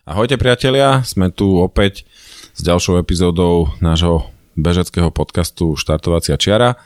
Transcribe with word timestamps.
Ahojte 0.06 0.38
priatelia, 0.38 1.02
sme 1.02 1.34
tu 1.34 1.58
opäť 1.58 2.06
s 2.54 2.62
ďalšou 2.62 3.02
epizódou 3.02 3.74
nášho 3.82 4.30
bežeckého 4.54 5.10
podcastu 5.10 5.74
Štartovacia 5.74 6.38
čiara 6.38 6.78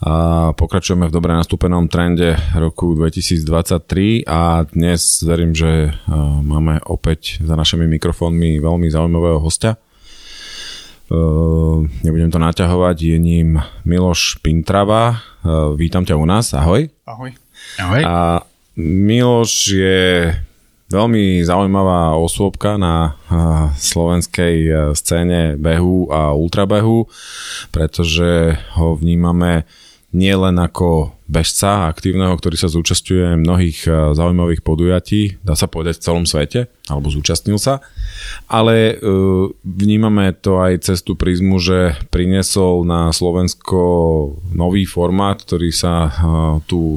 a 0.00 0.12
pokračujeme 0.56 1.04
v 1.04 1.12
dobre 1.12 1.36
nastúpenom 1.36 1.92
trende 1.92 2.40
roku 2.56 2.96
2023 2.96 4.24
a 4.24 4.64
dnes 4.64 5.20
verím, 5.28 5.52
že 5.52 5.92
máme 6.40 6.80
opäť 6.88 7.36
za 7.44 7.52
našimi 7.52 7.84
mikrofónmi 7.84 8.64
veľmi 8.64 8.88
zaujímavého 8.88 9.44
hostia. 9.44 9.76
Nebudem 12.00 12.32
to 12.32 12.40
naťahovať, 12.40 12.96
je 12.96 13.18
ním 13.20 13.60
Miloš 13.84 14.40
Pintrava. 14.40 15.20
Vítam 15.76 16.08
ťa 16.08 16.16
u 16.16 16.24
nás, 16.24 16.56
ahoj. 16.56 16.88
Ahoj. 17.04 17.28
Ahoj. 17.76 18.02
A 18.08 18.40
Miloš 18.80 19.52
je 19.76 20.32
veľmi 20.88 21.44
zaujímavá 21.44 22.16
osôbka 22.16 22.80
na 22.80 23.16
slovenskej 23.76 24.56
e, 24.64 24.72
scéne 24.96 25.60
behu 25.60 26.08
a 26.08 26.32
ultrabehu, 26.32 27.04
pretože 27.68 28.56
ho 28.80 28.96
vnímame 28.96 29.68
nie 30.08 30.32
len 30.32 30.56
ako 30.56 31.12
bežca 31.28 31.92
aktívneho, 31.92 32.32
ktorý 32.32 32.56
sa 32.56 32.72
zúčastňuje 32.72 33.44
mnohých 33.44 33.84
e, 33.84 34.16
zaujímavých 34.16 34.64
podujatí, 34.64 35.44
dá 35.44 35.52
sa 35.52 35.68
povedať 35.68 36.00
v 36.00 36.04
celom 36.08 36.24
svete, 36.24 36.72
alebo 36.88 37.12
zúčastnil 37.12 37.60
sa, 37.60 37.84
ale 38.48 38.96
e, 38.96 39.04
vnímame 39.60 40.32
to 40.32 40.64
aj 40.64 40.88
cez 40.88 41.04
tú 41.04 41.12
prízmu, 41.12 41.60
že 41.60 42.00
priniesol 42.08 42.88
na 42.88 43.12
Slovensko 43.12 43.80
nový 44.56 44.88
formát, 44.88 45.44
ktorý 45.44 45.68
sa 45.68 46.08
e, 46.08 46.10
tu 46.64 46.96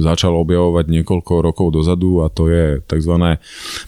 začal 0.00 0.32
objavovať 0.40 0.88
niekoľko 0.88 1.32
rokov 1.44 1.76
dozadu 1.76 2.24
a 2.24 2.32
to 2.32 2.48
je 2.48 2.80
tzv. 2.88 3.36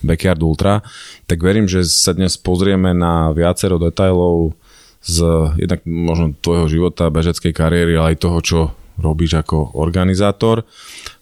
Backyard 0.05 0.45
Ultra. 0.45 0.85
Tak 1.25 1.41
verím, 1.41 1.65
že 1.65 1.89
sa 1.89 2.13
dnes 2.13 2.37
pozrieme 2.37 2.93
na 2.93 3.33
viacero 3.33 3.81
detailov 3.81 4.53
z 5.03 5.17
jednak 5.57 5.83
možno 5.87 6.35
tvojho 6.39 6.67
života, 6.69 7.13
bežeckej 7.13 7.55
kariéry, 7.55 7.95
ale 7.99 8.15
aj 8.15 8.23
toho, 8.23 8.39
čo 8.43 8.59
robíš 8.99 9.39
ako 9.39 9.79
organizátor. 9.79 10.67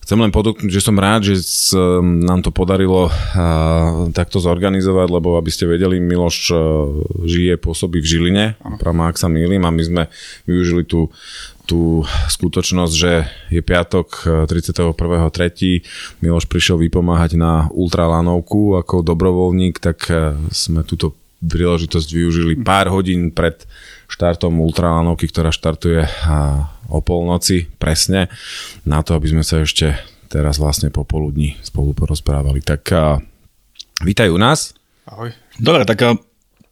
Chcem 0.01 0.23
len 0.23 0.31
podotknúť, 0.31 0.71
že 0.71 0.81
som 0.81 0.97
rád, 0.97 1.29
že 1.29 1.35
nám 2.01 2.41
to 2.41 2.55
podarilo 2.55 3.11
takto 4.15 4.39
zorganizovať, 4.39 5.09
lebo 5.11 5.35
aby 5.35 5.51
ste 5.51 5.67
vedeli, 5.67 5.99
Miloš 5.99 6.55
žije, 7.27 7.59
pôsobí 7.59 7.99
v 7.99 8.07
Žiline, 8.07 8.45
pravma, 8.79 9.11
ak 9.11 9.19
sa 9.19 9.27
mýlim, 9.27 9.67
a 9.67 9.75
my 9.75 9.83
sme 9.83 10.03
využili 10.47 10.87
tú 10.87 11.11
tú 11.67 12.07
skutočnosť, 12.31 12.95
že 12.95 13.27
je 13.51 13.59
piatok 13.59 14.23
31.3. 14.47 16.23
Miloš 16.23 16.47
prišiel 16.47 16.79
vypomáhať 16.79 17.35
na 17.35 17.67
ultralanovku 17.75 18.79
ako 18.79 19.03
dobrovoľník, 19.03 19.83
tak 19.83 20.07
sme 20.55 20.87
túto 20.87 21.19
príležitosť 21.47 22.09
využili 22.11 22.53
pár 22.61 22.91
hodín 22.91 23.31
pred 23.31 23.65
štartom 24.07 24.59
ultralanovky, 24.63 25.27
ktorá 25.31 25.51
štartuje 25.51 26.07
o 26.87 26.99
polnoci 27.03 27.67
presne, 27.79 28.31
na 28.87 29.03
to, 29.03 29.19
aby 29.19 29.31
sme 29.31 29.43
sa 29.43 29.63
ešte 29.63 29.99
teraz 30.31 30.59
vlastne 30.59 30.91
popoludní 30.91 31.59
spolu 31.63 31.95
porozprávali. 31.95 32.63
Tak 32.63 32.83
a, 32.95 33.19
vítaj 34.03 34.31
u 34.31 34.39
nás. 34.39 34.75
Ahoj. 35.07 35.31
Dobre, 35.59 35.87
tak 35.87 35.99
a, 36.03 36.15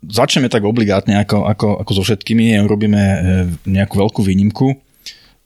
začneme 0.07 0.51
tak 0.51 0.63
obligátne 0.67 1.23
ako, 1.23 1.47
ako, 1.47 1.69
ako 1.83 1.91
so 1.95 2.03
všetkými, 2.07 2.59
robíme 2.67 3.03
e, 3.03 3.19
nejakú 3.67 3.99
veľkú 3.99 4.21
výnimku. 4.23 4.79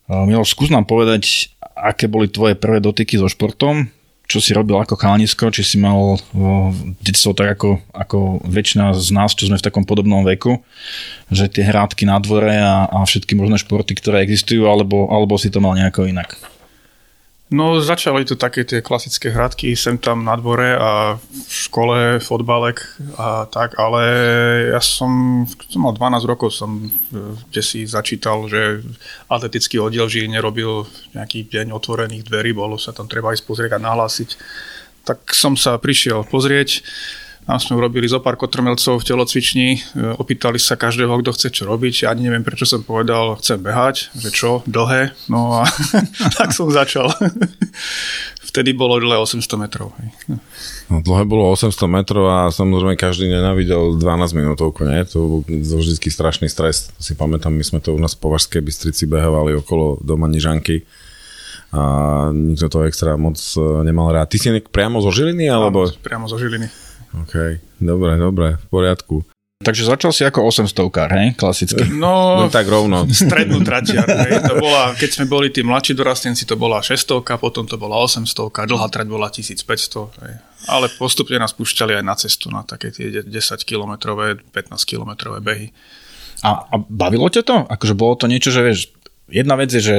Miloš, 0.09 0.57
skús 0.57 0.73
nám 0.73 0.89
povedať, 0.89 1.53
aké 1.61 2.09
boli 2.09 2.33
tvoje 2.33 2.57
prvé 2.57 2.81
dotyky 2.81 3.21
so 3.21 3.29
športom, 3.29 3.93
čo 4.29 4.45
si 4.45 4.53
robil 4.53 4.77
ako 4.77 5.01
chalanisko, 5.01 5.49
či 5.49 5.65
si 5.65 5.77
mal 5.81 6.21
detstvo 7.01 7.33
tak 7.33 7.57
ako, 7.57 7.81
ako 7.97 8.45
väčšina 8.45 8.93
z 8.93 9.09
nás, 9.17 9.33
čo 9.33 9.49
sme 9.49 9.57
v 9.57 9.65
takom 9.65 9.89
podobnom 9.89 10.21
veku, 10.21 10.61
že 11.33 11.49
tie 11.49 11.65
hrádky 11.65 12.05
na 12.05 12.21
dvore 12.21 12.53
a, 12.61 12.85
a 12.93 13.09
všetky 13.09 13.33
možné 13.33 13.57
športy, 13.57 13.97
ktoré 13.97 14.21
existujú, 14.21 14.69
alebo, 14.69 15.09
alebo 15.09 15.41
si 15.41 15.49
to 15.49 15.65
mal 15.65 15.73
nejako 15.73 16.13
inak? 16.13 16.37
No 17.49 17.81
začali 17.81 18.29
tu 18.29 18.37
také 18.37 18.61
tie 18.61 18.85
klasické 18.85 19.33
hradky 19.33 19.73
sem 19.73 19.97
tam 19.97 20.21
na 20.21 20.37
dvore 20.37 20.77
a 20.77 21.17
v 21.17 21.49
škole, 21.49 22.21
fotbalek 22.21 22.85
a 23.17 23.49
tak, 23.49 23.73
ale 23.81 24.05
ja 24.77 24.81
som, 24.85 25.45
som 25.49 25.81
mal 25.81 25.97
12 25.97 26.29
rokov, 26.29 26.53
som 26.53 26.93
kde 27.49 27.63
si 27.65 27.89
začítal, 27.89 28.45
že 28.53 28.85
atletický 29.33 29.81
oddiel 29.81 30.13
Žiline 30.13 30.37
nerobil 30.37 30.85
nejaký 31.17 31.49
deň 31.49 31.73
otvorených 31.73 32.29
dverí, 32.29 32.53
bolo 32.53 32.77
sa 32.77 32.93
tam 32.93 33.09
treba 33.09 33.33
ísť 33.33 33.49
pozrieť 33.49 33.81
a 33.81 33.85
nahlásiť. 33.85 34.31
Tak 35.09 35.33
som 35.33 35.57
sa 35.57 35.81
prišiel 35.81 36.29
pozrieť, 36.29 36.85
tam 37.49 37.57
sme 37.57 37.81
urobili 37.81 38.05
zo 38.05 38.21
pár 38.21 38.37
kotrmelcov 38.37 39.01
v 39.01 39.09
telocvični, 39.09 39.69
e, 39.73 39.79
opýtali 40.21 40.61
sa 40.61 40.77
každého, 40.77 41.17
kto 41.25 41.33
chce 41.33 41.49
čo 41.49 41.65
robiť. 41.65 42.05
Ja 42.05 42.13
ani 42.13 42.29
neviem, 42.29 42.45
prečo 42.45 42.69
som 42.69 42.85
povedal, 42.85 43.41
chcem 43.41 43.57
behať, 43.57 44.13
že 44.21 44.29
čo, 44.29 44.61
dlhé. 44.69 45.17
No 45.33 45.57
a 45.57 45.65
tak 46.37 46.53
som 46.53 46.69
začal. 46.69 47.09
Vtedy 48.53 48.77
bolo 48.77 49.01
dlhé 49.01 49.17
800 49.17 49.65
metrov. 49.65 49.97
No, 50.93 51.01
dlhé 51.01 51.25
bolo 51.25 51.49
800 51.57 51.73
metrov 51.89 52.29
a 52.29 52.53
samozrejme 52.53 53.01
každý 53.01 53.33
nenávidel 53.33 53.97
12 53.97 54.37
minútovku, 54.37 54.85
nie? 54.85 55.01
To 55.09 55.41
bol 55.41 55.81
vždy 55.81 56.05
strašný 56.05 56.53
stres. 56.53 56.93
Si 57.01 57.17
pamätám, 57.17 57.57
my 57.57 57.65
sme 57.65 57.81
to 57.81 57.97
u 57.97 58.01
nás 58.01 58.13
v 58.13 58.29
Považskej 58.29 58.61
Bystrici 58.61 59.09
behovali 59.09 59.57
okolo 59.57 59.97
doma 60.05 60.29
Nižanky 60.29 60.85
a 61.73 61.81
nikto 62.33 62.69
to 62.73 62.89
extra 62.89 63.17
moc 63.21 63.37
e, 63.37 63.61
nemal 63.85 64.09
rád. 64.09 64.33
Ty 64.33 64.37
si 64.37 64.49
priamo 64.69 65.05
zo 65.05 65.13
Žiliny? 65.13 65.49
Alebo... 65.53 65.89
priamo 66.01 66.25
zo 66.25 66.41
Žiliny. 66.41 66.88
OK, 67.17 67.35
dobre, 67.81 68.21
dobre, 68.21 68.61
v 68.61 68.67
poriadku. 68.69 69.17
Takže 69.59 69.91
začal 69.91 70.15
si 70.15 70.23
ako 70.23 70.47
800 70.71 71.11
hej, 71.19 71.27
klasicky. 71.35 71.83
No, 71.99 72.47
no 72.47 72.47
tak 72.47 72.71
rovno. 72.71 73.11
Strednú 73.11 73.59
traťar, 73.67 74.07
hej. 74.31 74.39
To 74.47 74.55
bola, 74.63 74.95
keď 74.95 75.11
sme 75.19 75.27
boli 75.27 75.51
tí 75.51 75.67
mladší 75.67 75.99
dorastenci, 75.99 76.47
to 76.47 76.55
bola 76.55 76.79
600, 76.79 77.27
potom 77.43 77.67
to 77.67 77.75
bola 77.75 77.99
800, 77.99 78.31
dlhá 78.55 78.87
trať 78.87 79.07
bola 79.11 79.27
1500, 79.27 80.23
hej. 80.23 80.35
Ale 80.71 80.87
postupne 80.95 81.43
nás 81.43 81.51
púšťali 81.59 81.99
aj 81.99 82.05
na 82.07 82.15
cestu, 82.15 82.55
na 82.55 82.63
také 82.63 82.95
tie 82.95 83.11
10 83.27 83.27
kilometrové, 83.67 84.39
15 84.55 84.79
kilometrové 84.87 85.43
behy. 85.43 85.75
A, 86.47 86.71
a 86.71 86.75
bavilo 86.79 87.27
ťa 87.27 87.43
to? 87.43 87.57
Akože 87.67 87.99
bolo 87.99 88.15
to 88.15 88.31
niečo, 88.31 88.55
že 88.55 88.63
vieš, 88.63 88.95
jedna 89.27 89.59
vec 89.59 89.75
je, 89.75 89.83
že 89.83 89.97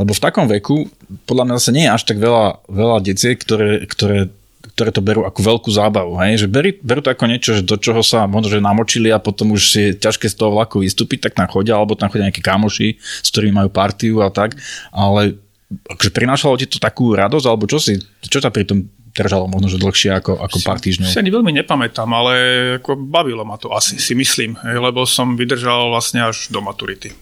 lebo 0.00 0.16
v 0.16 0.24
takom 0.24 0.48
veku, 0.48 0.88
podľa 1.28 1.44
mňa 1.46 1.54
zase 1.60 1.70
nie 1.76 1.84
je 1.84 1.94
až 1.94 2.02
tak 2.08 2.16
veľa, 2.16 2.64
veľa 2.64 2.98
detiek, 3.04 3.36
ktoré, 3.36 3.84
ktoré 3.84 4.32
ktoré 4.62 4.94
to 4.94 5.02
berú 5.02 5.26
ako 5.26 5.40
veľkú 5.42 5.70
zábavu. 5.74 6.16
Hej? 6.22 6.46
Že 6.46 6.46
berú, 6.48 6.70
berú 6.80 7.00
to 7.02 7.10
ako 7.10 7.24
niečo, 7.26 7.50
že 7.58 7.66
do 7.66 7.74
čoho 7.74 8.00
sa 8.00 8.30
možno 8.30 8.54
že 8.54 8.62
namočili 8.62 9.10
a 9.10 9.18
potom 9.18 9.52
už 9.52 9.62
je 9.74 9.88
ťažké 9.98 10.30
z 10.30 10.38
toho 10.38 10.54
vlaku 10.54 10.80
vystúpiť, 10.80 11.28
tak 11.28 11.32
tam 11.34 11.50
chodia, 11.50 11.74
alebo 11.74 11.98
tam 11.98 12.08
chodia 12.08 12.30
nejakí 12.30 12.40
kamoši, 12.40 12.96
s 12.98 13.28
ktorými 13.34 13.58
majú 13.58 13.70
partiu 13.74 14.22
a 14.22 14.30
tak. 14.30 14.54
Ale 14.94 15.36
akože 15.90 16.10
prinášalo 16.14 16.54
ti 16.56 16.70
to 16.70 16.78
takú 16.78 17.12
radosť, 17.12 17.46
alebo 17.48 17.66
čo 17.66 17.82
si, 17.82 17.98
čo 18.22 18.38
ťa 18.38 18.54
pri 18.54 18.64
tom 18.64 18.86
držalo 19.12 19.44
možno, 19.44 19.68
že 19.68 19.76
dlhšie 19.76 20.10
ako, 20.16 20.40
ako 20.40 20.56
pár 20.64 20.80
týždňov? 20.80 21.12
Si 21.12 21.20
ani 21.20 21.32
veľmi 21.32 21.52
nepamätám, 21.52 22.08
ale 22.08 22.34
ako 22.80 22.96
bavilo 22.96 23.44
ma 23.44 23.60
to 23.60 23.68
asi, 23.76 24.00
si 24.00 24.16
myslím, 24.16 24.56
lebo 24.64 25.04
som 25.04 25.36
vydržal 25.36 25.92
vlastne 25.92 26.24
až 26.24 26.48
do 26.48 26.62
maturity 26.64 27.12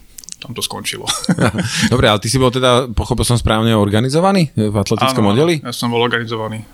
tam 0.40 0.56
to 0.56 0.64
skončilo. 0.64 1.04
Dobre, 1.92 2.08
ale 2.08 2.16
ty 2.16 2.32
si 2.32 2.40
bol 2.40 2.48
teda, 2.48 2.88
pochopil 2.96 3.28
som 3.28 3.36
správne, 3.36 3.76
organizovaný 3.76 4.48
v 4.56 4.72
atletickom 4.72 5.28
oddeli? 5.28 5.60
ja 5.60 5.68
som 5.68 5.92
bol 5.92 6.00
organizovaný 6.00 6.64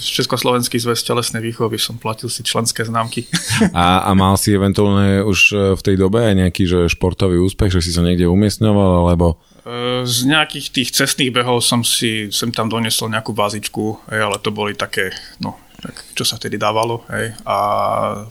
Československý 0.00 0.80
zväz 0.80 1.04
telesnej 1.04 1.44
výchovy 1.44 1.76
som 1.76 2.00
platil 2.00 2.32
si 2.32 2.40
členské 2.40 2.82
známky. 2.82 3.28
A, 3.76 4.08
a 4.08 4.10
mal 4.16 4.34
si 4.40 4.56
eventuálne 4.56 5.20
už 5.22 5.38
e, 5.52 5.56
v 5.76 5.82
tej 5.84 5.96
dobe 6.00 6.24
aj 6.24 6.34
nejaký 6.34 6.64
že 6.64 6.80
športový 6.88 7.38
úspech, 7.38 7.70
že 7.70 7.84
si 7.84 7.92
sa 7.92 8.00
niekde 8.00 8.26
umiestňoval, 8.26 9.06
alebo... 9.06 9.36
E, 9.62 10.02
z 10.08 10.18
nejakých 10.26 10.66
tých 10.72 10.88
cestných 10.96 11.30
behov 11.30 11.60
som 11.60 11.84
si 11.84 12.32
sem 12.32 12.50
tam 12.50 12.72
doniesol 12.72 13.12
nejakú 13.12 13.36
vázičku, 13.36 14.10
ale 14.10 14.40
to 14.40 14.50
boli 14.50 14.72
také, 14.74 15.12
no, 15.38 15.60
tak, 15.80 15.94
čo 16.16 16.24
sa 16.24 16.40
vtedy 16.40 16.56
dávalo. 16.56 17.04
Hej. 17.12 17.36
A 17.44 17.56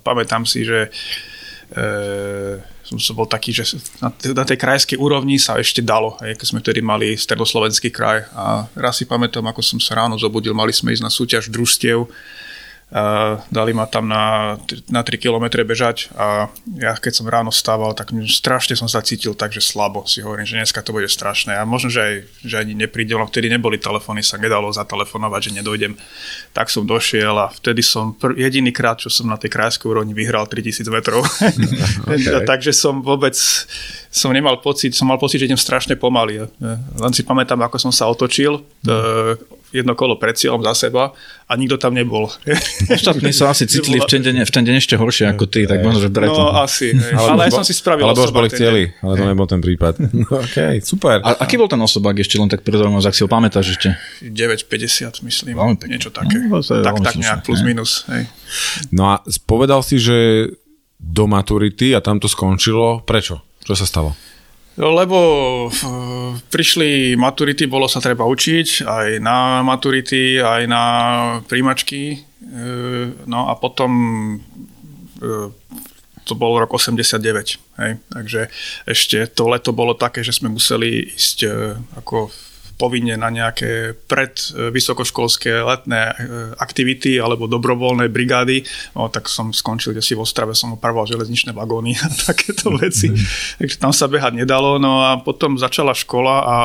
pamätám 0.01 0.44
si, 0.50 0.65
že 0.65 0.89
som, 2.89 2.98
som 2.98 3.13
bol 3.13 3.30
taký, 3.30 3.54
že 3.54 3.77
na, 4.01 4.10
na 4.10 4.45
tej 4.45 4.57
krajskej 4.57 4.98
úrovni 4.98 5.38
sa 5.38 5.62
ešte 5.62 5.86
dalo, 5.86 6.18
hej, 6.25 6.33
keď 6.33 6.48
sme 6.50 6.62
vtedy 6.66 6.81
mali 6.81 7.13
stredoslovenský 7.13 7.94
kraj. 7.94 8.25
A 8.33 8.66
raz 8.74 8.98
si 8.98 9.06
pamätám, 9.06 9.45
ako 9.45 9.62
som 9.62 9.77
sa 9.77 10.01
ráno 10.01 10.18
zobudil, 10.18 10.57
mali 10.57 10.74
sme 10.74 10.89
ísť 10.98 11.06
na 11.06 11.13
súťaž 11.13 11.54
družstiev 11.54 12.10
dali 13.53 13.71
ma 13.77 13.86
tam 13.86 14.09
na, 14.09 14.57
na 14.89 15.01
3 15.06 15.21
km 15.21 15.62
bežať 15.62 16.09
a 16.18 16.50
ja 16.74 16.97
keď 16.97 17.21
som 17.21 17.30
ráno 17.30 17.53
stával, 17.53 17.94
tak 17.94 18.09
strašne 18.25 18.74
som 18.74 18.89
sa 18.89 19.06
cítil 19.06 19.38
tak, 19.38 19.53
že 19.53 19.62
slabo 19.62 20.09
si 20.09 20.25
hovorím, 20.25 20.50
že 20.50 20.57
dneska 20.57 20.81
to 20.81 20.89
bude 20.89 21.06
strašné 21.06 21.53
a 21.53 21.69
možno, 21.69 21.94
že, 21.94 22.01
aj, 22.01 22.15
že 22.41 22.56
ani 22.57 22.74
neprídem, 22.74 23.21
no 23.21 23.30
vtedy 23.30 23.45
neboli 23.45 23.77
telefóny, 23.77 24.25
sa 24.25 24.41
nedalo 24.41 24.74
zatelefonovať, 24.74 25.41
že 25.53 25.56
nedojdem. 25.62 25.94
Tak 26.50 26.74
som 26.74 26.89
došiel 26.89 27.38
a 27.38 27.53
vtedy 27.53 27.86
som 27.86 28.18
pr- 28.18 28.33
jediný 28.33 28.74
krát, 28.74 28.97
čo 28.97 29.13
som 29.13 29.30
na 29.30 29.38
tej 29.38 29.53
krajskej 29.53 29.86
úrovni 29.86 30.18
vyhral 30.18 30.50
3000 30.50 30.89
metrov. 30.89 31.21
okay. 32.09 32.41
Takže 32.50 32.74
som 32.74 33.06
vôbec 33.06 33.38
som 34.09 34.33
nemal 34.33 34.57
pocit, 34.65 34.97
som 34.97 35.06
mal 35.06 35.21
pocit, 35.21 35.38
že 35.38 35.45
idem 35.45 35.62
strašne 35.62 35.94
pomaly. 35.94 36.50
Len 36.97 37.13
si 37.13 37.21
pamätám, 37.21 37.62
ako 37.62 37.77
som 37.77 37.94
sa 37.94 38.09
otočil, 38.09 38.65
mm 38.81 39.58
jedno 39.69 39.94
kolo 39.94 40.18
pred 40.18 40.33
cieľom 40.33 40.62
za 40.66 40.88
seba 40.88 41.13
a 41.50 41.51
nikto 41.57 41.77
tam 41.77 41.94
nebol. 41.94 42.30
Ostatní 42.98 43.33
sa 43.33 43.54
asi 43.54 43.69
cítili 43.69 44.01
v 44.01 44.07
ten, 44.10 44.21
deň, 44.21 44.45
v 44.45 44.51
ten 44.54 44.63
deň 44.66 44.75
ešte 44.81 44.95
horšie 44.98 45.30
ako 45.30 45.45
ty, 45.50 45.66
tak 45.69 45.81
možno, 45.81 46.06
že 46.06 46.10
preto. 46.10 46.38
No 46.38 46.54
asi, 46.57 46.94
hej. 46.94 47.13
ale, 47.13 47.27
ale 47.38 47.42
ja 47.50 47.51
som 47.54 47.66
si 47.66 47.74
spravil 47.74 48.06
Alebo 48.06 48.25
už 48.25 48.33
boli 48.33 48.50
chceli, 48.50 48.94
ale 49.01 49.13
to 49.18 49.24
nebol 49.25 49.48
ten 49.50 49.62
prípad. 49.62 50.01
OK, 50.45 50.57
super. 50.81 51.21
A 51.21 51.42
aký 51.42 51.57
bol 51.57 51.69
ten 51.69 51.80
osobák 51.80 52.18
ešte 52.18 52.38
len 52.38 52.50
tak 52.50 52.66
pre 52.66 52.75
ak 52.80 53.13
si 53.16 53.21
ho 53.25 53.30
pamätáš 53.30 53.77
ešte? 53.77 53.89
9,50 54.25 55.25
myslím, 55.25 55.56
niečo 55.86 56.10
také. 56.13 56.38
No, 56.45 56.62
tak, 56.62 56.95
tak 57.01 57.15
nejak 57.18 57.42
plus 57.45 57.62
minus. 57.65 58.06
Hej. 58.10 58.30
No 58.94 59.13
a 59.13 59.22
povedal 59.45 59.81
si, 59.86 60.01
že 60.01 60.50
do 61.00 61.25
maturity 61.25 61.95
a 61.95 62.04
tam 62.04 62.19
to 62.19 62.27
skončilo. 62.27 63.01
Prečo? 63.07 63.39
Čo 63.63 63.74
sa 63.74 63.86
stalo? 63.88 64.12
Lebo 64.79 65.17
uh, 65.67 66.31
prišli 66.47 67.19
maturity, 67.19 67.67
bolo 67.67 67.91
sa 67.91 67.99
treba 67.99 68.23
učiť 68.23 68.87
aj 68.87 69.07
na 69.19 69.59
maturity, 69.59 70.39
aj 70.39 70.63
na 70.71 70.83
príjmačky. 71.51 72.23
Uh, 72.39 73.11
no 73.27 73.51
a 73.51 73.59
potom 73.59 73.91
uh, 75.19 75.51
to 76.23 76.33
bol 76.39 76.55
rok 76.55 76.71
89. 76.71 77.59
Hej. 77.75 77.91
Takže 78.07 78.41
ešte 78.87 79.27
to 79.27 79.51
leto 79.51 79.75
bolo 79.75 79.99
také, 79.99 80.23
že 80.23 80.31
sme 80.31 80.47
museli 80.47 81.11
ísť 81.11 81.43
ako 81.99 82.31
povinne 82.79 83.19
na 83.19 83.27
nejaké 83.27 83.99
pred 84.07 84.31
e, 84.55 84.63
letné 85.51 86.01
e, 86.09 86.13
aktivity 86.55 87.19
alebo 87.19 87.51
dobrovoľné 87.51 88.07
brigády, 88.07 88.63
no, 88.95 89.11
tak 89.11 89.27
som 89.27 89.51
skončil 89.51 89.91
kde 89.91 89.99
si 89.99 90.15
v 90.15 90.23
Ostrave, 90.23 90.55
som 90.55 90.79
opravoval 90.79 91.11
železničné 91.11 91.51
vagóny 91.51 91.99
a 91.99 92.07
takéto 92.31 92.71
veci. 92.79 93.11
Takže 93.59 93.75
tam 93.75 93.91
sa 93.91 94.07
behať 94.07 94.39
nedalo. 94.39 94.79
No 94.79 95.03
a 95.03 95.19
potom 95.19 95.59
začala 95.59 95.91
škola 95.91 96.35
a 96.47 96.55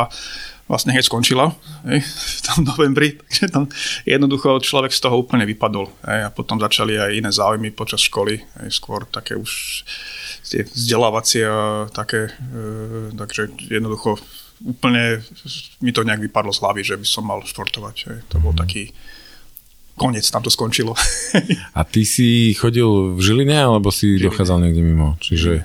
vlastne 0.64 0.96
hneď 0.96 1.04
skončila 1.04 1.52
hej, 1.84 2.00
v 2.38 2.40
tom 2.46 2.64
novembri, 2.64 3.18
takže 3.18 3.52
tam 3.52 3.64
jednoducho 4.08 4.62
človek 4.62 4.94
z 4.94 5.02
toho 5.02 5.20
úplne 5.20 5.44
vypadol. 5.44 5.90
Hej, 6.06 6.20
a 6.24 6.30
potom 6.30 6.56
začali 6.62 6.96
aj 6.96 7.10
iné 7.10 7.30
záujmy 7.34 7.74
počas 7.74 8.00
školy, 8.06 8.40
hej, 8.40 8.68
skôr 8.70 9.04
také 9.10 9.36
už 9.36 9.82
tie 10.44 10.64
vzdelávacie 10.64 11.44
a 11.44 11.88
také, 11.90 12.32
e, 12.32 13.12
takže 13.16 13.50
jednoducho 13.68 14.20
úplne 14.64 15.20
mi 15.84 15.92
to 15.92 16.02
nejak 16.02 16.24
vypadlo 16.24 16.50
z 16.50 16.60
hlavy, 16.64 16.82
že 16.82 16.96
by 16.96 17.06
som 17.06 17.24
mal 17.28 17.44
športovať. 17.44 17.96
Hej. 18.08 18.18
To 18.32 18.40
bol 18.40 18.56
mhm. 18.56 18.60
taký 18.64 18.82
koniec, 19.94 20.26
tam 20.26 20.42
to 20.42 20.50
skončilo. 20.50 20.96
A 21.78 21.80
ty 21.86 22.02
si 22.02 22.50
chodil 22.58 23.14
v 23.14 23.20
Žiline, 23.20 23.54
alebo 23.54 23.94
si 23.94 24.18
Žiline. 24.18 24.26
dochádzal 24.26 24.58
niekde 24.66 24.82
mimo? 24.82 25.14
Čiže, 25.22 25.62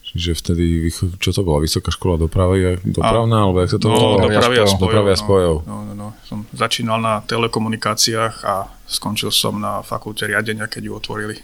čiže 0.00 0.32
vtedy, 0.32 0.88
čo 1.20 1.30
to 1.36 1.44
bola, 1.44 1.60
vysoká 1.60 1.92
škola 1.92 2.16
dopravy, 2.16 2.80
dopravná, 2.80 3.36
a, 3.36 3.44
alebo 3.44 3.60
jak 3.60 3.76
sa 3.76 3.78
to 3.78 3.92
no, 3.92 4.16
dopravy 4.16 4.56
a 4.56 4.64
spojov. 4.64 4.80
Dopravy 4.80 5.08
a 5.12 5.18
spojov. 5.18 5.54
No, 5.68 5.76
no, 5.76 5.92
no, 5.92 5.92
no. 5.92 6.06
Som 6.24 6.48
začínal 6.56 7.04
na 7.04 7.20
telekomunikáciách 7.20 8.34
a 8.48 8.64
skončil 8.88 9.28
som 9.28 9.60
na 9.60 9.84
fakulte 9.84 10.24
riadenia, 10.24 10.72
keď 10.72 10.82
ju 10.88 10.92
otvorili. 10.96 11.36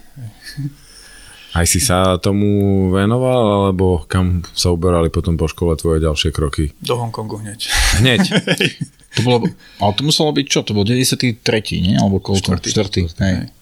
Aj 1.52 1.68
si 1.68 1.84
sa 1.84 2.16
tomu 2.16 2.88
venoval, 2.88 3.68
alebo 3.68 4.08
kam 4.08 4.40
sa 4.56 4.72
uberali 4.72 5.12
potom 5.12 5.36
po 5.36 5.44
škole 5.44 5.76
tvoje 5.76 6.00
ďalšie 6.00 6.32
kroky? 6.32 6.72
Do 6.80 6.96
Hongkongu 6.96 7.44
hneď. 7.44 7.68
Hneď? 8.00 8.22
to 9.16 9.20
bolo, 9.20 9.44
ale 9.76 9.92
to 9.92 10.00
muselo 10.00 10.32
byť 10.32 10.46
čo? 10.48 10.64
To 10.64 10.72
bol 10.72 10.88
93. 10.88 11.36
nie? 11.84 12.00
Alebo 12.00 12.24
koľko? 12.24 12.56
4. 12.56 13.12
4. 13.12 13.52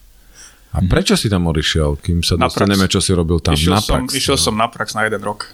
A 0.70 0.86
prečo 0.86 1.18
si 1.18 1.26
tam 1.26 1.50
odišiel, 1.50 1.98
kým 1.98 2.22
sa 2.22 2.38
dostaneme, 2.38 2.86
čo 2.86 3.02
si 3.02 3.10
robil 3.10 3.42
tam? 3.42 3.58
Išiel, 3.58 3.74
na 3.74 3.82
prax, 3.82 4.06
som, 4.06 4.14
išiel 4.14 4.36
som 4.38 4.54
na 4.54 4.70
prax 4.70 4.94
na 4.94 5.02
jeden 5.10 5.18
rok. 5.26 5.50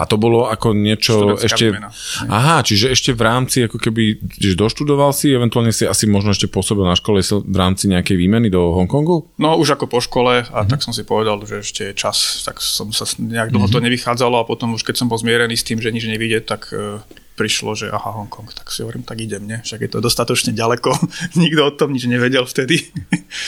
A 0.00 0.08
to 0.08 0.16
bolo 0.16 0.48
ako 0.48 0.72
niečo 0.72 1.36
ešte... 1.36 1.68
Výmena. 1.68 1.92
Aha, 2.32 2.64
čiže 2.64 2.88
ešte 2.90 3.12
v 3.12 3.22
rámci, 3.22 3.68
ako 3.68 3.76
keby, 3.76 4.24
že 4.32 4.56
doštudoval 4.56 5.12
si, 5.12 5.30
eventuálne 5.30 5.70
si 5.70 5.84
asi 5.84 6.08
možno 6.08 6.32
ešte 6.32 6.48
pôsobil 6.48 6.88
na 6.88 6.96
škole 6.96 7.20
v 7.20 7.56
rámci 7.56 7.92
nejakej 7.92 8.16
výmeny 8.16 8.48
do 8.48 8.72
Hongkongu? 8.72 9.36
No 9.36 9.60
už 9.60 9.76
ako 9.76 9.86
po 9.86 10.00
škole 10.00 10.40
a 10.40 10.48
uh-huh. 10.48 10.64
tak 10.64 10.80
som 10.80 10.96
si 10.96 11.04
povedal, 11.04 11.36
že 11.44 11.60
ešte 11.60 11.92
je 11.92 11.94
čas, 11.94 12.42
tak 12.48 12.64
som 12.64 12.90
sa 12.96 13.04
nejak 13.20 13.52
dlho 13.52 13.68
uh-huh. 13.68 13.76
to 13.76 13.84
nevychádzalo 13.84 14.40
a 14.40 14.48
potom 14.48 14.72
už 14.72 14.82
keď 14.82 15.04
som 15.04 15.10
bol 15.12 15.20
zmierený 15.20 15.54
s 15.54 15.66
tým, 15.68 15.78
že 15.78 15.92
nič 15.92 16.08
nevidie, 16.08 16.40
tak 16.40 16.72
uh, 16.72 17.04
prišlo, 17.34 17.74
že 17.74 17.90
aha, 17.90 18.14
Hongkong, 18.14 18.54
tak 18.54 18.70
si 18.70 18.80
hovorím, 18.86 19.02
tak 19.02 19.18
idem, 19.20 19.44
ne? 19.44 19.58
Však 19.60 19.84
je 19.84 19.90
to 19.90 19.98
dostatočne 20.00 20.54
ďaleko, 20.54 20.94
nikto 21.40 21.60
o 21.66 21.74
tom 21.74 21.92
nič 21.92 22.06
nevedel 22.06 22.46
vtedy. 22.46 22.88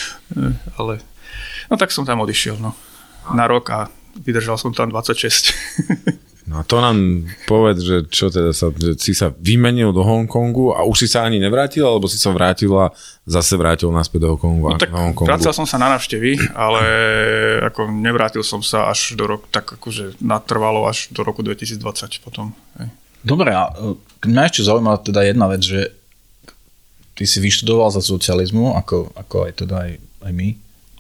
Ale, 0.79 1.01
no 1.71 1.75
tak 1.79 1.95
som 1.95 2.05
tam 2.05 2.21
odišiel, 2.23 2.59
no. 2.59 2.75
Na 3.35 3.51
rok 3.51 3.67
a 3.75 3.91
vydržal 4.25 4.57
som 4.57 4.73
tam 4.73 4.93
26. 4.93 5.53
No 6.47 6.63
a 6.63 6.63
to 6.63 6.79
nám 6.79 7.27
povedz, 7.51 7.83
že 7.83 7.97
čo 8.07 8.31
teda 8.31 8.55
sa, 8.55 8.71
že 8.71 8.95
si 9.03 9.19
sa 9.19 9.35
vymenil 9.35 9.91
do 9.91 10.07
Hongkongu 10.07 10.79
a 10.79 10.87
už 10.87 11.03
si 11.03 11.09
sa 11.11 11.27
ani 11.27 11.43
nevrátil, 11.43 11.83
alebo 11.83 12.07
si 12.07 12.23
sa 12.23 12.31
vrátil 12.31 12.71
a 12.79 12.95
zase 13.27 13.59
vrátil 13.59 13.91
naspäť 13.91 14.31
do 14.31 14.39
Hongkongu? 14.39 14.71
No 14.71 14.79
tak 14.79 14.95
Hongkongu. 14.95 15.27
vrátil 15.27 15.51
som 15.51 15.67
sa 15.67 15.75
na 15.83 15.91
návštevy, 15.99 16.55
ale 16.55 16.83
ako 17.67 17.91
nevrátil 17.91 18.47
som 18.47 18.63
sa 18.63 18.87
až 18.87 19.19
do 19.19 19.27
roku, 19.27 19.51
tak 19.51 19.75
akože 19.75 20.23
natrvalo 20.23 20.87
až 20.87 21.11
do 21.11 21.27
roku 21.27 21.43
2020 21.43 21.83
potom. 22.23 22.55
Hej. 22.79 22.95
Dobre, 23.27 23.51
a 23.51 23.75
e, 23.75 23.99
mňa 24.31 24.47
ešte 24.47 24.63
zaujíma 24.71 25.03
teda 25.03 25.27
jedna 25.27 25.51
vec, 25.51 25.67
že 25.67 25.91
ty 27.19 27.27
si 27.27 27.43
vyštudoval 27.43 27.91
za 27.91 27.99
socializmu, 27.99 28.79
ako, 28.79 29.11
ako 29.19 29.51
aj 29.51 29.53
teda 29.67 29.77
aj, 29.83 29.91
aj 29.99 30.33
my, 30.37 30.49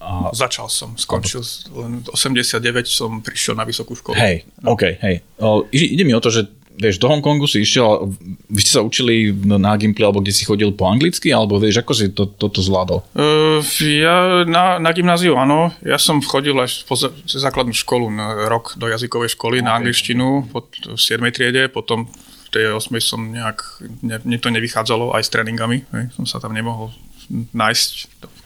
a... 0.06 0.30
Začal 0.30 0.70
som, 0.70 0.94
skončil, 0.94 1.42
len 1.75 2.06
89 2.06 2.62
som 2.86 3.18
prišiel 3.18 3.58
na 3.58 3.66
vysokú 3.66 3.98
školu. 3.98 4.14
Hej, 4.14 4.46
no. 4.62 4.78
OK, 4.78 5.02
hej. 5.02 5.26
O, 5.42 5.66
ide, 5.75 6.06
mi 6.06 6.14
o 6.14 6.22
to, 6.22 6.30
že 6.30 6.46
vieš, 6.78 7.00
do 7.02 7.08
Hongkongu 7.10 7.48
si 7.48 7.64
išiel, 7.64 8.12
vy 8.46 8.60
ste 8.62 8.78
sa 8.78 8.84
učili 8.84 9.32
na 9.34 9.75
Gimply, 9.75 10.04
alebo 10.04 10.20
kde 10.20 10.30
si 10.30 10.44
chodil 10.44 10.70
po 10.76 10.86
anglicky, 10.86 11.32
alebo 11.32 11.56
vieš, 11.56 11.82
ako 11.82 11.92
si 11.96 12.12
to, 12.12 12.28
toto 12.28 12.60
zvládol? 12.60 13.02
Uh, 13.16 13.64
ja 13.82 14.46
na, 14.46 14.76
na 14.76 14.90
gymnáziu 14.92 15.34
áno, 15.34 15.72
ja 15.82 15.96
som 15.96 16.20
chodil 16.22 16.54
až 16.60 16.84
po 16.84 16.94
základnú 17.26 17.72
školu 17.72 18.12
na 18.12 18.46
rok 18.46 18.76
do 18.76 18.86
jazykovej 18.86 19.34
školy 19.34 19.58
okay. 19.58 19.66
na 19.66 19.72
angličtinu 19.75 20.46
pod, 20.52 20.70
v 20.84 21.00
7. 21.00 21.18
triede, 21.32 21.66
potom 21.72 22.06
v 22.46 22.48
tej 22.52 22.76
8. 22.76 22.94
som 23.02 23.20
nejak, 23.25 23.82
ne, 24.04 24.22
mne 24.22 24.38
to 24.38 24.52
nevychádzalo 24.52 25.16
aj 25.16 25.26
s 25.26 25.32
tréningami, 25.32 25.82
hej, 25.82 26.04
som 26.14 26.28
sa 26.28 26.38
tam 26.38 26.54
nemohol 26.54 26.92
nájsť, 27.30 27.90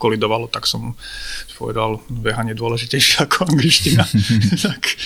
kolidovalo, 0.00 0.48
tak 0.48 0.64
som 0.64 0.96
povedal, 1.60 2.00
behanie 2.08 2.56
dôležitejšie 2.56 3.28
ako 3.28 3.52
angličtina. 3.52 4.04
tak 4.66 4.96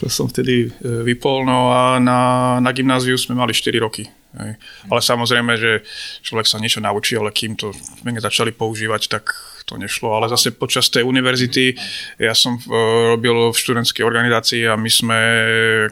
to 0.00 0.08
som 0.08 0.28
vtedy 0.32 0.68
e, 0.68 1.04
vypol. 1.04 1.44
No 1.44 1.68
a 1.72 2.00
na, 2.00 2.56
na 2.58 2.70
gymnáziu 2.72 3.20
sme 3.20 3.36
mali 3.36 3.52
4 3.52 3.76
roky. 3.84 4.08
Hej. 4.36 4.60
Ale 4.92 5.00
samozrejme, 5.00 5.52
že 5.56 5.84
človek 6.20 6.44
sa 6.44 6.60
niečo 6.60 6.84
naučí, 6.84 7.16
ale 7.16 7.32
kým 7.32 7.56
to 7.56 7.72
sme 7.72 8.12
začali 8.16 8.52
používať, 8.52 9.08
tak 9.08 9.32
to 9.64 9.76
nešlo. 9.76 10.16
Ale 10.16 10.32
zase 10.32 10.56
počas 10.56 10.88
tej 10.88 11.04
univerzity 11.04 11.76
ja 12.20 12.32
som 12.32 12.56
uh, 12.56 13.16
robil 13.16 13.52
v 13.52 13.56
študentskej 13.56 14.04
organizácii 14.04 14.64
a 14.64 14.80
my 14.80 14.90
sme 14.92 15.18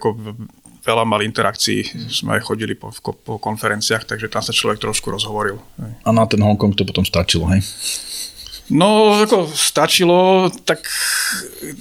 ako 0.01 0.09
veľa 0.87 1.03
mal 1.03 1.21
interakcií, 1.27 2.07
sme 2.09 2.39
aj 2.39 2.47
chodili 2.47 2.79
po, 2.79 2.95
po 3.03 3.43
konferenciách, 3.43 4.07
takže 4.07 4.31
tam 4.31 4.41
sa 4.41 4.55
človek 4.55 4.79
trošku 4.79 5.11
rozhovoril. 5.11 5.59
A 6.07 6.09
na 6.15 6.25
ten 6.31 6.39
Hongkong 6.39 6.79
to 6.79 6.87
potom 6.87 7.03
stačilo, 7.03 7.51
hej? 7.51 7.61
No, 8.67 9.15
ako 9.23 9.47
stačilo, 9.55 10.51
tak 10.67 10.83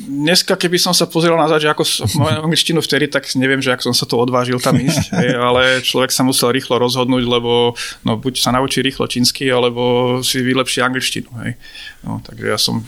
dneska, 0.06 0.54
keby 0.54 0.78
som 0.78 0.94
sa 0.94 1.10
pozrel 1.10 1.34
na 1.34 1.50
že 1.58 1.66
ako 1.66 1.82
moju 2.22 2.46
angličtinu 2.46 2.78
vtedy, 2.78 3.10
tak 3.10 3.26
neviem, 3.34 3.58
že 3.58 3.74
ako 3.74 3.90
som 3.90 3.96
sa 3.98 4.06
to 4.06 4.22
odvážil 4.22 4.62
tam 4.62 4.78
ísť, 4.78 5.10
hej, 5.18 5.34
ale 5.34 5.82
človek 5.82 6.14
sa 6.14 6.22
musel 6.22 6.54
rýchlo 6.54 6.78
rozhodnúť, 6.78 7.26
lebo 7.26 7.74
no, 8.06 8.12
buď 8.22 8.38
sa 8.38 8.54
naučí 8.54 8.86
rýchlo 8.86 9.10
čínsky, 9.10 9.50
alebo 9.50 10.22
si 10.22 10.46
vylepší 10.46 10.86
angličtinu. 10.86 11.30
Hej. 11.42 11.58
No, 12.06 12.22
takže 12.22 12.54
ja 12.54 12.58
som 12.62 12.86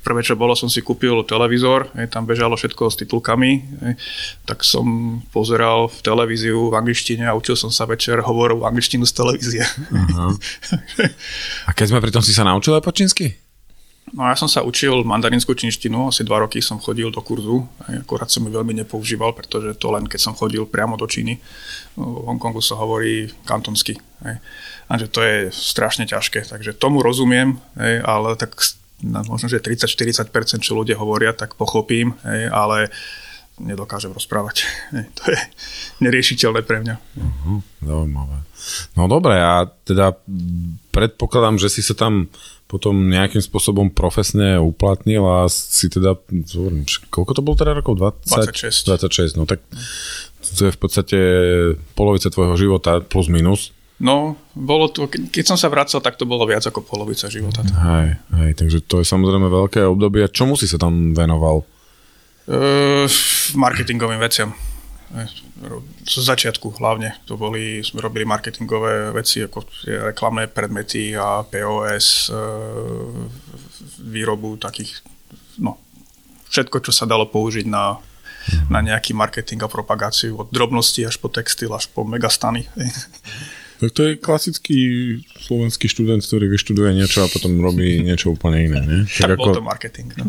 prvé, 0.00 0.24
čo 0.24 0.34
bolo, 0.36 0.56
som 0.56 0.72
si 0.72 0.80
kúpil 0.80 1.22
televízor, 1.28 1.92
hej, 1.96 2.08
tam 2.08 2.24
bežalo 2.24 2.56
všetko 2.56 2.88
s 2.88 2.98
titulkami, 3.04 3.50
hej, 3.84 3.94
tak 4.48 4.64
som 4.64 5.20
pozeral 5.30 5.92
v 5.92 5.98
televíziu 6.00 6.72
v 6.72 6.78
angličtine 6.80 7.28
a 7.28 7.36
učil 7.36 7.56
som 7.56 7.68
sa 7.68 7.84
večer 7.84 8.24
hovorov 8.24 8.64
angličtinu 8.64 9.04
z 9.04 9.12
televízie. 9.12 9.64
Uh-huh. 9.92 10.32
a 11.68 11.70
keď 11.76 11.86
sme 11.92 12.02
pri 12.02 12.12
tom 12.12 12.24
si 12.24 12.32
sa 12.32 12.44
naučil 12.44 12.76
aj 12.76 12.84
po 12.84 12.92
čínsky? 12.96 13.50
No 14.10 14.26
ja 14.26 14.34
som 14.34 14.50
sa 14.50 14.66
učil 14.66 15.06
mandarinskú 15.06 15.54
čínštinu, 15.54 16.10
asi 16.10 16.26
dva 16.26 16.42
roky 16.42 16.58
som 16.58 16.82
chodil 16.82 17.14
do 17.14 17.22
kurzu, 17.22 17.62
akurát 17.86 18.26
som 18.26 18.42
ju 18.42 18.50
veľmi 18.50 18.74
nepoužíval, 18.82 19.30
pretože 19.38 19.78
to 19.78 19.86
len 19.94 20.10
keď 20.10 20.20
som 20.20 20.34
chodil 20.34 20.66
priamo 20.66 20.98
do 20.98 21.06
Číny. 21.06 21.38
V 21.94 22.26
Hongkongu 22.26 22.58
sa 22.58 22.74
hovorí 22.74 23.30
kantonsky. 23.46 24.02
Aj. 24.26 24.42
A 24.90 24.92
že 24.98 25.06
to 25.06 25.22
je 25.22 25.54
strašne 25.54 26.10
ťažké, 26.10 26.42
takže 26.50 26.74
tomu 26.74 27.06
rozumiem, 27.06 27.62
aj, 27.78 27.94
ale 28.02 28.28
tak 28.34 28.58
možno, 29.04 29.48
že 29.48 29.62
30-40% 29.62 30.60
čo 30.60 30.76
ľudia 30.76 30.96
hovoria, 31.00 31.32
tak 31.32 31.56
pochopím, 31.56 32.16
aj, 32.24 32.40
ale 32.50 32.76
nedokážem 33.60 34.12
rozprávať. 34.12 34.64
Aj, 34.96 35.04
to 35.20 35.22
je 35.30 35.40
neriešiteľné 36.00 36.60
pre 36.64 36.80
mňa. 36.80 36.94
Uh-huh, 36.96 37.60
zaujímavé. 37.84 38.44
No 38.96 39.08
dobre, 39.08 39.36
a 39.40 39.68
teda 39.84 40.16
predpokladám, 40.92 41.60
že 41.60 41.68
si 41.72 41.80
sa 41.84 41.96
tam 41.96 42.28
potom 42.70 43.10
nejakým 43.10 43.42
spôsobom 43.42 43.90
profesne 43.90 44.62
uplatnil 44.62 45.26
a 45.26 45.50
si 45.50 45.90
teda, 45.90 46.14
zvorím, 46.46 46.86
koľko 47.10 47.32
to 47.34 47.42
bolo 47.42 47.56
teda 47.58 47.74
rokov? 47.74 47.98
20, 47.98 48.30
26. 48.30 49.34
26, 49.34 49.40
no 49.40 49.44
tak 49.44 49.58
to 50.54 50.70
je 50.70 50.72
v 50.72 50.80
podstate 50.80 51.18
polovica 51.98 52.30
tvojho 52.30 52.54
života 52.54 53.02
plus 53.02 53.26
minus. 53.26 53.74
No, 54.00 54.40
bolo 54.56 54.88
to, 54.88 55.12
keď 55.12 55.44
som 55.44 55.58
sa 55.60 55.68
vracal, 55.68 56.00
tak 56.00 56.16
to 56.16 56.24
bolo 56.24 56.48
viac 56.48 56.64
ako 56.64 56.80
polovica 56.80 57.28
života. 57.28 57.60
Hej, 57.60 58.16
hej, 58.40 58.50
takže 58.56 58.80
to 58.88 59.04
je 59.04 59.06
samozrejme 59.06 59.52
veľké 59.52 59.84
obdobie. 59.84 60.24
Čomu 60.32 60.56
si 60.56 60.64
sa 60.64 60.80
tam 60.80 61.12
venoval? 61.12 61.68
Uh, 62.48 63.04
marketingovým 63.52 64.16
veciam 64.16 64.56
z 66.06 66.14
začiatku 66.22 66.78
hlavne. 66.78 67.18
To 67.26 67.34
boli, 67.34 67.82
sme 67.82 67.98
robili 67.98 68.22
marketingové 68.22 69.10
veci, 69.10 69.42
ako 69.42 69.66
reklamné 70.14 70.46
predmety 70.46 71.18
a 71.18 71.42
POS, 71.42 72.30
e, 72.30 72.34
výrobu 74.06 74.54
takých, 74.56 75.02
no, 75.58 75.76
všetko, 76.46 76.78
čo 76.86 76.92
sa 76.94 77.10
dalo 77.10 77.26
použiť 77.26 77.66
na, 77.66 77.98
na 78.70 78.80
nejaký 78.86 79.10
marketing 79.12 79.66
a 79.66 79.68
propagáciu, 79.68 80.38
od 80.38 80.48
drobnosti 80.54 81.02
až 81.02 81.18
po 81.18 81.26
textil, 81.26 81.74
až 81.74 81.90
po 81.90 82.06
megastany. 82.06 82.70
Tak 83.80 83.90
to 83.96 84.00
je 84.04 84.12
klasický 84.20 84.78
slovenský 85.40 85.88
študent, 85.88 86.20
ktorý 86.20 86.52
vyštuduje 86.52 87.00
niečo 87.00 87.24
a 87.24 87.32
potom 87.32 87.56
robí 87.64 88.04
niečo 88.04 88.36
úplne 88.36 88.68
iné, 88.68 88.80
nie? 88.84 89.00
Tak, 89.20 89.24
tak 89.24 89.30
ako, 89.40 89.44
bol 89.48 89.56
to 89.56 89.64
marketing. 89.64 90.08
No. 90.20 90.28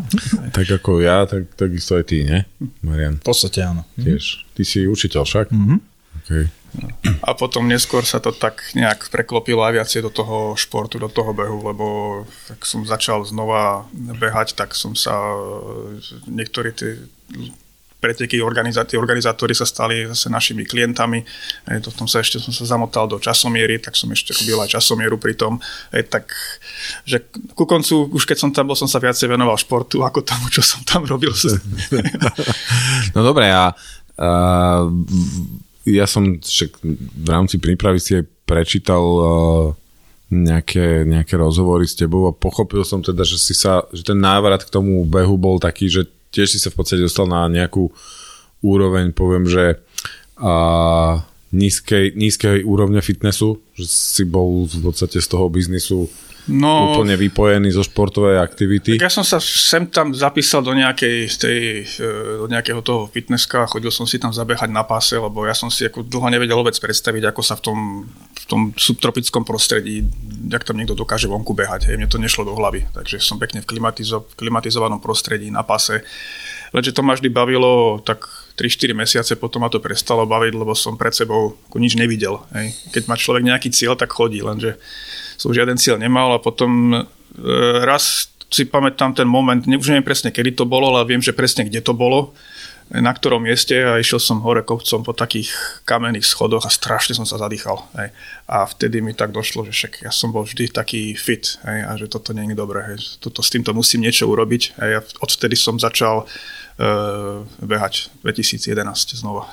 Tak 0.56 0.66
ako 0.72 1.04
ja, 1.04 1.28
tak 1.28 1.52
takisto 1.52 2.00
aj 2.00 2.04
ty, 2.08 2.24
nie, 2.24 2.40
Marian? 2.80 3.20
V 3.20 3.28
podstate 3.28 3.60
áno. 3.60 3.84
Tiež. 4.00 4.48
Ty 4.56 4.62
si 4.64 4.88
učiteľ 4.88 5.22
však? 5.28 5.46
Mm-hmm. 5.52 5.78
Okay. 6.22 6.44
A 7.20 7.36
potom 7.36 7.68
neskôr 7.68 8.00
sa 8.08 8.16
to 8.16 8.32
tak 8.32 8.72
nejak 8.72 9.12
preklopilo 9.12 9.60
aj 9.60 9.76
viacej 9.76 10.00
do 10.08 10.10
toho 10.12 10.56
športu, 10.56 10.96
do 10.96 11.12
toho 11.12 11.36
behu, 11.36 11.60
lebo 11.60 11.86
ak 12.48 12.64
som 12.64 12.88
začal 12.88 13.28
znova 13.28 13.84
behať, 13.92 14.56
tak 14.56 14.72
som 14.72 14.96
sa 14.96 15.12
niektorí 16.24 16.72
tí 16.72 16.96
preteky 18.02 18.42
organizátori, 18.42 18.98
organizátori 18.98 19.54
sa 19.54 19.62
stali 19.62 20.10
zase 20.10 20.26
našimi 20.26 20.66
klientami. 20.66 21.22
E, 21.70 21.78
to 21.78 21.94
tom 21.94 22.10
sa 22.10 22.18
ešte 22.18 22.42
som 22.42 22.50
sa 22.50 22.66
zamotal 22.66 23.06
do 23.06 23.22
časomiery, 23.22 23.78
tak 23.78 23.94
som 23.94 24.10
ešte 24.10 24.34
robil 24.34 24.58
aj 24.58 24.74
časomieru 24.74 25.22
pri 25.22 25.38
tom. 25.38 25.62
E, 25.94 26.02
tak, 26.02 26.26
že 27.06 27.22
ku 27.54 27.62
koncu, 27.62 28.10
už 28.10 28.26
keď 28.26 28.38
som 28.42 28.50
tam 28.50 28.66
bol, 28.66 28.74
som 28.74 28.90
sa 28.90 28.98
viacej 28.98 29.30
venoval 29.30 29.54
športu, 29.54 30.02
ako 30.02 30.26
tomu, 30.26 30.50
čo 30.50 30.66
som 30.66 30.82
tam 30.82 31.06
robil. 31.06 31.30
no 33.14 33.22
dobre, 33.22 33.46
a, 33.54 33.70
a 34.18 34.28
ja 35.86 36.10
som 36.10 36.42
však 36.42 36.82
v 37.22 37.28
rámci 37.30 37.62
prípravy 37.62 38.02
si 38.02 38.18
aj 38.18 38.26
prečítal 38.42 39.02
nejaké, 40.32 41.04
nejaké 41.04 41.36
rozhovory 41.36 41.84
s 41.84 41.94
tebou 41.94 42.24
a 42.24 42.32
pochopil 42.32 42.80
som 42.88 43.04
teda, 43.04 43.20
že, 43.22 43.36
si 43.36 43.52
sa, 43.52 43.84
že 43.92 44.00
ten 44.00 44.16
návrat 44.16 44.64
k 44.64 44.72
tomu 44.72 45.04
behu 45.04 45.36
bol 45.36 45.60
taký, 45.60 45.92
že 45.92 46.08
tiež 46.32 46.56
si 46.56 46.58
sa 46.58 46.72
v 46.72 46.80
podstate 46.80 47.04
dostal 47.04 47.28
na 47.28 47.46
nejakú 47.46 47.92
úroveň, 48.64 49.12
poviem, 49.12 49.44
že 49.44 49.78
a, 50.40 51.22
nízkej, 51.52 52.16
nízkej 52.16 52.64
úrovne 52.64 53.04
fitnessu, 53.04 53.60
že 53.76 53.84
si 53.86 54.24
bol 54.24 54.64
v 54.64 54.80
podstate 54.80 55.20
z 55.20 55.28
toho 55.28 55.52
biznisu 55.52 56.08
no, 56.50 56.98
úplne 56.98 57.14
vypojený 57.14 57.70
zo 57.70 57.86
športovej 57.86 58.42
aktivity. 58.42 58.98
Tak 58.98 59.06
ja 59.06 59.12
som 59.12 59.22
sa 59.22 59.38
sem 59.38 59.86
tam 59.86 60.10
zapísal 60.10 60.66
do, 60.66 60.74
nejakej, 60.74 61.30
tej, 61.38 61.58
e, 61.86 62.08
do 62.42 62.46
nejakého 62.50 62.82
toho 62.82 63.06
fitnesska 63.06 63.62
a 63.62 63.70
chodil 63.70 63.94
som 63.94 64.08
si 64.08 64.18
tam 64.18 64.34
zabehať 64.34 64.70
na 64.72 64.82
páse, 64.82 65.14
lebo 65.14 65.46
ja 65.46 65.54
som 65.54 65.70
si 65.70 65.86
ako 65.86 66.02
dlho 66.02 66.28
nevedel 66.34 66.58
vôbec 66.58 66.74
predstaviť, 66.74 67.30
ako 67.30 67.42
sa 67.46 67.54
v 67.54 67.62
tom, 67.62 67.78
v 68.34 68.44
tom 68.50 68.60
subtropickom 68.74 69.46
prostredí, 69.46 70.02
jak 70.50 70.66
tam 70.66 70.82
niekto 70.82 70.98
dokáže 70.98 71.30
vonku 71.30 71.54
behať. 71.54 71.92
Hej, 71.92 71.96
mne 72.02 72.10
to 72.10 72.18
nešlo 72.18 72.42
do 72.42 72.58
hlavy, 72.58 72.90
takže 72.90 73.22
som 73.22 73.38
pekne 73.38 73.62
v, 73.62 73.66
klimatizo- 73.68 74.26
v 74.26 74.34
klimatizovanom 74.34 74.98
prostredí 74.98 75.46
na 75.54 75.62
páse. 75.62 76.02
Lenže 76.72 76.96
to 76.96 77.04
ma 77.04 77.12
vždy 77.12 77.28
bavilo 77.28 78.00
tak 78.00 78.24
3-4 78.56 78.96
mesiace, 78.96 79.32
potom 79.36 79.62
ma 79.62 79.68
to 79.68 79.78
prestalo 79.78 80.24
baviť, 80.24 80.52
lebo 80.56 80.72
som 80.72 80.96
pred 80.96 81.12
sebou 81.12 81.56
nič 81.76 81.94
nevidel. 82.00 82.40
Hej. 82.56 82.72
Keď 82.90 83.02
má 83.06 83.14
človek 83.16 83.44
nejaký 83.44 83.68
cieľ, 83.70 83.94
tak 83.94 84.12
chodí, 84.12 84.40
lenže 84.40 84.80
som 85.42 85.50
žiaden 85.50 85.74
cieľ 85.74 85.98
nemal 85.98 86.30
a 86.30 86.38
potom 86.38 86.94
e, 86.94 87.02
raz 87.82 88.30
si 88.52 88.68
pamätám 88.68 89.16
ten 89.16 89.26
moment, 89.26 89.58
už 89.58 89.90
neviem 89.90 90.06
presne, 90.06 90.30
kedy 90.30 90.54
to 90.54 90.68
bolo, 90.68 90.94
ale 90.94 91.08
viem, 91.08 91.24
že 91.24 91.34
presne 91.34 91.66
kde 91.66 91.80
to 91.80 91.96
bolo, 91.96 92.36
na 92.92 93.08
ktorom 93.08 93.48
mieste 93.48 93.72
a 93.80 93.96
išiel 93.96 94.20
som 94.20 94.44
hore 94.44 94.60
kopcom 94.60 95.00
po 95.00 95.16
takých 95.16 95.48
kamenných 95.88 96.28
schodoch 96.28 96.68
a 96.68 96.70
strašne 96.70 97.16
som 97.16 97.24
sa 97.24 97.40
zadýchal. 97.40 97.80
Hej. 97.96 98.12
A 98.44 98.68
vtedy 98.68 99.00
mi 99.00 99.16
tak 99.16 99.32
došlo, 99.32 99.64
že 99.64 99.72
však 99.72 100.04
ja 100.04 100.12
som 100.12 100.28
bol 100.28 100.44
vždy 100.44 100.68
taký 100.68 101.16
fit 101.16 101.56
hej, 101.64 101.88
a 101.88 101.96
že 101.96 102.12
toto 102.12 102.36
nie 102.36 102.44
je 102.52 102.52
dobré. 102.52 102.84
Hej. 102.92 103.16
Toto, 103.16 103.40
s 103.40 103.48
týmto 103.48 103.72
musím 103.72 104.04
niečo 104.04 104.28
urobiť. 104.28 104.76
Hej. 104.76 104.90
A 104.92 105.00
odvtedy 105.24 105.56
som 105.56 105.80
začal 105.80 106.28
uh, 106.28 107.40
behať 107.64 108.12
2011 108.20 108.76
znova. 109.16 109.48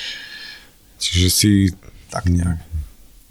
Čiže 1.04 1.28
si 1.28 1.50
tak 2.08 2.24
nejak 2.24 2.69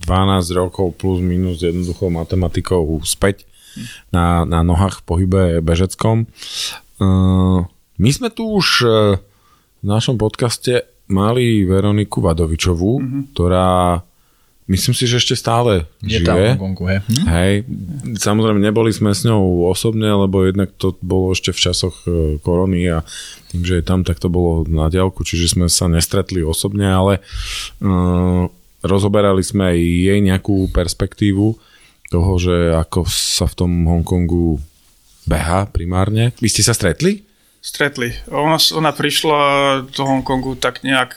12 0.10 0.58
rokov 0.58 0.98
plus 0.98 1.22
minus 1.22 1.62
jednoduchou 1.62 2.10
matematikou 2.10 2.82
späť 3.06 3.46
na, 4.10 4.42
na 4.50 4.66
nohách 4.66 5.02
v 5.02 5.06
pohybe 5.06 5.44
bežeckom. 5.62 6.26
Uh, 6.98 7.70
my 8.02 8.10
sme 8.10 8.34
tu 8.34 8.58
už 8.58 8.68
uh, 8.82 8.90
v 9.80 9.86
našom 9.86 10.18
podcaste 10.18 10.90
mali 11.06 11.62
Veroniku 11.62 12.26
Vadovičovú, 12.26 13.02
mm-hmm. 13.02 13.22
ktorá 13.34 14.02
myslím 14.70 14.94
si, 14.94 15.10
že 15.10 15.18
ešte 15.18 15.34
stále 15.34 15.90
je 16.06 16.22
žije. 16.22 16.54
Tam 16.54 16.62
vonku, 16.62 16.86
he. 16.86 17.02
hm? 17.02 17.26
Hej, 17.26 17.54
samozrejme 18.22 18.62
neboli 18.62 18.94
sme 18.94 19.18
s 19.18 19.26
ňou 19.26 19.66
osobne, 19.66 20.06
lebo 20.06 20.46
jednak 20.46 20.70
to 20.78 20.94
bolo 21.02 21.34
ešte 21.34 21.50
v 21.50 21.60
časoch 21.60 22.06
e, 22.06 22.38
korony 22.38 22.86
a 22.86 23.02
tým, 23.50 23.66
že 23.66 23.82
je 23.82 23.84
tam, 23.84 24.06
tak 24.06 24.22
to 24.22 24.30
bolo 24.30 24.70
na 24.70 24.94
diálku, 24.94 25.26
čiže 25.26 25.58
sme 25.58 25.66
sa 25.74 25.90
nestretli 25.90 26.46
osobne, 26.46 26.86
ale 26.86 27.26
uh, 27.82 28.46
rozoberali 28.84 29.44
sme 29.44 29.76
aj 29.76 29.80
jej 29.80 30.20
nejakú 30.24 30.72
perspektívu 30.72 31.58
toho, 32.10 32.32
že 32.42 32.74
ako 32.74 33.06
sa 33.10 33.46
v 33.46 33.58
tom 33.58 33.72
Hongkongu 33.86 34.58
beha 35.30 35.70
primárne. 35.70 36.34
Vy 36.42 36.50
ste 36.50 36.66
sa 36.66 36.74
stretli? 36.74 37.22
Stretli. 37.62 38.10
Ona, 38.34 38.58
ona 38.74 38.92
prišla 38.96 39.40
do 39.94 40.04
Hongkongu 40.08 40.58
tak 40.58 40.82
nejak, 40.82 41.14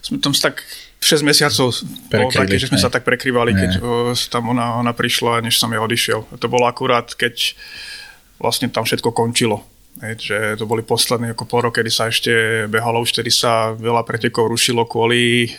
sme 0.00 0.22
tam 0.22 0.32
tak 0.32 0.64
6 1.02 1.20
mesiacov 1.22 1.68
bolo 2.08 2.32
také, 2.32 2.56
že 2.56 2.72
sme 2.72 2.80
ne. 2.80 2.84
sa 2.86 2.90
tak 2.90 3.04
prekrývali, 3.04 3.52
ne. 3.52 3.58
keď 3.60 3.70
o, 3.84 4.16
tam 4.32 4.56
ona, 4.56 4.80
ona 4.80 4.96
prišla, 4.96 5.44
než 5.44 5.60
som 5.60 5.68
ja 5.68 5.84
odišiel. 5.84 6.40
To 6.40 6.46
bolo 6.48 6.64
akurát, 6.64 7.12
keď 7.12 7.52
vlastne 8.40 8.72
tam 8.72 8.88
všetko 8.88 9.12
končilo 9.12 9.62
Hej, 9.96 10.28
že 10.28 10.36
to 10.60 10.68
boli 10.68 10.84
posledné 10.84 11.32
ako 11.32 11.48
pol 11.48 11.64
rok, 11.64 11.80
kedy 11.80 11.88
sa 11.88 12.12
ešte 12.12 12.68
behalo, 12.68 13.00
už 13.00 13.16
tedy 13.16 13.32
sa 13.32 13.72
veľa 13.72 14.04
pretekov 14.04 14.52
rušilo 14.52 14.84
kvôli 14.84 15.48
e, 15.48 15.50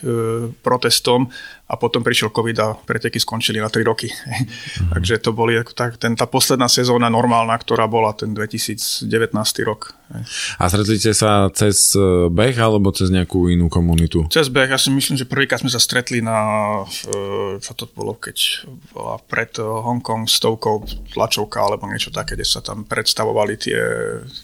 protestom 0.61 1.25
a 1.67 1.75
potom 1.75 1.99
prišiel 1.99 2.31
COVID 2.31 2.57
a 2.63 2.79
preteky 2.79 3.19
skončili 3.19 3.59
na 3.59 3.67
3 3.67 3.83
roky. 3.83 4.07
Mm-hmm. 4.07 4.91
Takže 4.95 5.13
to 5.19 5.35
boli 5.35 5.59
tak, 5.75 5.99
ten, 5.99 6.15
tá 6.15 6.23
posledná 6.23 6.71
sezóna 6.71 7.11
normálna, 7.11 7.59
ktorá 7.59 7.91
bola 7.91 8.15
ten 8.15 8.31
2019 8.31 9.03
rok. 9.67 9.91
A 10.55 10.71
stretli 10.71 10.95
ste 10.95 11.11
sa 11.11 11.51
cez 11.51 11.91
e, 11.91 12.31
beh 12.31 12.55
alebo 12.55 12.95
cez 12.95 13.11
nejakú 13.11 13.51
inú 13.51 13.67
komunitu? 13.67 14.23
Cez 14.31 14.47
beh, 14.47 14.71
ja 14.71 14.79
si 14.79 14.87
myslím, 14.95 15.19
že 15.19 15.27
prvýkrát 15.27 15.59
sme 15.59 15.67
sa 15.67 15.83
stretli 15.83 16.23
na, 16.23 16.39
e, 16.87 17.59
čo 17.59 17.75
to 17.75 17.91
bolo, 17.91 18.15
keď 18.15 18.63
bola 18.95 19.19
pred 19.19 19.51
e, 19.59 19.67
Hongkong 19.67 20.23
stovkou 20.23 20.87
tlačovka 21.11 21.59
alebo 21.59 21.91
niečo 21.91 22.15
také, 22.15 22.39
kde 22.39 22.47
sa 22.47 22.63
tam 22.63 22.87
predstavovali 22.87 23.59
tie, 23.59 23.79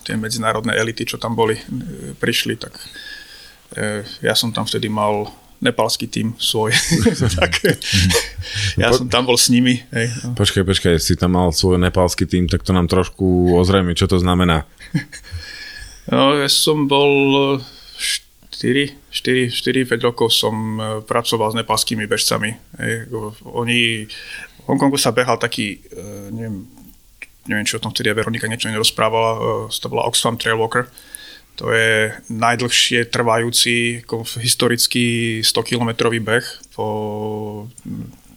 tie 0.03 0.19
medzinárodné 0.19 0.75
elity, 0.75 1.07
čo 1.07 1.15
tam 1.15 1.39
boli, 1.39 1.55
prišli, 2.19 2.59
tak 2.59 2.75
ja 4.21 4.37
som 4.37 4.53
tam 4.53 4.69
vtedy 4.69 4.85
mal 4.85 5.33
nepalský 5.63 6.11
tým 6.11 6.35
svoj. 6.35 6.75
tak, 7.39 7.63
ja 8.75 8.91
po... 8.91 8.99
som 8.99 9.07
tam 9.07 9.23
bol 9.23 9.39
s 9.39 9.47
nimi. 9.47 9.79
Hej. 9.95 10.11
No. 10.27 10.35
Počkaj, 10.35 10.63
počkaj, 10.67 10.93
si 10.99 11.15
tam 11.15 11.39
mal 11.39 11.55
svoj 11.55 11.79
nepalský 11.79 12.27
tým, 12.27 12.51
tak 12.51 12.67
to 12.67 12.75
nám 12.75 12.91
trošku 12.91 13.55
ozrejme, 13.55 13.95
čo 13.95 14.11
to 14.11 14.19
znamená. 14.19 14.67
no, 16.11 16.35
ja 16.35 16.51
som 16.51 16.91
bol 16.91 17.09
4, 17.95 19.09
4, 19.09 19.49
4 19.49 19.89
5 19.89 20.07
rokov 20.07 20.29
som 20.31 20.55
e, 20.77 20.83
pracoval 21.03 21.55
s 21.55 21.59
nepalskými 21.63 22.03
bežcami. 22.05 22.51
Hej. 22.79 23.11
Oni, 23.47 24.07
v 24.07 24.63
Hongkongu 24.67 24.99
sa 24.99 25.15
behal 25.15 25.39
taký, 25.39 25.79
e, 25.79 26.07
neviem, 26.31 26.67
neviem, 27.47 27.65
či 27.67 27.75
o 27.75 27.83
tom 27.83 27.91
vtedy 27.91 28.11
Veronika 28.15 28.47
niečo 28.47 28.71
nerozprávala, 28.71 29.31
uh, 29.35 29.67
to 29.67 29.91
bola 29.91 30.07
Oxfam 30.07 30.39
Trailwalker. 30.39 30.87
To 31.61 31.69
je 31.69 32.09
najdlhšie 32.33 33.13
trvajúci 33.13 34.01
ako 34.01 34.25
historický 34.41 35.39
100-kilometrový 35.45 36.17
beh 36.17 36.45
po 36.73 36.85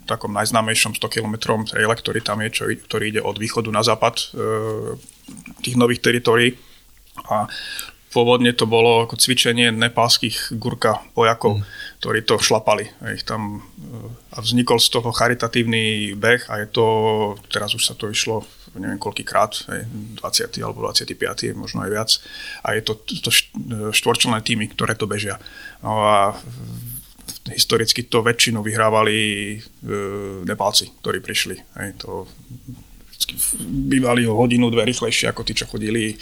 takom 0.07 0.31
najznámejšom 0.37 0.95
100 0.95 1.11
km 1.11 1.35
traile, 1.67 1.95
ktorý 1.97 2.21
tam 2.23 2.45
je, 2.47 2.49
čo, 2.53 2.65
ktorý 2.71 3.05
ide 3.11 3.21
od 3.25 3.37
východu 3.37 3.69
na 3.75 3.83
západ 3.83 4.15
e, 4.15 4.25
tých 5.67 5.75
nových 5.75 6.05
teritórií. 6.05 6.55
A 7.27 7.51
pôvodne 8.15 8.55
to 8.55 8.71
bolo 8.71 9.05
ako 9.05 9.19
cvičenie 9.19 9.75
nepálskych 9.75 10.55
gurka 10.57 11.03
vojakov, 11.13 11.61
mm. 11.61 11.63
ktorí 12.01 12.21
to 12.23 12.39
šlapali. 12.39 12.87
Ich 13.19 13.27
tam, 13.27 13.67
e, 13.77 14.09
a 14.33 14.39
vznikol 14.39 14.79
z 14.79 14.89
toho 14.95 15.11
charitatívny 15.11 16.15
beh 16.15 16.47
a 16.49 16.63
je 16.63 16.67
to, 16.71 16.87
teraz 17.51 17.75
už 17.75 17.83
sa 17.83 17.99
to 17.99 18.07
išlo 18.07 18.47
neviem 18.79 19.01
koľkýkrát, 19.01 19.67
20. 19.67 20.21
alebo 20.63 20.87
25. 20.89 21.57
možno 21.57 21.85
aj 21.85 21.91
viac. 21.91 22.11
A 22.63 22.77
je 22.77 22.83
to, 22.85 22.95
to 23.03 23.31
štvorčlenné 23.93 24.41
týmy, 24.43 24.73
ktoré 24.73 24.95
to 24.95 25.09
bežia. 25.09 25.41
No 25.81 26.05
a 26.07 26.17
historicky 27.51 28.07
to 28.07 28.23
väčšinu 28.23 28.63
vyhrávali 28.63 29.17
e, 29.55 29.59
Nepálci, 30.47 30.91
ktorí 31.03 31.23
prišli. 31.23 31.57
Hej, 31.79 32.03
to 32.03 32.27
bývali 33.67 34.27
o 34.27 34.39
hodinu, 34.39 34.71
dve 34.71 34.87
rýchlejšie 34.87 35.31
ako 35.31 35.43
tí, 35.43 35.53
čo 35.55 35.67
chodili 35.67 36.15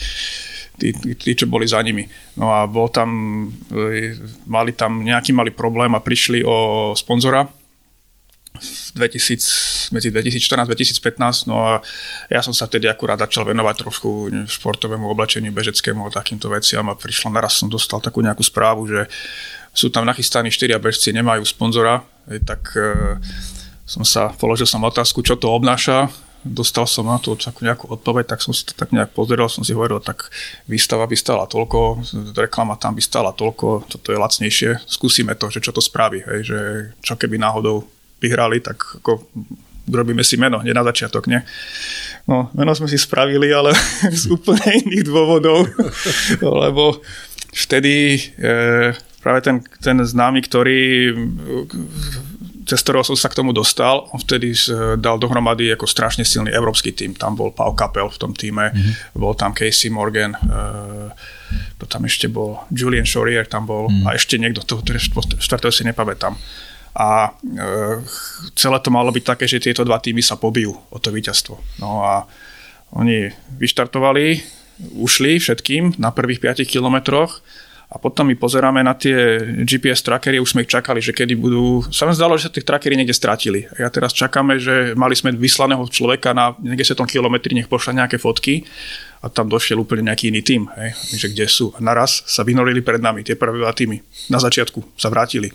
tí, 0.78 0.92
tí, 0.94 1.30
čo 1.36 1.46
boli 1.46 1.68
za 1.68 1.80
nimi. 1.80 2.04
No 2.40 2.50
a 2.50 2.66
bol 2.66 2.90
tam, 2.90 3.10
e, 3.70 4.14
mali 4.46 4.72
tam 4.74 5.04
nejaký 5.04 5.32
malý 5.32 5.52
problém 5.54 5.92
a 5.94 6.04
prišli 6.04 6.42
o 6.44 6.92
sponzora 6.96 7.46
2000, 8.54 9.90
medzi 9.90 10.08
2014-2015, 10.14 11.50
no 11.50 11.58
a 11.66 11.72
ja 12.30 12.38
som 12.38 12.54
sa 12.54 12.70
tedy 12.70 12.86
akurát 12.86 13.18
začal 13.18 13.50
venovať 13.50 13.74
trošku 13.82 14.30
športovému 14.46 15.10
oblečeniu, 15.10 15.50
bežeckému 15.50 16.06
a 16.06 16.14
takýmto 16.14 16.46
veciam 16.46 16.86
a 16.86 16.94
prišlo, 16.94 17.34
naraz 17.34 17.58
som 17.58 17.66
dostal 17.66 17.98
takú 17.98 18.22
nejakú 18.22 18.46
správu, 18.46 18.86
že 18.86 19.00
sú 19.74 19.90
tam 19.90 20.06
nachystaní 20.06 20.54
štyria 20.54 20.78
bežci, 20.78 21.10
nemajú 21.10 21.42
sponzora, 21.42 22.06
tak 22.46 22.70
e, 22.78 23.18
som 23.82 24.06
sa, 24.06 24.30
položil 24.30 24.70
som 24.70 24.86
otázku, 24.86 25.26
čo 25.26 25.34
to 25.34 25.50
obnáša, 25.50 26.06
dostal 26.46 26.86
som 26.86 27.08
na 27.08 27.18
to 27.18 27.34
takú 27.34 27.66
nejakú 27.66 27.90
odpoveď, 27.90 28.36
tak 28.36 28.44
som 28.44 28.54
si 28.54 28.62
to 28.62 28.76
tak 28.76 28.94
nejak 28.94 29.10
pozeral, 29.16 29.50
som 29.50 29.66
si 29.66 29.74
hovoril, 29.74 29.98
tak 29.98 30.30
výstava 30.70 31.08
by 31.08 31.16
stala 31.18 31.50
toľko, 31.50 32.04
reklama 32.36 32.78
tam 32.78 32.94
by 32.94 33.02
stala 33.02 33.34
toľko, 33.34 33.88
toto 33.88 34.12
je 34.12 34.20
lacnejšie, 34.20 34.70
skúsime 34.86 35.34
to, 35.34 35.50
že 35.50 35.64
čo 35.64 35.72
to 35.72 35.82
spraví, 35.82 36.22
hej, 36.22 36.40
že 36.46 36.58
čo 37.02 37.18
keby 37.18 37.40
náhodou 37.40 37.88
vyhrali, 38.24 38.64
tak 38.64 38.80
ako 39.04 39.28
urobíme 39.92 40.24
si 40.24 40.40
meno 40.40 40.64
hneď 40.64 40.72
na 40.72 40.84
začiatok, 40.88 41.28
nie? 41.28 41.44
No, 42.24 42.48
meno 42.56 42.72
sme 42.72 42.88
si 42.88 42.96
spravili, 42.96 43.52
ale 43.52 43.76
z 44.24 44.32
úplne 44.32 44.80
iných 44.80 45.04
dôvodov, 45.04 45.68
lebo 46.64 47.04
vtedy 47.52 48.16
e, 48.40 48.96
práve 49.20 49.40
ten, 49.44 49.60
ten 49.84 50.00
známy, 50.00 50.40
ktorý 50.40 50.80
cez 52.64 52.80
ktorého 52.80 53.04
som 53.04 53.16
sa 53.16 53.28
k 53.28 53.36
tomu 53.36 53.52
dostal, 53.52 54.08
on 54.10 54.20
vtedy 54.20 54.56
dal 54.96 55.20
dohromady 55.20 55.68
ako 55.76 55.84
strašne 55.84 56.24
silný 56.24 56.48
európsky 56.48 56.96
tým. 56.96 57.12
Tam 57.12 57.36
bol 57.36 57.52
Paul 57.52 57.76
Kapel 57.76 58.08
v 58.08 58.18
tom 58.20 58.32
týme, 58.32 58.72
mm-hmm. 58.72 59.20
bol 59.20 59.36
tam 59.36 59.52
Casey 59.52 59.92
Morgan, 59.92 60.32
uh, 60.32 61.12
to 61.76 61.84
tam 61.84 62.08
ešte 62.08 62.26
bol 62.32 62.64
Julian 62.72 63.04
Shorier 63.04 63.44
tam 63.44 63.68
bol 63.68 63.92
mm-hmm. 63.92 64.08
a 64.08 64.16
ešte 64.16 64.40
niekto, 64.40 64.64
toho 64.64 64.80
štvrtého 65.38 65.72
si 65.72 65.84
nepamätám. 65.84 66.34
A 66.94 67.34
uh, 67.34 67.98
celé 68.54 68.78
to 68.78 68.90
malo 68.94 69.10
byť 69.10 69.24
také, 69.26 69.44
že 69.50 69.62
tieto 69.62 69.82
dva 69.82 69.98
týmy 69.98 70.22
sa 70.22 70.38
pobijú 70.38 70.78
o 70.78 70.98
to 71.02 71.10
víťazstvo. 71.10 71.58
No 71.82 72.06
a 72.06 72.24
oni 72.94 73.34
vyštartovali, 73.58 74.38
ušli 74.94 75.42
všetkým 75.42 75.98
na 75.98 76.14
prvých 76.14 76.38
5 76.38 76.62
kilometroch 76.66 77.42
a 77.94 78.00
potom 78.02 78.26
my 78.26 78.34
pozeráme 78.34 78.82
na 78.82 78.98
tie 78.98 79.38
GPS 79.62 80.02
trackery, 80.02 80.42
už 80.42 80.56
sme 80.56 80.66
ich 80.66 80.72
čakali, 80.72 80.98
že 80.98 81.14
kedy 81.14 81.38
budú... 81.38 81.86
Sa 81.94 82.10
zdalo, 82.10 82.34
že 82.34 82.50
sa 82.50 82.54
tých 82.54 82.66
trackery 82.66 82.98
niekde 82.98 83.14
stratili. 83.14 83.70
A 83.78 83.86
teraz 83.86 84.10
čakáme, 84.10 84.58
že 84.58 84.98
mali 84.98 85.14
sme 85.14 85.30
vyslaného 85.30 85.86
človeka 85.86 86.34
na 86.34 86.58
niekde 86.58 86.90
10 86.90 87.06
kilometri, 87.06 87.54
nech 87.54 87.70
pošla 87.70 88.02
nejaké 88.02 88.18
fotky 88.18 88.66
a 89.24 89.32
tam 89.32 89.48
došiel 89.48 89.80
úplne 89.80 90.12
nejaký 90.12 90.28
iný 90.28 90.44
tým, 90.44 90.68
hej, 90.76 90.92
že 91.16 91.32
kde 91.32 91.48
sú. 91.48 91.72
A 91.72 91.80
naraz 91.80 92.20
sa 92.28 92.44
vynorili 92.44 92.84
pred 92.84 93.00
nami 93.00 93.24
tie 93.24 93.32
prvé 93.32 93.56
dva 93.56 93.72
týmy. 93.72 94.04
Na 94.28 94.36
začiatku 94.36 94.84
sa 95.00 95.08
vrátili. 95.08 95.48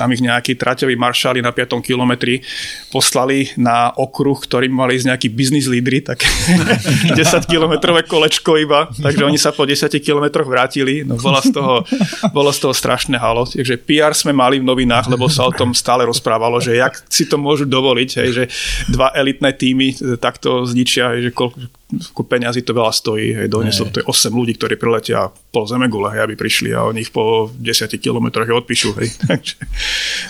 Tam 0.00 0.08
ich 0.16 0.24
nejakí 0.24 0.56
traťoví 0.56 0.96
maršali 0.96 1.44
na 1.44 1.52
5. 1.52 1.84
kilometri 1.84 2.40
poslali 2.88 3.52
na 3.60 3.92
okruh, 3.92 4.40
ktorým 4.40 4.72
mali 4.72 4.96
ísť 4.96 5.12
nejakí 5.12 5.28
biznis 5.28 5.68
lídry, 5.68 6.00
tak 6.00 6.24
10 7.20 7.20
kilometrové 7.44 8.08
kolečko 8.08 8.56
iba, 8.56 8.88
takže 8.88 9.28
oni 9.28 9.36
sa 9.36 9.52
po 9.52 9.68
10 9.68 9.92
kilometroch 10.00 10.48
vrátili. 10.48 11.04
No 11.04 11.20
bola 11.20 11.44
z 11.44 11.52
toho, 11.52 11.84
bolo 12.32 12.48
z 12.48 12.64
toho 12.64 12.72
strašné 12.72 13.20
halo. 13.20 13.44
Takže 13.44 13.76
PR 13.84 14.16
sme 14.16 14.32
mali 14.32 14.56
v 14.56 14.64
novinách, 14.64 15.12
lebo 15.12 15.28
sa 15.28 15.44
o 15.44 15.52
tom 15.52 15.76
stále 15.76 16.08
rozprávalo, 16.08 16.64
že 16.64 16.80
jak 16.80 16.96
si 17.12 17.28
to 17.28 17.36
môžu 17.36 17.68
dovoliť, 17.68 18.10
hej, 18.24 18.28
že 18.32 18.44
dva 18.88 19.12
elitné 19.12 19.52
týmy 19.52 20.16
takto 20.16 20.64
zničia, 20.64 21.12
hej, 21.12 21.28
že 21.28 21.30
koľko, 21.36 21.81
ako 21.92 22.24
peňazí 22.24 22.64
to 22.64 22.72
veľa 22.72 22.92
stojí. 22.92 23.36
Hej, 23.36 23.48
donesol 23.52 23.92
to 23.92 24.00
je 24.00 24.08
8 24.08 24.32
ľudí, 24.32 24.56
ktorí 24.56 24.80
priletia 24.80 25.28
pol 25.52 25.68
zemegule, 25.68 26.08
hej, 26.16 26.24
aby 26.24 26.34
prišli 26.34 26.72
a 26.72 26.88
oni 26.88 27.04
ich 27.04 27.12
po 27.12 27.52
10 27.52 27.92
kilometroch 28.00 28.48
odpíšu. 28.64 28.96
Hej. 28.96 29.08
Takže, 29.28 29.54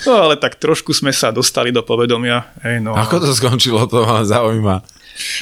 no 0.07 0.27
ale 0.27 0.35
tak 0.35 0.59
trošku 0.59 0.91
sme 0.91 1.15
sa 1.15 1.31
dostali 1.31 1.71
do 1.71 1.81
povedomia. 1.81 2.51
Hej, 2.67 2.83
no, 2.83 2.95
Ako 2.95 3.23
to 3.23 3.31
skončilo, 3.31 3.87
to 3.87 4.03
ma 4.03 4.27
zaujíma. 4.27 4.83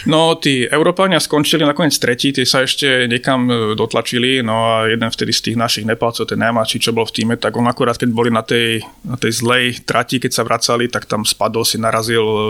No, 0.03 0.35
tí 0.35 0.67
Európania 0.67 1.19
skončili 1.23 1.63
nakoniec 1.63 1.95
tretí, 1.95 2.35
tí 2.35 2.43
sa 2.43 2.67
ešte 2.67 3.07
niekam 3.07 3.47
e, 3.47 3.53
dotlačili, 3.79 4.43
no 4.43 4.67
a 4.67 4.91
jeden 4.91 5.07
vtedy 5.07 5.31
z 5.31 5.41
tých 5.51 5.57
našich 5.57 5.87
Nepalcov, 5.87 6.27
ten 6.27 6.43
najmladší, 6.43 6.83
čo 6.83 6.91
bol 6.91 7.07
v 7.07 7.15
týme, 7.15 7.35
tak 7.39 7.55
on 7.55 7.71
akurát, 7.71 7.95
keď 7.95 8.09
boli 8.11 8.27
na 8.27 8.43
tej, 8.43 8.83
na 9.07 9.15
tej 9.15 9.31
zlej 9.31 9.79
trati, 9.87 10.19
keď 10.19 10.31
sa 10.35 10.43
vracali, 10.43 10.91
tak 10.91 11.07
tam 11.07 11.23
spadol 11.23 11.63
si, 11.63 11.79
narazil, 11.79 12.23
e, 12.23 12.43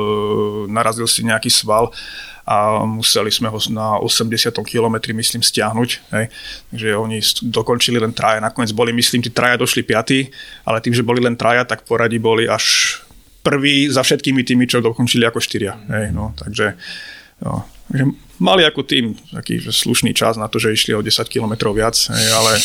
narazil 0.73 1.05
si 1.05 1.21
nejaký 1.21 1.53
sval 1.53 1.93
a 2.45 2.81
museli 2.83 3.29
sme 3.29 3.47
ho 3.49 3.59
na 3.69 4.01
80 4.01 4.53
kilometri, 4.65 5.13
myslím, 5.13 5.45
stiahnuť. 5.45 5.89
Hej. 6.13 6.25
Takže 6.73 6.87
oni 6.97 7.17
dokončili 7.53 8.01
len 8.01 8.13
traja. 8.13 8.41
Nakoniec 8.41 8.73
boli, 8.73 8.93
myslím, 8.93 9.21
tí 9.21 9.29
traja 9.29 9.61
došli 9.61 9.85
piatí, 9.85 10.29
ale 10.65 10.81
tým, 10.81 10.93
že 10.93 11.05
boli 11.05 11.21
len 11.21 11.37
traja, 11.37 11.63
tak 11.63 11.85
poradí 11.85 12.17
boli 12.17 12.49
až 12.49 12.97
prví 13.41 13.89
za 13.89 14.05
všetkými 14.05 14.41
tými, 14.45 14.65
čo 14.69 14.81
dokončili 14.81 15.25
ako 15.25 15.41
štyria. 15.41 15.77
Hej, 15.89 16.13
no, 16.13 16.33
takže, 16.37 16.77
no, 17.41 17.65
takže 17.89 18.05
mali 18.37 18.65
ako 18.65 18.81
tým 18.85 19.17
taký 19.33 19.61
že 19.61 19.73
slušný 19.73 20.13
čas 20.13 20.37
na 20.37 20.49
to, 20.49 20.61
že 20.61 20.73
išli 20.73 20.93
o 20.93 21.01
10 21.01 21.25
km 21.29 21.73
viac, 21.73 21.97
hej, 21.97 22.25
ale... 22.33 22.53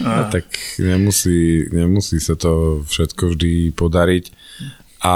No, 0.00 0.32
tak 0.32 0.48
nemusí, 0.80 1.68
nemusí 1.68 2.24
sa 2.24 2.32
to 2.32 2.80
všetko 2.88 3.36
vždy 3.36 3.72
podariť. 3.76 4.32
A 5.04 5.14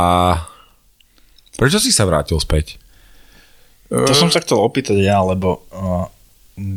prečo 1.57 1.81
si 1.81 1.89
sa 1.89 2.05
vrátil 2.05 2.37
späť? 2.37 2.84
To 3.95 4.15
som 4.17 4.33
sa 4.33 4.43
chcel 4.43 4.59
opýtať 4.59 4.99
ja, 4.99 5.23
lebo 5.23 5.63
uh, 5.71 6.11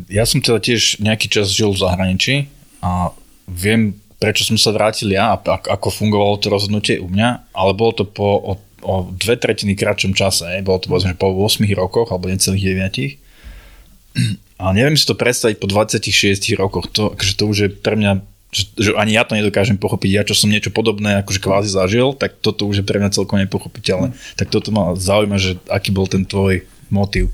ja 0.09 0.25
som 0.25 0.41
teda 0.41 0.61
tiež 0.61 1.01
nejaký 1.01 1.29
čas 1.29 1.53
žil 1.53 1.73
v 1.73 1.81
zahraničí 1.81 2.35
a 2.81 3.13
viem, 3.45 3.97
prečo 4.17 4.45
som 4.45 4.57
sa 4.57 4.73
vrátil 4.73 5.13
ja 5.13 5.33
a 5.33 5.37
ako 5.37 5.93
fungovalo 5.93 6.41
to 6.41 6.49
rozhodnutie 6.49 6.97
u 6.97 7.07
mňa, 7.09 7.53
ale 7.53 7.71
bolo 7.77 7.93
to 7.93 8.03
po 8.05 8.37
o, 8.41 8.53
o 8.81 8.93
dve 9.13 9.37
tretiny 9.37 9.77
kratšom 9.77 10.17
čase, 10.17 10.49
bolo 10.65 10.81
to 10.81 10.89
povedzme 10.89 11.13
po 11.13 11.29
8 11.33 11.65
rokoch 11.77 12.09
alebo 12.09 12.29
necelých 12.29 12.65
9. 12.97 14.57
A 14.57 14.73
neviem 14.73 14.97
si 14.97 15.05
to 15.05 15.13
predstaviť 15.13 15.61
po 15.61 15.69
26 15.69 16.57
rokoch, 16.57 16.89
to, 16.89 17.13
akože 17.13 17.33
to 17.37 17.43
už 17.45 17.57
je 17.61 17.69
pre 17.69 17.93
mňa 17.93 18.25
že, 18.47 18.63
že 18.79 18.89
ani 18.95 19.19
ja 19.19 19.27
to 19.27 19.35
nedokážem 19.35 19.75
pochopiť, 19.75 20.09
ja 20.09 20.23
čo 20.23 20.31
som 20.31 20.47
niečo 20.47 20.71
podobné 20.71 21.19
akože 21.19 21.43
kvázi 21.43 21.69
zažil, 21.69 22.15
tak 22.15 22.39
toto 22.39 22.63
už 22.63 22.81
je 22.81 22.85
pre 22.87 22.95
mňa 22.95 23.11
celkom 23.11 23.43
nepochopiteľné. 23.43 24.15
Tak 24.39 24.47
toto 24.47 24.71
ma 24.71 24.95
zaujíma, 24.95 25.35
že 25.35 25.59
aký 25.67 25.91
bol 25.91 26.07
ten 26.07 26.23
tvoj 26.23 26.63
motiv? 26.89 27.31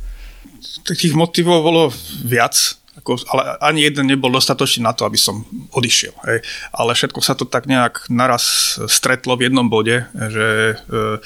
Tých 0.84 1.16
motivov 1.16 1.64
bolo 1.64 1.84
viac, 2.24 2.56
ako, 2.94 3.18
ale 3.34 3.58
ani 3.58 3.90
jeden 3.90 4.06
nebol 4.06 4.30
dostatočný 4.30 4.86
na 4.86 4.94
to, 4.94 5.04
aby 5.10 5.18
som 5.18 5.42
odišiel. 5.74 6.14
Hej. 6.30 6.46
Ale 6.72 6.94
všetko 6.94 7.20
sa 7.26 7.34
to 7.34 7.50
tak 7.50 7.66
nejak 7.66 8.06
naraz 8.08 8.78
stretlo 8.86 9.34
v 9.34 9.50
jednom 9.50 9.66
bode, 9.66 10.06
že 10.14 10.78
e, 10.78 11.20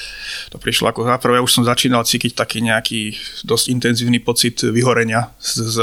to 0.48 0.58
prišlo 0.58 0.90
ako 0.90 1.04
zaprvé, 1.06 1.44
už 1.44 1.52
som 1.52 1.68
začínal 1.68 2.08
cítiť 2.08 2.40
taký 2.40 2.63
nejaký 2.63 3.20
dosť 3.44 3.66
intenzívny 3.68 4.24
pocit 4.24 4.63
vyhorenia 4.63 5.36
z, 5.44 5.52
z, 5.68 5.78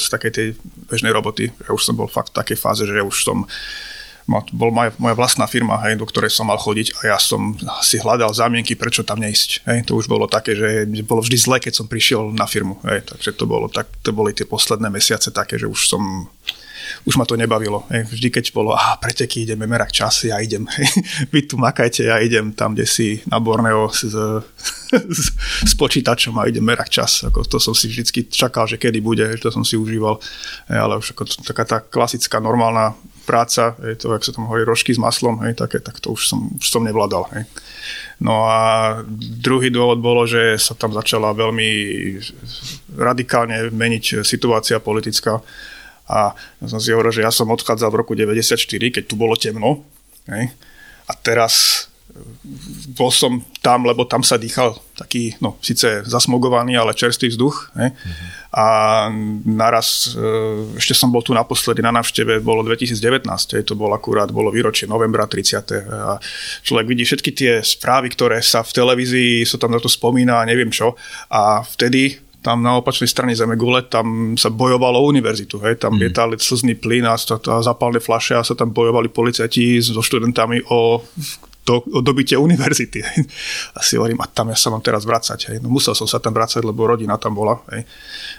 z 0.00 0.04
takej 0.08 0.32
tej 0.32 0.48
bežnej 0.88 1.12
roboty. 1.12 1.52
Že 1.68 1.70
už 1.76 1.82
som 1.84 1.94
bol 2.00 2.08
fakt 2.08 2.32
v 2.32 2.38
takej 2.40 2.58
fáze, 2.58 2.82
že 2.88 3.04
už 3.04 3.16
som 3.20 3.44
bol 4.26 4.74
moja, 4.74 4.90
moja 4.98 5.14
vlastná 5.14 5.46
firma, 5.46 5.78
hej, 5.86 6.02
do 6.02 6.06
ktorej 6.06 6.34
som 6.34 6.50
mal 6.50 6.58
chodiť 6.58 6.98
a 6.98 7.14
ja 7.14 7.18
som 7.18 7.54
si 7.78 8.02
hľadal 8.02 8.34
zámienky, 8.34 8.74
prečo 8.74 9.06
tam 9.06 9.22
neísť. 9.22 9.62
Hej. 9.70 9.86
To 9.86 9.94
už 9.94 10.10
bolo 10.10 10.26
také, 10.26 10.58
že 10.58 10.82
bolo 11.06 11.22
vždy 11.22 11.38
zle, 11.38 11.56
keď 11.62 11.72
som 11.78 11.86
prišiel 11.86 12.34
na 12.34 12.50
firmu. 12.50 12.82
Hej. 12.82 13.06
Takže 13.06 13.38
to, 13.38 13.46
bolo, 13.46 13.70
tak, 13.70 13.86
to 14.02 14.10
boli 14.10 14.34
tie 14.34 14.42
posledné 14.42 14.90
mesiace 14.90 15.30
také, 15.30 15.54
že 15.62 15.70
už 15.70 15.80
som 15.86 16.02
už 17.06 17.18
ma 17.18 17.26
to 17.26 17.38
nebavilo. 17.38 17.86
Hej. 17.90 18.10
Vždy, 18.10 18.28
keď 18.30 18.44
bolo, 18.54 18.74
a 18.74 18.98
preteky, 18.98 19.42
ideme 19.42 19.66
merať 19.66 20.02
časy, 20.02 20.30
ja 20.30 20.38
idem, 20.42 20.66
hej. 20.66 20.86
vy 21.32 21.46
tu 21.46 21.58
makajte, 21.58 22.06
ja 22.06 22.18
idem 22.22 22.54
tam, 22.54 22.74
kde 22.74 22.86
si 22.86 23.22
na 23.26 23.38
Borneo 23.38 23.90
s, 23.90 24.06
s, 24.90 25.20
s 25.66 25.72
počítačom 25.74 26.34
a 26.38 26.46
idem 26.46 26.62
merať 26.62 26.88
čas. 26.90 27.12
Ako, 27.26 27.46
to 27.46 27.58
som 27.58 27.74
si 27.74 27.90
vždy 27.90 28.30
čakal, 28.30 28.66
že 28.66 28.78
kedy 28.78 28.98
bude, 29.02 29.26
že 29.34 29.42
to 29.42 29.50
som 29.54 29.62
si 29.66 29.78
užíval. 29.78 30.18
Hej, 30.70 30.78
ale 30.78 30.98
už 30.98 31.14
ako 31.14 31.22
taká 31.46 31.64
tá 31.66 31.78
klasická, 31.82 32.38
normálna 32.42 32.94
práca, 33.26 33.74
hej, 33.82 33.98
to, 33.98 34.14
jak 34.14 34.22
sa 34.22 34.32
tam 34.32 34.46
hovorí, 34.46 34.62
rožky 34.62 34.94
s 34.94 35.02
maslom, 35.02 35.42
hej, 35.42 35.58
také, 35.58 35.82
tak 35.82 35.98
to 35.98 36.14
už 36.14 36.30
som, 36.30 36.54
už 36.56 36.66
som 36.70 36.86
nevládal. 36.86 37.26
Hej. 37.34 37.44
No 38.22 38.48
a 38.48 38.60
druhý 39.18 39.68
dôvod 39.68 40.00
bolo, 40.00 40.24
že 40.24 40.56
sa 40.56 40.72
tam 40.72 40.94
začala 40.94 41.36
veľmi 41.36 41.68
radikálne 42.96 43.68
meniť 43.74 44.24
situácia 44.24 44.80
politická. 44.80 45.42
A 46.06 46.32
som 46.62 46.78
si 46.78 46.94
hovoril, 46.94 47.10
že 47.10 47.26
ja 47.26 47.34
som 47.34 47.50
odchádzal 47.50 47.90
v 47.90 47.98
roku 47.98 48.14
94, 48.14 48.62
keď 48.94 49.04
tu 49.10 49.18
bolo 49.18 49.34
temno. 49.34 49.82
Hej. 50.30 50.54
A 51.10 51.12
teraz 51.18 51.86
bol 52.96 53.10
som 53.12 53.42
tam, 53.60 53.84
lebo 53.84 54.08
tam 54.08 54.24
sa 54.24 54.40
dýchal 54.40 54.76
taký, 54.96 55.36
no 55.44 55.60
síce 55.60 56.02
zasmogovaný, 56.08 56.78
ale 56.78 56.96
čerstvý 56.96 57.34
vzduch. 57.34 57.76
Ne? 57.76 57.92
Mm-hmm. 57.92 58.28
A 58.56 58.66
naraz, 59.44 60.16
e, 60.16 60.80
ešte 60.80 60.96
som 60.96 61.12
bol 61.12 61.20
tu 61.20 61.36
naposledy 61.36 61.84
na 61.84 61.92
návšteve, 61.92 62.40
bolo 62.40 62.64
2019, 62.64 63.28
to 63.66 63.74
bol 63.76 63.92
akurát, 63.92 64.32
bolo 64.32 64.48
výročie 64.48 64.88
novembra 64.88 65.28
30. 65.28 65.92
A 65.92 66.16
človek 66.64 66.86
vidí 66.88 67.04
všetky 67.04 67.30
tie 67.36 67.52
správy, 67.60 68.08
ktoré 68.08 68.40
sa 68.40 68.64
v 68.64 68.72
televízii, 68.72 69.44
sa 69.44 69.60
tam 69.60 69.76
na 69.76 69.80
to 69.82 69.92
spomína 69.92 70.46
neviem 70.48 70.72
čo. 70.72 70.96
A 71.28 71.60
vtedy 71.60 72.26
tam 72.46 72.62
na 72.62 72.78
opačnej 72.78 73.10
strane 73.10 73.34
Zemegule, 73.34 73.82
tam 73.90 74.38
sa 74.38 74.54
bojovalo 74.54 75.02
o 75.02 75.10
univerzitu, 75.10 75.58
hej, 75.66 75.82
tam 75.82 75.98
mm. 75.98 76.00
lietali 76.06 76.38
slzný 76.38 76.78
plyn 76.78 77.02
a, 77.02 77.18
a 77.18 77.54
zapálne 77.58 77.98
flaše 77.98 78.38
a 78.38 78.46
sa 78.46 78.54
tam 78.54 78.70
bojovali 78.70 79.10
policajti 79.10 79.82
so 79.82 79.98
študentami 79.98 80.62
o 80.70 81.02
do, 81.66 81.82
o 81.90 82.00
dobitie 82.00 82.38
univerzity. 82.38 83.02
A 83.76 83.82
si 83.82 83.98
hovorím, 83.98 84.22
a 84.22 84.30
tam 84.30 84.54
ja 84.54 84.56
sa 84.56 84.70
mám 84.70 84.80
teraz 84.80 85.02
vracať. 85.02 85.58
No 85.58 85.68
musel 85.68 85.98
som 85.98 86.06
sa 86.06 86.22
tam 86.22 86.30
vracať, 86.30 86.62
lebo 86.62 86.86
rodina 86.86 87.18
tam 87.18 87.34
bola. 87.34 87.58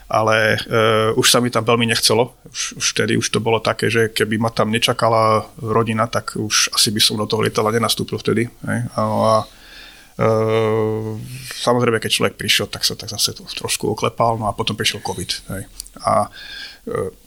Ale 0.08 0.56
e, 0.56 1.12
už 1.20 1.28
sa 1.28 1.44
mi 1.44 1.52
tam 1.52 1.68
veľmi 1.68 1.84
nechcelo. 1.92 2.40
Už, 2.48 2.80
už 2.80 2.86
vtedy 2.96 3.20
už 3.20 3.28
to 3.28 3.44
bolo 3.44 3.60
také, 3.60 3.92
že 3.92 4.16
keby 4.16 4.40
ma 4.40 4.48
tam 4.48 4.72
nečakala 4.72 5.44
rodina, 5.60 6.08
tak 6.08 6.40
už 6.40 6.72
asi 6.72 6.96
by 6.96 7.04
som 7.04 7.20
do 7.20 7.28
toho 7.28 7.44
lietala 7.44 7.76
nenastúpil 7.76 8.16
vtedy. 8.16 8.48
Hej. 8.64 8.80
A, 8.96 9.02
a 9.04 9.34
e, 10.16 10.28
samozrejme, 11.60 12.00
keď 12.00 12.12
človek 12.16 12.40
prišiel, 12.40 12.72
tak 12.72 12.88
sa 12.88 12.96
tak 12.96 13.12
zase 13.12 13.36
trošku 13.36 13.92
oklepal, 13.92 14.40
no 14.40 14.48
a 14.48 14.56
potom 14.56 14.80
prišiel 14.80 15.04
COVID. 15.04 15.30
Hej. 15.52 15.62
A 16.08 16.32
e, 16.88 17.27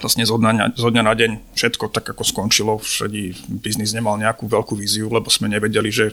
vlastne 0.00 0.24
zo 0.26 0.36
dňa, 0.36 0.76
zo 0.76 0.88
dňa 0.92 1.02
na 1.02 1.14
deň 1.16 1.30
všetko 1.56 1.92
tak 1.92 2.12
ako 2.12 2.22
skončilo, 2.22 2.72
všade 2.80 3.36
biznis 3.48 3.96
nemal 3.96 4.16
nejakú 4.20 4.46
veľkú 4.46 4.76
víziu, 4.76 5.08
lebo 5.08 5.30
sme 5.32 5.50
nevedeli, 5.50 5.88
že 5.88 6.12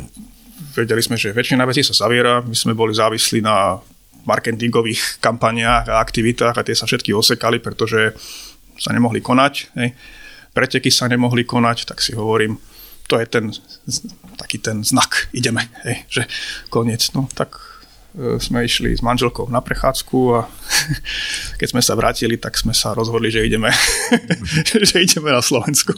vedeli 0.75 1.01
sme, 1.03 1.19
že 1.19 1.35
väčšina 1.35 1.67
vecí 1.67 1.83
sa 1.83 1.93
zaviera, 1.93 2.41
my 2.41 2.55
sme 2.55 2.73
boli 2.77 2.95
závislí 2.95 3.43
na 3.43 3.79
marketingových 4.23 5.17
kampaniách 5.25 5.91
a 5.91 5.99
aktivitách 5.99 6.55
a 6.55 6.65
tie 6.65 6.75
sa 6.77 6.87
všetky 6.87 7.11
osekali, 7.11 7.59
pretože 7.59 8.15
sa 8.79 8.89
nemohli 8.89 9.21
konať. 9.21 9.53
Hej. 9.77 9.89
Preteky 10.53 10.89
sa 10.93 11.09
nemohli 11.09 11.45
konať, 11.45 11.89
tak 11.89 12.01
si 12.01 12.13
hovorím, 12.13 12.57
to 13.09 13.17
je 13.17 13.25
ten 13.25 13.49
taký 14.37 14.57
ten 14.57 14.81
znak, 14.81 15.29
ideme, 15.33 15.69
hej, 15.85 15.97
že 16.09 16.21
koniec. 16.69 17.13
No 17.13 17.29
tak 17.31 17.72
sme 18.37 18.61
išli 18.65 18.93
s 18.93 19.01
manželkou 19.01 19.49
na 19.49 19.59
prechádzku 19.59 20.17
a 20.37 20.45
keď 21.59 21.67
sme 21.73 21.81
sa 21.81 21.97
vrátili, 21.97 22.37
tak 22.37 22.53
sme 22.53 22.71
sa 22.71 22.93
rozhodli, 22.93 23.33
že 23.33 23.41
ideme, 23.41 23.73
že 24.89 25.01
ideme 25.01 25.33
na 25.33 25.41
Slovensku. 25.41 25.97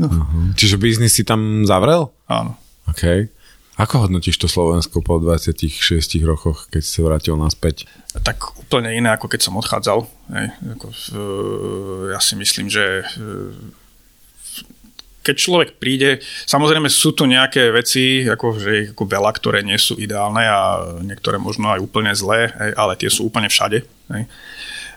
No. 0.00 0.08
Uh-huh. 0.08 0.52
Čiže 0.56 0.80
biznis 0.80 1.12
si 1.12 1.22
tam 1.28 1.68
zavrel? 1.68 2.08
Áno. 2.28 2.56
OK. 2.88 3.28
Ako 3.76 4.08
hodnotíš 4.08 4.40
to 4.40 4.48
Slovensko 4.48 5.04
po 5.04 5.20
26 5.20 6.00
rokoch, 6.24 6.72
keď 6.72 6.80
si 6.80 6.96
sa 6.96 7.04
vrátil 7.04 7.36
naspäť? 7.36 7.84
Tak 8.16 8.56
úplne 8.56 8.88
iné, 8.96 9.12
ako 9.12 9.28
keď 9.28 9.40
som 9.44 9.60
odchádzal. 9.60 10.08
Hej. 10.32 10.48
Ako, 10.80 10.86
ja 12.08 12.16
si 12.16 12.40
myslím, 12.40 12.72
že 12.72 13.04
keď 15.26 15.36
človek 15.36 15.70
príde, 15.82 16.22
samozrejme 16.46 16.86
sú 16.86 17.10
tu 17.10 17.26
nejaké 17.26 17.74
veci, 17.74 18.22
ako, 18.22 18.46
že 18.62 18.94
ako 18.94 19.04
veľa, 19.10 19.30
ktoré 19.34 19.66
nie 19.66 19.74
sú 19.74 19.98
ideálne 19.98 20.46
a 20.46 20.94
niektoré 21.02 21.42
možno 21.42 21.74
aj 21.74 21.82
úplne 21.82 22.14
zlé, 22.14 22.54
ale 22.78 22.94
tie 22.94 23.10
sú 23.10 23.26
úplne 23.26 23.50
všade. 23.50 23.82
Hej. 24.14 24.30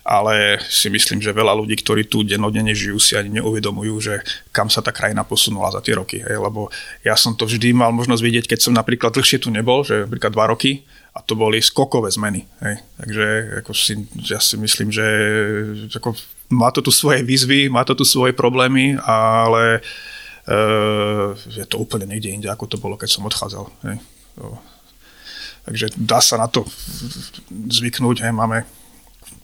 Ale 0.09 0.57
si 0.65 0.89
myslím, 0.89 1.21
že 1.21 1.35
veľa 1.35 1.53
ľudí, 1.53 1.77
ktorí 1.81 2.09
tu 2.09 2.25
dennodenne 2.25 2.73
žijú, 2.73 2.97
si 2.97 3.13
ani 3.13 3.41
neuvedomujú, 3.41 3.95
že 4.01 4.21
kam 4.49 4.65
sa 4.65 4.81
tá 4.81 4.89
krajina 4.89 5.21
posunula 5.21 5.69
za 5.69 5.81
tie 5.81 5.97
roky. 5.97 6.21
Hej. 6.21 6.37
Lebo 6.37 6.69
ja 7.01 7.17
som 7.17 7.33
to 7.33 7.49
vždy 7.49 7.73
mal 7.73 7.89
možnosť 7.93 8.21
vidieť, 8.21 8.45
keď 8.49 8.59
som 8.61 8.73
napríklad 8.73 9.13
dlhšie 9.13 9.41
tu 9.41 9.49
nebol, 9.49 9.81
že 9.81 10.05
napríklad 10.05 10.33
dva 10.33 10.49
roky, 10.49 10.85
a 11.09 11.25
to 11.25 11.33
boli 11.33 11.57
skokové 11.59 12.09
zmeny. 12.13 12.45
Hej. 12.61 12.75
Takže 13.01 13.25
ako 13.65 13.71
si, 13.73 13.93
ja 14.29 14.39
si 14.39 14.55
myslím, 14.61 14.89
že 14.93 15.05
ako, 15.97 16.13
má 16.53 16.69
to 16.73 16.85
tu 16.85 16.89
svoje 16.93 17.21
výzvy, 17.25 17.69
má 17.69 17.81
to 17.85 17.93
tu 17.97 18.05
svoje 18.05 18.33
problémy, 18.33 18.97
ale 19.03 19.81
je 21.49 21.65
to 21.69 21.77
úplne 21.77 22.09
niekde 22.09 22.33
inde, 22.33 22.49
ako 22.49 22.65
to 22.65 22.77
bolo, 22.81 22.97
keď 22.97 23.09
som 23.09 23.27
odchádzal. 23.29 23.69
Hej. 23.85 23.97
Takže 25.69 25.85
dá 25.99 26.17
sa 26.23 26.41
na 26.41 26.49
to 26.49 26.65
zvyknúť, 27.69 28.25
hej, 28.25 28.33
máme, 28.33 28.65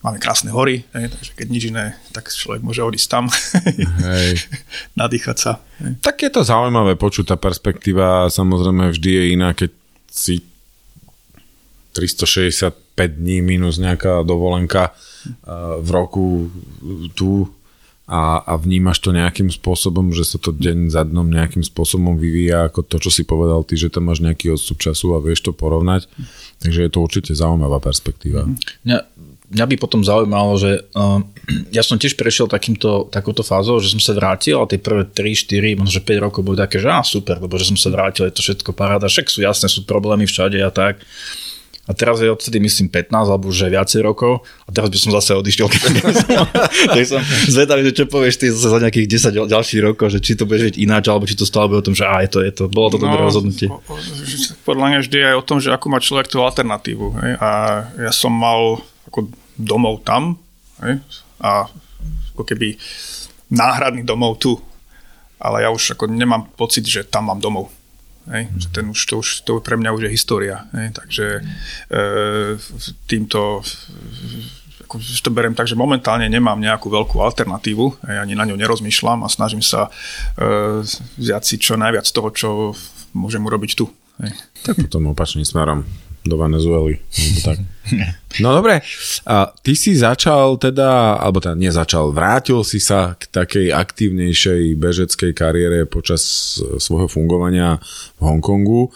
máme 0.01 0.17
krásne 0.17 0.49
hory, 0.49 0.81
hej, 0.97 1.13
takže 1.13 1.31
keď 1.37 1.47
nič 1.51 1.63
iné, 1.69 1.85
tak 2.09 2.33
človek 2.33 2.65
môže 2.65 2.81
odísť 2.81 3.09
tam, 3.11 3.29
hej. 4.01 4.41
nadýchať 5.01 5.37
sa. 5.37 5.51
Hej. 5.83 6.01
Tak 6.01 6.25
je 6.25 6.31
to 6.33 6.41
zaujímavé 6.41 6.97
počuť, 6.97 7.35
tá 7.35 7.37
perspektíva 7.37 8.25
samozrejme 8.33 8.89
vždy 8.89 9.09
je 9.13 9.23
iná, 9.29 9.53
keď 9.53 9.69
si 10.09 10.41
365 11.93 12.75
dní 12.97 13.39
minus 13.45 13.79
nejaká 13.79 14.25
dovolenka 14.27 14.91
v 15.79 15.89
roku 15.89 16.51
tu 17.15 17.49
a, 18.05 18.37
a 18.45 18.53
vnímaš 18.53 19.01
to 19.01 19.09
nejakým 19.09 19.49
spôsobom, 19.49 20.13
že 20.13 20.29
sa 20.29 20.37
to 20.37 20.53
deň 20.53 20.93
za 20.93 21.01
dnom 21.09 21.25
nejakým 21.25 21.65
spôsobom 21.65 22.21
vyvíja 22.21 22.69
ako 22.69 22.85
to, 22.85 23.01
čo 23.01 23.09
si 23.09 23.25
povedal 23.25 23.65
ty, 23.65 23.73
že 23.81 23.89
tam 23.89 24.13
máš 24.13 24.21
nejaký 24.21 24.53
odstup 24.53 24.77
času 24.77 25.17
a 25.17 25.23
vieš 25.23 25.49
to 25.49 25.51
porovnať. 25.57 26.05
Takže 26.61 26.85
je 26.85 26.91
to 26.93 27.01
určite 27.01 27.33
zaujímavá 27.33 27.81
perspektíva. 27.81 28.45
Mňa, 28.85 28.99
mňa 29.49 29.65
by 29.65 29.75
potom 29.81 30.05
zaujímalo, 30.05 30.53
že 30.53 30.85
uh, 30.93 31.17
ja 31.73 31.81
som 31.81 31.97
tiež 31.97 32.13
prešiel 32.13 32.45
takýmto, 32.45 33.09
takouto 33.09 33.41
fázou, 33.41 33.81
že 33.81 33.89
som 33.89 33.97
sa 33.97 34.13
vrátil 34.13 34.61
a 34.61 34.69
tie 34.69 34.77
prvé 34.77 35.09
3, 35.09 35.73
4, 35.73 35.81
možno 35.81 36.05
5 36.05 36.25
rokov 36.29 36.45
boli 36.45 36.61
také, 36.61 36.77
že 36.77 36.93
á, 36.93 37.01
super, 37.01 37.41
lebo 37.41 37.57
že 37.57 37.73
som 37.73 37.77
sa 37.77 37.89
vrátil, 37.89 38.29
je 38.29 38.37
to 38.37 38.45
všetko 38.45 38.69
paráda, 38.77 39.09
však 39.09 39.33
sú 39.33 39.41
jasné, 39.41 39.65
sú 39.65 39.81
problémy 39.81 40.29
všade 40.29 40.61
a 40.61 40.69
tak. 40.69 41.01
A 41.85 41.93
teraz 41.93 42.17
je 42.17 42.33
odtedy 42.33 42.57
myslím 42.57 42.89
15 42.89 43.13
alebo 43.13 43.53
už 43.53 43.69
viacej 43.69 44.01
rokov 44.01 44.41
a 44.65 44.69
teraz 44.73 44.89
by 44.89 44.97
som 44.97 45.13
zase 45.13 45.37
odišiel. 45.37 45.69
tak 45.69 47.05
som 47.13 47.21
zvedavý, 47.45 47.85
že 47.85 47.93
čo 47.93 48.05
povieš 48.09 48.41
ty 48.41 48.49
zase 48.49 48.73
za 48.73 48.81
nejakých 48.81 49.05
10 49.37 49.53
ďalších 49.53 49.81
rokov, 49.85 50.09
že 50.09 50.19
či 50.19 50.33
to 50.33 50.49
bude 50.49 50.65
žiť 50.65 50.81
ináč, 50.81 51.13
alebo 51.13 51.29
či 51.29 51.37
to 51.37 51.45
stále 51.45 51.69
bude 51.69 51.85
o 51.85 51.85
tom, 51.85 51.93
že 51.93 52.09
á, 52.09 52.25
je 52.25 52.29
to, 52.33 52.39
je 52.41 52.51
to, 52.57 52.63
bolo 52.73 52.89
to 52.89 52.97
no, 52.97 53.05
dobré 53.05 53.21
rozhodnutie. 53.21 53.69
Podľa 54.65 54.85
mňa 54.89 54.99
vždy 55.05 55.17
aj 55.29 55.35
o 55.37 55.45
tom, 55.45 55.57
že 55.61 55.69
ako 55.69 55.85
má 55.93 56.01
človek 56.01 56.25
tú 56.25 56.41
alternatívu. 56.41 57.05
Hej? 57.21 57.31
A 57.37 57.49
ja 58.01 58.11
som 58.11 58.33
mal 58.33 58.81
ako 59.05 59.29
domov 59.53 60.01
tam 60.01 60.41
hej? 60.81 60.99
a 61.37 61.69
ako 62.33 62.43
keby 62.43 62.75
náhradný 63.53 64.01
domov 64.01 64.41
tu. 64.41 64.57
Ale 65.35 65.61
ja 65.61 65.69
už 65.69 65.93
ako 65.93 66.09
nemám 66.09 66.49
pocit, 66.57 66.87
že 66.87 67.05
tam 67.05 67.29
mám 67.29 67.37
domov. 67.37 67.69
Hej? 68.31 68.49
Že 68.57 68.67
ten 68.73 68.85
už, 68.89 69.01
to, 69.05 69.15
už, 69.21 69.29
to 69.45 69.51
pre 69.61 69.77
mňa 69.77 69.93
už 69.93 70.01
je 70.09 70.15
história. 70.15 70.65
Hej? 70.73 70.97
Takže 70.97 71.25
e, 71.35 71.41
týmto 73.05 73.61
ako 74.85 75.01
to 75.01 75.33
beriem 75.33 75.57
tak, 75.57 75.65
že 75.65 75.73
momentálne 75.73 76.29
nemám 76.29 76.61
nejakú 76.61 76.93
veľkú 76.93 77.17
alternatívu, 77.17 78.05
hej, 78.05 78.21
ani 78.21 78.38
na 78.38 78.45
ňu 78.45 78.53
nerozmýšľam 78.53 79.25
a 79.25 79.33
snažím 79.33 79.65
sa 79.65 79.89
e, 80.38 80.85
vziať 81.17 81.41
si 81.41 81.55
čo 81.57 81.73
najviac 81.73 82.05
toho, 82.05 82.29
čo 82.29 82.49
môžem 83.17 83.41
urobiť 83.41 83.71
tu. 83.73 83.89
Hej. 84.21 84.38
Tak 84.61 84.77
potom 84.85 85.09
opačným 85.09 85.41
smerom 85.41 85.83
do 86.25 86.35
Venezuely. 86.38 86.99
Tak. 87.45 87.61
No 88.41 88.57
dobre, 88.57 88.81
a 89.29 89.53
ty 89.61 89.77
si 89.77 89.93
začal 89.93 90.57
teda, 90.57 91.21
alebo 91.21 91.38
teda 91.38 91.53
nezačal, 91.53 92.09
vrátil 92.09 92.65
si 92.65 92.81
sa 92.81 93.13
k 93.13 93.29
takej 93.29 93.69
aktívnejšej 93.69 94.73
bežeckej 94.73 95.31
kariére 95.38 95.85
počas 95.85 96.25
svojho 96.81 97.05
fungovania 97.05 97.77
v 98.17 98.21
Hongkongu. 98.25 98.89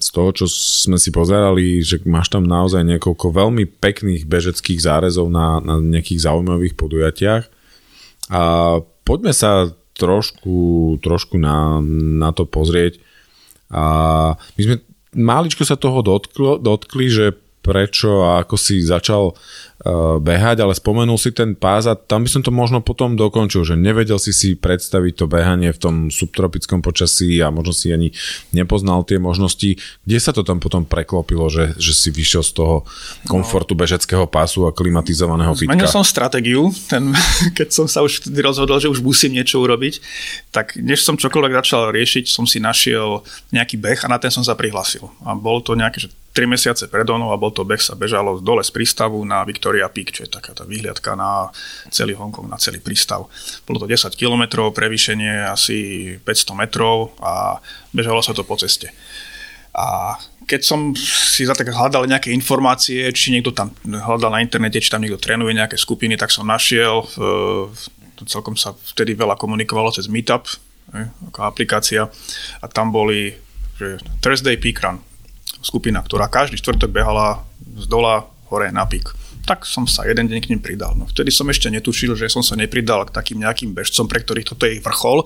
Z 0.00 0.08
toho, 0.16 0.32
čo 0.32 0.48
sme 0.48 0.96
si 0.96 1.12
pozerali, 1.12 1.84
že 1.84 2.00
máš 2.08 2.32
tam 2.32 2.48
naozaj 2.48 2.80
niekoľko 2.80 3.36
veľmi 3.36 3.68
pekných 3.68 4.24
bežeckých 4.24 4.80
zárezov 4.80 5.28
na, 5.28 5.60
na 5.60 5.76
nejakých 5.76 6.24
zaujímavých 6.24 6.72
podujatiach. 6.80 7.44
A 8.32 8.42
poďme 9.04 9.36
sa 9.36 9.68
trošku, 10.00 10.96
trošku 11.04 11.36
na, 11.36 11.84
na 12.16 12.32
to 12.32 12.48
pozrieť. 12.48 12.96
A 13.68 13.84
my 14.56 14.60
sme 14.64 14.76
maličko 15.16 15.66
sa 15.66 15.74
toho 15.74 16.02
dotklo, 16.02 16.58
dotkli, 16.58 17.06
že 17.10 17.26
prečo 17.60 18.24
a 18.24 18.40
ako 18.40 18.56
si 18.56 18.80
začal 18.80 19.36
behať, 20.20 20.60
ale 20.60 20.76
spomenul 20.76 21.16
si 21.16 21.32
ten 21.32 21.56
pás 21.56 21.88
a 21.88 21.96
tam 21.96 22.28
by 22.28 22.28
som 22.28 22.42
to 22.44 22.52
možno 22.52 22.84
potom 22.84 23.16
dokončil, 23.16 23.64
že 23.64 23.80
nevedel 23.80 24.20
si 24.20 24.36
si 24.36 24.52
predstaviť 24.52 25.12
to 25.16 25.24
behanie 25.24 25.72
v 25.72 25.80
tom 25.80 25.94
subtropickom 26.12 26.84
počasí 26.84 27.40
a 27.40 27.48
možno 27.48 27.72
si 27.72 27.88
ani 27.88 28.12
nepoznal 28.52 29.08
tie 29.08 29.16
možnosti. 29.16 29.80
Kde 30.04 30.18
sa 30.20 30.36
to 30.36 30.44
tam 30.44 30.60
potom 30.60 30.84
preklopilo, 30.84 31.48
že, 31.48 31.72
že 31.80 31.96
si 31.96 32.12
vyšiel 32.12 32.44
z 32.44 32.52
toho 32.60 32.84
komfortu 33.24 33.72
bežeckého 33.72 34.28
pásu 34.28 34.68
a 34.68 34.74
klimatizovaného 34.76 35.56
fitka? 35.56 35.72
Zmenil 35.72 35.88
som 35.88 36.04
stratégiu, 36.04 36.68
ten, 36.84 37.16
keď 37.58 37.68
som 37.72 37.88
sa 37.88 38.04
už 38.04 38.28
rozhodol, 38.36 38.76
že 38.84 38.92
už 38.92 39.00
musím 39.00 39.40
niečo 39.40 39.64
urobiť, 39.64 40.04
tak 40.52 40.76
než 40.76 41.00
som 41.00 41.16
čokoľvek 41.16 41.56
začal 41.64 41.88
riešiť, 41.88 42.28
som 42.28 42.44
si 42.44 42.60
našiel 42.60 43.24
nejaký 43.48 43.80
beh 43.80 44.04
a 44.04 44.12
na 44.12 44.20
ten 44.20 44.28
som 44.28 44.44
sa 44.44 44.52
prihlásil. 44.52 45.08
A 45.24 45.32
bolo 45.32 45.64
to 45.64 45.72
nejaké, 45.72 46.04
že 46.04 46.12
3 46.30 46.46
mesiace 46.46 46.86
pred 46.86 47.06
onou 47.10 47.34
a 47.34 47.40
bol 47.40 47.50
to 47.50 47.66
beh 47.66 47.82
sa 47.82 47.98
bežalo 47.98 48.38
dole 48.38 48.62
z 48.62 48.70
prístavu 48.70 49.18
na 49.26 49.42
Victoria 49.42 49.90
Peak, 49.90 50.14
čo 50.14 50.22
je 50.26 50.30
taká 50.30 50.54
tá 50.54 50.62
výhľadka 50.62 51.18
na 51.18 51.50
celý 51.90 52.14
Hongkong, 52.14 52.46
na 52.46 52.54
celý 52.54 52.78
prístav. 52.78 53.26
Bolo 53.66 53.82
to 53.82 53.90
10 53.90 54.14
km, 54.14 54.70
prevýšenie 54.70 55.50
asi 55.50 55.78
500 56.22 56.54
metrov 56.54 57.18
a 57.18 57.58
bežalo 57.90 58.22
sa 58.22 58.30
to 58.30 58.46
po 58.46 58.54
ceste. 58.54 58.94
A 59.74 60.14
keď 60.46 60.66
som 60.66 60.94
si 60.98 61.46
za 61.46 61.54
tak 61.54 61.70
hľadal 61.70 62.06
nejaké 62.06 62.34
informácie, 62.34 63.06
či 63.14 63.30
niekto 63.34 63.54
tam 63.54 63.70
hľadal 63.86 64.34
na 64.34 64.42
internete, 64.42 64.82
či 64.82 64.90
tam 64.90 65.02
niekto 65.02 65.18
trénuje 65.18 65.54
nejaké 65.54 65.78
skupiny, 65.78 66.18
tak 66.18 66.34
som 66.34 66.46
našiel, 66.46 67.06
celkom 68.26 68.58
sa 68.58 68.74
vtedy 68.94 69.14
veľa 69.14 69.38
komunikovalo 69.38 69.94
cez 69.94 70.10
Meetup, 70.10 70.46
ako 71.30 71.46
aplikácia 71.46 72.10
a 72.62 72.66
tam 72.66 72.90
boli 72.90 73.34
že 73.80 73.96
Thursday 74.20 74.60
Peak 74.60 74.76
Run, 74.84 75.00
skupina, 75.60 76.00
ktorá 76.00 76.26
každý 76.26 76.56
štvrtok 76.60 76.90
behala 76.90 77.44
z 77.76 77.86
dola 77.86 78.26
hore 78.48 78.72
na 78.72 78.84
pík. 78.84 79.12
Tak 79.48 79.64
som 79.64 79.88
sa 79.88 80.04
jeden 80.04 80.28
deň 80.28 80.38
k 80.44 80.50
ním 80.52 80.60
pridal. 80.60 80.92
No, 80.94 81.08
vtedy 81.08 81.32
som 81.32 81.48
ešte 81.48 81.72
netušil, 81.72 82.12
že 82.12 82.28
som 82.28 82.44
sa 82.44 82.54
nepridal 82.60 83.08
k 83.08 83.14
takým 83.14 83.40
nejakým 83.40 83.72
bežcom, 83.72 84.04
pre 84.04 84.20
ktorých 84.20 84.52
toto 84.52 84.68
je 84.68 84.78
ich 84.78 84.84
vrchol, 84.84 85.24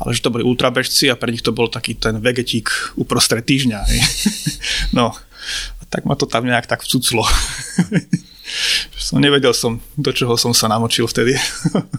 ale 0.00 0.10
že 0.16 0.24
to 0.24 0.32
boli 0.32 0.42
ultrabežci 0.42 1.12
a 1.12 1.18
pre 1.18 1.30
nich 1.30 1.44
to 1.44 1.52
bol 1.52 1.68
taký 1.68 1.94
ten 1.94 2.18
vegetík 2.18 2.96
uprostred 2.96 3.44
týždňa. 3.44 3.78
Hej. 3.84 4.00
no, 4.96 5.12
tak 5.92 6.08
ma 6.08 6.16
to 6.16 6.24
tam 6.24 6.48
nejak 6.48 6.66
tak 6.66 6.80
vcuclo. 6.82 7.22
som 8.96 9.20
nevedel 9.20 9.52
som, 9.52 9.78
do 9.94 10.10
čoho 10.10 10.40
som 10.40 10.56
sa 10.56 10.66
namočil 10.66 11.04
vtedy. 11.04 11.36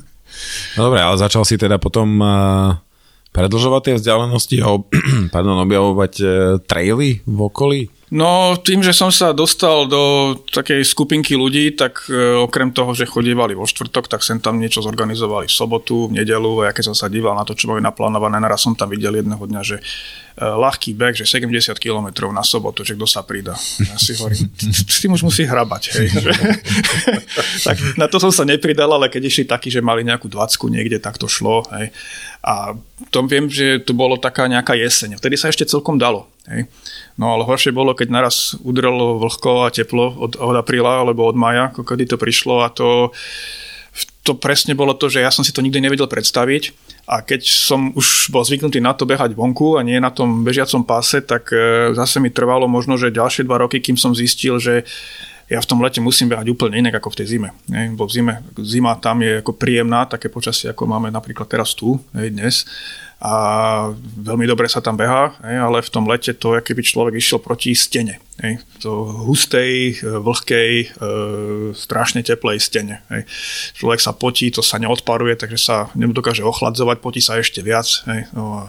no 0.76 0.80
dobre, 0.90 1.00
ale 1.00 1.16
začal 1.22 1.46
si 1.46 1.62
teda 1.62 1.78
potom 1.78 2.10
uh 2.20 2.91
predlžovať 3.32 3.82
tie 3.82 3.96
vzdialenosti 3.98 4.58
a 4.64 4.80
pardon, 5.36 5.60
objavovať 5.64 6.14
e, 6.20 6.26
traily 6.68 7.24
v 7.24 7.40
okolí? 7.40 7.82
No, 8.12 8.60
tým, 8.60 8.84
že 8.84 8.92
som 8.92 9.08
sa 9.08 9.32
dostal 9.32 9.88
do 9.88 10.36
takej 10.52 10.84
skupinky 10.84 11.40
ľudí, 11.40 11.72
tak 11.80 12.12
e, 12.12 12.44
okrem 12.44 12.76
toho, 12.76 12.92
že 12.92 13.08
chodievali 13.08 13.56
vo 13.56 13.64
štvrtok, 13.64 14.12
tak 14.12 14.20
sem 14.20 14.36
tam 14.36 14.60
niečo 14.60 14.84
zorganizovali 14.84 15.48
v 15.48 15.56
sobotu, 15.56 16.12
v 16.12 16.20
nedelu 16.20 16.60
a 16.60 16.68
ja 16.68 16.72
keď 16.76 16.92
som 16.92 16.96
sa 17.00 17.08
díval 17.08 17.40
na 17.40 17.48
to, 17.48 17.56
čo 17.56 17.72
boli 17.72 17.80
naplánované, 17.80 18.36
naraz 18.44 18.68
som 18.68 18.76
tam 18.76 18.92
videl 18.92 19.16
jedného 19.16 19.40
dňa, 19.40 19.62
že 19.64 19.80
e, 19.80 19.84
ľahký 20.44 20.92
beh, 20.92 21.24
že 21.24 21.24
70 21.24 21.72
km 21.80 22.36
na 22.36 22.44
sobotu, 22.44 22.84
že 22.84 23.00
kto 23.00 23.08
sa 23.08 23.24
pridá. 23.24 23.56
Ja 23.80 23.96
si 23.96 24.12
hovorím, 24.20 24.52
tým 25.00 25.16
už 25.16 25.24
musí 25.24 25.48
hrabať. 25.48 25.84
Hej. 25.96 26.08
tak 27.72 27.80
na 27.96 28.12
to 28.12 28.20
som 28.20 28.36
sa 28.36 28.44
nepridal, 28.44 28.92
ale 28.92 29.08
keď 29.08 29.24
išli 29.24 29.48
takí, 29.48 29.72
že 29.72 29.80
mali 29.80 30.04
nejakú 30.04 30.28
dvacku 30.28 30.68
niekde, 30.68 31.00
tak 31.00 31.16
to 31.16 31.32
šlo. 31.32 31.64
Hej. 31.72 31.96
A 32.42 32.74
to 33.14 33.22
viem, 33.30 33.46
že 33.46 33.78
to 33.86 33.94
bolo 33.94 34.18
taká 34.18 34.50
nejaká 34.50 34.74
jeseň. 34.74 35.22
Vtedy 35.22 35.38
sa 35.38 35.54
ešte 35.54 35.70
celkom 35.70 36.02
dalo. 36.02 36.26
Hej. 36.50 36.66
No 37.22 37.38
ale 37.38 37.46
horšie 37.46 37.70
bolo, 37.70 37.94
keď 37.94 38.10
naraz 38.10 38.58
udrelo 38.66 39.22
vlhko 39.22 39.70
a 39.70 39.74
teplo 39.74 40.10
od, 40.18 40.42
od 40.42 40.56
apríla 40.58 41.06
alebo 41.06 41.30
od 41.30 41.38
maja, 41.38 41.70
ako 41.70 41.86
kedy 41.86 42.10
to 42.10 42.18
prišlo 42.18 42.66
a 42.66 42.74
to, 42.74 43.14
to 44.26 44.34
presne 44.34 44.74
bolo 44.74 44.98
to, 44.98 45.06
že 45.06 45.22
ja 45.22 45.30
som 45.30 45.46
si 45.46 45.54
to 45.54 45.62
nikdy 45.62 45.78
nevedel 45.78 46.10
predstaviť 46.10 46.74
a 47.06 47.22
keď 47.22 47.46
som 47.46 47.94
už 47.94 48.34
bol 48.34 48.42
zvyknutý 48.42 48.82
na 48.82 48.98
to 48.98 49.06
behať 49.06 49.38
vonku 49.38 49.78
a 49.78 49.86
nie 49.86 50.02
na 50.02 50.10
tom 50.10 50.42
bežiacom 50.42 50.82
páse, 50.82 51.22
tak 51.22 51.50
e, 51.54 51.94
zase 51.94 52.18
mi 52.18 52.34
trvalo 52.34 52.66
možno, 52.66 52.98
že 52.98 53.14
ďalšie 53.14 53.46
dva 53.46 53.62
roky, 53.62 53.78
kým 53.82 54.02
som 54.02 54.18
zistil, 54.18 54.58
že 54.58 54.86
ja 55.52 55.60
v 55.60 55.68
tom 55.68 55.84
lete 55.84 56.00
musím 56.00 56.32
behať 56.32 56.48
úplne 56.48 56.80
inak 56.80 57.04
ako 57.04 57.12
v 57.12 57.18
tej 57.20 57.28
zime. 57.36 57.50
Bo 58.00 58.08
v 58.08 58.16
zime, 58.16 58.40
zima 58.64 58.96
tam 58.96 59.20
je 59.20 59.44
ako 59.44 59.52
príjemná, 59.60 60.08
také 60.08 60.32
počasie, 60.32 60.72
ako 60.72 60.88
máme 60.88 61.12
napríklad 61.12 61.52
teraz 61.52 61.76
tu, 61.76 62.00
dnes 62.16 62.64
a 63.22 63.34
veľmi 64.18 64.50
dobre 64.50 64.66
sa 64.66 64.82
tam 64.82 64.98
behá, 64.98 65.38
ale 65.44 65.86
v 65.86 65.94
tom 65.94 66.10
lete 66.10 66.34
to 66.34 66.58
je, 66.58 66.66
keby 66.66 66.82
človek 66.82 67.14
išiel 67.20 67.38
proti 67.38 67.78
stene. 67.78 68.18
To 68.82 69.06
hustej, 69.30 70.02
vlhkej, 70.02 70.72
e, 70.74 70.86
strašne 71.78 72.26
teplej 72.26 72.58
stene. 72.58 73.06
Človek 73.78 74.02
sa 74.02 74.18
potí, 74.18 74.50
to 74.50 74.66
sa 74.66 74.82
neodparuje, 74.82 75.38
takže 75.38 75.60
sa 75.62 75.78
nedokáže 75.94 76.42
ochladzovať, 76.42 76.98
potí 76.98 77.22
sa 77.22 77.38
ešte 77.38 77.62
viac. 77.62 77.86
No, 78.34 78.66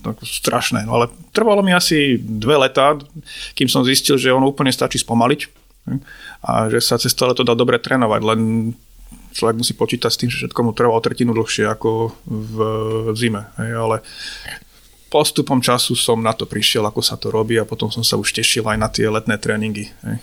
tak 0.00 0.16
strašné. 0.24 0.88
No 0.88 0.96
ale 0.96 1.12
trvalo 1.36 1.60
mi 1.60 1.76
asi 1.76 2.16
dve 2.16 2.56
letá, 2.56 2.96
kým 3.52 3.68
som 3.68 3.84
zistil, 3.84 4.16
že 4.16 4.32
ono 4.32 4.48
úplne 4.48 4.72
stačí 4.72 4.96
spomaliť 4.96 5.63
a 6.40 6.72
že 6.72 6.80
sa 6.80 6.96
cez 6.96 7.12
to 7.12 7.28
leto 7.28 7.44
dá 7.44 7.52
dobre 7.52 7.76
trénovať, 7.76 8.20
len 8.24 8.40
človek 9.34 9.56
musí 9.58 9.74
počítať 9.74 10.10
s 10.10 10.20
tým, 10.20 10.30
že 10.30 10.46
všetko 10.46 10.60
mu 10.62 10.72
trvalo 10.72 11.02
tretinu 11.02 11.34
dlhšie 11.34 11.66
ako 11.68 12.14
v, 12.24 12.56
zime. 13.18 13.50
Hej, 13.58 13.70
ale 13.74 13.96
postupom 15.10 15.60
času 15.60 15.94
som 15.98 16.18
na 16.22 16.32
to 16.32 16.46
prišiel, 16.46 16.86
ako 16.86 17.02
sa 17.02 17.18
to 17.18 17.28
robí 17.30 17.58
a 17.58 17.68
potom 17.68 17.90
som 17.90 18.02
sa 18.06 18.18
už 18.18 18.34
tešil 18.34 18.64
aj 18.66 18.78
na 18.78 18.88
tie 18.88 19.10
letné 19.10 19.36
tréningy. 19.36 19.90
Hej. 19.90 20.18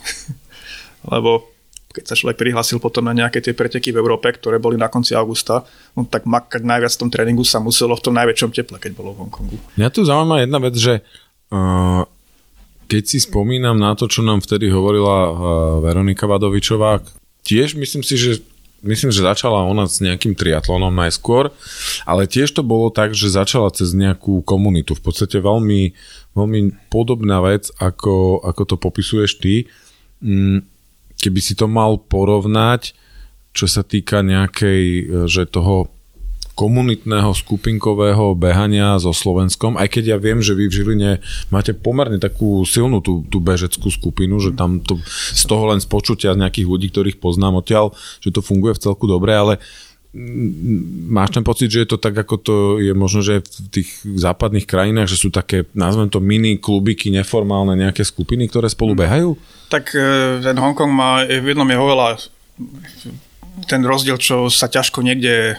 Lebo 1.11 1.51
keď 1.91 2.03
sa 2.07 2.15
človek 2.15 2.39
prihlásil 2.39 2.79
potom 2.79 3.03
na 3.03 3.11
nejaké 3.11 3.43
tie 3.43 3.51
preteky 3.51 3.91
v 3.91 3.99
Európe, 3.99 4.31
ktoré 4.31 4.63
boli 4.63 4.79
na 4.79 4.87
konci 4.87 5.11
augusta, 5.11 5.67
no 5.91 6.07
tak 6.07 6.23
makať 6.23 6.63
najviac 6.63 6.91
v 6.95 7.01
tom 7.03 7.11
tréningu 7.11 7.43
sa 7.43 7.59
muselo 7.59 7.99
v 7.99 8.03
tom 8.03 8.15
najväčšom 8.15 8.51
teple, 8.55 8.79
keď 8.79 8.91
bolo 8.95 9.11
v 9.11 9.27
Hongkongu. 9.27 9.57
Mňa 9.75 9.89
tu 9.91 10.07
zaujíma 10.07 10.39
jedna 10.39 10.59
vec, 10.63 10.75
že 10.79 11.03
uh, 11.51 12.07
keď 12.91 13.03
si 13.07 13.23
spomínam 13.23 13.79
na 13.79 13.95
to, 13.95 14.11
čo 14.11 14.19
nám 14.19 14.43
vtedy 14.43 14.67
hovorila 14.67 15.17
uh, 15.23 15.33
Veronika 15.79 16.27
Vadovičová, 16.27 16.99
tiež 17.47 17.79
myslím 17.79 18.03
si, 18.03 18.19
že 18.19 18.43
myslím, 18.83 19.15
že 19.15 19.23
začala 19.23 19.63
ona 19.63 19.87
s 19.87 20.03
nejakým 20.03 20.35
triatlonom 20.35 20.91
najskôr, 20.91 21.55
ale 22.03 22.27
tiež 22.27 22.51
to 22.51 22.67
bolo 22.67 22.91
tak, 22.91 23.15
že 23.15 23.31
začala 23.31 23.71
cez 23.71 23.95
nejakú 23.95 24.43
komunitu. 24.43 24.91
V 24.91 25.07
podstate 25.07 25.39
veľmi, 25.39 25.95
veľmi 26.35 26.91
podobná 26.91 27.39
vec, 27.39 27.71
ako, 27.79 28.43
ako 28.43 28.61
to 28.67 28.75
popisuješ 28.75 29.39
ty. 29.39 29.71
Mm, 30.19 30.67
keby 31.15 31.39
si 31.39 31.55
to 31.55 31.71
mal 31.71 31.95
porovnať, 31.95 32.91
čo 33.55 33.71
sa 33.71 33.87
týka 33.87 34.19
nejakej, 34.19 35.07
že 35.31 35.47
toho 35.47 35.87
komunitného 36.53 37.31
skupinkového 37.31 38.35
behania 38.35 38.99
so 38.99 39.15
Slovenskom, 39.15 39.79
aj 39.79 39.87
keď 39.87 40.03
ja 40.15 40.17
viem, 40.19 40.43
že 40.43 40.53
vy 40.53 40.67
v 40.67 40.75
Žiline 40.75 41.11
máte 41.49 41.71
pomerne 41.71 42.19
takú 42.19 42.61
silnú 42.67 42.99
tú, 42.99 43.23
tú 43.27 43.39
bežeckú 43.39 43.87
skupinu, 43.87 44.37
že 44.37 44.51
tam 44.53 44.83
to 44.83 44.99
z 45.31 45.43
toho 45.47 45.71
len 45.71 45.79
z 45.79 45.87
počutia 45.87 46.35
z 46.35 46.41
nejakých 46.43 46.67
ľudí, 46.67 46.87
ktorých 46.91 47.17
poznám 47.23 47.63
odtiaľ, 47.63 47.95
že 48.19 48.35
to 48.35 48.43
funguje 48.43 48.75
v 48.75 48.83
celku 48.83 49.07
dobre, 49.07 49.31
ale 49.31 49.53
máš 51.07 51.39
ten 51.39 51.43
pocit, 51.43 51.71
že 51.71 51.87
je 51.87 51.89
to 51.95 51.97
tak, 51.97 52.11
ako 52.11 52.35
to 52.35 52.55
je 52.83 52.91
možno, 52.91 53.23
že 53.23 53.39
v 53.39 53.67
tých 53.71 53.89
západných 54.03 54.67
krajinách, 54.67 55.07
že 55.07 55.15
sú 55.15 55.31
také, 55.31 55.63
nazvem 55.71 56.11
to 56.11 56.19
mini 56.19 56.59
klubiky, 56.59 57.07
neformálne 57.15 57.79
nejaké 57.79 58.03
skupiny, 58.03 58.51
ktoré 58.51 58.67
spolu 58.67 58.91
behajú? 58.91 59.39
Tak 59.71 59.95
e, 59.95 60.43
ten 60.43 60.59
Hongkong 60.59 60.91
má, 60.91 61.23
v 61.23 61.55
jednom 61.55 61.67
je 61.67 61.79
oveľa 61.79 62.07
ten 63.67 63.81
rozdiel, 63.83 64.17
čo 64.21 64.47
sa 64.47 64.69
ťažko 64.71 65.01
niekde 65.01 65.53
e, 65.53 65.55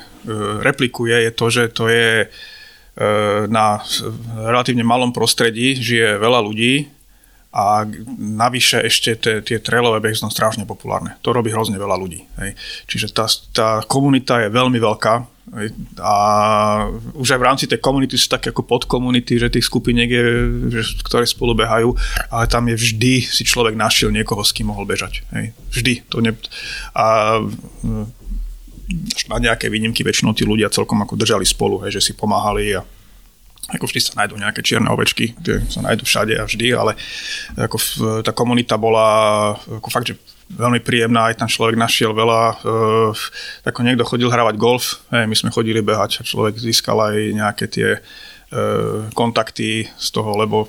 replikuje, 0.62 1.29
je 1.29 1.33
to, 1.35 1.47
že 1.51 1.62
to 1.75 1.91
je 1.91 2.25
e, 2.25 2.27
na 3.47 3.83
relatívne 4.38 4.87
malom 4.87 5.11
prostredí, 5.11 5.77
žije 5.77 6.19
veľa 6.19 6.41
ľudí 6.43 7.02
a 7.53 7.85
navyše 8.17 8.81
ešte 8.81 9.21
tie, 9.21 9.35
tie 9.45 9.59
trailové 9.61 10.01
behy 10.01 10.17
sú 10.17 10.25
strašne 10.33 10.65
populárne. 10.65 11.21
To 11.21 11.37
robí 11.37 11.53
hrozne 11.53 11.77
veľa 11.77 11.97
ľudí. 12.01 12.25
Hej. 12.41 12.57
Čiže 12.88 13.07
tá, 13.12 13.29
tá 13.53 13.69
komunita 13.85 14.41
je 14.41 14.49
veľmi 14.49 14.81
veľká 14.81 15.15
a 16.01 16.15
už 17.12 17.37
aj 17.37 17.41
v 17.43 17.47
rámci 17.47 17.65
tej 17.69 17.77
komunity 17.83 18.17
sú 18.17 18.33
také 18.33 18.57
ako 18.57 18.65
podkomunity, 18.65 19.37
že 19.37 19.53
tých 19.53 19.69
skupiniek 19.69 20.09
je, 20.09 20.25
že, 20.73 20.83
ktoré 21.05 21.29
spolu 21.29 21.53
behajú, 21.53 21.93
ale 22.33 22.49
tam 22.49 22.73
je 22.73 22.77
vždy 22.79 23.12
si 23.21 23.45
človek 23.45 23.77
našiel 23.77 24.09
niekoho, 24.09 24.41
s 24.41 24.57
kým 24.57 24.73
mohol 24.73 24.88
bežať. 24.88 25.21
Hej. 25.37 25.53
Vždy. 25.77 25.93
To 26.09 26.25
ne... 26.25 26.33
A 26.97 27.37
až 29.12 29.23
na 29.29 29.38
nejaké 29.41 29.69
výnimky 29.73 30.05
väčšinou 30.05 30.33
tí 30.37 30.45
ľudia 30.45 30.73
celkom 30.73 31.01
ako 31.05 31.17
držali 31.17 31.45
spolu, 31.49 31.85
hej, 31.85 32.01
že 32.01 32.12
si 32.12 32.12
pomáhali 32.12 32.77
a 32.77 32.85
ako 33.70 33.87
vždy 33.87 34.01
sa 34.03 34.18
nájdú 34.18 34.35
nejaké 34.35 34.59
čierne 34.64 34.90
ovečky, 34.90 35.38
tie 35.38 35.62
sa 35.70 35.87
nájdú 35.87 36.03
všade 36.03 36.35
a 36.35 36.44
vždy, 36.44 36.75
ale 36.75 36.98
ako 37.55 37.77
tá 38.27 38.35
komunita 38.35 38.75
bola 38.75 39.55
ako 39.55 39.88
fakt, 39.88 40.11
že 40.11 40.18
veľmi 40.53 40.83
príjemná, 40.83 41.31
aj 41.31 41.40
tam 41.40 41.48
človek 41.48 41.79
našiel 41.79 42.12
veľa, 42.12 42.42
uh, 42.61 43.14
ako 43.64 43.81
niekto 43.87 44.05
chodil 44.05 44.29
hravať 44.29 44.55
golf, 44.59 45.01
hej, 45.14 45.25
my 45.25 45.37
sme 45.38 45.55
chodili 45.55 45.81
behať 45.81 46.20
a 46.20 46.27
človek 46.27 46.59
získal 46.59 46.98
aj 47.01 47.16
nejaké 47.33 47.64
tie 47.70 47.88
uh, 47.96 49.09
kontakty 49.16 49.88
z 49.88 50.09
toho, 50.11 50.37
lebo 50.37 50.68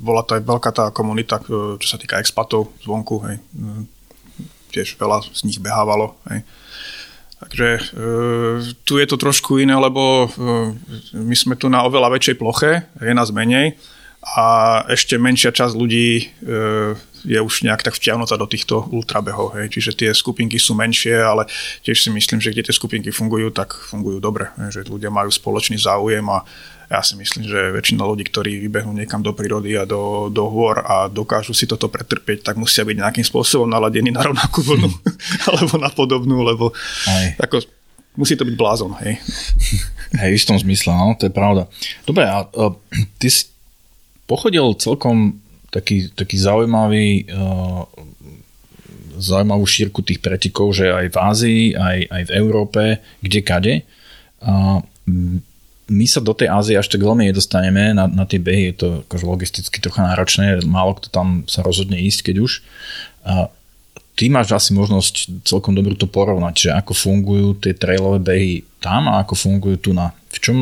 bola 0.00 0.24
to 0.24 0.34
aj 0.34 0.42
veľká 0.48 0.70
tá 0.72 0.84
komunita, 0.90 1.36
čo 1.76 1.86
sa 1.86 2.00
týka 2.00 2.16
expatov 2.16 2.72
zvonku, 2.80 3.20
hej, 3.28 3.36
tiež 4.72 4.96
veľa 4.96 5.20
z 5.28 5.44
nich 5.44 5.60
behávalo. 5.60 6.16
Hej. 6.32 6.40
Takže 7.42 7.68
e, 7.74 7.80
tu 8.86 9.02
je 9.02 9.06
to 9.06 9.16
trošku 9.18 9.58
iné, 9.58 9.74
lebo 9.74 10.30
e, 10.30 11.18
my 11.18 11.34
sme 11.34 11.54
tu 11.58 11.66
na 11.66 11.82
oveľa 11.82 12.14
väčšej 12.14 12.36
ploche, 12.38 12.86
je 13.02 13.10
nás 13.10 13.34
menej 13.34 13.74
a 14.22 14.46
ešte 14.86 15.18
menšia 15.18 15.50
časť 15.50 15.74
ľudí 15.74 16.08
e, 16.22 16.24
je 17.26 17.38
už 17.38 17.66
nejak 17.66 17.82
tak 17.82 17.94
vtiahnutá 17.98 18.38
do 18.38 18.46
týchto 18.46 18.86
ultrabehov. 18.90 19.58
Hej. 19.58 19.74
Čiže 19.78 19.90
tie 19.94 20.10
skupinky 20.14 20.58
sú 20.58 20.74
menšie, 20.74 21.18
ale 21.18 21.46
tiež 21.86 22.06
si 22.06 22.10
myslím, 22.10 22.38
že 22.38 22.50
kde 22.50 22.66
tie 22.70 22.74
skupinky 22.74 23.10
fungujú, 23.14 23.50
tak 23.50 23.74
fungujú 23.74 24.18
dobre. 24.18 24.50
Hej. 24.58 24.82
Že 24.82 24.98
ľudia 24.98 25.10
majú 25.10 25.30
spoločný 25.30 25.78
záujem 25.78 26.22
a 26.30 26.42
ja 26.92 27.00
si 27.00 27.16
myslím, 27.16 27.48
že 27.48 27.72
väčšina 27.72 28.04
ľudí, 28.04 28.28
ktorí 28.28 28.60
vybehnú 28.68 28.92
niekam 28.92 29.24
do 29.24 29.32
prírody 29.32 29.80
a 29.80 29.88
do, 29.88 30.28
do 30.28 30.44
hôr 30.52 30.76
a 30.84 31.08
dokážu 31.08 31.56
si 31.56 31.64
toto 31.64 31.88
pretrpieť, 31.88 32.52
tak 32.52 32.60
musia 32.60 32.84
byť 32.84 32.96
nejakým 33.00 33.24
spôsobom 33.24 33.64
naladení 33.64 34.12
na 34.12 34.20
rovnakú 34.20 34.60
vlnu 34.60 34.92
alebo 35.48 35.80
na 35.80 35.88
podobnú, 35.88 36.44
lebo 36.44 36.76
Aj. 37.08 37.40
ako, 37.40 37.64
musí 38.20 38.36
to 38.36 38.44
byť 38.44 38.56
blázon. 38.60 38.92
Hej. 39.00 39.24
Hej, 40.20 40.30
v 40.36 40.36
istom 40.36 40.60
zmysle, 40.60 40.92
no, 40.92 41.16
to 41.16 41.32
je 41.32 41.32
pravda. 41.32 41.64
Dobre, 42.04 42.28
a, 42.28 42.44
a 42.44 42.64
ty 43.16 43.28
si 43.32 43.48
pochodil 44.28 44.76
celkom 44.76 45.40
taký, 45.72 46.12
taký 46.12 46.36
zaujímavý 46.36 47.24
uh, 47.32 47.88
zaujímavú 49.16 49.64
šírku 49.64 50.04
tých 50.04 50.20
pretikov, 50.20 50.76
že 50.76 50.92
aj 50.92 51.06
v 51.08 51.16
Ázii, 51.16 51.62
aj, 51.72 51.98
aj 52.12 52.22
v 52.28 52.34
Európe, 52.36 52.82
kde 53.24 53.40
kade. 53.40 53.74
Uh, 54.44 54.84
my 55.90 56.06
sa 56.06 56.22
do 56.22 56.30
tej 56.30 56.48
Ázie 56.52 56.78
až 56.78 56.86
tak 56.86 57.02
veľmi 57.02 57.26
nedostaneme 57.26 57.90
na, 57.90 58.06
na 58.06 58.24
tie 58.24 58.38
behy, 58.38 58.70
je 58.70 58.76
to 58.78 58.88
akože 59.08 59.24
logisticky 59.26 59.82
trocha 59.82 60.06
náročné, 60.06 60.62
málo 60.62 60.94
kto 60.94 61.10
tam 61.10 61.42
sa 61.50 61.64
rozhodne 61.66 61.98
ísť, 61.98 62.30
keď 62.30 62.36
už. 62.38 62.52
A 63.26 63.50
ty 64.14 64.30
máš 64.30 64.54
asi 64.54 64.70
možnosť 64.76 65.44
celkom 65.46 65.74
dobrú 65.74 65.98
to 65.98 66.06
porovnať, 66.06 66.54
že 66.54 66.70
ako 66.70 66.92
fungujú 66.94 67.48
tie 67.58 67.74
trailové 67.74 68.18
behy 68.22 68.52
tam 68.78 69.10
a 69.10 69.22
ako 69.24 69.34
fungujú 69.34 69.76
tu 69.78 69.90
na. 69.90 70.14
V 70.30 70.38
čom, 70.38 70.56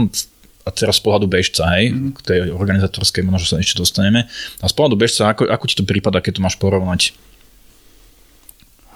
a 0.64 0.68
teraz 0.72 0.96
z 0.98 1.04
pohľadu 1.04 1.26
bežca, 1.28 1.68
hej, 1.76 1.92
mm. 1.92 2.11
k 2.16 2.20
tej 2.24 2.38
organizátorskej 2.56 3.22
možno 3.26 3.44
sa 3.44 3.61
ešte 3.61 3.80
dostaneme. 3.80 4.26
A 4.61 4.66
z 4.66 4.74
pohľadu 4.74 4.96
bežca, 4.96 5.28
ako, 5.30 5.48
ako 5.50 5.64
ti 5.68 5.74
to 5.76 5.85
prípada, 5.85 6.24
keď 6.24 6.40
to 6.40 6.44
máš 6.44 6.56
porovnať? 6.56 7.12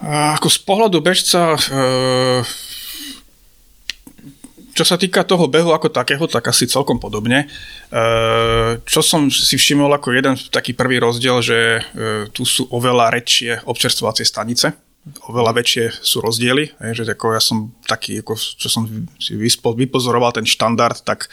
Ako 0.04 0.48
z 0.52 0.58
pohľadu 0.66 0.98
bežca, 1.00 1.56
e, 1.56 1.60
čo 4.74 4.82
sa 4.82 4.98
týka 4.98 5.22
toho 5.22 5.46
behu 5.46 5.70
ako 5.70 5.88
takého, 5.94 6.26
tak 6.26 6.50
asi 6.50 6.66
celkom 6.66 6.98
podobne. 6.98 7.46
E, 7.46 8.02
čo 8.82 9.00
som 9.00 9.30
si 9.30 9.54
všimol 9.54 9.88
ako 9.94 10.10
jeden 10.10 10.34
taký 10.50 10.74
prvý 10.74 10.98
rozdiel, 10.98 11.38
že 11.38 11.78
e, 11.78 11.82
tu 12.34 12.42
sú 12.42 12.66
oveľa 12.74 13.14
väčšie 13.14 13.64
občerstvovacie 13.70 14.26
stanice, 14.26 14.74
oveľa 15.30 15.54
väčšie 15.62 15.84
sú 16.02 16.18
rozdiely, 16.24 16.74
že 16.96 17.06
ako 17.06 17.36
ja 17.36 17.42
som 17.42 17.70
taký, 17.86 18.24
ako, 18.24 18.34
čo 18.34 18.68
som 18.72 18.88
si 19.20 19.36
vypozoroval 19.38 20.34
ten 20.34 20.48
štandard, 20.48 20.96
tak 21.04 21.28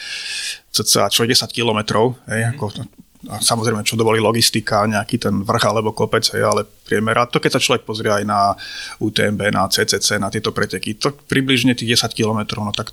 cca 0.70 1.08
čo 1.08 1.24
10 1.24 1.48
kilometrov, 1.50 2.20
ako 2.28 2.86
a 3.30 3.38
samozrejme, 3.38 3.86
čo 3.86 3.94
dovolí 3.94 4.18
logistika, 4.18 4.90
nejaký 4.90 5.22
ten 5.22 5.46
vrch 5.46 5.64
alebo 5.70 5.94
kopec, 5.94 6.26
hej, 6.34 6.42
ale 6.42 6.66
priemer. 6.66 7.22
To 7.30 7.38
keď 7.38 7.58
sa 7.58 7.62
človek 7.62 7.86
pozrie 7.86 8.10
aj 8.10 8.26
na 8.26 8.58
UTMB, 8.98 9.54
na 9.54 9.70
CCC, 9.70 10.18
na 10.18 10.34
tieto 10.34 10.50
preteky, 10.50 10.98
to 10.98 11.14
približne 11.30 11.78
tých 11.78 12.02
10 12.02 12.18
km, 12.18 12.42
no 12.66 12.74
tak 12.74 12.90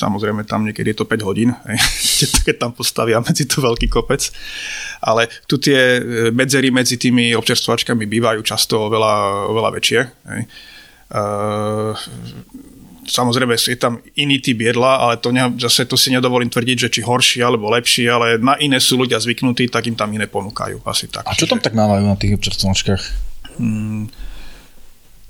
samozrejme 0.00 0.48
tam 0.48 0.64
niekedy 0.64 0.96
je 0.96 0.98
to 1.02 1.04
5 1.04 1.28
hodín, 1.28 1.52
hej, 1.68 1.76
keď 2.48 2.56
tam 2.56 2.72
postavia 2.72 3.20
medzi 3.20 3.44
to 3.44 3.60
veľký 3.60 3.92
kopec. 3.92 4.32
Ale 5.04 5.28
tu 5.44 5.60
tie 5.60 6.00
e, 6.00 6.00
medzery 6.32 6.72
medzi 6.72 6.96
tými 6.96 7.36
občerstvačkami 7.36 8.08
bývajú 8.08 8.40
často 8.40 8.88
oveľa, 8.88 9.44
oveľa 9.52 9.70
väčšie. 9.76 10.00
Hej. 10.32 10.42
Uh, 11.06 11.94
Samozrejme, 13.06 13.54
je 13.54 13.78
tam 13.78 14.02
iný 14.18 14.42
typ 14.42 14.58
jedla, 14.58 14.98
ale 14.98 15.22
to 15.22 15.30
ne, 15.30 15.54
zase 15.62 15.86
to 15.86 15.94
si 15.94 16.10
nedovolím 16.10 16.50
tvrdiť, 16.50 16.76
že 16.86 16.92
či 16.92 17.00
horší 17.06 17.38
alebo 17.38 17.70
lepší, 17.70 18.10
ale 18.10 18.36
na 18.42 18.58
iné 18.58 18.82
sú 18.82 18.98
ľudia 18.98 19.22
zvyknutí, 19.22 19.70
tak 19.70 19.86
im 19.86 19.94
tam 19.94 20.10
iné 20.10 20.26
ponúkajú. 20.26 20.82
Asi 20.82 21.06
tak. 21.06 21.22
A 21.22 21.38
čo 21.38 21.46
tam 21.46 21.62
tak 21.62 21.78
mávajú 21.78 22.02
na 22.02 22.18
tých 22.18 22.34
občerstvočkách? 22.34 23.02
Hmm, 23.62 24.10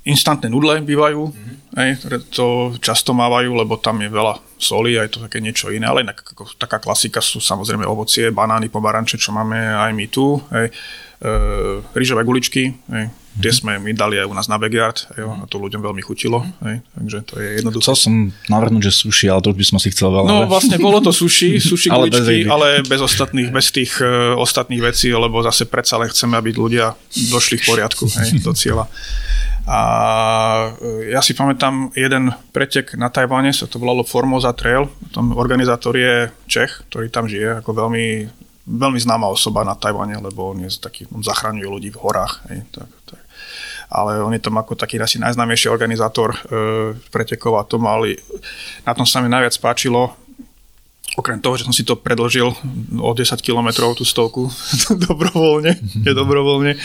instantné 0.07 0.47
nudle 0.47 0.79
bývajú, 0.87 1.21
mm-hmm. 1.35 1.57
hej, 1.83 1.91
to 2.31 2.79
často 2.79 3.11
mávajú, 3.11 3.59
lebo 3.59 3.75
tam 3.77 3.99
je 3.99 4.07
veľa 4.07 4.39
soli 4.55 4.95
a 4.95 5.03
je 5.03 5.19
to 5.19 5.27
také 5.27 5.43
niečo 5.43 5.75
iné, 5.75 5.91
ale 5.91 6.07
inak 6.07 6.23
ako, 6.23 6.55
taká 6.55 6.79
klasika 6.79 7.19
sú 7.19 7.43
samozrejme 7.43 7.83
ovocie, 7.83 8.31
banány, 8.31 8.71
pomaranče, 8.71 9.19
čo 9.19 9.35
máme 9.35 9.59
aj 9.59 9.91
my 9.91 10.07
tu, 10.07 10.39
hej, 10.55 10.71
e, 10.71 11.33
rýžové 11.99 12.23
guličky, 12.23 12.71
hej, 12.71 13.11
Tie 13.37 13.53
sme 13.53 13.77
my 13.77 13.93
dali 13.93 14.17
aj 14.17 14.27
u 14.27 14.35
nás 14.35 14.49
na 14.49 14.57
backyard 14.57 15.13
jo, 15.13 15.29
a 15.29 15.45
to 15.45 15.61
ľuďom 15.61 15.85
veľmi 15.85 16.01
chutilo. 16.01 16.41
Hej, 16.65 16.81
takže 16.97 17.19
to 17.29 17.35
je 17.37 17.49
jednoduché. 17.61 17.85
Chcel 17.85 17.97
som 17.97 18.15
navrhnúť, 18.49 18.89
že 18.89 18.93
sushi, 18.97 19.29
ale 19.29 19.45
to 19.45 19.53
už 19.53 19.59
by 19.61 19.67
som 19.69 19.79
si 19.79 19.93
chcel 19.93 20.09
veľa. 20.09 20.29
No 20.29 20.39
vlastne 20.49 20.81
bolo 20.81 21.05
to 21.05 21.13
sushi, 21.13 21.61
sushi 21.73 21.93
ale, 21.93 22.09
kuličky, 22.09 22.49
bez 22.49 22.49
ale 22.49 22.69
bez 22.81 23.01
ostatných, 23.05 23.49
bez 23.53 23.69
tých 23.77 24.01
uh, 24.01 24.33
ostatných 24.41 24.81
vecí, 24.81 25.13
lebo 25.13 25.45
zase 25.45 25.69
predsa 25.69 26.01
len 26.01 26.09
chceme, 26.09 26.33
aby 26.41 26.57
ľudia 26.57 26.97
došli 27.29 27.61
v 27.61 27.65
poriadku 27.69 28.09
hej, 28.09 28.41
do 28.41 28.57
cieľa. 28.57 28.89
A 29.67 29.81
e, 30.79 31.11
ja 31.11 31.19
si 31.19 31.35
pamätám 31.35 31.91
jeden 31.99 32.31
pretek 32.55 32.95
na 32.95 33.11
Tajvane, 33.11 33.51
sa 33.51 33.67
to 33.67 33.83
volalo 33.83 34.07
Formosa 34.07 34.55
Trail. 34.55 34.87
Tom 35.11 35.35
organizátor 35.35 35.99
je 35.99 36.31
Čech, 36.47 36.87
ktorý 36.87 37.11
tam 37.11 37.27
žije, 37.27 37.59
ako 37.67 37.75
veľmi, 37.75 38.31
veľmi 38.63 38.99
známa 39.03 39.27
osoba 39.27 39.67
na 39.67 39.75
Tajvane, 39.75 40.23
lebo 40.23 40.55
on 40.55 40.63
je 40.63 40.71
taký, 40.79 41.11
on 41.11 41.19
zachraňuje 41.19 41.67
ľudí 41.67 41.91
v 41.91 41.99
horách. 41.99 42.47
Hej, 42.47 42.63
tak, 42.71 42.87
tak 43.11 43.26
ale 43.91 44.23
on 44.23 44.35
je 44.35 44.43
tam 44.43 44.59
ako 44.59 44.75
taký 44.75 44.99
asi 44.99 45.23
najznámejší 45.23 45.71
organizátor 45.71 46.35
e, 46.35 46.39
pretekov 47.11 47.59
a 47.59 47.67
to 47.67 47.79
mali, 47.79 48.19
na 48.83 48.93
tom 48.93 49.07
sa 49.07 49.23
mi 49.23 49.31
najviac 49.31 49.55
páčilo, 49.63 50.15
okrem 51.17 51.41
toho, 51.41 51.57
že 51.57 51.65
som 51.65 51.73
si 51.73 51.83
to 51.83 51.97
predložil 51.97 52.53
o 53.01 53.11
10 53.17 53.41
km 53.41 53.97
tú 53.97 54.05
stovku 54.05 54.53
dobrovoľne, 55.09 56.05
nedobrovoľne, 56.05 56.77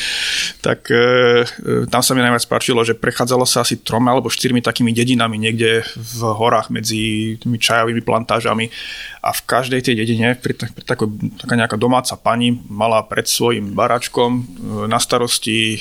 tak 0.64 0.88
e, 0.88 0.96
e, 0.96 1.86
tam 1.92 2.00
sa 2.00 2.16
mi 2.16 2.24
najviac 2.24 2.48
páčilo, 2.48 2.82
že 2.88 2.96
prechádzalo 2.96 3.44
sa 3.44 3.68
asi 3.68 3.84
troma 3.84 4.16
alebo 4.16 4.32
štyrmi 4.32 4.64
takými 4.64 4.96
dedinami 4.96 5.36
niekde 5.36 5.84
v 5.84 6.20
horách 6.24 6.72
medzi 6.72 7.36
tými 7.44 7.60
čajovými 7.60 8.00
plantážami 8.02 8.72
a 9.20 9.30
v 9.36 9.42
každej 9.44 9.84
tej 9.84 9.96
dedine 10.00 10.40
pri, 10.40 10.56
pri 10.56 10.84
tako, 10.88 11.12
taká 11.36 11.60
nejaká 11.60 11.76
domáca 11.76 12.16
pani 12.16 12.56
mala 12.72 13.04
pred 13.04 13.28
svojim 13.28 13.76
baračkom 13.76 14.32
e, 14.32 14.42
na 14.88 14.98
starosti 14.98 15.76
e, 15.76 15.78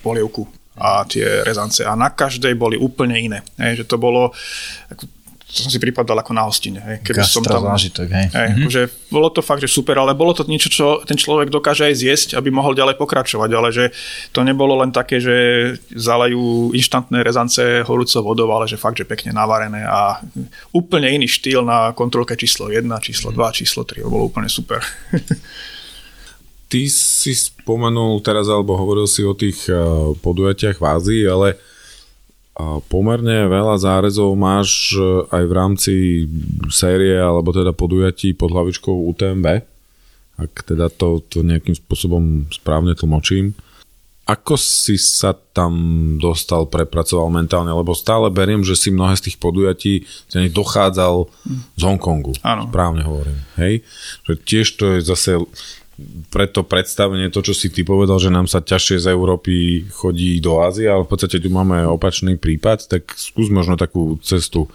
polievku 0.00 0.48
a 0.72 1.04
tie 1.04 1.44
rezance 1.44 1.84
a 1.84 1.92
na 1.92 2.08
každej 2.08 2.56
boli 2.56 2.80
úplne 2.80 3.20
iné. 3.20 3.44
Hej, 3.60 3.84
že 3.84 3.88
to 3.92 4.00
bolo 4.00 4.32
som 5.52 5.68
si 5.68 5.76
pripadal 5.76 6.16
ako 6.16 6.32
na 6.32 6.48
hostine. 6.48 6.80
Hej. 6.80 6.96
Keby 7.04 7.28
som 7.28 7.44
tam, 7.44 7.60
zážitok, 7.76 8.08
hej. 8.08 8.26
Hej, 8.32 8.48
mm-hmm. 8.56 8.72
že 8.72 8.88
bolo 9.12 9.28
to 9.28 9.44
fakt, 9.44 9.60
že 9.60 9.68
super, 9.68 10.00
ale 10.00 10.16
bolo 10.16 10.32
to 10.32 10.48
niečo, 10.48 10.72
čo 10.72 11.04
ten 11.04 11.20
človek 11.20 11.52
dokáže 11.52 11.84
aj 11.84 11.94
zjesť, 12.00 12.28
aby 12.40 12.48
mohol 12.48 12.72
ďalej 12.72 12.96
pokračovať, 12.96 13.50
ale 13.52 13.68
že 13.68 13.92
to 14.32 14.40
nebolo 14.48 14.80
len 14.80 14.88
také, 14.96 15.20
že 15.20 15.36
zalejú 15.92 16.72
inštantné 16.72 17.20
rezance 17.20 17.60
horúcou 17.84 18.32
vodou, 18.32 18.48
ale 18.48 18.64
že 18.64 18.80
fakt, 18.80 18.96
že 18.96 19.04
pekne 19.04 19.36
navarené 19.36 19.84
a 19.84 20.24
úplne 20.72 21.12
iný 21.12 21.28
štýl 21.28 21.60
na 21.60 21.92
kontrolke 21.92 22.32
číslo 22.32 22.72
1, 22.72 22.88
číslo 23.04 23.28
2, 23.28 23.36
mhm. 23.36 23.52
číslo 23.52 23.84
3, 23.84 24.00
to 24.00 24.08
bolo 24.08 24.32
úplne 24.32 24.48
super. 24.48 24.80
Ty 26.72 26.80
si 26.88 27.36
spomenul 27.36 28.24
teraz, 28.24 28.48
alebo 28.48 28.72
hovoril 28.80 29.04
si 29.04 29.20
o 29.20 29.36
tých 29.36 29.68
eh, 29.68 29.76
podujatiach 30.16 30.80
v 30.80 30.88
Ázii, 30.88 31.22
ale 31.28 31.60
pomerne 32.86 33.48
veľa 33.48 33.80
zárezov 33.80 34.36
máš 34.36 34.92
e, 34.92 35.24
aj 35.32 35.44
v 35.48 35.52
rámci 35.56 35.94
série 36.68 37.16
alebo 37.16 37.48
teda 37.48 37.72
podujatí 37.72 38.36
pod 38.36 38.52
hlavičkou 38.52 38.92
UTMB, 38.92 39.46
ak 40.36 40.52
teda 40.68 40.92
to, 40.92 41.24
to 41.32 41.40
nejakým 41.40 41.72
spôsobom 41.72 42.44
správne 42.52 42.92
tlmočím. 42.92 43.56
Ako 44.22 44.54
si 44.54 45.02
sa 45.02 45.34
tam 45.34 45.74
dostal, 46.22 46.70
prepracoval 46.70 47.26
mentálne? 47.26 47.74
Lebo 47.74 47.90
stále 47.90 48.30
beriem, 48.30 48.62
že 48.62 48.78
si 48.78 48.94
mnohé 48.94 49.18
z 49.18 49.28
tých 49.28 49.36
podujatí 49.42 50.06
dochádzal 50.30 51.26
z 51.74 51.82
Hongkongu. 51.82 52.38
Áno. 52.46 52.70
Správne 52.70 53.02
hovorím. 53.02 53.42
Hej? 53.58 53.82
Že 54.22 54.32
tiež 54.46 54.66
to 54.78 54.84
je 54.94 54.98
zase 55.02 55.42
preto 56.32 56.64
predstavenie, 56.64 57.28
to, 57.28 57.44
čo 57.44 57.52
si 57.52 57.68
ty 57.68 57.84
povedal, 57.84 58.16
že 58.16 58.32
nám 58.32 58.48
sa 58.48 58.64
ťažšie 58.64 59.04
z 59.04 59.06
Európy 59.12 59.86
chodí 59.92 60.40
do 60.40 60.64
Ázie, 60.64 60.88
ale 60.88 61.04
v 61.04 61.10
podstate 61.12 61.36
tu 61.36 61.52
máme 61.52 61.84
opačný 61.84 62.40
prípad, 62.40 62.88
tak 62.88 63.12
skús 63.14 63.52
možno 63.52 63.76
takú 63.76 64.16
cestu 64.24 64.72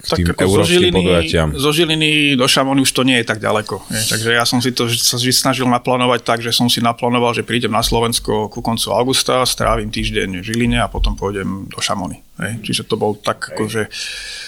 k 0.00 0.06
tak 0.08 0.16
tým 0.16 0.26
európskym 0.32 0.64
zo 0.64 0.64
Žiliny, 0.64 0.96
podujatiam. 0.96 1.48
Zo 1.60 1.70
Žiliny 1.76 2.10
do 2.40 2.46
Šamony 2.48 2.80
už 2.80 2.92
to 2.92 3.04
nie 3.04 3.20
je 3.20 3.26
tak 3.28 3.36
ďaleko. 3.36 3.84
Je. 3.92 4.00
Takže 4.00 4.30
ja 4.32 4.44
som 4.48 4.56
si 4.64 4.72
to 4.72 4.88
sa 4.88 5.20
snažil 5.20 5.68
naplánovať 5.68 6.20
tak, 6.24 6.38
že 6.40 6.56
som 6.56 6.72
si 6.72 6.80
naplánoval, 6.80 7.36
že 7.36 7.44
prídem 7.44 7.72
na 7.72 7.84
Slovensko 7.84 8.48
ku 8.48 8.60
koncu 8.64 8.96
augusta, 8.96 9.44
strávim 9.44 9.92
týždeň 9.92 10.40
v 10.40 10.44
Žiline 10.44 10.80
a 10.80 10.88
potom 10.88 11.12
pôjdem 11.20 11.68
do 11.68 11.80
Šamony. 11.84 12.24
Hej. 12.40 12.64
Čiže 12.64 12.82
to 12.88 12.96
bol 12.96 13.12
tak, 13.12 13.52
akože, 13.52 13.92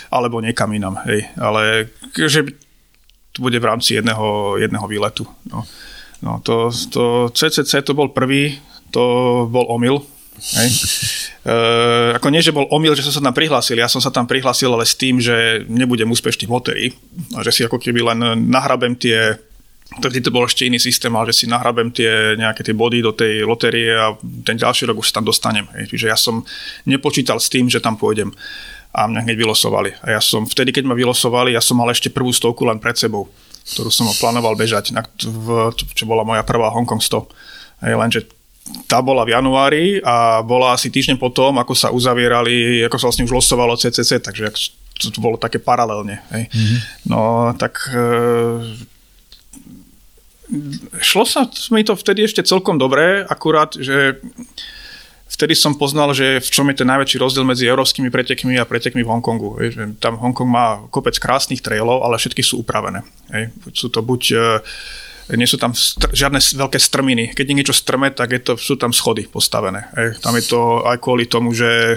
alebo 0.09 0.41
niekam 0.41 0.73
inam. 0.73 0.97
Hej. 1.05 1.29
Ale 1.37 1.93
že 2.17 2.49
to 3.33 3.45
bude 3.45 3.57
v 3.57 3.69
rámci 3.69 3.97
jedného, 3.97 4.57
jedného 4.61 4.87
výletu. 4.89 5.25
No. 5.49 5.65
No 6.23 6.39
to, 6.41 6.71
to 6.91 7.29
CCC 7.35 7.83
to 7.83 7.93
bol 7.99 8.15
prvý, 8.15 8.63
to 8.95 9.03
bol 9.51 9.67
omyl, 9.71 10.07
Hej. 10.33 10.71
E, 11.43 11.57
ako 12.17 12.33
nie, 12.33 12.39
že 12.39 12.57
bol 12.57 12.67
omyl, 12.73 12.97
že 12.97 13.05
som 13.05 13.15
sa 13.15 13.23
tam 13.23 13.37
prihlásil, 13.37 13.79
ja 13.79 13.91
som 13.91 14.01
sa 14.01 14.15
tam 14.15 14.25
prihlásil 14.25 14.73
ale 14.73 14.87
s 14.89 14.97
tým, 14.97 15.21
že 15.21 15.67
nebudem 15.69 16.09
úspešný 16.09 16.49
v 16.49 16.55
lotérii 16.55 16.89
a 17.37 17.45
že 17.45 17.51
si 17.53 17.61
ako 17.67 17.83
keby 17.83 18.01
len 18.01 18.49
nahrabem 18.49 18.97
tie 18.97 19.39
Vtedy 19.93 20.25
to 20.25 20.33
bol 20.33 20.49
ešte 20.49 20.65
iný 20.65 20.81
systém, 20.81 21.13
ale 21.13 21.29
že 21.29 21.45
si 21.45 21.47
nahrabem 21.53 21.93
tie 21.93 22.33
nejaké 22.41 22.65
tie 22.65 22.73
body 22.73 23.05
do 23.05 23.13
tej 23.13 23.45
lotérie 23.45 23.93
a 23.93 24.17
ten 24.41 24.57
ďalší 24.57 24.89
rok 24.89 25.05
už 25.05 25.13
tam 25.13 25.21
dostanem. 25.21 25.69
Hej. 25.77 25.93
Čiže 25.93 26.07
ja 26.09 26.17
som 26.17 26.41
nepočítal 26.89 27.37
s 27.37 27.53
tým, 27.53 27.69
že 27.69 27.77
tam 27.77 28.01
pôjdem 28.01 28.33
a 28.93 29.05
mňa 29.05 29.21
hneď 29.29 29.37
vylosovali. 29.37 29.93
A 30.01 30.17
ja 30.17 30.21
som, 30.25 30.49
vtedy, 30.49 30.73
keď 30.73 30.89
ma 30.89 30.97
vylosovali, 30.97 31.53
ja 31.53 31.61
som 31.61 31.77
mal 31.77 31.93
ešte 31.93 32.09
prvú 32.09 32.33
stovku 32.33 32.65
len 32.65 32.81
pred 32.81 32.97
sebou, 32.97 33.29
ktorú 33.63 33.91
som 33.95 34.11
plánoval 34.19 34.59
bežať, 34.59 34.91
na, 34.91 35.07
v, 35.23 35.71
čo 35.75 36.05
bola 36.05 36.27
moja 36.27 36.43
prvá 36.43 36.71
Hong 36.75 36.87
Kong 36.87 37.01
100. 37.01 37.87
Hej, 37.87 37.95
lenže 37.99 38.21
tá 38.87 39.03
bola 39.03 39.27
v 39.27 39.35
januári 39.35 39.85
a 40.07 40.41
bola 40.43 40.75
asi 40.75 40.87
týždeň 40.87 41.19
potom, 41.19 41.59
ako 41.59 41.75
sa 41.75 41.91
uzavierali, 41.91 42.87
ako 42.87 42.97
sa 42.99 43.07
vlastne 43.11 43.27
už 43.27 43.35
losovalo 43.35 43.75
CCC, 43.75 44.23
takže 44.23 44.55
to, 44.99 45.11
to 45.11 45.19
bolo 45.19 45.35
také 45.35 45.59
paralelne. 45.59 46.23
Hej. 46.31 46.47
Mm-hmm. 46.47 46.79
No 47.11 47.51
tak 47.59 47.91
e, 47.91 48.07
šlo 51.03 51.27
sa 51.27 51.51
mi 51.75 51.83
to 51.83 51.99
vtedy 51.99 52.23
ešte 52.23 52.47
celkom 52.47 52.79
dobre, 52.79 53.27
akurát, 53.27 53.75
že 53.75 54.23
vtedy 55.33 55.57
som 55.57 55.73
poznal, 55.75 56.13
že 56.13 56.39
v 56.39 56.49
čom 56.53 56.69
je 56.69 56.85
ten 56.85 56.89
najväčší 56.89 57.17
rozdiel 57.17 57.49
medzi 57.49 57.65
európskymi 57.65 58.13
pretekmi 58.13 58.61
a 58.61 58.69
pretekmi 58.69 59.01
v 59.01 59.11
Hongkongu. 59.11 59.51
Tam 59.97 60.21
Hongkong 60.21 60.51
má 60.51 60.85
kopec 60.93 61.17
krásnych 61.17 61.65
trailov, 61.65 62.05
ale 62.05 62.21
všetky 62.21 62.45
sú 62.45 62.61
upravené. 62.61 63.01
Sú 63.73 63.89
to 63.89 64.05
buď 64.05 64.23
e, 64.33 64.39
nie 65.39 65.49
sú 65.49 65.57
tam 65.57 65.73
str- 65.73 66.13
žiadne 66.13 66.37
veľké 66.39 66.77
strminy. 66.77 67.25
Keď 67.33 67.45
je 67.49 67.57
niečo 67.57 67.75
strme, 67.77 68.13
tak 68.13 68.37
je 68.37 68.41
to, 68.45 68.53
sú 68.61 68.77
tam 68.77 68.93
schody 68.93 69.25
postavené. 69.25 69.89
Tam 70.21 70.37
je 70.37 70.45
to 70.45 70.85
aj 70.85 71.01
kvôli 71.01 71.25
tomu, 71.25 71.57
že 71.57 71.97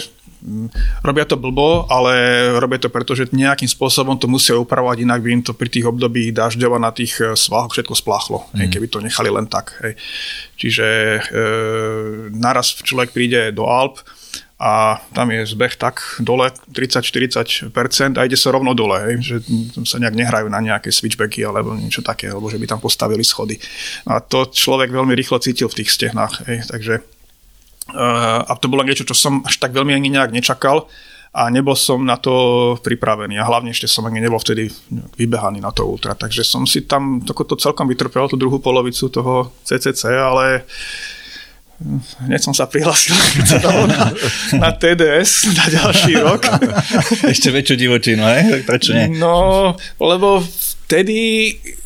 robia 1.02 1.26
to 1.26 1.36
blbo, 1.38 1.90
ale 1.90 2.14
robia 2.62 2.78
to 2.78 2.94
preto, 2.94 3.18
že 3.18 3.34
nejakým 3.34 3.68
spôsobom 3.68 4.16
to 4.18 4.30
musia 4.30 4.54
upravovať, 4.56 5.02
inak 5.02 5.20
by 5.22 5.30
im 5.34 5.44
to 5.44 5.58
pri 5.58 5.70
tých 5.70 5.90
období 5.90 6.30
dažďova 6.30 6.78
na 6.78 6.94
tých 6.94 7.18
eh, 7.22 7.34
svahoch 7.34 7.74
všetko 7.74 7.96
spláchlo, 7.98 8.46
mm. 8.54 8.58
hej, 8.62 8.68
keby 8.72 8.88
to 8.88 9.00
nechali 9.02 9.30
len 9.34 9.50
tak. 9.50 9.74
Hej. 9.82 9.98
Čiže 10.56 10.88
e, 10.88 11.22
naraz 12.32 12.80
človek 12.80 13.12
príde 13.12 13.52
do 13.52 13.68
Alp 13.68 14.00
a 14.56 15.04
tam 15.12 15.36
je 15.36 15.44
zbeh 15.44 15.76
tak 15.76 16.00
dole 16.24 16.48
30-40% 16.72 17.76
a 18.16 18.24
ide 18.24 18.40
sa 18.40 18.56
rovno 18.56 18.72
dole, 18.72 18.96
hej, 19.04 19.16
že 19.20 19.36
sa 19.84 20.00
nejak 20.00 20.16
nehrajú 20.16 20.48
na 20.48 20.64
nejaké 20.64 20.96
switchbacky 20.96 21.44
alebo 21.44 21.76
niečo 21.76 22.00
také, 22.00 22.32
alebo 22.32 22.48
že 22.48 22.56
by 22.56 22.72
tam 22.72 22.80
postavili 22.80 23.28
schody. 23.28 23.60
A 24.08 24.24
to 24.24 24.48
človek 24.48 24.96
veľmi 24.96 25.12
rýchlo 25.12 25.44
cítil 25.44 25.68
v 25.68 25.84
tých 25.84 25.92
stehnách, 25.92 26.48
hej, 26.48 26.64
takže 26.72 27.04
a 27.94 28.54
to 28.58 28.66
bolo 28.66 28.82
niečo, 28.82 29.06
čo 29.06 29.14
som 29.14 29.46
až 29.46 29.62
tak 29.62 29.70
veľmi 29.70 29.94
ani 29.94 30.10
nejak 30.10 30.34
nečakal 30.34 30.90
a 31.36 31.52
nebol 31.52 31.76
som 31.76 32.00
na 32.02 32.16
to 32.16 32.80
pripravený 32.80 33.36
a 33.36 33.46
hlavne 33.46 33.76
ešte 33.76 33.92
som 33.92 34.08
ani 34.08 34.24
nebol 34.24 34.40
vtedy 34.40 34.72
vybehaný 35.20 35.60
na 35.60 35.70
to 35.76 35.84
ultra, 35.84 36.16
takže 36.16 36.48
som 36.48 36.64
si 36.64 36.88
tam 36.88 37.20
to 37.22 37.36
celkom 37.60 37.92
vytrpel 37.92 38.32
tú 38.32 38.40
druhú 38.40 38.64
polovicu 38.64 39.12
toho 39.12 39.52
CCC, 39.68 40.16
ale 40.16 40.64
hneď 42.24 42.40
som 42.40 42.56
sa 42.56 42.72
prihlásil 42.72 43.20
na, 43.92 44.16
na 44.56 44.70
TDS 44.72 45.52
na 45.60 45.66
ďalší 45.68 46.14
rok. 46.24 46.48
Ešte 47.28 47.52
väčšiu 47.52 47.76
divočinu, 47.76 48.24
hej? 48.24 48.64
Prečo 48.64 48.96
nie? 48.96 49.12
No, 49.20 49.76
lebo 50.00 50.40
vtedy 50.86 51.18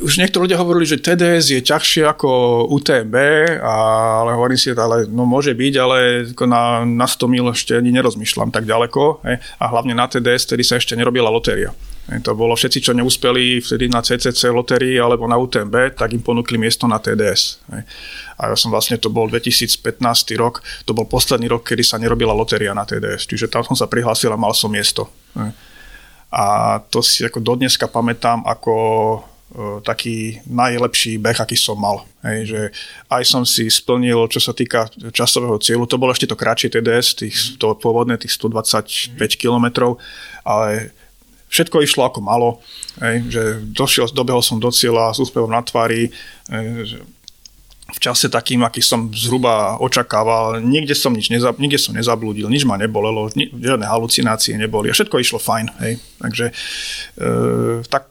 už 0.04 0.20
niektorí 0.20 0.48
ľudia 0.48 0.60
hovorili, 0.60 0.86
že 0.86 1.00
TDS 1.00 1.56
je 1.56 1.62
ťažšie 1.64 2.04
ako 2.06 2.30
UTMB, 2.68 3.16
ale 3.64 4.30
hovorím 4.36 4.60
si, 4.60 4.76
ale 4.76 5.08
no 5.08 5.24
môže 5.24 5.56
byť, 5.56 5.74
ale 5.80 5.98
na, 6.46 6.84
na 6.84 7.08
100 7.08 7.32
mil 7.32 7.48
ešte 7.50 7.80
ani 7.80 7.96
nerozmýšľam 7.96 8.52
tak 8.52 8.68
ďaleko. 8.68 9.24
Hej. 9.24 9.40
A 9.60 9.66
hlavne 9.72 9.96
na 9.96 10.06
TDS, 10.12 10.52
vtedy 10.52 10.64
sa 10.68 10.76
ešte 10.76 11.00
nerobila 11.00 11.32
lotéria. 11.32 11.72
To 12.10 12.34
bolo 12.34 12.58
všetci, 12.58 12.90
čo 12.90 12.98
neúspeli 12.98 13.62
vtedy 13.62 13.86
na 13.86 14.02
CCC 14.02 14.50
lotérii 14.50 14.98
alebo 14.98 15.30
na 15.30 15.38
UTMB, 15.38 15.94
tak 15.94 16.10
im 16.10 16.26
ponúkli 16.26 16.58
miesto 16.58 16.90
na 16.90 16.98
TDS. 16.98 17.62
A 18.42 18.50
ja 18.50 18.56
som 18.58 18.74
vlastne, 18.74 18.98
to 18.98 19.14
bol 19.14 19.30
2015 19.30 20.02
rok, 20.42 20.66
to 20.90 20.98
bol 20.98 21.06
posledný 21.06 21.46
rok, 21.46 21.70
kedy 21.70 21.86
sa 21.86 22.02
nerobila 22.02 22.34
lotéria 22.34 22.74
na 22.74 22.82
TDS. 22.82 23.30
Čiže 23.30 23.54
tam 23.54 23.62
som 23.62 23.78
sa 23.78 23.86
prihlásil 23.86 24.34
a 24.34 24.42
mal 24.42 24.58
som 24.58 24.74
miesto. 24.74 25.06
A 26.30 26.78
to 26.94 27.02
si 27.02 27.26
ako 27.26 27.42
dodneska 27.42 27.90
pamätám 27.90 28.46
ako 28.46 28.76
e, 28.78 29.20
taký 29.82 30.38
najlepší 30.46 31.18
beh, 31.18 31.42
aký 31.42 31.58
som 31.58 31.78
mal. 31.82 32.06
Hej, 32.22 32.40
že 32.54 32.62
aj 33.10 33.24
som 33.26 33.44
si 33.48 33.66
splnil, 33.66 34.30
čo 34.30 34.38
sa 34.38 34.54
týka 34.54 34.92
časového 35.10 35.58
cieľu, 35.58 35.90
to 35.90 35.98
bolo 35.98 36.14
ešte 36.14 36.30
to 36.30 36.38
kratšie 36.38 36.70
TDS, 36.70 37.08
tých, 37.18 37.36
to 37.58 37.74
pôvodné 37.74 38.22
tých 38.22 38.38
125 38.38 39.18
km, 39.40 39.98
ale 40.46 40.94
všetko 41.50 41.82
išlo 41.82 42.06
ako 42.06 42.20
malo, 42.22 42.62
hej, 43.02 43.26
že 43.26 43.44
došiel, 43.74 44.14
dobehol 44.14 44.46
som 44.46 44.62
do 44.62 44.70
cieľa 44.70 45.18
s 45.18 45.24
úspevom 45.24 45.50
na 45.50 45.66
tvári, 45.66 46.14
hej, 46.54 47.02
v 47.90 48.00
čase 48.00 48.30
takým, 48.30 48.62
aký 48.66 48.84
som 48.84 49.10
zhruba 49.14 49.78
očakával. 49.82 50.62
Nikde 50.62 50.94
som 50.94 51.16
nič 51.16 51.32
neza, 51.34 51.54
nikde 51.58 51.80
som 51.82 51.96
nezablúdil, 51.96 52.50
nič 52.50 52.68
ma 52.68 52.78
nebolelo, 52.78 53.30
žiadne 53.36 53.86
halucinácie 53.86 54.56
neboli 54.60 54.92
a 54.92 54.96
všetko 54.96 55.16
išlo 55.20 55.40
fajn. 55.40 55.66
Hej. 55.82 55.94
Takže 56.20 56.46
e, 56.50 56.54
tak 57.88 58.06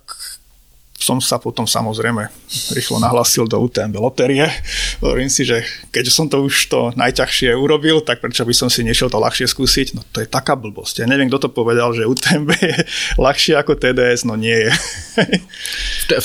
som 0.98 1.22
sa 1.22 1.38
potom 1.38 1.62
samozrejme 1.62 2.26
rýchlo 2.74 2.98
nahlasil 2.98 3.46
do 3.46 3.54
UTMB 3.62 4.02
lotérie. 4.02 4.50
Hovorím 4.98 5.30
si, 5.30 5.46
že 5.46 5.62
keďže 5.94 6.10
som 6.10 6.26
to 6.26 6.42
už 6.42 6.66
to 6.66 6.90
najťažšie 6.98 7.54
urobil, 7.54 8.02
tak 8.02 8.18
prečo 8.18 8.42
by 8.42 8.50
som 8.50 8.66
si 8.66 8.82
nešiel 8.82 9.06
to 9.06 9.22
ľahšie 9.22 9.46
skúsiť? 9.46 9.94
No 9.94 10.02
to 10.10 10.26
je 10.26 10.28
taká 10.28 10.58
blbosť. 10.58 11.02
Ja 11.02 11.06
neviem, 11.06 11.30
kto 11.30 11.46
to 11.46 11.50
povedal, 11.54 11.94
že 11.94 12.02
UTMB 12.02 12.50
je 12.50 12.76
ľahšie 13.14 13.54
ako 13.54 13.78
TDS, 13.78 14.26
no 14.26 14.34
nie 14.34 14.58
je. 14.58 14.70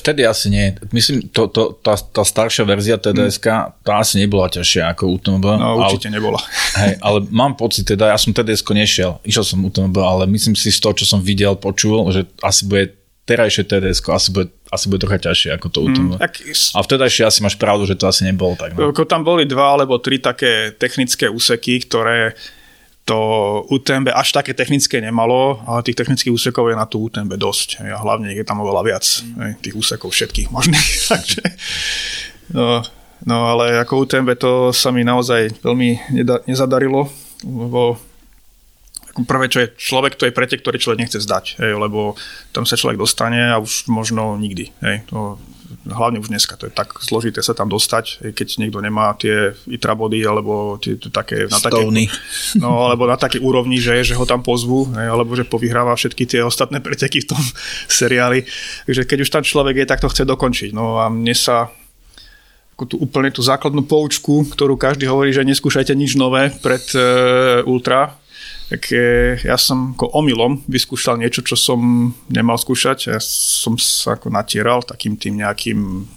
Vtedy 0.01 0.25
asi 0.25 0.49
nie. 0.49 0.73
Myslím, 0.89 1.29
to, 1.29 1.45
to, 1.53 1.77
tá, 1.77 1.93
tá 1.93 2.25
staršia 2.25 2.65
verzia 2.65 2.97
TDS 2.97 3.37
tá 3.85 3.93
asi 4.01 4.17
nebola 4.17 4.49
ťažšia 4.49 4.89
ako 4.89 5.21
UTMB. 5.21 5.45
No 5.53 5.85
určite 5.85 6.09
ale, 6.09 6.17
nebola. 6.17 6.41
Hej, 6.81 6.97
ale 6.97 7.29
mám 7.29 7.53
pocit, 7.53 7.85
teda 7.85 8.09
ja 8.09 8.17
som 8.17 8.33
TDS 8.33 8.65
nešiel, 8.65 9.21
išiel 9.21 9.45
som 9.45 9.61
UTMB, 9.61 10.01
ale 10.01 10.25
myslím 10.33 10.57
si 10.57 10.73
z 10.73 10.81
toho, 10.81 10.97
čo 10.97 11.05
som 11.05 11.21
videl, 11.21 11.53
počul, 11.61 12.09
že 12.09 12.25
asi 12.41 12.65
bude 12.65 13.02
terajšie 13.23 13.63
TDS 13.63 14.03
asi 14.11 14.29
bude, 14.35 14.51
asi 14.67 14.85
bude 14.91 14.99
trocha 14.99 15.19
ťažšie 15.31 15.55
ako 15.55 15.67
to 15.71 15.79
UTMB. 15.87 16.19
Mm, 16.19 16.21
tak... 16.21 16.43
A 16.75 16.79
vtedajšie 16.83 17.23
asi 17.23 17.39
máš 17.39 17.55
pravdu, 17.55 17.87
že 17.87 17.95
to 17.95 18.11
asi 18.11 18.27
nebolo 18.27 18.59
tak. 18.59 18.75
No. 18.75 18.91
Tam 18.91 19.23
boli 19.23 19.47
dva 19.47 19.79
alebo 19.79 19.95
tri 19.99 20.19
také 20.19 20.75
technické 20.75 21.31
úseky, 21.31 21.87
ktoré 21.87 22.35
to 23.03 23.19
UTMB 23.67 24.15
až 24.15 24.31
také 24.31 24.55
technické 24.55 25.03
nemalo, 25.03 25.59
ale 25.67 25.83
tých 25.83 25.99
technických 25.99 26.31
úsekov 26.31 26.71
je 26.71 26.75
na 26.79 26.87
tú 26.87 27.03
UTMB 27.07 27.35
dosť. 27.35 27.83
A 27.83 27.99
hlavne 27.99 28.31
je 28.31 28.43
tam 28.47 28.63
oveľa 28.63 28.81
viac 28.83 29.03
mm. 29.03 29.59
tých 29.59 29.75
úsekov 29.75 30.11
všetkých 30.11 30.51
možných. 30.51 30.89
Takže, 31.15 31.43
no, 32.55 32.83
no 33.27 33.37
ale 33.55 33.79
ako 33.79 34.07
UTMB 34.07 34.29
to 34.35 34.51
sa 34.75 34.91
mi 34.91 35.03
naozaj 35.07 35.63
veľmi 35.63 36.15
nezadarilo, 36.47 37.07
lebo 37.43 37.99
prvé, 39.21 39.45
čo 39.45 39.61
je 39.61 39.71
človek, 39.77 40.17
to 40.17 40.25
je 40.25 40.33
pretek, 40.33 40.65
ktorý 40.65 40.81
človek 40.81 41.01
nechce 41.05 41.21
zdať, 41.21 41.61
hej, 41.61 41.77
lebo 41.77 42.17
tam 42.49 42.65
sa 42.65 42.73
človek 42.73 42.97
dostane 42.97 43.53
a 43.53 43.61
už 43.61 43.85
možno 43.85 44.33
nikdy. 44.41 44.73
Hej, 44.81 45.05
to, 45.05 45.37
hlavne 45.85 46.17
už 46.17 46.33
dneska, 46.33 46.57
to 46.57 46.65
je 46.65 46.73
tak 46.73 46.97
zložité 46.97 47.45
sa 47.45 47.53
tam 47.53 47.69
dostať, 47.69 48.25
hej, 48.25 48.31
keď 48.33 48.47
niekto 48.57 48.81
nemá 48.81 49.13
tie 49.13 49.53
itra 49.69 49.93
body, 49.93 50.25
alebo 50.25 50.81
tie, 50.81 50.97
tie 50.97 51.13
také, 51.13 51.45
na 51.45 51.61
také, 51.61 51.85
no, 52.57 52.89
alebo 52.89 53.05
na 53.05 53.13
takej 53.13 53.45
úrovni, 53.45 53.77
že, 53.77 54.01
že 54.01 54.17
ho 54.17 54.25
tam 54.25 54.41
pozvu, 54.41 54.89
hej, 54.97 55.07
alebo 55.13 55.37
že 55.37 55.45
povyhráva 55.45 55.93
všetky 55.93 56.25
tie 56.25 56.41
ostatné 56.41 56.81
preteky 56.81 57.21
v 57.21 57.37
tom 57.37 57.41
seriáli. 58.01 58.49
Takže 58.89 59.05
keď 59.05 59.17
už 59.21 59.29
tam 59.29 59.43
človek 59.45 59.85
je, 59.85 59.85
tak 59.85 60.01
to 60.01 60.09
chce 60.09 60.25
dokončiť. 60.25 60.73
No 60.73 60.97
a 60.97 61.05
mne 61.13 61.37
sa 61.37 61.69
ako 62.73 62.83
tú 62.89 62.95
úplne 62.97 63.29
tú 63.29 63.45
základnú 63.45 63.85
poučku, 63.85 64.49
ktorú 64.49 64.73
každý 64.81 65.05
hovorí, 65.05 65.29
že 65.29 65.45
neskúšajte 65.45 65.93
nič 65.93 66.17
nové 66.17 66.49
pred 66.49 66.81
uh, 66.97 67.61
ultra, 67.69 68.17
tak 68.73 68.89
ja 69.45 69.53
som 69.61 69.93
ako 69.93 70.17
omylom 70.17 70.65
vyskúšal 70.65 71.21
niečo, 71.21 71.45
čo 71.45 71.53
som 71.53 72.09
nemal 72.25 72.57
skúšať. 72.57 73.13
Ja 73.13 73.21
som 73.21 73.77
sa 73.77 74.17
ako 74.17 74.33
natieral 74.33 74.81
takým 74.81 75.13
tým 75.13 75.37
nejakým 75.45 76.09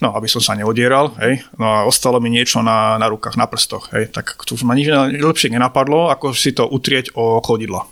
no, 0.00 0.08
aby 0.16 0.24
som 0.24 0.40
sa 0.40 0.56
neodieral, 0.56 1.12
hej. 1.20 1.44
No 1.60 1.68
a 1.68 1.78
ostalo 1.84 2.16
mi 2.16 2.32
niečo 2.32 2.64
na, 2.64 2.96
na 2.96 3.12
rukách, 3.12 3.36
na 3.36 3.44
prstoch, 3.44 3.92
hej. 3.92 4.08
Tak 4.08 4.40
to 4.42 4.56
už 4.56 4.64
ma 4.64 4.72
nič 4.72 4.88
lepšie 5.20 5.52
nenapadlo, 5.52 6.08
ako 6.08 6.32
si 6.32 6.56
to 6.56 6.64
utrieť 6.64 7.12
o 7.12 7.44
chodidla. 7.44 7.84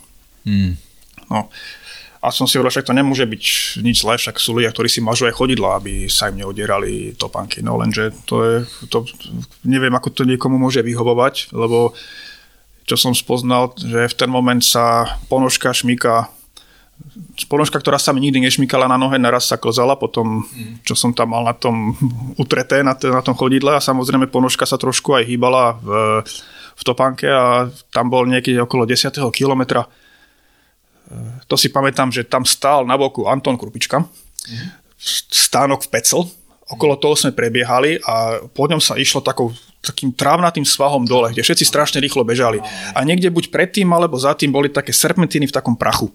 Hmm. 0.49 0.81
No. 1.29 1.47
A 2.21 2.29
som 2.29 2.45
si 2.45 2.57
hovoril, 2.57 2.73
však 2.73 2.89
to 2.89 2.97
nemôže 2.97 3.25
byť 3.25 3.43
nič 3.85 4.01
zlé, 4.01 4.17
však 4.17 4.37
sú 4.37 4.57
ľudia, 4.57 4.73
ktorí 4.73 4.89
si 4.89 5.01
mažu 5.01 5.25
aj 5.25 5.37
chodidla, 5.37 5.77
aby 5.77 6.09
sa 6.09 6.29
im 6.29 6.41
neodierali 6.41 7.17
topanky. 7.17 7.61
No 7.61 7.77
lenže 7.77 8.13
to 8.25 8.35
je, 8.45 8.55
to, 8.89 9.05
neviem, 9.65 9.93
ako 9.93 10.09
to 10.09 10.23
niekomu 10.25 10.57
môže 10.57 10.85
vyhovovať, 10.85 11.53
lebo 11.53 11.97
čo 12.91 12.99
som 12.99 13.15
spoznal, 13.15 13.71
že 13.79 14.11
v 14.11 14.17
ten 14.19 14.27
moment 14.27 14.59
sa 14.59 15.15
ponožka 15.31 15.71
šmíka 15.71 16.27
ponožka, 17.47 17.79
ktorá 17.79 17.97
sa 17.97 18.13
mi 18.13 18.21
nikdy 18.21 18.43
nešmykala 18.43 18.85
na 18.85 18.99
nohe, 18.99 19.17
naraz 19.17 19.49
sa 19.49 19.57
klzala 19.57 19.97
potom, 19.97 20.45
čo 20.85 20.93
som 20.93 21.15
tam 21.15 21.33
mal 21.33 21.47
na 21.47 21.55
tom 21.55 21.95
utreté, 22.35 22.83
na, 22.85 22.93
t- 22.93 23.09
na 23.09 23.23
tom 23.23 23.33
chodidle 23.33 23.73
a 23.73 23.81
samozrejme 23.81 24.29
ponožka 24.29 24.67
sa 24.67 24.77
trošku 24.77 25.15
aj 25.17 25.23
hýbala 25.25 25.79
v, 25.81 25.89
v 26.77 26.81
topánke 26.85 27.25
a 27.25 27.71
tam 27.89 28.11
bol 28.11 28.27
niekedy 28.27 28.59
okolo 28.61 28.85
10. 28.85 29.17
kilometra. 29.33 29.87
E, 29.87 29.89
to 31.49 31.57
si 31.57 31.73
pamätám, 31.73 32.13
že 32.13 32.27
tam 32.27 32.45
stál 32.45 32.85
na 32.85 32.99
boku 32.99 33.25
Anton 33.25 33.57
Krupička, 33.57 34.05
stánok 35.31 35.87
v 35.87 35.91
Pecel, 35.97 36.21
okolo 36.69 36.95
toho 37.01 37.17
sme 37.17 37.33
prebiehali 37.33 37.97
a 38.05 38.45
po 38.53 38.69
ňom 38.69 38.79
sa 38.79 38.95
išlo 38.95 39.25
takou, 39.25 39.49
takým 39.81 40.13
trávnatým 40.13 40.63
svahom 40.63 41.09
dole, 41.09 41.33
kde 41.33 41.41
všetci 41.41 41.65
strašne 41.65 41.97
rýchlo 41.97 42.21
bežali. 42.21 42.61
A 42.93 43.01
niekde 43.01 43.33
buď 43.33 43.49
predtým 43.49 43.89
alebo 43.89 44.15
za 44.15 44.37
tým 44.37 44.53
boli 44.53 44.69
také 44.69 44.93
serpentíny 44.93 45.49
v 45.49 45.55
takom 45.57 45.73
prachu. 45.73 46.13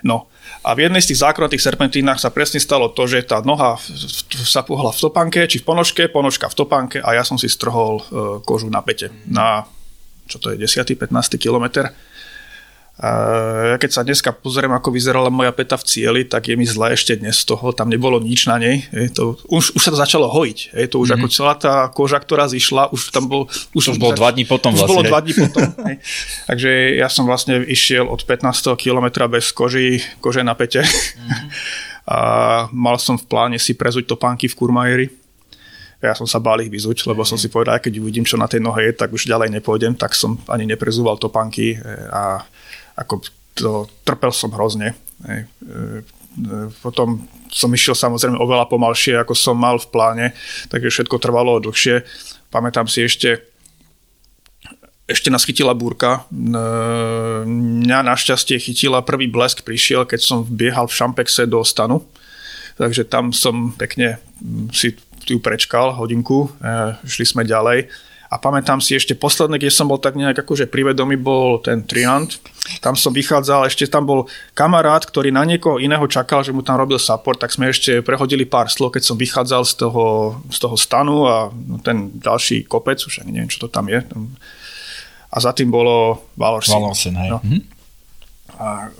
No 0.00 0.30
a 0.60 0.76
v 0.76 0.88
jednej 0.88 1.00
z 1.00 1.12
tých 1.12 1.24
základných 1.24 1.60
serpentínach 1.60 2.20
sa 2.20 2.28
presne 2.28 2.60
stalo 2.60 2.92
to, 2.92 3.08
že 3.08 3.24
tá 3.24 3.40
noha 3.40 3.80
sa 4.44 4.60
pohla 4.60 4.92
v 4.92 5.00
topánke, 5.00 5.40
či 5.48 5.60
v 5.60 5.64
ponožke, 5.64 6.04
ponožka 6.12 6.52
v 6.52 6.56
topánke 6.56 6.98
a 7.00 7.16
ja 7.16 7.24
som 7.24 7.40
si 7.40 7.48
strhol 7.48 8.00
e, 8.00 8.04
kožu 8.44 8.68
na 8.68 8.84
pete. 8.84 9.08
Na, 9.24 9.64
čo 10.28 10.36
to 10.36 10.52
je, 10.52 10.60
10. 10.60 10.84
15. 10.84 11.40
kilometr. 11.40 11.88
Ja 13.00 13.80
keď 13.80 13.90
sa 13.96 14.04
dneska 14.04 14.28
pozriem, 14.36 14.76
ako 14.76 14.92
vyzerala 14.92 15.32
moja 15.32 15.56
peta 15.56 15.80
v 15.80 15.88
cieli, 15.88 16.22
tak 16.28 16.52
je 16.52 16.54
mi 16.60 16.68
zle 16.68 16.92
ešte 16.92 17.16
dnes 17.16 17.32
z 17.32 17.48
toho, 17.48 17.72
tam 17.72 17.88
nebolo 17.88 18.20
nič 18.20 18.44
na 18.44 18.60
nej. 18.60 18.84
Je 18.92 19.08
to, 19.08 19.40
už, 19.48 19.72
už 19.72 19.80
sa 19.80 19.88
to 19.88 19.96
začalo 19.96 20.28
hojiť. 20.28 20.76
Je 20.76 20.84
to 20.84 21.00
už 21.00 21.16
mm-hmm. 21.16 21.24
ako 21.24 21.32
celá 21.32 21.54
tá 21.56 21.88
koža, 21.88 22.20
ktorá 22.20 22.44
zišla, 22.52 22.92
už 22.92 23.08
tam 23.08 23.24
bol... 23.24 23.48
Už, 23.72 23.96
už 23.96 23.96
bolo 23.96 24.12
dva 24.12 24.36
dní 24.36 24.44
potom 24.44 24.76
už 24.76 24.84
vlastne. 24.84 24.92
bolo 24.92 25.02
dva 25.08 25.24
dní 25.24 25.32
potom. 25.32 25.64
hej. 25.88 25.96
Takže 26.44 26.70
ja 27.00 27.08
som 27.08 27.24
vlastne 27.24 27.64
išiel 27.64 28.04
od 28.04 28.20
15. 28.20 28.68
kilometra 28.76 29.32
bez 29.32 29.48
koži, 29.48 30.04
kože 30.20 30.44
na 30.44 30.52
pete. 30.52 30.84
Mm-hmm. 30.84 31.48
A 32.10 32.18
mal 32.68 33.00
som 33.00 33.16
v 33.16 33.24
pláne 33.24 33.56
si 33.56 33.72
prezuť 33.72 34.04
topánky 34.04 34.44
v 34.44 34.58
Kurmajeri. 34.58 35.06
Ja 36.04 36.16
som 36.16 36.28
sa 36.28 36.40
bál 36.40 36.64
ich 36.64 36.72
vyzuť, 36.72 37.06
lebo 37.08 37.24
som 37.28 37.36
si 37.36 37.52
povedal, 37.52 37.80
keď 37.80 38.00
uvidím, 38.00 38.24
čo 38.24 38.40
na 38.40 38.48
tej 38.48 38.60
nohe 38.60 38.88
je, 38.88 38.92
tak 38.92 39.12
už 39.12 39.28
ďalej 39.28 39.52
nepôjdem, 39.60 39.96
tak 39.96 40.16
som 40.16 40.40
ani 40.48 40.64
neprezúval 40.68 41.20
topánky 41.20 41.76
a 42.08 42.44
ako 42.96 43.14
to, 43.54 43.86
trpel 44.06 44.32
som 44.32 44.50
hrozne. 44.54 44.96
Hej. 45.26 45.40
E, 45.44 45.76
e, 46.40 46.72
potom 46.80 47.28
som 47.50 47.70
išiel 47.70 47.92
samozrejme 47.92 48.38
oveľa 48.38 48.70
pomalšie, 48.70 49.20
ako 49.20 49.34
som 49.36 49.58
mal 49.58 49.76
v 49.76 49.90
pláne, 49.90 50.26
takže 50.72 50.88
všetko 50.88 51.16
trvalo 51.20 51.60
dlhšie. 51.60 52.06
Pamätám 52.48 52.86
si 52.86 53.04
ešte, 53.04 53.44
ešte 55.04 55.28
nás 55.28 55.44
chytila 55.44 55.76
búrka. 55.76 56.24
E, 56.30 56.40
mňa 57.46 58.06
našťastie 58.06 58.56
chytila, 58.62 59.04
prvý 59.04 59.28
blesk 59.28 59.66
prišiel, 59.66 60.08
keď 60.08 60.20
som 60.22 60.38
biehal 60.46 60.88
v 60.88 60.96
Šampexe 60.96 61.44
do 61.44 61.60
stanu. 61.66 62.06
Takže 62.80 63.04
tam 63.04 63.28
som 63.36 63.76
pekne 63.76 64.16
si 64.72 64.96
ju 65.28 65.36
prečkal 65.36 65.92
hodinku, 65.92 66.48
šli 67.04 67.28
sme 67.28 67.44
ďalej 67.44 67.92
a 68.30 68.38
pamätám 68.38 68.78
si 68.78 68.94
ešte 68.94 69.18
posledné, 69.18 69.58
kde 69.58 69.74
som 69.74 69.90
bol 69.90 69.98
tak 69.98 70.14
nejak 70.14 70.46
akože 70.46 70.70
privedomý, 70.70 71.18
bol 71.18 71.58
ten 71.58 71.82
Triant. 71.82 72.30
Tam 72.78 72.94
som 72.94 73.10
vychádzal, 73.10 73.66
ešte 73.66 73.90
tam 73.90 74.06
bol 74.06 74.30
kamarát, 74.54 75.02
ktorý 75.02 75.34
na 75.34 75.42
niekoho 75.42 75.82
iného 75.82 76.06
čakal, 76.06 76.46
že 76.46 76.54
mu 76.54 76.62
tam 76.62 76.78
robil 76.78 77.02
support, 77.02 77.42
tak 77.42 77.50
sme 77.50 77.74
ešte 77.74 78.06
prehodili 78.06 78.46
pár 78.46 78.70
slov, 78.70 78.94
keď 78.94 79.02
som 79.02 79.18
vychádzal 79.18 79.66
z 79.66 79.74
toho, 79.82 80.04
z 80.46 80.58
toho 80.62 80.76
stanu 80.78 81.26
a 81.26 81.50
ten 81.82 82.14
ďalší 82.22 82.70
kopec, 82.70 83.02
už 83.02 83.26
ani 83.26 83.34
neviem, 83.34 83.50
čo 83.50 83.66
to 83.66 83.68
tam 83.68 83.90
je. 83.90 83.98
A 85.30 85.36
za 85.42 85.50
tým 85.50 85.74
bolo 85.74 86.22
Valorsin. 86.38 86.78
Valorsin, 86.78 87.14
hej. 87.18 87.30
No. 87.34 87.38
Mhm. 87.42 87.60
A 88.62 88.94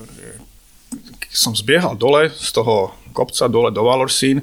som 1.31 1.55
zbiehal 1.55 1.95
dole 1.95 2.35
z 2.35 2.51
toho 2.51 2.99
kopca, 3.14 3.47
dole 3.47 3.70
do 3.70 3.87
Valorsin, 3.87 4.43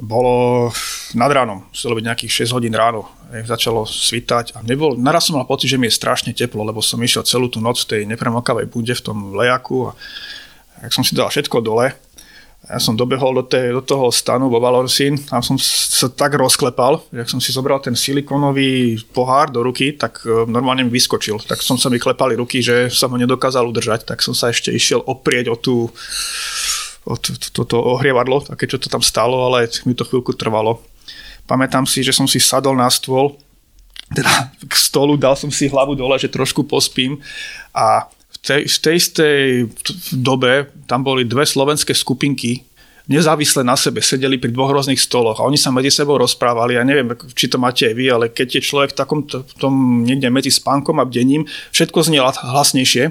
bolo 0.00 0.68
nad 1.12 1.28
ránom, 1.28 1.68
muselo 1.68 1.96
byť 1.96 2.04
nejakých 2.08 2.32
6 2.48 2.56
hodín 2.56 2.72
ráno, 2.72 3.04
začalo 3.44 3.84
svitať 3.84 4.56
a 4.56 4.64
nebol, 4.64 4.96
naraz 4.96 5.28
som 5.28 5.36
mal 5.36 5.46
pocit, 5.46 5.68
že 5.68 5.76
mi 5.76 5.86
je 5.86 5.98
strašne 6.00 6.32
teplo, 6.32 6.64
lebo 6.64 6.80
som 6.80 6.98
išiel 6.98 7.22
celú 7.22 7.52
tú 7.52 7.60
noc 7.60 7.84
v 7.84 7.88
tej 7.96 8.02
nepremokavej 8.08 8.66
bude 8.72 8.96
v 8.96 9.04
tom 9.04 9.36
lejaku 9.36 9.92
a 9.92 9.96
ak 10.80 10.96
som 10.96 11.04
si 11.04 11.12
dal 11.12 11.28
všetko 11.28 11.60
dole, 11.60 11.92
ja 12.60 12.76
som 12.76 12.92
dobehol 12.92 13.40
do, 13.40 13.44
tej, 13.48 13.72
do 13.72 13.80
toho 13.80 14.12
stanu 14.12 14.52
vo 14.52 14.60
Valorsin, 14.60 15.16
tam 15.16 15.40
som 15.40 15.56
sa 15.56 16.12
tak 16.12 16.36
rozklepal, 16.36 17.00
že 17.08 17.24
ak 17.24 17.32
som 17.32 17.40
si 17.40 17.56
zobral 17.56 17.80
ten 17.80 17.96
silikónový 17.96 19.00
pohár 19.16 19.48
do 19.48 19.64
ruky, 19.64 19.96
tak 19.96 20.20
e, 20.28 20.44
normálne 20.44 20.84
mi 20.84 20.92
vyskočil. 20.92 21.40
Tak 21.40 21.64
som 21.64 21.80
sa 21.80 21.88
mi 21.88 21.96
klepali 21.96 22.36
ruky, 22.36 22.60
že 22.60 22.92
som 22.92 23.08
ho 23.10 23.16
nedokázal 23.16 23.64
udržať, 23.64 24.04
tak 24.04 24.20
som 24.20 24.36
sa 24.36 24.52
ešte 24.52 24.68
išiel 24.70 25.00
oprieť 25.02 25.48
o 25.48 25.56
tú 25.56 25.88
toto 27.04 27.62
to, 27.64 27.76
ohrievadlo, 27.80 28.44
také 28.44 28.68
čo 28.68 28.76
to 28.76 28.92
tam 28.92 29.00
stalo, 29.00 29.48
ale 29.48 29.68
mi 29.88 29.96
to 29.96 30.04
chvíľku 30.04 30.36
trvalo. 30.36 30.84
Pamätám 31.48 31.88
si, 31.88 32.04
že 32.04 32.14
som 32.14 32.28
si 32.28 32.38
sadol 32.38 32.76
na 32.76 32.86
stôl, 32.92 33.34
teda 34.10 34.50
k 34.66 34.74
stolu, 34.74 35.14
dal 35.14 35.38
som 35.38 35.50
si 35.50 35.70
hlavu 35.70 35.94
dole, 35.94 36.18
že 36.18 36.30
trošku 36.30 36.66
pospím 36.66 37.18
a 37.70 38.10
v 38.10 38.36
tej, 38.42 38.60
v 38.66 38.78
tej 38.78 38.94
istej 38.96 39.38
dobe 40.14 40.70
tam 40.86 41.02
boli 41.02 41.26
dve 41.26 41.46
slovenské 41.46 41.94
skupinky, 41.94 42.62
nezávisle 43.10 43.66
na 43.66 43.74
sebe, 43.74 43.98
sedeli 43.98 44.38
pri 44.38 44.54
dvoch 44.54 44.70
rôznych 44.70 44.98
stoloch 44.98 45.42
a 45.42 45.46
oni 45.46 45.58
sa 45.58 45.74
medzi 45.74 45.90
sebou 45.90 46.14
rozprávali. 46.18 46.78
Ja 46.78 46.86
neviem, 46.86 47.10
či 47.34 47.50
to 47.50 47.58
máte 47.58 47.90
aj 47.90 47.94
vy, 47.98 48.06
ale 48.06 48.30
keď 48.30 48.58
je 48.58 48.66
človek 48.66 48.94
v 48.94 48.98
takom 48.98 49.20
tom 49.58 50.06
niekde 50.06 50.30
medzi 50.30 50.54
spánkom 50.54 51.02
a 51.02 51.04
bdením, 51.06 51.42
všetko 51.74 52.06
znie 52.06 52.22
hlasnejšie 52.22 53.10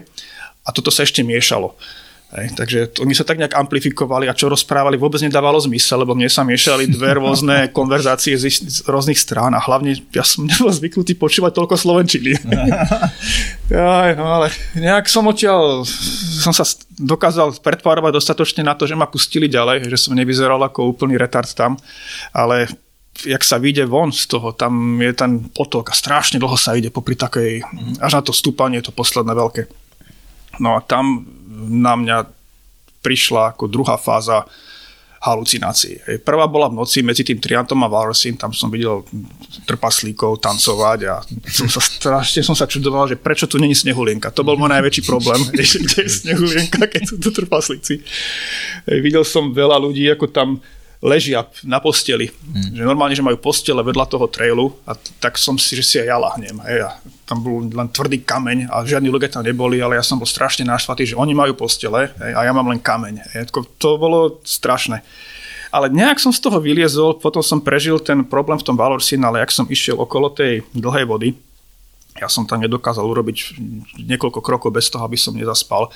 a 0.64 0.70
toto 0.72 0.88
sa 0.88 1.04
ešte 1.04 1.20
miešalo. 1.24 1.76
Hej, 2.30 2.54
takže 2.54 2.80
oni 3.02 3.18
sa 3.18 3.26
tak 3.26 3.42
nejak 3.42 3.58
amplifikovali 3.58 4.30
a 4.30 4.38
čo 4.38 4.54
rozprávali 4.54 5.02
vôbec 5.02 5.18
nedávalo 5.18 5.58
zmysel, 5.66 6.06
lebo 6.06 6.14
mne 6.14 6.30
sa 6.30 6.46
miešali 6.46 6.86
dve 6.86 7.18
rôzne 7.18 7.66
konverzácie 7.78 8.38
z, 8.38 8.54
z 8.70 8.86
rôznych 8.86 9.18
strán 9.18 9.58
a 9.58 9.60
hlavne 9.62 9.98
ja 10.14 10.22
som 10.22 10.46
nebol 10.50 10.70
zvyknutý 10.70 11.18
počúvať 11.18 11.58
toľko 11.58 11.74
slovenčiny. 11.74 12.38
Aj, 13.74 14.14
no 14.14 14.30
ale 14.30 14.54
nejak 14.78 15.10
som 15.10 15.26
odtiaľ, 15.26 15.82
som 16.42 16.54
sa 16.54 16.70
dokázal 17.02 17.66
predpárovať 17.66 18.22
dostatočne 18.22 18.62
na 18.62 18.78
to, 18.78 18.86
že 18.86 18.94
ma 18.94 19.10
pustili 19.10 19.50
ďalej, 19.50 19.90
že 19.90 19.98
som 19.98 20.14
nevyzeral 20.14 20.62
ako 20.62 20.86
úplný 20.86 21.18
retard 21.18 21.50
tam, 21.50 21.82
ale 22.30 22.70
jak 23.26 23.42
sa 23.42 23.58
vyjde 23.58 23.90
von 23.90 24.14
z 24.14 24.30
toho, 24.30 24.54
tam 24.54 25.02
je 25.02 25.18
ten 25.18 25.50
potok 25.50 25.90
a 25.90 25.98
strašne 25.98 26.38
dlho 26.38 26.58
sa 26.62 26.78
ide 26.78 26.94
popri 26.94 27.18
takej, 27.18 27.66
až 27.98 28.12
na 28.14 28.22
to 28.22 28.38
stúpanie, 28.38 28.86
to 28.86 28.94
posledné 28.94 29.34
veľké. 29.34 29.62
No 30.62 30.78
a 30.78 30.86
tam 30.86 31.39
na 31.60 31.94
mňa 32.00 32.18
prišla 33.04 33.56
ako 33.56 33.68
druhá 33.68 33.96
fáza 33.96 34.48
halucinácií. 35.20 36.24
Prvá 36.24 36.48
bola 36.48 36.72
v 36.72 36.80
noci 36.80 37.04
medzi 37.04 37.28
tým 37.28 37.44
Triantom 37.44 37.84
a 37.84 37.92
Valrosin, 37.92 38.40
tam 38.40 38.56
som 38.56 38.72
videl 38.72 39.04
trpaslíkov 39.68 40.40
tancovať 40.40 41.00
a 41.12 41.20
som 41.52 41.68
sa 41.68 41.84
strašne 41.84 42.40
som 42.40 42.56
sa 42.56 42.64
čudoval, 42.64 43.12
že 43.12 43.20
prečo 43.20 43.44
tu 43.44 43.60
není 43.60 43.76
snehulienka. 43.76 44.32
To 44.32 44.48
bol 44.48 44.56
môj 44.56 44.72
najväčší 44.80 45.04
problém, 45.04 45.44
kde 45.52 46.08
je 46.08 46.12
snehulienka, 46.24 46.88
keď 46.88 47.04
sú 47.04 47.16
tu 47.20 47.36
trpaslíci. 47.36 48.00
Videl 48.88 49.28
som 49.28 49.52
veľa 49.52 49.76
ľudí, 49.84 50.08
ako 50.08 50.32
tam 50.32 50.64
ležia 51.00 51.48
na 51.64 51.80
posteli. 51.80 52.28
Hmm. 52.28 52.76
Že 52.76 52.84
normálne, 52.84 53.16
že 53.16 53.24
majú 53.24 53.40
postele 53.40 53.80
vedľa 53.80 54.06
toho 54.08 54.28
trailu 54.28 54.76
a 54.84 54.96
tak 55.24 55.40
som 55.40 55.56
si, 55.56 55.80
že 55.80 55.84
si 55.84 55.96
aj 55.96 56.08
ja 56.12 56.18
lahnem. 56.20 56.56
Hej. 56.68 56.80
A 56.84 56.90
tam 57.24 57.40
bol 57.40 57.64
len 57.64 57.88
tvrdý 57.88 58.20
kameň 58.20 58.68
a 58.68 58.84
žiadni 58.84 59.08
ľudia 59.08 59.32
tam 59.32 59.48
neboli, 59.48 59.80
ale 59.80 59.96
ja 59.96 60.04
som 60.04 60.20
bol 60.20 60.28
strašne 60.28 60.68
naštvatý, 60.68 61.16
že 61.16 61.20
oni 61.20 61.32
majú 61.32 61.56
postele 61.56 62.12
hej, 62.20 62.32
a 62.36 62.44
ja 62.44 62.52
mám 62.52 62.68
len 62.68 62.84
kameň. 62.84 63.16
Hej. 63.32 63.56
To 63.80 63.96
bolo 63.96 64.44
strašné. 64.44 65.00
Ale 65.70 65.88
nejak 65.88 66.18
som 66.18 66.34
z 66.34 66.42
toho 66.42 66.58
vyliezol, 66.58 67.22
potom 67.22 67.46
som 67.46 67.62
prežil 67.62 68.02
ten 68.02 68.26
problém 68.26 68.58
v 68.58 68.66
tom 68.66 68.76
Valorsin, 68.76 69.22
ale 69.22 69.40
ak 69.40 69.54
som 69.54 69.70
išiel 69.70 70.02
okolo 70.02 70.34
tej 70.34 70.66
dlhej 70.74 71.06
vody, 71.06 71.30
ja 72.20 72.28
som 72.28 72.44
tam 72.44 72.60
nedokázal 72.60 73.06
urobiť 73.06 73.56
niekoľko 73.96 74.44
krokov 74.44 74.76
bez 74.76 74.92
toho, 74.92 75.06
aby 75.08 75.16
som 75.16 75.32
nezaspal. 75.32 75.88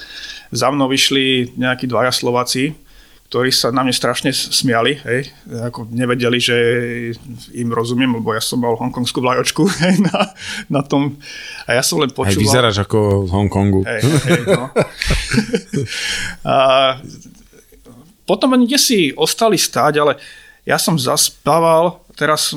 Za 0.54 0.72
mnou 0.72 0.88
vyšli 0.88 1.58
nejakí 1.60 1.84
dvaja 1.90 2.16
Slováci, 2.16 2.78
ktorí 3.34 3.50
sa 3.50 3.74
na 3.74 3.82
mne 3.82 3.98
strašne 3.98 4.30
smiali, 4.30 5.02
hej, 5.02 5.34
ako 5.50 5.90
nevedeli, 5.90 6.38
že 6.38 6.54
im 7.58 7.74
rozumiem, 7.74 8.22
lebo 8.22 8.30
ja 8.30 8.38
som 8.38 8.62
mal 8.62 8.78
hongkongskú 8.78 9.26
vlajočku 9.26 9.66
hej, 9.82 10.06
na, 10.06 10.38
na 10.70 10.86
tom 10.86 11.18
a 11.66 11.74
ja 11.74 11.82
som 11.82 11.98
len 11.98 12.14
počúval. 12.14 12.38
Aj 12.38 12.46
vyzeráš 12.46 12.86
ako 12.86 13.26
v 13.26 13.30
Hongkongu. 13.34 13.82
Hej, 13.90 14.02
hej, 14.06 14.42
no. 14.54 14.70
a 16.54 16.56
potom 18.30 18.54
ani 18.54 18.70
kde 18.70 18.78
si 18.78 19.10
ostali 19.18 19.58
stáť, 19.58 19.94
ale 19.98 20.22
ja 20.62 20.78
som 20.78 20.94
zaspával, 21.02 22.06
teraz 22.14 22.54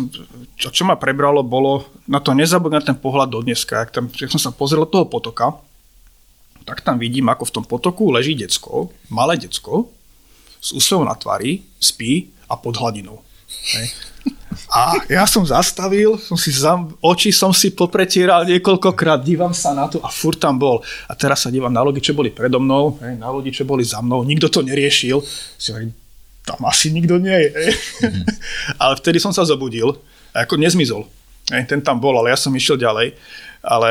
čo, 0.61 0.69
čo 0.69 0.85
ma 0.85 1.01
prebralo, 1.01 1.41
bolo 1.41 1.89
na 2.05 2.21
to 2.21 2.37
nezabudnúť 2.37 2.93
ten 2.93 2.99
pohľad 3.01 3.33
do 3.33 3.41
dneska. 3.41 3.81
Ak, 3.81 3.97
tam, 3.97 4.13
ak 4.13 4.29
som 4.29 4.45
sa 4.45 4.53
pozrel 4.53 4.85
do 4.85 4.93
toho 4.93 5.07
potoka, 5.09 5.57
tak 6.69 6.85
tam 6.85 7.01
vidím, 7.01 7.33
ako 7.33 7.49
v 7.49 7.55
tom 7.57 7.65
potoku 7.65 8.13
leží 8.13 8.37
decko, 8.37 8.93
malé 9.09 9.41
decko, 9.41 9.96
s 10.67 10.75
úsmevom 10.75 11.07
na 11.07 11.15
tvári, 11.15 11.63
spí 11.79 12.35
a 12.51 12.59
pod 12.59 12.75
hladinou. 12.75 13.23
Hej. 13.79 13.87
A 14.67 14.99
ja 15.07 15.23
som 15.31 15.47
zastavil, 15.47 16.19
som 16.19 16.35
si 16.35 16.51
zam, 16.51 16.91
oči 16.99 17.31
som 17.31 17.55
si 17.55 17.71
popretieral 17.71 18.43
niekoľkokrát, 18.49 19.23
dívam 19.23 19.55
sa 19.55 19.71
na 19.71 19.87
to 19.87 20.03
a 20.03 20.11
furt 20.11 20.43
tam 20.43 20.59
bol. 20.59 20.83
A 21.07 21.15
teraz 21.15 21.47
sa 21.47 21.55
dívam 21.55 21.71
na 21.71 21.85
ľudí, 21.87 22.03
čo 22.03 22.17
boli 22.17 22.35
predo 22.35 22.59
mnou, 22.59 22.99
hej, 22.99 23.15
na 23.15 23.31
ľudí, 23.31 23.55
čo 23.55 23.63
boli 23.63 23.87
za 23.87 24.03
mnou, 24.03 24.27
nikto 24.27 24.51
to 24.51 24.67
neriešil. 24.67 25.23
Si 25.55 25.71
hovorím, 25.71 25.95
tam 26.43 26.59
asi 26.67 26.91
nikto 26.91 27.21
nie 27.21 27.37
je. 27.37 27.51
Hej. 27.53 27.71
Mm-hmm. 27.97 28.27
ale 28.77 28.93
vtedy 29.01 29.19
som 29.23 29.33
sa 29.33 29.47
zobudil 29.47 29.97
a 30.35 30.45
ako 30.45 30.61
nezmizol. 30.61 31.09
Hej, 31.49 31.65
ten 31.71 31.81
tam 31.81 32.03
bol, 32.03 32.13
ale 32.19 32.35
ja 32.35 32.39
som 32.39 32.51
išiel 32.53 32.77
ďalej 32.77 33.15
ale 33.67 33.91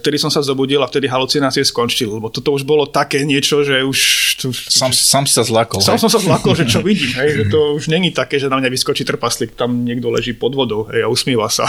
vtedy 0.00 0.16
som 0.16 0.32
sa 0.32 0.40
zobudil 0.40 0.80
a 0.80 0.88
vtedy 0.88 1.04
halucinácie 1.04 1.60
skončili, 1.60 2.08
lebo 2.08 2.32
toto 2.32 2.56
už 2.56 2.64
bolo 2.64 2.88
také 2.88 3.20
niečo, 3.28 3.60
že 3.60 3.84
už... 3.84 3.98
Sám, 4.72 4.96
sám 4.96 5.28
si 5.28 5.36
sa 5.36 5.44
zlakol. 5.44 5.84
Sám 5.84 6.00
hej? 6.00 6.08
som 6.08 6.10
sa 6.10 6.20
zlakol, 6.24 6.56
že 6.56 6.64
čo 6.64 6.80
vidím, 6.88 7.12
hej, 7.12 7.44
že 7.44 7.44
to 7.52 7.76
už 7.76 7.92
není 7.92 8.16
také, 8.16 8.40
že 8.40 8.48
na 8.48 8.56
mňa 8.56 8.72
vyskočí 8.72 9.04
trpaslík, 9.04 9.52
tam 9.52 9.84
niekto 9.84 10.08
leží 10.08 10.32
pod 10.32 10.56
vodou 10.56 10.88
hej, 10.88 11.04
a 11.04 11.12
usmíva 11.12 11.52
sa. 11.52 11.68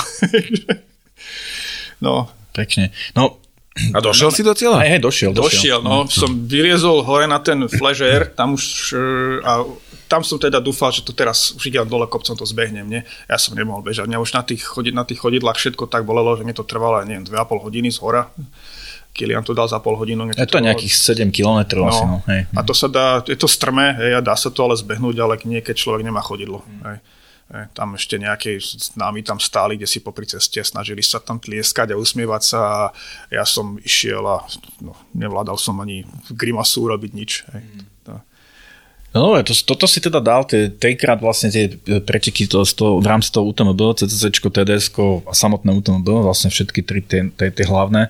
no. 2.06 2.32
Pekne. 2.52 2.92
No, 3.16 3.40
a 3.72 4.04
došiel 4.04 4.32
no, 4.32 4.36
si 4.36 4.44
do 4.44 4.52
cieľa? 4.52 4.84
Hej, 4.84 4.90
hej, 4.96 5.02
došiel, 5.04 5.32
došiel. 5.32 5.48
Došiel, 5.48 5.80
no. 5.80 6.04
Som 6.12 6.44
vyliezol 6.44 7.08
hore 7.08 7.24
na 7.24 7.40
ten 7.40 7.68
fležer, 7.72 8.28
tam 8.36 8.60
už 8.60 8.92
e, 8.92 9.00
a 9.48 9.64
tam 10.12 10.28
som 10.28 10.36
teda 10.36 10.60
dúfal, 10.60 10.92
že 10.92 11.08
to 11.08 11.16
teraz 11.16 11.56
už 11.56 11.72
idem 11.72 11.88
dole 11.88 12.04
kopcom, 12.04 12.36
to 12.36 12.44
zbehnem, 12.44 12.84
nie? 12.84 13.00
Ja 13.32 13.40
som 13.40 13.56
nemohol 13.56 13.80
bežať. 13.80 14.12
Mňa 14.12 14.20
už 14.20 14.36
na 14.36 14.44
tých, 14.44 14.60
chodi, 14.60 14.92
na 14.92 15.08
tých 15.08 15.24
chodidlách 15.24 15.56
všetko 15.56 15.88
tak 15.88 16.04
bolelo, 16.04 16.36
že 16.36 16.44
mi 16.44 16.52
to 16.52 16.68
trvalo, 16.68 17.00
neviem, 17.08 17.24
2,5 17.24 17.64
hodiny 17.64 17.88
z 17.88 18.04
hora. 18.04 18.28
Kilian 19.16 19.44
to 19.48 19.56
dal 19.56 19.72
za 19.72 19.80
pol 19.80 19.96
hodinu. 19.96 20.28
Je 20.36 20.52
to 20.52 20.60
nejakých 20.60 20.92
7 20.92 21.32
km 21.32 21.80
no, 21.80 21.88
asi, 21.88 22.04
no. 22.04 22.18
Hej. 22.28 22.42
A 22.52 22.60
to 22.64 22.76
sa 22.76 22.92
dá, 22.92 23.24
je 23.24 23.40
to 23.40 23.48
strmé, 23.48 23.96
hej, 23.96 24.20
a 24.20 24.22
dá 24.24 24.36
sa 24.36 24.52
to 24.52 24.60
ale 24.68 24.76
zbehnúť, 24.76 25.16
ale 25.24 25.40
nie, 25.48 25.64
keď 25.64 25.80
človek 25.80 26.04
nemá 26.04 26.20
chodidlo. 26.20 26.64
Hej. 26.84 27.00
Hej. 27.52 27.66
Tam 27.76 27.96
ešte 27.96 28.16
nejaké 28.16 28.60
námi 28.96 29.28
tam 29.28 29.36
stáli, 29.40 29.76
kde 29.76 29.88
si 29.88 30.00
popri 30.00 30.24
ceste 30.24 30.64
snažili 30.64 31.04
sa 31.04 31.20
tam 31.20 31.40
tlieskať 31.40 31.92
a 31.92 32.00
usmievať 32.00 32.42
sa 32.44 32.60
a 32.64 32.80
ja 33.28 33.44
som 33.44 33.76
išiel 33.84 34.24
a 34.24 34.44
no, 34.80 34.96
nevládal 35.12 35.60
som 35.60 35.76
ani 35.84 36.08
grimasu 36.32 36.88
urobiť 36.88 37.12
nič. 37.12 37.32
Hej. 37.52 37.64
Mm. 37.64 37.91
No 39.12 39.36
to, 39.44 39.52
toto 39.52 39.92
si 39.92 40.00
teda 40.00 40.24
dal, 40.24 40.48
tie 40.48 40.72
trikrát 40.72 41.20
vlastne 41.20 41.52
tie 41.52 41.76
preteky 42.00 42.48
to, 42.48 42.64
to, 42.64 43.04
v 43.04 43.08
rámci 43.08 43.28
toho 43.28 43.44
UTMB, 43.52 44.00
CCC, 44.00 44.32
TDS 44.32 44.88
a 45.28 45.36
samotné 45.36 45.76
UTMB, 45.84 46.08
vlastne 46.24 46.48
všetky 46.48 46.80
tri 46.88 47.04
tie, 47.04 47.28
tie, 47.36 47.52
tie 47.52 47.66
hlavné 47.68 48.08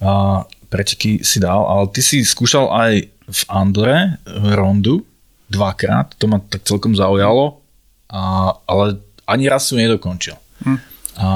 a 0.00 0.44
preteky 0.72 1.20
si 1.20 1.44
dal, 1.44 1.60
ale 1.60 1.92
ty 1.92 2.00
si 2.00 2.24
skúšal 2.24 2.72
aj 2.72 2.92
v 3.08 3.40
Andore 3.52 4.16
rondu 4.56 5.04
dvakrát, 5.52 6.16
to 6.16 6.24
ma 6.24 6.40
tak 6.40 6.64
celkom 6.64 6.96
zaujalo, 6.96 7.60
a, 8.08 8.52
ale 8.64 9.00
ani 9.28 9.44
raz 9.48 9.68
som 9.68 9.76
nedokončil. 9.76 10.36
Hm. 10.64 10.78
A 11.20 11.26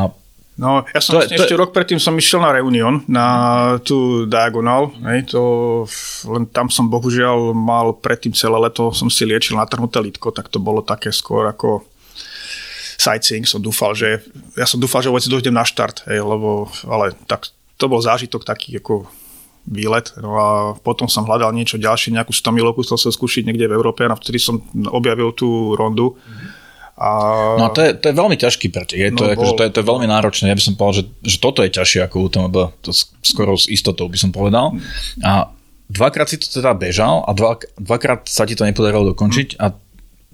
No, 0.62 0.86
ja 0.94 1.02
som 1.02 1.18
to, 1.18 1.26
vlastne 1.26 1.34
to, 1.34 1.42
ešte 1.42 1.58
rok 1.58 1.74
predtým 1.74 1.98
som 1.98 2.14
išiel 2.14 2.38
na 2.38 2.54
Reunion, 2.54 3.02
na 3.10 3.26
tú 3.82 4.30
Diagonal, 4.30 4.94
hej, 5.10 5.34
to, 5.34 5.42
len 6.30 6.46
tam 6.46 6.70
som 6.70 6.86
bohužiaľ 6.86 7.50
mal 7.50 7.98
predtým 7.98 8.30
celé 8.30 8.54
leto, 8.62 8.94
som 8.94 9.10
si 9.10 9.26
liečil 9.26 9.58
natrhnuté 9.58 9.98
lítko, 9.98 10.30
tak 10.30 10.46
to 10.46 10.62
bolo 10.62 10.78
také 10.86 11.10
skôr 11.10 11.50
ako 11.50 11.82
sightseeing, 12.94 13.42
som 13.42 13.58
dúfal, 13.58 13.98
že 13.98 14.22
ja 14.54 14.62
som 14.62 14.78
dúfal, 14.78 15.02
že 15.02 15.10
vôbec 15.10 15.26
dojdem 15.26 15.50
na 15.50 15.66
štart, 15.66 16.06
hej, 16.06 16.22
lebo, 16.22 16.70
ale 16.86 17.18
tak 17.26 17.50
to 17.74 17.90
bol 17.90 17.98
zážitok 17.98 18.46
taký 18.46 18.78
ako 18.78 19.10
výlet. 19.66 20.14
No 20.22 20.38
a 20.38 20.48
potom 20.78 21.10
som 21.10 21.26
hľadal 21.26 21.50
niečo 21.50 21.74
ďalšie, 21.74 22.14
nejakú 22.14 22.30
100 22.30 22.54
milovku, 22.54 22.86
chcel 22.86 23.02
som 23.02 23.10
skúšiť 23.10 23.50
niekde 23.50 23.66
v 23.66 23.74
Európe 23.74 24.06
a 24.06 24.14
vtedy 24.14 24.38
som 24.38 24.62
objavil 24.94 25.34
tú 25.34 25.74
rondu. 25.74 26.14
Mm-hmm 26.14 26.61
a... 27.02 27.10
No 27.58 27.74
to 27.74 27.82
je, 27.82 27.98
to 27.98 28.06
je 28.10 28.14
veľmi 28.14 28.38
ťažký 28.38 28.70
pretek, 28.70 28.98
je 28.98 29.10
to, 29.10 29.26
no, 29.26 29.34
akože, 29.34 29.52
to, 29.58 29.62
je, 29.66 29.70
to 29.74 29.78
je 29.82 29.86
veľmi 29.90 30.06
náročné. 30.06 30.46
Ja 30.46 30.58
by 30.58 30.62
som 30.62 30.78
povedal, 30.78 31.02
že, 31.02 31.04
že 31.26 31.36
toto 31.42 31.66
je 31.66 31.74
ťažšie 31.74 32.06
ako 32.06 32.30
UTMB, 32.30 32.56
to 32.78 32.94
skoro 33.26 33.58
s 33.58 33.66
istotou 33.66 34.06
by 34.06 34.14
som 34.14 34.30
povedal. 34.30 34.78
A 35.26 35.50
dvakrát 35.90 36.30
si 36.30 36.38
to 36.38 36.46
teda 36.46 36.78
bežal 36.78 37.26
a 37.26 37.34
dva, 37.34 37.58
dvakrát 37.74 38.30
sa 38.30 38.46
ti 38.46 38.54
to 38.54 38.62
nepodarilo 38.62 39.10
dokončiť 39.10 39.58
a 39.58 39.74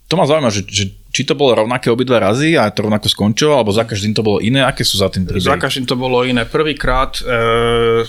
to 0.09 0.15
ma 0.17 0.25
zaujíma, 0.25 0.49
že, 0.49 0.65
že 0.69 0.85
či 1.13 1.25
to 1.25 1.37
bolo 1.37 1.57
rovnaké 1.57 1.93
obidva 1.93 2.21
razy 2.21 2.57
a 2.57 2.69
to 2.73 2.85
rovnako 2.85 3.13
skončilo, 3.13 3.61
alebo 3.61 3.73
za 3.73 3.85
každým 3.85 4.17
to 4.17 4.25
bolo 4.25 4.41
iné, 4.41 4.65
aké 4.65 4.85
sú 4.85 5.01
za 5.01 5.13
tým 5.13 5.29
príbehy? 5.29 5.45
Za 5.45 5.61
každým 5.61 5.85
to 5.85 6.01
bolo 6.01 6.25
iné. 6.25 6.49
Prvýkrát 6.49 7.21
e, 7.21 8.09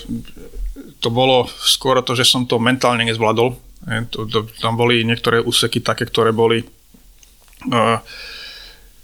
to 1.00 1.08
bolo 1.12 1.44
skôr 1.60 2.00
to, 2.00 2.16
že 2.16 2.24
som 2.24 2.48
to 2.48 2.56
mentálne 2.56 3.04
nezvládol. 3.04 3.52
E, 3.84 4.08
to, 4.08 4.24
to, 4.28 4.48
tam 4.64 4.80
boli 4.80 5.04
niektoré 5.04 5.44
úseky 5.44 5.84
také, 5.84 6.08
ktoré 6.08 6.32
boli 6.32 6.64
e, 6.64 6.66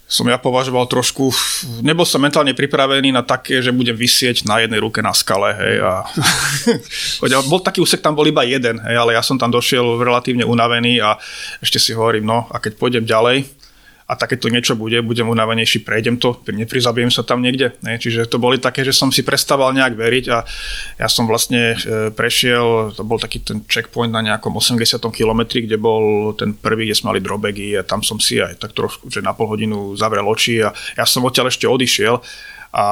som 0.06 0.22
ja 0.30 0.38
považoval 0.38 0.86
trošku, 0.86 1.34
nebol 1.82 2.06
som 2.06 2.22
mentálne 2.22 2.54
pripravený 2.54 3.10
na 3.10 3.26
také, 3.26 3.58
že 3.58 3.74
budem 3.74 3.98
vysieť 3.98 4.46
na 4.46 4.62
jednej 4.62 4.78
ruke 4.78 5.02
na 5.02 5.10
skale, 5.10 5.50
hej, 5.58 5.82
a 5.82 6.06
bol 7.50 7.58
taký 7.58 7.82
úsek, 7.82 7.98
tam 7.98 8.14
bol 8.14 8.22
iba 8.30 8.46
jeden, 8.46 8.78
hej, 8.86 8.94
ale 8.94 9.18
ja 9.18 9.22
som 9.26 9.34
tam 9.34 9.50
došiel 9.50 9.98
relatívne 9.98 10.46
unavený 10.46 11.02
a 11.02 11.18
ešte 11.58 11.82
si 11.82 11.90
hovorím, 11.90 12.22
no 12.22 12.46
a 12.54 12.62
keď 12.62 12.78
pôjdem 12.78 13.02
ďalej, 13.02 13.50
a 14.06 14.14
takéto 14.14 14.46
niečo 14.46 14.78
bude, 14.78 15.02
budem 15.02 15.26
unavenejší, 15.26 15.82
prejdem 15.82 16.22
to, 16.22 16.38
neprizabijem 16.46 17.10
sa 17.10 17.26
tam 17.26 17.42
niekde. 17.42 17.74
Ne? 17.82 17.98
Čiže 17.98 18.30
to 18.30 18.38
boli 18.38 18.62
také, 18.62 18.86
že 18.86 18.94
som 18.94 19.10
si 19.10 19.26
prestával 19.26 19.74
nejak 19.74 19.98
veriť 19.98 20.24
a 20.30 20.46
ja 21.02 21.08
som 21.10 21.26
vlastne 21.26 21.74
e, 21.74 22.14
prešiel, 22.14 22.94
to 22.94 23.02
bol 23.02 23.18
taký 23.18 23.42
ten 23.42 23.66
checkpoint 23.66 24.14
na 24.14 24.22
nejakom 24.22 24.54
80 24.54 25.02
kilometri, 25.10 25.66
kde 25.66 25.74
bol 25.74 26.30
ten 26.38 26.54
prvý, 26.54 26.86
kde 26.86 26.98
sme 27.02 27.10
mali 27.10 27.20
drobegy 27.20 27.74
a 27.74 27.82
tam 27.82 28.06
som 28.06 28.22
si 28.22 28.38
aj 28.38 28.62
tak 28.62 28.78
trošku, 28.78 29.10
že 29.10 29.26
na 29.26 29.34
pol 29.34 29.50
hodinu 29.50 29.98
zavrel 29.98 30.22
oči 30.22 30.62
a 30.62 30.70
ja 30.70 31.02
som 31.02 31.26
odtiaľ 31.26 31.50
ešte 31.50 31.66
odišiel 31.66 32.22
a 32.78 32.86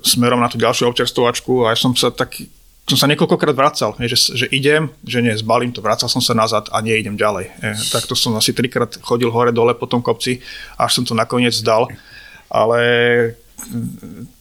smerom 0.00 0.40
na 0.40 0.48
tú 0.48 0.56
ďalšiu 0.56 0.88
občerstovačku 0.88 1.68
a 1.68 1.76
ja 1.76 1.76
som 1.76 1.92
sa 1.92 2.08
tak 2.08 2.40
som 2.84 3.00
sa 3.00 3.08
niekoľkokrát 3.08 3.56
vracal, 3.56 3.96
že, 3.96 4.36
že 4.36 4.46
idem, 4.52 4.92
že 5.08 5.24
nie, 5.24 5.32
zbalím 5.32 5.72
to, 5.72 5.80
vracal 5.80 6.04
som 6.04 6.20
sa 6.20 6.36
nazad 6.36 6.68
a 6.68 6.84
neidem 6.84 7.16
ďalej. 7.16 7.48
Takto 7.88 8.12
som 8.12 8.36
asi 8.36 8.52
trikrát 8.52 9.00
chodil 9.00 9.32
hore-dole 9.32 9.72
po 9.72 9.88
tom 9.88 10.04
kopci, 10.04 10.44
až 10.76 11.00
som 11.00 11.04
to 11.08 11.16
nakoniec 11.16 11.56
zdal. 11.56 11.88
Ale 12.52 12.80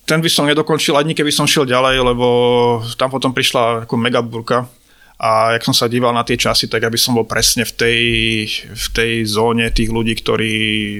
ten 0.03 0.19
by 0.19 0.27
som 0.27 0.43
nedokončil 0.43 0.99
ani 0.99 1.15
keby 1.15 1.31
som 1.31 1.47
šiel 1.47 1.63
ďalej, 1.63 2.03
lebo 2.03 2.27
tam 2.99 3.07
potom 3.07 3.31
prišla 3.31 3.87
ako 3.87 3.95
megaburka, 3.95 4.67
a 5.24 5.55
jak 5.55 5.63
som 5.63 5.71
sa 5.71 5.88
díval 5.88 6.11
na 6.11 6.28
tie 6.28 6.36
časy, 6.36 6.67
tak 6.67 6.84
aby 6.84 6.99
som 6.99 7.15
bol 7.15 7.24
presne 7.24 7.63
v 7.63 7.71
tej, 7.71 7.99
v 8.76 8.88
tej 8.91 9.24
zóne 9.24 9.71
tých 9.71 9.88
ľudí, 9.88 10.19
ktorí 10.19 10.53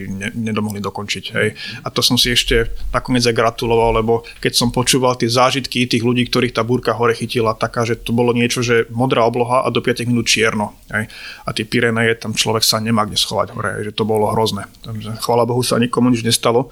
ne, 0.07 0.32
nedomohli 0.32 0.80
dokončiť. 0.80 1.26
Hej. 1.36 1.47
A 1.84 1.91
to 1.91 1.99
som 1.99 2.15
si 2.15 2.32
ešte 2.32 2.71
nakoniec 2.95 3.28
aj 3.28 3.36
gratuloval, 3.36 3.99
lebo 3.99 4.24
keď 4.39 4.55
som 4.55 4.71
počúval 4.71 5.19
tie 5.19 5.28
zážitky 5.28 5.91
tých 5.91 6.07
ľudí, 6.07 6.32
ktorých 6.32 6.55
tá 6.55 6.63
búrka 6.63 6.95
hore 6.95 7.11
chytila, 7.19 7.51
taká, 7.51 7.84
že 7.84 7.99
to 7.99 8.15
bolo 8.15 8.32
niečo, 8.32 8.63
že 8.63 8.88
modrá 8.95 9.28
obloha 9.28 9.67
a 9.67 9.67
do 9.67 9.84
5 9.84 10.07
minút 10.07 10.32
čierno. 10.32 10.71
Hej. 10.88 11.11
A 11.43 11.49
tie 11.51 11.67
Pireneje, 11.67 12.15
tam 12.15 12.32
človek 12.32 12.63
sa 12.63 12.80
nemá 12.80 13.03
kde 13.03 13.19
schovať 13.19 13.51
hore, 13.51 13.69
hej, 13.76 13.91
že 13.91 13.97
to 13.99 14.07
bolo 14.07 14.32
hrozné. 14.32 14.71
Takže, 14.88 15.19
chvála 15.19 15.43
Bohu 15.43 15.67
sa 15.67 15.76
nikomu 15.76 16.07
nič 16.07 16.24
nestalo 16.24 16.71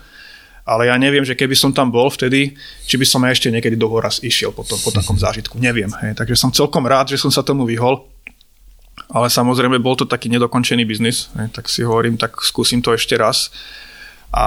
ale 0.66 0.94
ja 0.94 0.96
neviem, 0.96 1.26
že 1.26 1.34
keby 1.34 1.58
som 1.58 1.74
tam 1.74 1.90
bol 1.90 2.08
vtedy, 2.14 2.54
či 2.86 2.96
by 2.96 3.06
som 3.06 3.26
ešte 3.26 3.50
niekedy 3.50 3.74
do 3.74 3.90
raz 3.98 4.22
išiel 4.22 4.54
po, 4.54 4.62
tom, 4.62 4.78
po 4.78 4.94
takom 4.94 5.18
zážitku. 5.18 5.58
Neviem. 5.58 5.90
Hej. 6.06 6.18
Takže 6.22 6.38
som 6.38 6.54
celkom 6.54 6.86
rád, 6.86 7.14
že 7.14 7.22
som 7.22 7.34
sa 7.34 7.42
tomu 7.42 7.66
vyhol. 7.66 8.06
Ale 9.12 9.28
samozrejme 9.28 9.82
bol 9.82 10.00
to 10.00 10.08
taký 10.08 10.32
nedokončený 10.32 10.88
biznis, 10.88 11.28
hej. 11.36 11.52
tak 11.52 11.68
si 11.68 11.84
hovorím, 11.84 12.16
tak 12.16 12.40
skúsim 12.44 12.80
to 12.80 12.96
ešte 12.96 13.20
raz. 13.20 13.52
A 14.32 14.46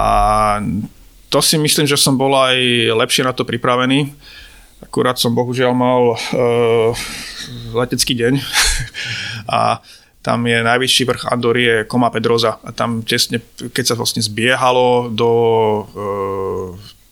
to 1.29 1.43
si 1.45 1.61
myslím, 1.61 1.85
že 1.85 2.01
som 2.01 2.17
bol 2.17 2.33
aj 2.33 2.57
lepšie 2.95 3.27
na 3.27 3.37
to 3.37 3.45
pripravený. 3.45 4.15
Akurát 4.81 5.21
som 5.21 5.37
bohužiaľ 5.37 5.73
mal 5.75 6.03
uh, 6.15 6.91
letecký 7.75 8.17
deň 8.17 8.41
a 9.59 9.85
tam 10.25 10.41
je 10.49 10.65
najvyšší 10.65 11.05
vrch 11.05 11.29
Andory 11.29 11.63
je 11.63 11.77
Koma 11.85 12.09
Pedroza. 12.09 12.57
A 12.65 12.73
tam 12.73 13.05
tesne, 13.05 13.45
keď 13.61 13.93
sa 13.93 13.95
vlastne 13.95 14.25
zbiehalo 14.25 15.13
do 15.13 15.31
e, 15.37 15.83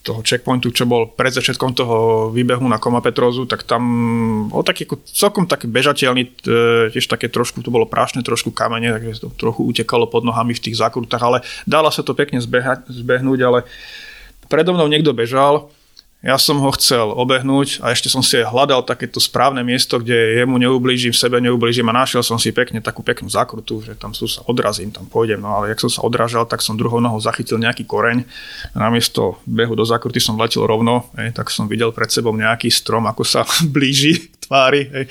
toho 0.00 0.24
checkpointu, 0.24 0.72
čo 0.72 0.88
bol 0.88 1.12
pred 1.12 1.28
začiatkom 1.28 1.76
toho 1.76 1.96
výbehu 2.32 2.64
na 2.64 2.80
Koma 2.80 3.04
Petrozu, 3.04 3.44
tak 3.44 3.68
tam 3.68 3.84
bol 4.48 4.64
taký 4.64 4.88
ako 4.88 5.04
celkom 5.04 5.44
taký 5.44 5.68
bežateľný, 5.68 6.24
e, 6.24 6.30
tiež 6.88 7.04
také 7.04 7.28
trošku, 7.28 7.60
to 7.60 7.68
bolo 7.68 7.84
prášne, 7.84 8.24
trošku 8.24 8.48
kamene, 8.48 8.96
takže 8.96 9.22
to 9.22 9.28
trochu 9.36 9.60
utekalo 9.60 10.08
pod 10.08 10.24
nohami 10.24 10.56
v 10.56 10.64
tých 10.64 10.80
zákrutách, 10.80 11.22
ale 11.22 11.38
dala 11.68 11.92
sa 11.92 12.00
to 12.00 12.16
pekne 12.16 12.40
zbehať, 12.40 12.88
zbehnúť, 12.88 13.40
ale 13.44 13.58
predo 14.48 14.72
mnou 14.72 14.88
niekto 14.88 15.12
bežal, 15.12 15.68
ja 16.22 16.38
som 16.38 16.62
ho 16.62 16.70
chcel 16.78 17.10
obehnúť 17.10 17.82
a 17.82 17.90
ešte 17.90 18.06
som 18.06 18.22
si 18.22 18.38
hľadal 18.38 18.86
takéto 18.86 19.18
správne 19.18 19.66
miesto, 19.66 19.98
kde 19.98 20.38
jemu 20.38 20.54
neublížim, 20.54 21.10
sebe 21.10 21.42
neublížim 21.42 21.82
a 21.90 21.98
našiel 22.06 22.22
som 22.22 22.38
si 22.38 22.54
pekne 22.54 22.78
takú 22.78 23.02
peknú 23.02 23.26
zákrutu, 23.26 23.82
že 23.82 23.98
tam 23.98 24.14
sú 24.14 24.30
sa 24.30 24.38
odrazím, 24.46 24.94
tam 24.94 25.02
pôjdem. 25.10 25.42
No 25.42 25.58
ale 25.58 25.74
jak 25.74 25.82
som 25.82 25.90
sa 25.90 26.06
odrážal, 26.06 26.46
tak 26.46 26.62
som 26.62 26.78
druhou 26.78 27.02
nohou 27.02 27.18
zachytil 27.18 27.58
nejaký 27.58 27.82
koreň. 27.90 28.22
Namiesto 28.70 29.42
behu 29.50 29.74
do 29.74 29.82
zákruty 29.82 30.22
som 30.22 30.38
letel 30.38 30.62
rovno, 30.62 31.10
hej, 31.18 31.34
tak 31.34 31.50
som 31.50 31.66
videl 31.66 31.90
pred 31.90 32.06
sebou 32.06 32.30
nejaký 32.38 32.70
strom, 32.70 33.02
ako 33.10 33.26
sa 33.26 33.42
blíži 33.74 34.30
tvári. 34.46 34.86
Hej. 34.94 35.04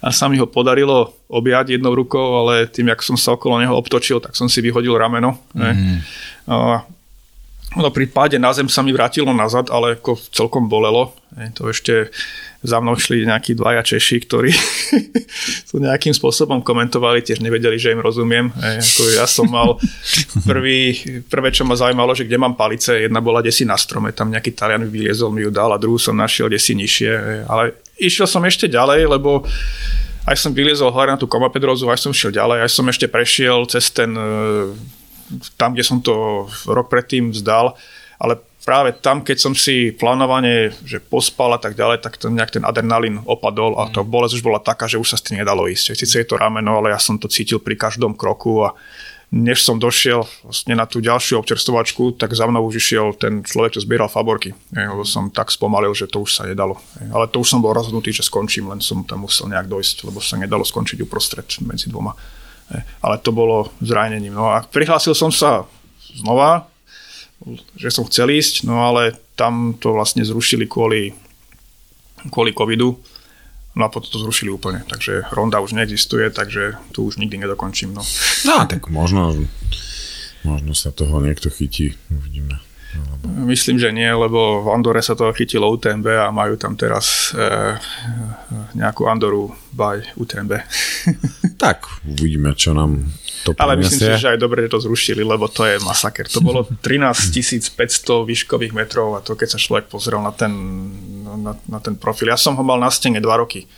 A 0.00 0.16
sa 0.16 0.32
mi 0.32 0.40
ho 0.40 0.48
podarilo 0.48 1.12
objať 1.28 1.76
jednou 1.76 1.92
rukou, 1.92 2.40
ale 2.40 2.72
tým, 2.72 2.88
jak 2.88 3.04
som 3.04 3.20
sa 3.20 3.36
okolo 3.36 3.60
neho 3.60 3.76
obtočil, 3.76 4.16
tak 4.16 4.32
som 4.32 4.48
si 4.48 4.64
vyhodil 4.64 4.96
rameno. 4.96 5.36
Hej. 5.52 5.76
Mm. 5.76 5.98
No, 7.74 7.90
pri 7.90 8.06
páde 8.06 8.38
na 8.38 8.54
zem 8.54 8.70
sa 8.70 8.86
mi 8.86 8.94
vrátilo 8.94 9.34
nazad, 9.34 9.66
ale 9.66 9.98
ako 9.98 10.14
celkom 10.30 10.70
bolelo. 10.70 11.10
E, 11.34 11.50
to 11.50 11.66
ešte 11.66 12.14
za 12.62 12.78
mnou 12.78 12.94
šli 12.94 13.26
nejakí 13.26 13.58
dvaja 13.58 13.82
Češi, 13.82 14.16
ktorí 14.24 14.54
to 15.68 15.82
nejakým 15.82 16.14
spôsobom 16.14 16.62
komentovali, 16.62 17.26
tiež 17.26 17.42
nevedeli, 17.42 17.74
že 17.74 17.90
im 17.90 17.98
rozumiem. 17.98 18.54
E, 18.54 18.78
ako 18.78 19.02
ja 19.18 19.26
som 19.26 19.50
mal 19.50 19.82
prvý, 20.50 20.94
prvé, 21.26 21.50
čo 21.50 21.66
ma 21.66 21.74
zaujímalo, 21.74 22.14
že 22.14 22.30
kde 22.30 22.38
mám 22.38 22.54
palice, 22.54 23.10
jedna 23.10 23.18
bola 23.18 23.42
desi 23.42 23.66
na 23.66 23.74
strome, 23.74 24.14
tam 24.14 24.30
nejaký 24.30 24.54
Talian 24.54 24.86
vyliezol 24.86 25.34
mi 25.34 25.42
ju 25.42 25.50
dal 25.50 25.74
a 25.74 25.80
druhú 25.82 25.98
som 25.98 26.14
našiel 26.14 26.46
desi 26.46 26.78
nižšie. 26.78 27.10
E, 27.10 27.42
ale 27.50 27.74
išiel 27.98 28.30
som 28.30 28.46
ešte 28.46 28.70
ďalej, 28.70 29.10
lebo 29.10 29.42
aj 30.30 30.36
som 30.38 30.54
vyliezol 30.54 30.94
hore 30.94 31.10
na 31.10 31.18
tú 31.18 31.26
Komapedrozu, 31.26 31.90
aj 31.90 32.06
som 32.06 32.14
šiel 32.14 32.32
ďalej, 32.32 32.64
aj 32.64 32.70
som 32.70 32.86
ešte 32.86 33.10
prešiel 33.10 33.66
cez 33.66 33.90
ten 33.90 34.14
tam, 35.56 35.72
kde 35.74 35.84
som 35.84 35.98
to 36.00 36.46
rok 36.68 36.88
predtým 36.88 37.32
vzdal, 37.32 37.76
ale 38.18 38.40
práve 38.64 38.96
tam, 38.96 39.20
keď 39.20 39.36
som 39.36 39.52
si 39.52 39.92
plánovane, 39.92 40.72
že 40.82 40.98
pospal 40.98 41.54
a 41.54 41.60
tak 41.60 41.76
ďalej, 41.76 42.00
tak 42.00 42.16
ten, 42.16 42.32
nejak 42.32 42.56
ten 42.56 42.64
adrenalín 42.64 43.20
opadol 43.28 43.76
a 43.76 43.92
to 43.92 44.00
mm. 44.00 44.08
bolesť 44.08 44.40
už 44.40 44.46
bola 44.46 44.58
taká, 44.58 44.88
že 44.88 44.96
už 44.96 45.12
sa 45.12 45.20
s 45.20 45.24
tým 45.28 45.38
nedalo 45.44 45.68
ísť. 45.68 45.92
Sice 45.94 46.24
je 46.24 46.26
to 46.26 46.40
rameno, 46.40 46.80
ale 46.80 46.96
ja 46.96 46.98
som 46.98 47.20
to 47.20 47.28
cítil 47.28 47.60
pri 47.60 47.76
každom 47.76 48.16
kroku 48.16 48.64
a 48.64 48.72
než 49.34 49.66
som 49.66 49.82
došiel 49.82 50.22
vlastne 50.46 50.78
na 50.78 50.86
tú 50.86 51.02
ďalšiu 51.02 51.42
občerstovačku, 51.42 52.14
tak 52.14 52.38
za 52.38 52.46
mnou 52.46 52.70
už 52.70 52.78
išiel 52.78 53.18
ten 53.18 53.42
človek, 53.42 53.74
čo 53.74 53.82
zbieral 53.82 54.06
faborky. 54.06 54.54
Lebo 54.70 55.02
som 55.02 55.26
tak 55.26 55.50
spomalil, 55.50 55.90
že 55.90 56.06
to 56.06 56.22
už 56.22 56.30
sa 56.38 56.46
nedalo. 56.46 56.78
Ale 57.10 57.26
to 57.26 57.42
už 57.42 57.50
som 57.50 57.58
bol 57.58 57.74
rozhodnutý, 57.74 58.14
že 58.14 58.22
skončím, 58.22 58.70
len 58.70 58.78
som 58.78 59.02
tam 59.02 59.26
musel 59.26 59.50
nejak 59.50 59.66
dojsť, 59.66 60.06
lebo 60.06 60.22
sa 60.22 60.38
nedalo 60.38 60.62
skončiť 60.62 61.02
uprostred 61.02 61.50
medzi 61.66 61.90
dvoma 61.90 62.14
ale 63.04 63.16
to 63.20 63.30
bolo 63.30 63.70
zranením. 63.84 64.34
No 64.34 64.50
a 64.50 64.64
prihlásil 64.64 65.12
som 65.12 65.28
sa 65.28 65.68
znova, 66.16 66.68
že 67.76 67.92
som 67.92 68.08
chcel 68.08 68.32
ísť, 68.32 68.64
no 68.64 68.80
ale 68.84 69.16
tam 69.36 69.76
to 69.76 69.92
vlastne 69.92 70.24
zrušili 70.24 70.64
kvôli, 70.64 71.12
kvôli 72.32 72.56
covidu. 72.56 72.96
No 73.74 73.82
a 73.82 73.90
potom 73.90 74.06
to 74.06 74.22
zrušili 74.22 74.54
úplne, 74.54 74.86
takže 74.86 75.26
ronda 75.34 75.58
už 75.58 75.74
neexistuje, 75.74 76.30
takže 76.30 76.78
tu 76.94 77.10
už 77.10 77.18
nikdy 77.18 77.42
nedokončím. 77.42 77.90
No, 77.90 78.06
no 78.46 78.54
tak 78.70 78.86
možno, 78.86 79.34
možno 80.46 80.78
sa 80.78 80.94
toho 80.94 81.18
niekto 81.18 81.50
chytí, 81.50 81.98
uvidíme. 82.06 82.62
Myslím, 83.24 83.80
že 83.80 83.88
nie, 83.90 84.06
lebo 84.06 84.62
v 84.62 84.68
Andore 84.70 85.00
sa 85.00 85.16
to 85.16 85.32
chytilo 85.32 85.66
UTMB 85.72 86.06
a 86.06 86.28
majú 86.28 86.54
tam 86.60 86.76
teraz 86.76 87.32
e, 87.32 87.76
nejakú 88.76 89.08
Andoru 89.08 89.50
by 89.72 90.14
UTMB. 90.14 90.52
tak, 91.64 91.88
uvidíme, 92.04 92.54
čo 92.54 92.76
nám 92.76 93.10
to 93.44 93.52
Ale 93.60 93.76
myslím 93.76 94.16
si, 94.16 94.20
že 94.24 94.32
aj 94.32 94.40
dobre, 94.40 94.64
že 94.64 94.72
to 94.72 94.80
zrušili, 94.80 95.20
lebo 95.20 95.48
to 95.52 95.68
je 95.68 95.76
masaker. 95.84 96.24
To 96.32 96.40
bolo 96.40 96.64
13 96.86 97.76
500 97.76 98.24
výškových 98.24 98.72
metrov 98.72 99.16
a 99.16 99.20
to 99.20 99.36
keď 99.36 99.56
sa 99.56 99.58
človek 99.60 99.92
pozrel 99.92 100.24
na 100.24 100.32
ten, 100.32 100.52
na, 101.44 101.52
na 101.68 101.78
ten 101.80 101.96
profil. 101.98 102.32
Ja 102.32 102.40
som 102.40 102.56
ho 102.56 102.64
mal 102.64 102.80
na 102.80 102.88
stene 102.88 103.20
dva 103.20 103.40
roky 103.40 103.68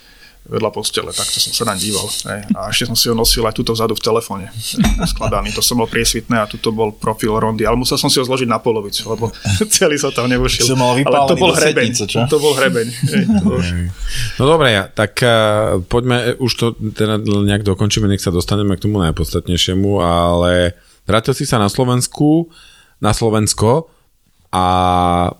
vedľa 0.47 0.71
postele, 0.71 1.11
takto 1.11 1.43
som 1.43 1.51
sa 1.51 1.67
naň 1.67 1.77
díval. 1.77 2.07
Hej. 2.07 2.41
A 2.55 2.71
ešte 2.71 2.87
som 2.87 2.95
si 2.95 3.11
ho 3.11 3.15
nosil 3.15 3.43
aj 3.43 3.55
tuto 3.59 3.75
vzadu 3.75 3.99
v 3.99 4.01
telefóne, 4.01 4.45
skladaný. 5.11 5.51
To 5.51 5.59
som 5.59 5.75
bol 5.77 5.91
priesvitné 5.91 6.39
a 6.39 6.47
tuto 6.47 6.71
bol 6.71 6.95
profil 6.95 7.35
Rondy, 7.35 7.67
ale 7.67 7.75
musel 7.75 7.99
som 7.99 8.07
si 8.07 8.17
ho 8.17 8.25
zložiť 8.25 8.47
na 8.47 8.63
polovicu, 8.63 9.03
lebo 9.11 9.29
celý 9.75 9.99
sa 9.99 10.09
tam 10.15 10.31
nevošiel. 10.31 10.71
ale 11.03 11.17
to 11.27 11.35
bol 11.35 11.51
hrebeň. 11.51 11.89
Čo? 12.07 12.25
To 12.31 12.39
bol 12.39 12.55
hrebeň. 12.55 12.87
Hej, 12.87 13.23
to 13.27 13.43
bol... 13.43 13.59
No 14.39 14.43
dobre, 14.47 14.71
ja, 14.71 14.87
tak 14.87 15.19
uh, 15.19 15.83
poďme, 15.83 16.39
už 16.39 16.51
to 16.55 16.65
teda 16.95 17.19
nejak 17.21 17.67
dokončíme, 17.67 18.07
nech 18.07 18.23
sa 18.23 18.31
dostaneme 18.31 18.79
k 18.79 18.87
tomu 18.87 19.03
najpodstatnejšiemu, 19.03 19.99
ale 19.99 20.79
vrátil 21.03 21.35
si 21.35 21.43
sa 21.43 21.59
na 21.59 21.67
Slovensku, 21.67 22.47
na 23.03 23.11
Slovensko, 23.11 23.91
a 24.47 24.65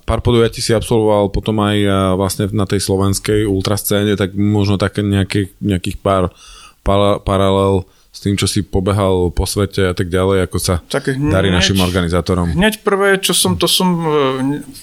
pár 0.04 0.20
podujatí 0.20 0.60
si 0.60 0.76
absolvoval 0.76 1.32
potom 1.32 1.64
aj 1.64 1.78
vlastne 2.20 2.52
na 2.52 2.68
tej 2.68 2.84
slovenskej 2.84 3.48
ultrascéne, 3.48 4.20
tak 4.20 4.36
možno 4.36 4.76
také 4.76 5.00
nejaký, 5.00 5.56
nejakých 5.64 6.04
pár 6.04 6.36
para, 6.84 7.24
paralel 7.24 7.88
s 8.12 8.20
tým, 8.20 8.36
čo 8.36 8.50
si 8.50 8.66
pobehal 8.66 9.32
po 9.32 9.48
svete 9.48 9.88
a 9.88 9.94
tak 9.96 10.12
ďalej, 10.12 10.50
ako 10.50 10.58
sa 10.58 10.82
tak 10.90 11.14
hneď, 11.14 11.32
darí 11.32 11.54
našim 11.54 11.78
organizátorom? 11.80 12.52
Hneď 12.52 12.82
prvé, 12.84 13.22
čo 13.22 13.32
som, 13.32 13.56
to 13.56 13.70
som, 13.70 13.94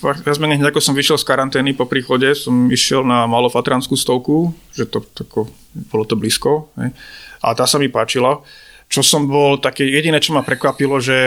ja 0.01 0.33
zmene, 0.33 0.57
hneď 0.57 0.73
ako 0.73 0.81
som 0.81 0.95
vyšiel 0.95 1.19
z 1.21 1.27
karantény 1.27 1.77
po 1.77 1.85
príchode, 1.85 2.31
som 2.33 2.71
išiel 2.71 3.03
na 3.03 3.27
malofatranskú 3.27 3.99
stovku, 3.99 4.55
že 4.73 4.87
to 4.89 5.03
tako, 5.03 5.51
bolo 5.91 6.07
to 6.07 6.15
blízko, 6.17 6.71
ne? 6.79 6.95
a 7.43 7.53
tá 7.53 7.67
sa 7.69 7.77
mi 7.77 7.91
páčila. 7.93 8.41
Čo 8.85 9.03
som 9.03 9.27
bol 9.27 9.59
také, 9.59 9.83
jediné, 9.83 10.23
čo 10.23 10.37
ma 10.37 10.47
prekvapilo, 10.47 11.03
že 11.03 11.19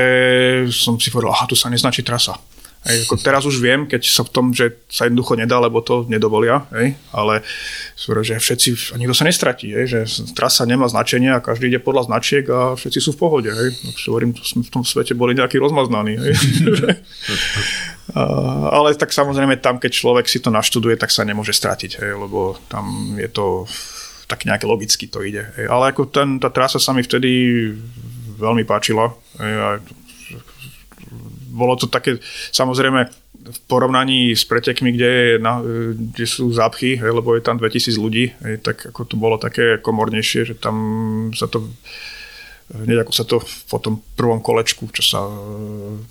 som 0.71 0.95
si 0.95 1.11
povedal, 1.11 1.35
aha, 1.35 1.45
tu 1.49 1.57
sa 1.59 1.67
neznačí 1.67 2.07
trasa 2.07 2.39
Hej, 2.87 3.03
ako 3.03 3.15
teraz 3.19 3.43
už 3.43 3.59
viem, 3.59 3.83
keď 3.83 4.01
sa 4.07 4.23
v 4.23 4.31
tom, 4.31 4.45
že 4.55 4.79
sa 4.87 5.11
jednoducho 5.11 5.35
nedá, 5.35 5.59
lebo 5.59 5.83
to 5.83 6.07
nedovolia, 6.07 6.63
hej, 6.71 6.95
ale 7.11 7.43
že 7.99 8.39
všetci, 8.39 8.95
nikto 8.95 9.11
sa 9.11 9.27
nestratí, 9.27 9.75
hej, 9.75 9.85
že 9.91 9.99
trasa 10.31 10.63
nemá 10.63 10.87
značenie 10.87 11.35
a 11.35 11.43
každý 11.43 11.67
ide 11.67 11.83
podľa 11.83 12.07
značiek 12.07 12.47
a 12.47 12.79
všetci 12.79 12.99
sú 13.03 13.11
v 13.11 13.19
pohode. 13.19 13.51
Hej. 13.51 13.75
No, 13.83 13.91
hovorím, 13.91 14.31
v 14.39 14.69
tom 14.71 14.87
svete 14.87 15.11
boli 15.19 15.35
nejakí 15.35 15.59
rozmaznaní. 15.59 16.15
Hej. 16.15 16.33
a, 18.15 18.21
ale 18.71 18.95
tak 18.95 19.11
samozrejme 19.11 19.59
tam, 19.59 19.83
keď 19.83 19.91
človek 19.91 20.25
si 20.31 20.39
to 20.39 20.47
naštuduje, 20.47 20.95
tak 20.95 21.11
sa 21.11 21.27
nemôže 21.27 21.51
stratiť, 21.51 21.99
hej, 21.99 22.15
lebo 22.15 22.55
tam 22.71 23.19
je 23.19 23.27
to 23.27 23.67
tak 24.31 24.47
nejak 24.47 24.63
logicky 24.63 25.11
to 25.11 25.23
ide. 25.27 25.43
Hej. 25.59 25.67
Ale 25.67 25.91
ako 25.91 26.07
ten, 26.07 26.39
tá 26.39 26.47
trasa 26.47 26.79
sa 26.79 26.95
mi 26.95 27.03
vtedy 27.03 27.67
veľmi 28.39 28.63
páčila. 28.63 29.11
Hej, 29.39 29.53
a 29.59 29.69
bolo 31.57 31.73
to 31.73 31.89
také, 31.89 32.21
samozrejme, 32.53 33.09
v 33.47 33.59
porovnaní 33.65 34.37
s 34.37 34.45
pretekmi, 34.45 34.93
kde, 34.93 35.09
je 35.09 35.29
na, 35.41 35.63
kde 35.93 36.25
sú 36.29 36.53
zápchy, 36.53 37.01
lebo 37.01 37.33
je 37.33 37.41
tam 37.41 37.57
2000 37.57 37.97
ľudí, 37.97 38.37
tak 38.61 38.93
ako 38.93 39.01
to 39.07 39.15
bolo 39.17 39.41
také 39.41 39.81
komornejšie, 39.81 40.53
že 40.53 40.55
tam 40.57 40.75
sa 41.33 41.49
to 41.49 41.65
hneď 42.67 43.07
ako 43.07 43.13
sa 43.15 43.23
to 43.23 43.39
po 43.71 43.79
tom 43.79 44.03
prvom 44.19 44.43
kolečku, 44.43 44.91
čo 44.91 45.03
sa, 45.03 45.23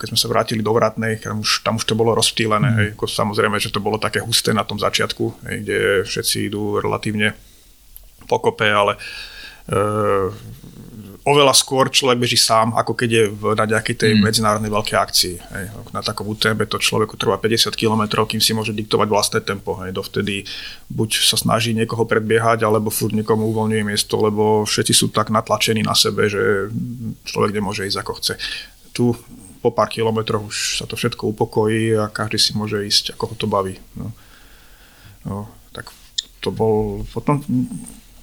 keď 0.01 0.07
sme 0.09 0.19
sa 0.21 0.31
vrátili 0.33 0.65
do 0.65 0.73
Vratnej, 0.73 1.21
tam 1.21 1.45
už, 1.45 1.61
tam 1.61 1.77
už 1.77 1.85
to 1.85 1.93
bolo 1.93 2.17
rozptýlené. 2.17 2.69
Mm. 2.73 2.77
Hej, 2.81 2.89
ako 2.97 3.05
samozrejme, 3.05 3.57
že 3.61 3.69
to 3.69 3.85
bolo 3.85 4.01
také 4.01 4.25
husté 4.25 4.57
na 4.57 4.65
tom 4.65 4.81
začiatku, 4.81 5.25
hej, 5.53 5.57
kde 5.61 5.79
všetci 6.09 6.49
idú 6.49 6.81
relatívne 6.81 7.37
pokope, 8.25 8.65
ale 8.73 8.97
e, 8.97 9.81
oveľa 11.27 11.59
skôr 11.59 11.91
človek 11.91 12.23
beží 12.23 12.39
sám, 12.39 12.71
ako 12.79 12.95
keď 12.95 13.11
je 13.11 13.25
v, 13.35 13.43
na 13.59 13.67
nejakej 13.67 13.97
tej 13.99 14.13
mm. 14.15 14.23
medzinárodnej 14.23 14.71
veľkej 14.71 14.95
akcii. 14.97 15.35
Hej. 15.43 15.65
Na 15.91 15.99
takom 15.99 16.31
UTMB 16.31 16.71
to 16.71 16.79
človeku 16.79 17.19
trvá 17.19 17.35
50 17.43 17.75
km, 17.75 18.23
kým 18.23 18.39
si 18.39 18.55
môže 18.55 18.71
diktovať 18.71 19.09
vlastné 19.11 19.41
tempo. 19.43 19.75
Hej. 19.83 19.91
Dovtedy 19.91 20.47
buď 20.87 21.27
sa 21.27 21.35
snaží 21.35 21.75
niekoho 21.75 22.07
predbiehať, 22.07 22.63
alebo 22.63 22.95
furt 22.95 23.11
niekomu 23.11 23.51
uvoľňuje 23.51 23.83
miesto, 23.83 24.23
lebo 24.23 24.63
všetci 24.63 24.95
sú 24.95 25.11
tak 25.11 25.35
natlačení 25.35 25.83
na 25.83 25.99
sebe, 25.99 26.31
že 26.31 26.71
človek 27.27 27.59
nemôže 27.59 27.91
ísť 27.91 27.99
ako 28.07 28.13
chce. 28.23 28.35
Tu 28.95 29.11
po 29.59 29.75
pár 29.75 29.91
kilometroch 29.91 30.47
už 30.47 30.79
sa 30.79 30.87
to 30.87 30.95
všetko 30.95 31.35
upokojí 31.35 31.99
a 31.99 32.07
každý 32.07 32.39
si 32.39 32.55
môže 32.55 32.79
ísť, 32.87 33.19
ako 33.19 33.25
ho 33.27 33.35
to 33.35 33.51
baví. 33.51 33.75
No. 33.99 34.15
No, 35.27 35.51
tak 35.75 35.91
to 36.39 36.55
bol 36.55 37.03
potom... 37.11 37.43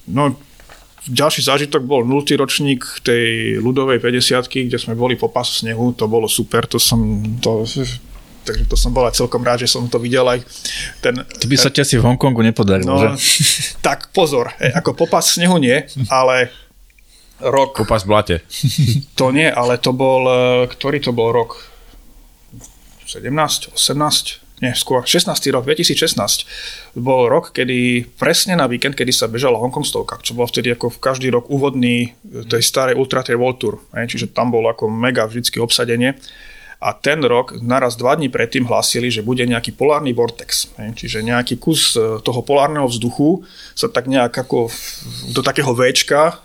No, 0.08 0.32
ďalší 1.08 1.44
zážitok 1.44 1.84
bol 1.84 2.04
0. 2.04 2.24
ročník 2.40 3.04
tej 3.04 3.56
ľudovej 3.60 4.00
50 4.00 4.68
kde 4.68 4.78
sme 4.80 4.96
boli 4.96 5.16
po 5.16 5.28
pasu 5.28 5.64
snehu, 5.64 5.92
to 5.92 6.08
bolo 6.08 6.24
super, 6.30 6.64
to 6.64 6.80
som, 6.80 7.20
to, 7.40 7.68
takže 8.44 8.64
to 8.68 8.76
som 8.76 8.92
bol 8.92 9.04
aj 9.04 9.16
celkom 9.16 9.44
rád, 9.44 9.64
že 9.64 9.72
som 9.72 9.84
to 9.88 10.00
videl 10.00 10.24
aj 10.24 10.40
ten... 11.04 11.16
To 11.16 11.46
by 11.48 11.56
sa 11.56 11.68
ťa 11.68 11.84
si 11.84 12.00
v 12.00 12.04
Hongkongu 12.04 12.40
nepodarilo, 12.40 12.96
no, 12.96 13.00
že? 13.00 13.08
Tak 13.86 14.12
pozor, 14.16 14.52
ako 14.56 14.96
popas 14.96 15.36
snehu 15.36 15.60
nie, 15.60 15.84
ale 16.08 16.48
rok... 17.40 17.84
Popas 17.84 18.04
v 18.04 18.08
blate. 18.08 18.36
To 19.20 19.28
nie, 19.32 19.48
ale 19.48 19.76
to 19.76 19.92
bol, 19.92 20.24
e, 20.24 20.38
ktorý 20.72 21.00
to 21.04 21.12
bol 21.12 21.32
rok? 21.32 21.60
17, 23.04 23.76
18? 23.76 24.43
Nie, 24.64 24.72
skôr 24.72 25.04
16. 25.04 25.28
rok, 25.52 25.68
2016, 25.68 26.96
bol 26.96 27.28
rok, 27.28 27.52
kedy 27.52 28.08
presne 28.16 28.56
na 28.56 28.64
víkend, 28.64 28.96
kedy 28.96 29.12
sa 29.12 29.28
bežala 29.28 29.60
Hongkongstovka, 29.60 30.24
čo 30.24 30.32
bol 30.32 30.48
vtedy 30.48 30.72
ako 30.72 30.88
v 30.96 30.98
každý 31.04 31.28
rok 31.28 31.52
úvodný 31.52 32.16
tej 32.48 32.62
starej 32.64 32.96
Ultra 32.96 33.20
Trail 33.20 33.36
World 33.36 33.60
Tour, 33.60 33.84
čiže 33.92 34.32
tam 34.32 34.48
bolo 34.48 34.72
ako 34.72 34.88
mega 34.88 35.28
vždycky 35.28 35.60
obsadenie 35.60 36.16
a 36.84 36.92
ten 36.92 37.24
rok 37.24 37.56
naraz 37.64 37.96
dva 37.96 38.12
dní 38.12 38.28
predtým 38.28 38.68
hlásili, 38.68 39.08
že 39.08 39.24
bude 39.24 39.40
nejaký 39.48 39.72
polárny 39.72 40.12
vortex. 40.12 40.68
Čiže 40.76 41.24
nejaký 41.24 41.56
kus 41.56 41.96
e, 41.96 42.20
toho 42.20 42.40
polárneho 42.44 42.84
vzduchu 42.84 43.40
sa 43.72 43.88
tak 43.88 44.04
nejak 44.04 44.36
ako 44.36 44.68
do 45.32 45.40
takého 45.40 45.72
Včka 45.72 46.44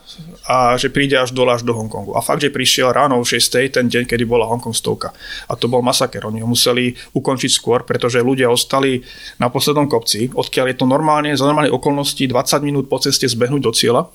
a 0.50 0.74
že 0.82 0.90
príde 0.90 1.14
až 1.14 1.30
dole 1.30 1.54
až 1.54 1.62
do 1.62 1.78
Hongkongu. 1.78 2.18
A 2.18 2.26
fakt, 2.26 2.42
že 2.42 2.50
prišiel 2.50 2.90
ráno 2.90 3.22
o 3.22 3.24
6. 3.24 3.70
ten 3.70 3.86
deň, 3.86 4.10
kedy 4.10 4.26
bola 4.26 4.50
Hongkong 4.50 4.74
stovka. 4.74 5.14
A 5.46 5.54
to 5.54 5.70
bol 5.70 5.86
masaker. 5.86 6.26
Oni 6.26 6.42
ho 6.42 6.50
museli 6.50 6.98
ukončiť 7.14 7.52
skôr, 7.54 7.86
pretože 7.86 8.18
ľudia 8.26 8.50
ostali 8.50 9.06
na 9.38 9.54
poslednom 9.54 9.86
kopci, 9.86 10.34
odkiaľ 10.34 10.74
je 10.74 10.78
to 10.82 10.90
normálne, 10.90 11.38
za 11.38 11.46
normálne 11.46 11.70
okolnosti 11.70 12.26
20 12.26 12.66
minút 12.66 12.90
po 12.90 12.98
ceste 12.98 13.30
zbehnúť 13.30 13.62
do 13.62 13.70
cieľa 13.70 14.10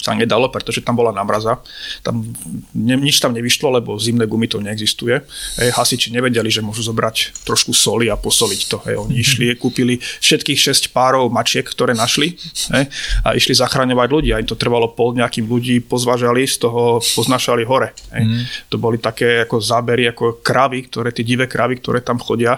sa 0.00 0.16
nedalo, 0.16 0.48
pretože 0.48 0.80
tam 0.80 0.96
bola 0.96 1.12
namraza. 1.12 1.60
Tam, 2.00 2.24
ne, 2.72 2.96
nič 2.96 3.20
tam 3.20 3.36
nevyšlo, 3.36 3.68
lebo 3.76 4.00
zimné 4.00 4.24
gumy 4.24 4.48
to 4.48 4.56
neexistuje. 4.64 5.20
Hej, 5.60 5.76
hasiči 5.76 6.08
nevedeli, 6.08 6.48
že 6.48 6.64
môžu 6.64 6.80
zobrať 6.88 7.44
trošku 7.44 7.76
soli 7.76 8.08
a 8.08 8.16
posoliť 8.16 8.60
to. 8.64 8.76
Hej, 8.88 8.96
oni 8.96 9.14
išli, 9.20 9.52
kúpili 9.62 10.00
všetkých 10.00 10.56
6 10.56 10.96
párov 10.96 11.28
mačiek, 11.28 11.68
ktoré 11.68 11.92
našli 11.92 12.40
hej, 12.72 12.88
a 13.22 13.36
išli 13.36 13.52
zachraňovať 13.52 14.08
ľudí. 14.08 14.30
A 14.32 14.40
im 14.40 14.48
to 14.48 14.56
trvalo 14.56 14.88
pol 14.88 15.12
dňa, 15.12 15.28
kým 15.28 15.44
ľudí 15.44 15.84
pozvážali, 15.84 16.48
z 16.48 16.64
toho 16.64 17.04
poznašali 17.14 17.68
hore. 17.68 17.92
Hej. 18.16 18.24
Mm. 18.24 18.42
To 18.72 18.76
boli 18.80 18.96
také 18.96 19.44
ako 19.44 19.60
zábery, 19.60 20.08
ako 20.08 20.40
kravy, 20.40 20.88
ktoré, 20.88 21.12
tie 21.12 21.28
divé 21.28 21.44
kravy, 21.44 21.76
ktoré 21.76 22.00
tam 22.00 22.16
chodia 22.16 22.56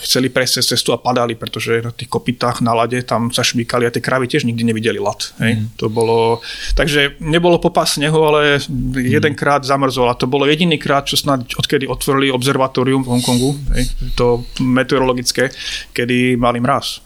chceli 0.00 0.32
prejsť 0.32 0.60
cez 0.60 0.66
cestu 0.74 0.96
a 0.96 0.98
padali, 0.98 1.36
pretože 1.36 1.84
na 1.84 1.92
tých 1.92 2.08
kopitách 2.08 2.64
na 2.64 2.72
lade 2.72 2.98
tam 3.04 3.28
sa 3.28 3.44
šmýkali 3.44 3.84
a 3.84 3.92
tie 3.92 4.00
kravy 4.00 4.26
tiež 4.26 4.48
nikdy 4.48 4.64
nevideli 4.64 4.98
lad. 4.98 5.36
Hej. 5.38 5.60
Mm. 5.60 5.64
To 5.76 5.86
bolo, 5.92 6.40
takže 6.74 7.20
nebolo 7.20 7.60
popas 7.60 8.00
snehu, 8.00 8.18
ale 8.24 8.58
jedenkrát 8.96 9.64
zamrzol 9.64 10.10
a 10.10 10.18
to 10.18 10.26
bolo 10.26 10.48
jediný 10.48 10.80
krát, 10.80 11.04
čo 11.04 11.20
snad 11.20 11.44
odkedy 11.44 11.84
otvorili 11.86 12.32
observatórium 12.32 13.04
v 13.04 13.10
Hongkongu, 13.12 13.50
hej, 13.76 13.84
to 14.16 14.42
meteorologické, 14.64 15.52
kedy 15.92 16.40
mali 16.40 16.58
mraz. 16.58 17.04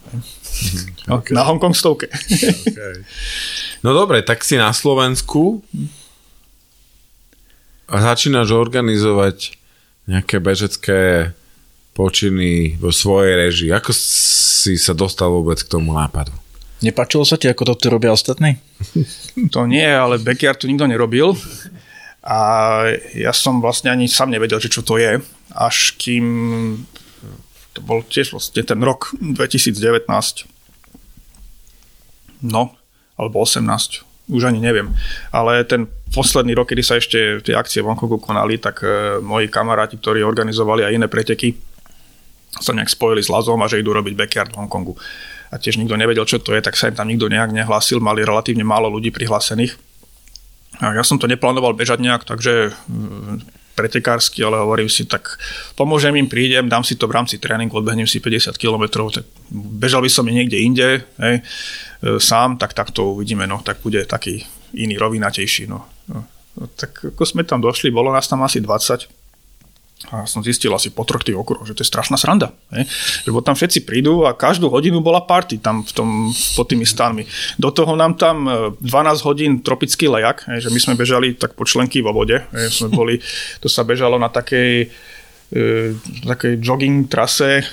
Okay. 1.09 1.35
Na 1.37 1.45
Hongkong 1.45 1.77
stovke. 1.77 2.09
Okay. 2.09 3.05
No 3.83 3.95
dobre, 3.95 4.23
tak 4.27 4.43
si 4.43 4.59
na 4.59 4.75
Slovensku 4.75 5.63
a 7.89 7.97
začínaš 8.03 8.53
organizovať 8.53 9.55
nejaké 10.09 10.41
bežecké 10.41 11.33
počiny 11.99 12.79
vo 12.79 12.95
svojej 12.95 13.35
režii. 13.35 13.75
Ako 13.75 13.91
si 13.91 14.79
sa 14.79 14.95
dostal 14.95 15.35
vôbec 15.35 15.59
k 15.59 15.67
tomu 15.67 15.99
nápadu? 15.99 16.31
Nepačilo 16.79 17.27
sa 17.27 17.35
ti, 17.35 17.51
ako 17.51 17.75
to 17.75 17.75
tu 17.75 17.87
robia 17.91 18.15
ostatní? 18.15 18.55
To 19.55 19.67
nie, 19.67 19.87
ale 19.87 20.23
backyard 20.23 20.63
tu 20.63 20.71
nikto 20.71 20.87
nerobil. 20.87 21.35
A 22.23 22.39
ja 23.15 23.31
som 23.35 23.59
vlastne 23.59 23.91
ani 23.91 24.11
sám 24.11 24.31
nevedel, 24.35 24.59
že 24.59 24.71
čo 24.71 24.83
to 24.83 24.99
je, 24.99 25.23
až 25.55 25.95
kým 25.95 26.27
to 27.75 27.81
bol 27.87 28.03
tiež 28.03 28.35
vlastne 28.35 28.63
ten 28.67 28.79
rok 28.83 29.15
2019. 29.19 30.11
No, 32.43 32.75
alebo 33.19 33.43
18 33.43 34.07
už 34.29 34.43
ani 34.45 34.61
neviem. 34.61 34.93
Ale 35.33 35.65
ten 35.65 35.89
posledný 36.13 36.53
rok, 36.53 36.69
kedy 36.69 36.83
sa 36.85 37.01
ešte 37.01 37.41
tie 37.41 37.55
akcie 37.57 37.81
v 37.81 37.89
Hongkongu 37.89 38.21
konali, 38.21 38.61
tak 38.61 38.85
e, 38.85 39.19
moji 39.25 39.49
kamaráti, 39.49 39.97
ktorí 39.97 40.21
organizovali 40.21 40.85
aj 40.85 40.93
iné 40.93 41.09
preteky, 41.09 41.57
sa 42.59 42.75
nejak 42.75 42.91
spojili 42.91 43.23
s 43.23 43.33
Lazom 43.33 43.59
a 43.63 43.71
že 43.71 43.81
idú 43.81 43.95
robiť 43.95 44.15
backyard 44.15 44.51
v 44.53 44.59
Hongkongu. 44.63 44.95
A 45.49 45.57
tiež 45.57 45.81
nikto 45.81 45.97
nevedel, 45.97 46.29
čo 46.29 46.43
to 46.43 46.53
je, 46.53 46.61
tak 46.61 46.77
sa 46.77 46.93
im 46.93 46.97
tam 46.99 47.09
nikto 47.09 47.31
nejak 47.31 47.55
nehlásil, 47.55 48.05
mali 48.05 48.21
relatívne 48.21 48.67
málo 48.67 48.93
ľudí 48.93 49.09
prihlásených. 49.09 49.79
A 50.79 50.95
ja 50.95 51.03
som 51.03 51.17
to 51.17 51.27
neplánoval 51.27 51.75
bežať 51.75 51.99
nejak, 52.05 52.29
takže 52.29 52.71
mm, 52.87 53.59
pretekársky, 53.79 54.43
ale 54.43 54.59
hovorím 54.59 54.91
si, 54.91 55.07
tak 55.07 55.39
pomôžem 55.79 56.11
im, 56.19 56.27
prídem, 56.27 56.67
dám 56.67 56.83
si 56.83 56.99
to 56.99 57.07
v 57.07 57.15
rámci 57.15 57.39
tréningu, 57.39 57.79
odbehnem 57.79 58.11
si 58.11 58.19
50 58.19 58.59
km, 58.59 59.07
tak 59.15 59.23
bežal 59.55 60.03
by 60.03 60.11
som 60.11 60.27
i 60.27 60.35
niekde 60.35 60.59
inde, 60.59 60.89
hej, 61.23 61.37
e, 61.39 61.43
sám, 62.19 62.59
tak 62.59 62.75
takto 62.75 63.15
uvidíme, 63.15 63.47
no, 63.47 63.63
tak 63.63 63.79
bude 63.79 64.03
taký 64.03 64.43
iný, 64.75 64.99
rovinatejší, 64.99 65.71
no. 65.71 65.87
no. 66.11 66.27
tak 66.75 67.15
ako 67.15 67.23
sme 67.23 67.47
tam 67.47 67.63
došli, 67.63 67.95
bolo 67.95 68.11
nás 68.11 68.27
tam 68.27 68.43
asi 68.43 68.59
20, 68.59 69.18
a 70.07 70.31
som 70.31 70.47
zistil 70.47 70.71
asi 70.71 70.95
po 70.95 71.03
troch 71.03 71.27
tých 71.27 71.35
okruhoch, 71.35 71.67
že 71.67 71.75
to 71.75 71.83
je 71.83 71.91
strašná 71.91 72.15
sranda. 72.15 72.55
Ne? 72.71 72.87
Lebo 73.27 73.43
tam 73.43 73.59
všetci 73.59 73.83
prídu 73.83 74.31
a 74.31 74.33
každú 74.33 74.71
hodinu 74.71 75.03
bola 75.03 75.27
party 75.27 75.59
tam 75.59 75.83
v 75.83 75.91
tom, 75.91 76.09
pod 76.55 76.71
tými 76.71 76.87
stanmi. 76.87 77.27
Do 77.59 77.75
toho 77.75 77.99
nám 77.99 78.15
tam 78.15 78.47
12 78.79 78.79
e, 78.79 79.25
hodín 79.27 79.53
tropický 79.59 80.07
lejak, 80.07 80.47
ne? 80.47 80.63
že 80.63 80.71
my 80.71 80.79
sme 80.79 80.95
bežali 80.95 81.35
tak 81.35 81.59
po 81.59 81.67
členky 81.67 81.99
vo 81.99 82.15
vode. 82.15 82.39
Ne? 82.55 82.71
Sme 82.71 82.95
boli, 82.95 83.19
to 83.59 83.67
sa 83.67 83.83
bežalo 83.83 84.23
na 84.23 84.31
takej 84.31 84.87
takej 86.29 86.61
jogging 86.61 87.09
trase 87.09 87.65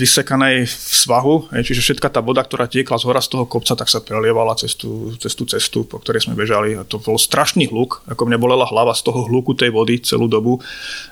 vysekanej 0.00 0.64
v 0.64 0.72
svahu, 0.72 1.52
čiže 1.52 1.84
všetka 1.84 2.08
tá 2.08 2.24
voda, 2.24 2.40
ktorá 2.40 2.64
tiekla 2.64 2.96
z 2.96 3.04
hora 3.04 3.20
z 3.20 3.36
toho 3.36 3.44
kopca, 3.44 3.76
tak 3.76 3.92
sa 3.92 4.00
prelievala 4.00 4.56
cez 4.56 4.72
tú, 4.72 5.12
cez 5.20 5.36
tú 5.36 5.44
cestu, 5.44 5.84
po 5.84 6.00
ktorej 6.00 6.24
sme 6.24 6.32
bežali. 6.32 6.72
A 6.72 6.88
to 6.88 6.96
bol 6.96 7.20
strašný 7.20 7.68
hluk, 7.68 8.00
ako 8.08 8.24
mne 8.24 8.40
bolela 8.40 8.64
hlava 8.64 8.96
z 8.96 9.04
toho 9.04 9.28
hluku 9.28 9.52
tej 9.52 9.68
vody 9.68 10.00
celú 10.00 10.24
dobu. 10.24 10.56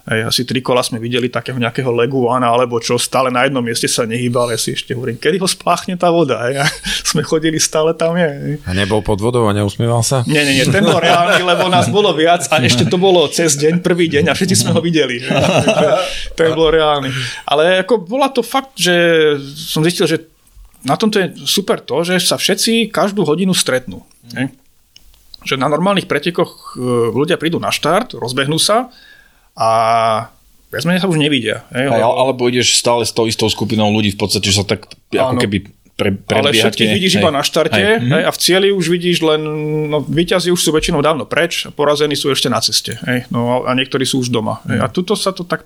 Aj 0.08 0.32
asi 0.32 0.48
tri 0.48 0.64
kola 0.64 0.80
sme 0.80 0.96
videli 0.96 1.28
takého 1.28 1.60
nejakého 1.60 1.92
leguána 1.92 2.48
alebo 2.48 2.80
čo, 2.80 2.96
stále 2.96 3.28
na 3.28 3.44
jednom 3.44 3.60
mieste 3.60 3.84
sa 3.84 4.08
nehýbal. 4.08 4.56
Ja 4.56 4.58
si 4.60 4.72
ešte 4.72 4.96
hovorím, 4.96 5.20
kedy 5.20 5.36
ho 5.36 5.44
spláchne 5.44 6.00
tá 6.00 6.08
voda. 6.08 6.48
A 6.48 6.64
sme 7.12 7.20
chodili 7.28 7.60
stále 7.60 7.92
tam. 7.92 8.16
Je. 8.16 8.56
A 8.64 8.72
nebol 8.72 9.04
pod 9.04 9.20
vodou 9.20 9.44
a 9.44 9.52
neusmieval 9.52 10.00
sa? 10.00 10.24
Nie, 10.24 10.48
nie, 10.48 10.64
nie, 10.64 10.66
ten 10.72 10.80
bol 10.80 10.96
reálny, 10.96 11.44
lebo 11.44 11.68
nás 11.68 11.92
bolo 11.92 12.16
viac 12.16 12.48
a 12.48 12.56
ešte 12.64 12.88
to 12.88 12.96
bolo 12.96 13.28
cez 13.28 13.60
deň, 13.60 13.84
prvý 13.84 14.08
deň 14.08 14.32
a 14.32 14.32
všetci 14.32 14.54
sme 14.64 14.72
ho 14.72 14.80
videli 14.80 15.20
to 16.34 16.40
je 16.44 16.50
bolo 16.52 16.70
reálne. 16.72 17.10
Ale 17.46 17.82
ako 17.84 18.02
bola 18.02 18.28
to 18.30 18.44
fakt, 18.44 18.78
že 18.78 18.94
som 19.46 19.84
zistil, 19.84 20.06
že 20.06 20.26
na 20.86 20.94
tomto 20.94 21.18
je 21.18 21.26
super 21.46 21.82
to, 21.82 22.06
že 22.06 22.22
sa 22.22 22.38
všetci 22.38 22.94
každú 22.94 23.26
hodinu 23.26 23.50
stretnú. 23.52 24.06
Mm. 24.30 24.54
Že 25.42 25.58
na 25.58 25.66
normálnych 25.70 26.06
pretekoch 26.06 26.78
e, 26.78 27.10
ľudia 27.10 27.38
prídu 27.38 27.58
na 27.58 27.74
štart, 27.74 28.14
rozbehnú 28.14 28.58
sa 28.58 28.90
a 29.58 29.68
viac 30.70 30.84
menej 30.86 31.02
sa 31.02 31.10
už 31.10 31.18
nevidia. 31.18 31.66
Hej, 31.74 31.90
Aj, 31.90 32.02
alebo 32.02 32.46
ideš 32.46 32.78
stále 32.78 33.02
s 33.02 33.14
tou 33.14 33.26
istou 33.26 33.50
skupinou 33.50 33.90
ľudí 33.90 34.14
v 34.14 34.20
podstate, 34.20 34.50
že 34.50 34.62
sa 34.62 34.64
tak 34.66 34.90
ako 35.10 35.42
keby 35.42 35.70
pre, 35.96 36.12
Ale 36.28 36.52
všetkých 36.52 36.92
vidíš 36.92 37.12
hej, 37.16 37.20
iba 37.24 37.32
na 37.32 37.40
štarte 37.40 37.80
hej. 37.80 38.04
Hej, 38.04 38.24
a 38.28 38.30
v 38.30 38.38
cieli 38.38 38.68
už 38.68 38.84
vidíš 38.92 39.24
len, 39.24 39.40
no 39.88 40.04
výťazí 40.04 40.52
už 40.52 40.60
sú 40.60 40.70
väčšinou 40.76 41.00
dávno 41.00 41.24
preč 41.24 41.64
a 41.64 41.72
porazení 41.72 42.12
sú 42.12 42.28
ešte 42.28 42.52
na 42.52 42.60
ceste. 42.60 43.00
Hej, 43.08 43.32
no 43.32 43.64
a 43.64 43.72
niektorí 43.72 44.04
sú 44.04 44.20
už 44.20 44.28
doma. 44.28 44.60
Hej, 44.68 44.78
a 44.84 44.86
tuto 44.92 45.16
sa 45.16 45.32
to 45.32 45.48
tak 45.48 45.64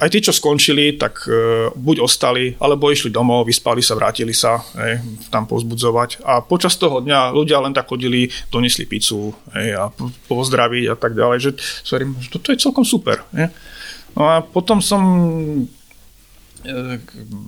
aj 0.00 0.08
tí, 0.08 0.24
čo 0.24 0.32
skončili, 0.32 0.96
tak 0.96 1.28
e, 1.28 1.68
buď 1.76 2.00
ostali, 2.00 2.56
alebo 2.56 2.88
išli 2.88 3.12
domov, 3.12 3.44
vyspali 3.44 3.84
sa, 3.84 3.92
vrátili 3.92 4.32
sa 4.32 4.56
hej, 4.80 5.04
tam 5.28 5.44
pozbudzovať. 5.44 6.24
A 6.24 6.40
počas 6.40 6.80
toho 6.80 7.04
dňa 7.04 7.36
ľudia 7.36 7.60
len 7.60 7.76
tak 7.76 7.92
chodili, 7.92 8.32
donesli 8.48 8.88
pizzu 8.88 9.36
hej, 9.52 9.76
a 9.76 9.92
pozdraviť 10.32 10.84
a 10.88 10.96
tak 10.96 11.12
ďalej. 11.12 11.38
Že, 11.44 11.50
sorry, 11.84 12.04
že 12.24 12.28
toto 12.32 12.56
je 12.56 12.56
celkom 12.56 12.88
super. 12.88 13.20
Hej. 13.36 13.52
No 14.16 14.32
a 14.32 14.40
potom 14.40 14.80
som 14.80 15.02
e, 16.64 16.96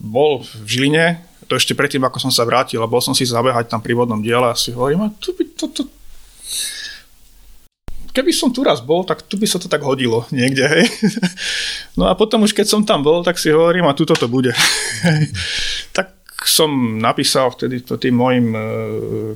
bol 0.04 0.44
v 0.44 0.68
Žiline, 0.68 1.31
to 1.46 1.58
ešte 1.58 1.74
predtým, 1.74 2.02
ako 2.06 2.18
som 2.22 2.32
sa 2.32 2.46
vrátil 2.46 2.78
a 2.82 2.90
bol 2.90 3.02
som 3.02 3.12
si 3.12 3.26
zabehať 3.26 3.70
tam 3.70 3.82
pri 3.82 3.96
vodnom 3.96 4.22
diele 4.22 4.50
a 4.50 4.58
si 4.58 4.70
hovorím, 4.70 5.06
a 5.06 5.08
tu 5.18 5.34
by 5.34 5.44
to, 5.58 5.66
to, 5.70 5.82
keby 8.12 8.30
som 8.30 8.52
tu 8.52 8.60
raz 8.62 8.84
bol, 8.84 9.02
tak 9.02 9.24
tu 9.24 9.40
by 9.40 9.48
sa 9.48 9.58
to 9.58 9.66
tak 9.66 9.80
hodilo 9.82 10.28
niekde, 10.30 10.64
hej. 10.68 10.84
No 11.98 12.08
a 12.08 12.16
potom 12.16 12.40
už 12.48 12.56
keď 12.56 12.66
som 12.72 12.80
tam 12.88 13.04
bol, 13.04 13.20
tak 13.20 13.36
si 13.36 13.52
hovorím, 13.52 13.84
a 13.84 13.92
tuto 13.92 14.16
to 14.16 14.24
bude. 14.24 14.56
tak 15.96 16.21
som 16.48 16.98
napísal 16.98 17.52
vtedy 17.52 17.84
tým 17.84 18.16
mojim 18.16 18.46
e, 18.52 18.60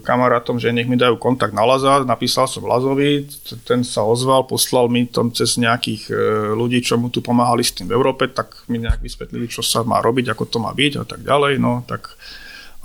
kamarátom, 0.00 0.56
že 0.56 0.72
nech 0.72 0.88
mi 0.88 0.96
dajú 0.96 1.20
kontakt 1.20 1.52
na 1.52 1.66
Laza, 1.66 2.06
napísal 2.06 2.48
som 2.48 2.64
Lazovi, 2.64 3.26
ten 3.68 3.84
sa 3.84 4.06
ozval, 4.06 4.48
poslal 4.48 4.88
mi 4.88 5.04
tam 5.08 5.28
cez 5.30 5.60
nejakých 5.60 6.02
e, 6.08 6.14
ľudí, 6.56 6.80
čo 6.80 6.96
mu 6.96 7.12
tu 7.12 7.20
pomáhali 7.20 7.66
s 7.66 7.76
tým 7.76 7.90
v 7.90 7.96
Európe, 7.96 8.30
tak 8.32 8.66
mi 8.72 8.80
nejak 8.80 9.04
vysvetlili, 9.04 9.50
čo 9.50 9.60
sa 9.60 9.84
má 9.84 10.00
robiť, 10.00 10.32
ako 10.32 10.44
to 10.48 10.58
má 10.62 10.72
byť 10.72 10.92
a 11.00 11.04
tak 11.04 11.20
ďalej, 11.22 11.60
no 11.60 11.84
tak 11.84 12.16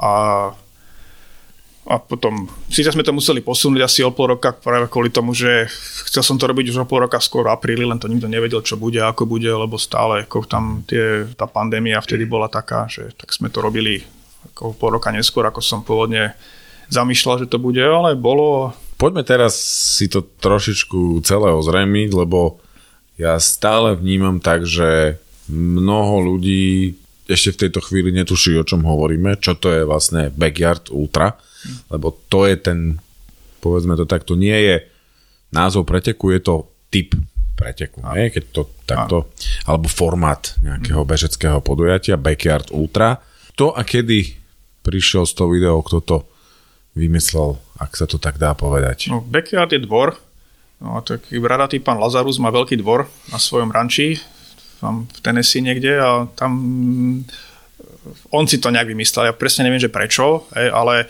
a 0.02 0.12
a 1.82 1.98
potom, 1.98 2.46
síce 2.70 2.94
sme 2.94 3.02
to 3.02 3.10
museli 3.10 3.42
posunúť 3.42 3.82
asi 3.82 4.00
o 4.06 4.14
pol 4.14 4.38
roka 4.38 4.54
práve 4.54 4.86
kvôli 4.86 5.10
tomu, 5.10 5.34
že 5.34 5.66
chcel 6.06 6.22
som 6.22 6.38
to 6.38 6.46
robiť 6.46 6.70
už 6.70 6.86
o 6.86 6.90
pol 6.90 7.10
roka 7.10 7.18
skôr 7.18 7.50
v 7.50 7.54
apríli, 7.58 7.82
len 7.82 7.98
to 7.98 8.06
nikto 8.06 8.30
nevedel, 8.30 8.62
čo 8.62 8.78
bude, 8.78 9.02
ako 9.02 9.26
bude, 9.26 9.50
lebo 9.50 9.82
stále 9.82 10.30
ako 10.30 10.46
tam 10.46 10.86
tie, 10.86 11.26
tá 11.34 11.50
pandémia 11.50 11.98
vtedy 11.98 12.30
bola 12.30 12.46
taká, 12.46 12.86
že 12.86 13.10
tak 13.18 13.34
sme 13.34 13.50
to 13.50 13.66
robili 13.66 14.06
ako 14.54 14.78
pol 14.78 15.02
roka 15.02 15.10
neskôr, 15.10 15.42
ako 15.50 15.58
som 15.58 15.82
pôvodne 15.82 16.38
zamýšľal, 16.94 17.46
že 17.46 17.48
to 17.50 17.58
bude, 17.58 17.82
ale 17.82 18.14
bolo... 18.14 18.78
Poďme 19.02 19.26
teraz 19.26 19.58
si 19.98 20.06
to 20.06 20.22
trošičku 20.22 21.26
celé 21.26 21.50
ozrejmiť, 21.50 22.10
lebo 22.14 22.62
ja 23.18 23.42
stále 23.42 23.98
vnímam 23.98 24.38
tak, 24.38 24.70
že 24.70 25.18
mnoho 25.50 26.30
ľudí 26.30 26.94
ešte 27.26 27.58
v 27.58 27.62
tejto 27.66 27.80
chvíli 27.82 28.14
netuší, 28.14 28.54
o 28.62 28.68
čom 28.68 28.86
hovoríme, 28.86 29.42
čo 29.42 29.58
to 29.58 29.74
je 29.74 29.82
vlastne 29.82 30.30
Backyard 30.30 30.94
Ultra 30.94 31.34
lebo 31.89 32.14
to 32.30 32.47
je 32.49 32.55
ten, 32.57 32.80
povedzme 33.62 33.93
to 33.97 34.05
takto, 34.09 34.34
nie 34.34 34.55
je 34.55 34.76
názov 35.51 35.86
preteku, 35.86 36.32
je 36.32 36.41
to 36.41 36.55
typ 36.91 37.16
preteku, 37.55 38.01
nie? 38.18 38.34
keď 38.34 38.43
to 38.49 38.62
takto, 38.89 39.18
a. 39.30 39.70
alebo 39.70 39.86
formát 39.86 40.57
nejakého 40.66 41.05
bežeckého 41.05 41.62
podujatia, 41.62 42.18
Backyard 42.18 42.74
Ultra. 42.74 43.22
To 43.59 43.76
a 43.76 43.86
kedy 43.86 44.34
prišiel 44.82 45.30
z 45.30 45.34
toho 45.38 45.53
video, 45.53 45.86
kto 45.86 46.01
to 46.01 46.18
vymyslel, 46.97 47.62
ak 47.78 47.93
sa 47.93 48.09
to 48.09 48.18
tak 48.18 48.41
dá 48.41 48.57
povedať? 48.57 49.14
No, 49.14 49.22
Backyard 49.22 49.70
je 49.72 49.86
dvor, 49.86 50.18
no, 50.82 50.99
taký 51.05 51.38
bradatý 51.38 51.78
pán 51.78 52.01
Lazarus 52.01 52.41
má 52.41 52.49
veľký 52.49 52.82
dvor 52.82 53.05
na 53.30 53.38
svojom 53.38 53.70
ranči, 53.70 54.18
tam 54.82 55.05
v 55.05 55.20
Tennessee 55.22 55.62
niekde 55.62 56.01
a 56.01 56.26
tam 56.34 56.51
on 58.34 58.49
si 58.49 58.57
to 58.57 58.74
nejak 58.74 58.89
vymyslel, 58.89 59.30
ja 59.30 59.38
presne 59.38 59.70
neviem, 59.70 59.78
že 59.78 59.93
prečo, 59.93 60.49
ale 60.57 61.05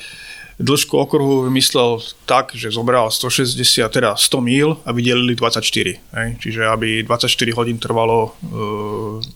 dĺžku 0.61 0.97
okruhu 0.97 1.49
vymyslel 1.49 1.99
tak, 2.25 2.55
že 2.55 2.71
zobral 2.71 3.11
160, 3.11 3.89
teda 3.89 4.15
100 4.15 4.41
míl 4.41 4.77
a 4.85 4.91
vydelili 4.91 5.35
24. 5.35 5.99
Hej? 6.13 6.27
Čiže 6.39 6.69
aby 6.69 7.03
24 7.03 7.51
hodín 7.51 7.77
trvalo, 7.77 8.37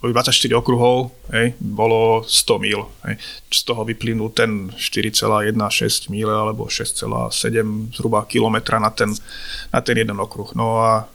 uh, 0.02 0.12
24 0.12 0.56
okruhov 0.56 1.12
hej? 1.34 1.54
bolo 1.60 2.24
100 2.24 2.60
míl. 2.60 2.88
Hej? 3.06 3.18
Z 3.52 3.64
toho 3.64 3.86
vyplynul 3.86 4.30
ten 4.30 4.70
4,16 4.78 6.10
míle 6.14 6.34
alebo 6.34 6.70
6,7 6.70 7.98
zhruba 7.98 8.26
kilometra 8.26 8.80
na 8.80 8.90
ten, 8.90 9.12
na 9.74 9.82
ten 9.82 9.98
jeden 9.98 10.20
okruh. 10.22 10.54
No 10.56 10.80
a 10.80 11.10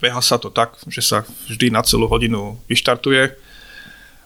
beha 0.00 0.20
sa 0.24 0.40
to 0.40 0.48
tak, 0.48 0.80
že 0.88 1.04
sa 1.04 1.28
vždy 1.48 1.70
na 1.70 1.84
celú 1.84 2.08
hodinu 2.08 2.56
vyštartuje 2.66 3.36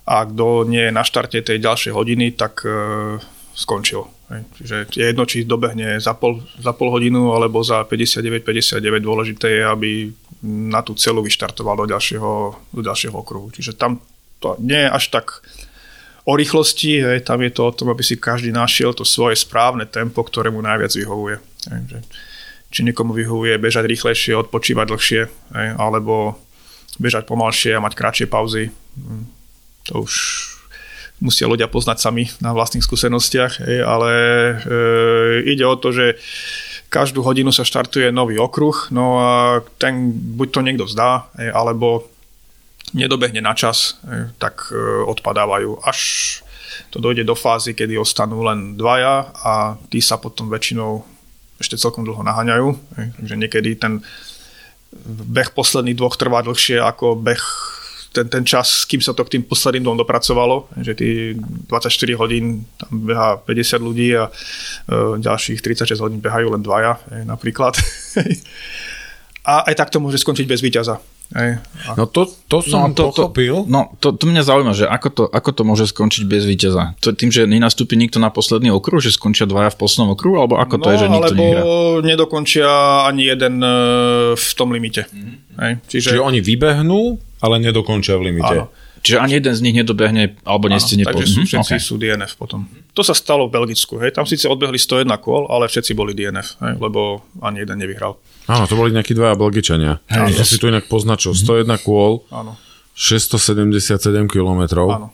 a 0.04 0.16
kto 0.28 0.68
nie 0.68 0.88
je 0.88 0.92
na 0.92 1.02
štarte 1.02 1.40
tej 1.40 1.58
ďalšej 1.64 1.92
hodiny, 1.96 2.36
tak 2.36 2.60
e, 2.68 2.70
skončil. 3.56 4.04
Čiže 4.58 4.76
je 4.90 5.04
jedno, 5.12 5.24
či 5.28 5.46
dobehne 5.46 6.00
za 6.02 6.16
pol, 6.16 6.42
za 6.58 6.74
pol 6.74 6.90
hodinu 6.90 7.36
alebo 7.36 7.62
za 7.62 7.86
59-59, 7.86 8.80
dôležité 8.98 9.60
je, 9.60 9.62
aby 9.62 9.90
na 10.44 10.82
tú 10.84 10.92
celú 10.98 11.24
vyštartoval 11.24 11.84
do 11.84 11.86
ďalšieho, 11.94 12.32
do 12.74 12.82
ďalšieho 12.82 13.16
okruhu. 13.16 13.54
Čiže 13.54 13.78
tam 13.78 14.02
to 14.42 14.58
nie 14.60 14.76
je 14.76 14.90
až 14.90 15.04
tak 15.08 15.40
o 16.24 16.32
rýchlosti, 16.36 17.04
hej, 17.04 17.20
tam 17.24 17.40
je 17.44 17.52
to 17.52 17.68
o 17.68 17.74
tom, 17.76 17.92
aby 17.92 18.00
si 18.00 18.16
každý 18.16 18.52
našiel 18.52 18.96
to 18.96 19.04
svoje 19.04 19.36
správne 19.36 19.84
tempo, 19.84 20.24
ktoré 20.24 20.48
mu 20.48 20.64
najviac 20.64 20.92
vyhovuje. 20.92 21.36
Hej, 21.68 22.04
či 22.74 22.80
niekomu 22.82 23.14
vyhovuje 23.14 23.54
bežať 23.60 23.86
rýchlejšie, 23.86 24.34
odpočívať 24.34 24.86
dlhšie, 24.88 25.22
hej, 25.28 25.68
alebo 25.78 26.40
bežať 26.98 27.28
pomalšie 27.28 27.76
a 27.76 27.84
mať 27.84 27.92
kratšie 27.94 28.26
pauzy. 28.26 28.72
Hm. 28.98 29.24
To 29.92 30.08
už 30.08 30.12
musia 31.22 31.46
ľudia 31.46 31.70
poznať 31.70 31.98
sami 32.00 32.26
na 32.42 32.50
vlastných 32.50 32.82
skúsenostiach, 32.82 33.62
hej, 33.62 33.78
ale 33.86 34.10
e, 34.12 34.54
ide 35.54 35.62
o 35.66 35.78
to, 35.78 35.94
že 35.94 36.18
každú 36.90 37.22
hodinu 37.22 37.50
sa 37.50 37.66
štartuje 37.66 38.14
nový 38.14 38.38
okruh, 38.38 38.90
no 38.90 39.18
a 39.22 39.30
ten 39.78 40.10
buď 40.10 40.48
to 40.50 40.60
niekto 40.62 40.84
vzdá, 40.86 41.30
hej, 41.38 41.50
alebo 41.54 42.06
nedobehne 42.94 43.42
na 43.42 43.54
čas, 43.54 43.98
hej, 44.06 44.34
tak 44.42 44.74
e, 44.74 44.78
odpadávajú 45.06 45.82
až 45.86 45.98
to 46.90 46.98
dojde 46.98 47.22
do 47.22 47.38
fázy, 47.38 47.74
kedy 47.74 47.98
ostanú 47.98 48.42
len 48.42 48.74
dvaja 48.74 49.30
a 49.34 49.78
tí 49.90 50.02
sa 50.02 50.18
potom 50.18 50.50
väčšinou 50.50 51.06
ešte 51.58 51.78
celkom 51.78 52.02
dlho 52.02 52.26
naháňajú. 52.26 52.74
Takže 53.18 53.34
niekedy 53.38 53.78
ten 53.78 54.02
beh 55.06 55.50
posledných 55.54 55.98
dvoch 55.98 56.14
trvá 56.14 56.42
dlhšie 56.42 56.78
ako 56.78 57.18
beh 57.18 57.42
ten, 58.14 58.30
ten 58.30 58.46
čas, 58.46 58.86
kým 58.86 59.02
sa 59.02 59.10
to 59.10 59.26
k 59.26 59.36
tým 59.36 59.42
posledným 59.42 59.82
dvom 59.82 59.98
dopracovalo, 60.06 60.70
že 60.78 60.94
tí 60.94 61.34
24 61.34 62.14
hodín 62.14 62.62
tam 62.78 63.10
beha 63.10 63.42
50 63.42 63.82
ľudí 63.82 64.14
a 64.14 64.30
e, 64.30 65.18
ďalších 65.18 65.58
36 65.58 65.98
hodín 65.98 66.22
behajú 66.22 66.54
len 66.54 66.62
dvaja, 66.62 67.02
e, 67.10 67.26
napríklad. 67.26 67.74
a 69.50 69.66
aj 69.66 69.74
tak 69.74 69.90
to 69.90 69.98
môže 69.98 70.22
skončiť 70.22 70.46
bez 70.46 70.62
víťaza. 70.62 71.02
Ej, 71.34 71.58
a... 71.90 71.98
No 71.98 72.06
to, 72.06 72.30
to 72.46 72.62
som 72.62 72.90
no, 72.90 72.94
to, 72.94 73.10
pochopil. 73.10 73.66
To, 73.66 73.70
no 73.70 73.90
to, 73.98 74.14
to 74.14 74.22
mňa 74.30 74.46
zaujíma, 74.46 74.70
že 74.70 74.86
ako 74.86 75.08
to, 75.10 75.22
ako 75.26 75.50
to 75.50 75.62
môže 75.66 75.84
skončiť 75.90 76.22
bez 76.30 76.46
víťaza? 76.46 76.94
To 77.02 77.10
tým, 77.10 77.34
že 77.34 77.50
nenastúpi 77.50 77.98
nikto 77.98 78.22
na 78.22 78.30
posledný 78.30 78.70
okruh, 78.70 79.02
že 79.02 79.10
skončia 79.10 79.50
dvaja 79.50 79.74
v 79.74 79.78
poslednom 79.82 80.14
okruhu, 80.14 80.38
alebo 80.38 80.62
ako 80.62 80.78
to 80.78 80.86
no, 80.86 80.92
je, 80.94 80.96
že 81.02 81.08
nikto 81.10 81.34
alebo 81.34 81.42
nehrá? 81.42 81.62
nedokončia 82.06 82.70
ani 83.10 83.22
jeden 83.26 83.58
e, 83.58 83.74
v 84.38 84.50
tom 84.54 84.70
limite. 84.70 85.10
Mm-hmm. 85.10 85.34
Ej, 85.58 85.72
čiže... 85.90 86.06
čiže 86.14 86.22
oni 86.22 86.38
vybehnú, 86.38 87.18
ale 87.42 87.54
nedokončia 87.58 88.14
v 88.14 88.30
limite. 88.30 88.54
Áno. 88.54 88.70
Čiže 89.04 89.20
ani 89.20 89.36
jeden 89.36 89.52
z 89.52 89.60
nich 89.60 89.76
nedobehne, 89.76 90.40
alebo 90.48 90.72
nestihne 90.72 91.04
Takže 91.04 91.28
sú, 91.28 91.40
mhm, 91.44 91.48
všetci 91.52 91.74
okay. 91.76 91.84
sú 91.84 91.94
DNF 92.00 92.40
potom. 92.40 92.64
To 92.96 93.04
sa 93.04 93.12
stalo 93.12 93.52
v 93.52 93.60
Belgicku, 93.60 94.00
hej. 94.00 94.16
Tam 94.16 94.24
síce 94.24 94.48
odbehli 94.48 94.80
101 94.80 95.04
kôl, 95.20 95.44
ale 95.52 95.68
všetci 95.68 95.92
boli 95.92 96.16
DNF, 96.16 96.56
hej, 96.64 96.80
lebo 96.80 97.20
ani 97.44 97.68
jeden 97.68 97.76
nevyhral. 97.76 98.16
Áno, 98.48 98.64
to 98.64 98.80
boli 98.80 98.96
nejakí 98.96 99.12
dvaja 99.12 99.36
Belgičania. 99.36 100.00
To 100.08 100.44
si 100.48 100.56
tu 100.56 100.72
inak 100.72 100.88
poznačil. 100.88 101.36
101 101.36 101.68
mhm. 101.68 101.84
kôl, 101.84 102.24
Áno. 102.32 102.56
677 102.96 104.00
km. 104.24 104.88
Áno. 104.88 105.12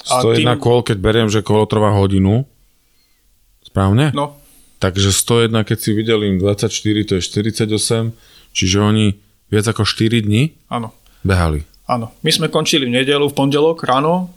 101 0.00 0.40
tým... 0.40 0.48
kôl, 0.56 0.80
keď 0.80 0.96
beriem, 0.96 1.28
že 1.28 1.44
kolo 1.44 1.68
trvá 1.68 1.92
hodinu. 1.92 2.48
Správne? 3.68 4.16
No. 4.16 4.40
Takže 4.80 5.12
101, 5.12 5.52
keď 5.68 5.78
si 5.78 5.90
videlím 5.92 6.40
24, 6.40 6.72
to 7.04 7.12
je 7.20 7.22
48, 7.22 8.16
čiže 8.56 8.76
oni 8.80 9.14
viac 9.52 9.68
ako 9.68 9.84
4 9.84 10.24
dní 10.24 10.56
Áno. 10.72 10.96
behali. 11.20 11.68
Áno. 11.88 12.14
My 12.22 12.30
sme 12.30 12.46
končili 12.52 12.86
v 12.86 12.94
nedelu, 13.02 13.26
v 13.26 13.34
pondelok 13.34 13.82
ráno 13.82 14.30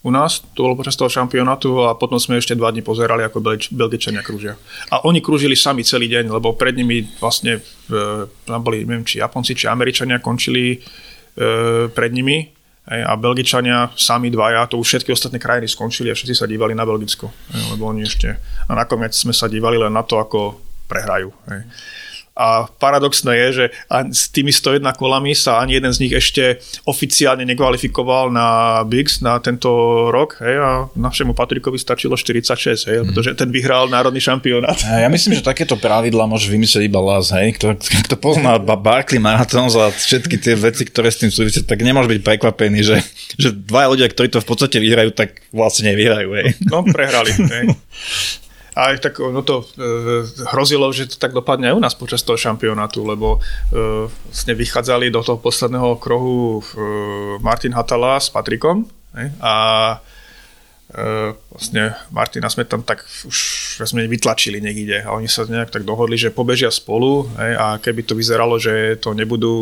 u 0.00 0.08
nás, 0.08 0.40
to 0.56 0.64
bolo 0.64 0.80
počas 0.80 0.96
toho 0.96 1.12
šampionátu 1.12 1.84
a 1.84 1.92
potom 1.92 2.16
sme 2.16 2.40
ešte 2.40 2.56
dva 2.56 2.72
dní 2.72 2.80
pozerali, 2.80 3.20
ako 3.20 3.44
Belgičania 3.68 4.24
krúžia. 4.24 4.56
A 4.88 5.04
oni 5.04 5.20
krúžili 5.20 5.52
sami 5.52 5.84
celý 5.84 6.08
deň, 6.08 6.32
lebo 6.32 6.56
pred 6.56 6.72
nimi 6.72 7.04
vlastne 7.20 7.60
e, 7.60 8.24
tam 8.48 8.64
boli, 8.64 8.88
neviem, 8.88 9.04
či 9.04 9.20
Japonci, 9.20 9.52
či 9.52 9.68
Američania 9.68 10.16
končili 10.24 10.72
e, 10.72 10.78
pred 11.92 12.16
nimi 12.16 12.48
a 12.88 13.12
Belgičania 13.14 13.92
sami 13.92 14.32
dvaja, 14.32 14.66
to 14.66 14.80
už 14.80 14.88
všetky 14.88 15.12
ostatné 15.12 15.36
krajiny 15.36 15.68
skončili 15.68 16.08
a 16.10 16.16
všetci 16.16 16.34
sa 16.34 16.48
dívali 16.48 16.72
na 16.72 16.88
Belgicko, 16.88 17.28
lebo 17.76 17.86
oni 17.92 18.02
ešte, 18.02 18.34
a 18.66 18.72
nakoniec 18.72 19.12
sme 19.12 19.36
sa 19.36 19.46
dívali 19.46 19.76
len 19.76 19.92
na 19.92 20.02
to, 20.02 20.16
ako 20.18 20.58
prehrajú. 20.90 21.30
Hej. 21.46 21.60
A 22.38 22.64
paradoxné 22.70 23.36
je, 23.36 23.48
že 23.52 23.64
s 24.14 24.32
tými 24.32 24.54
101 24.54 24.80
kolami 24.96 25.36
sa 25.36 25.60
ani 25.60 25.76
jeden 25.76 25.92
z 25.92 26.00
nich 26.06 26.14
ešte 26.14 26.62
oficiálne 26.88 27.44
nekvalifikoval 27.44 28.32
na 28.32 28.80
Bigs 28.86 29.20
na 29.20 29.36
tento 29.42 29.68
rok. 30.08 30.40
Hej, 30.40 30.56
a 30.56 30.70
našemu 30.94 31.36
Patrikovi 31.36 31.76
stačilo 31.76 32.14
46, 32.16 32.88
hej, 32.88 32.96
mm. 33.02 33.04
pretože 33.12 33.30
ten 33.36 33.50
vyhral 33.52 33.90
národný 33.90 34.22
šampionát. 34.22 34.78
Ja 34.80 35.10
myslím, 35.12 35.36
že 35.36 35.44
takéto 35.44 35.76
pravidla 35.76 36.24
môže 36.30 36.48
vymyslieť 36.48 36.86
iba 36.86 37.02
Las, 37.02 37.34
hej, 37.34 37.58
kto, 37.60 37.76
kto 37.76 38.14
pozná 38.16 38.56
Barkley 38.62 39.20
Marathon 39.20 39.68
a 39.76 39.92
všetky 39.92 40.40
tie 40.40 40.54
veci, 40.56 40.88
ktoré 40.88 41.12
s 41.12 41.20
tým 41.20 41.28
súvisia, 41.34 41.66
tak 41.66 41.82
nemôže 41.84 42.08
byť 42.08 42.20
prekvapený, 42.24 42.80
že, 42.80 42.96
že 43.36 43.52
dvaja 43.52 43.92
ľudia, 43.92 44.08
ktorí 44.08 44.32
to 44.32 44.40
v 44.40 44.48
podstate 44.48 44.78
vyhrajú, 44.80 45.12
tak 45.12 45.44
vlastne 45.52 45.92
nevyhrajú. 45.92 46.30
Hej. 46.40 46.46
No, 46.72 46.86
prehrali. 46.86 47.36
Hej. 47.36 47.64
A 48.74 48.94
aj 48.94 49.02
tak 49.02 49.18
no 49.18 49.42
to 49.42 49.66
e, 49.74 50.22
hrozilo, 50.54 50.90
že 50.94 51.10
to 51.10 51.16
tak 51.18 51.34
dopadne 51.34 51.70
aj 51.70 51.76
u 51.76 51.82
nás 51.82 51.94
počas 51.98 52.22
toho 52.22 52.38
šampionátu, 52.38 53.02
lebo 53.02 53.38
e, 53.38 54.06
vlastne 54.06 54.54
vychádzali 54.54 55.10
do 55.10 55.20
toho 55.26 55.42
posledného 55.42 55.98
krohu 55.98 56.58
e, 56.58 56.82
Martin 57.42 57.74
Hatala 57.74 58.22
s 58.22 58.30
Patrikom 58.30 58.86
ne? 59.14 59.34
a 59.42 59.54
e, 59.98 60.19
vlastne 61.54 61.94
Martina 62.10 62.50
sme 62.50 62.66
tam 62.66 62.82
tak 62.82 63.06
už 63.22 63.38
sme 63.86 64.10
vytlačili 64.10 64.58
niekde 64.58 65.06
a 65.06 65.14
oni 65.14 65.30
sa 65.30 65.46
nejak 65.46 65.70
tak 65.70 65.86
dohodli, 65.86 66.18
že 66.18 66.34
pobežia 66.34 66.68
spolu 66.68 67.30
hej, 67.38 67.52
a 67.54 67.66
keby 67.78 68.02
to 68.02 68.18
vyzeralo, 68.18 68.58
že 68.58 68.98
to 68.98 69.14
nebudú, 69.14 69.54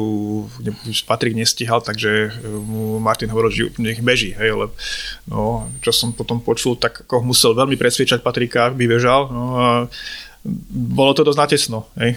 ne, 0.65 0.73
Patrik 1.05 1.37
nestihal, 1.37 1.85
takže 1.85 2.33
mu 2.65 2.97
Martin 2.97 3.29
hovoril, 3.29 3.53
že 3.53 3.65
nech 3.77 4.01
beží, 4.01 4.33
hej, 4.41 4.57
lebo 4.57 4.73
no, 5.29 5.69
čo 5.85 5.93
som 5.93 6.17
potom 6.17 6.41
počul, 6.41 6.81
tak 6.81 7.05
ako 7.05 7.21
musel 7.21 7.53
veľmi 7.53 7.77
presviečať 7.77 8.25
Patrika, 8.25 8.73
aby 8.73 8.89
bežal, 8.89 9.29
no 9.29 9.45
a 9.61 9.69
bolo 10.71 11.13
to 11.13 11.27
dosť 11.27 11.39
natesno. 11.39 11.91
Hej. 11.99 12.17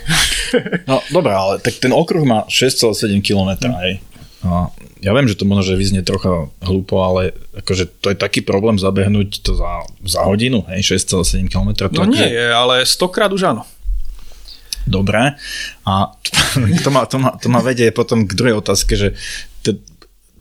No 0.88 1.04
dobré, 1.12 1.36
ale 1.36 1.60
tak 1.60 1.84
ten 1.84 1.92
okruh 1.92 2.24
má 2.24 2.48
6,7 2.48 3.20
km, 3.20 3.60
mm. 3.68 3.76
hej. 3.84 3.94
No, 4.42 4.72
ja 5.02 5.12
viem, 5.18 5.26
že 5.26 5.34
to 5.34 5.50
možno, 5.50 5.74
že 5.74 5.82
vyznie 5.82 6.06
trocha 6.06 6.54
hlúpo, 6.62 7.02
ale 7.02 7.34
akože 7.58 7.90
to 8.00 8.14
je 8.14 8.18
taký 8.18 8.46
problém 8.46 8.78
zabehnúť 8.78 9.42
to 9.42 9.58
za, 9.58 9.90
za 10.06 10.22
hodinu, 10.22 10.62
hej, 10.70 10.94
6,7 10.94 11.50
km. 11.50 11.90
No 11.98 12.06
nie 12.06 12.30
je, 12.30 12.48
ale 12.54 12.86
100 12.86 13.10
krát 13.10 13.34
už 13.34 13.50
áno. 13.50 13.66
Dobre. 14.86 15.38
A 15.86 15.94
to 16.86 16.90
ma, 16.94 17.10
to, 17.10 17.18
ma, 17.18 17.34
to 17.38 17.48
ma 17.50 17.62
vedie 17.66 17.90
potom 17.90 18.30
k 18.30 18.38
druhej 18.38 18.62
otázke, 18.62 18.94
že 18.94 19.18
to, 19.66 19.78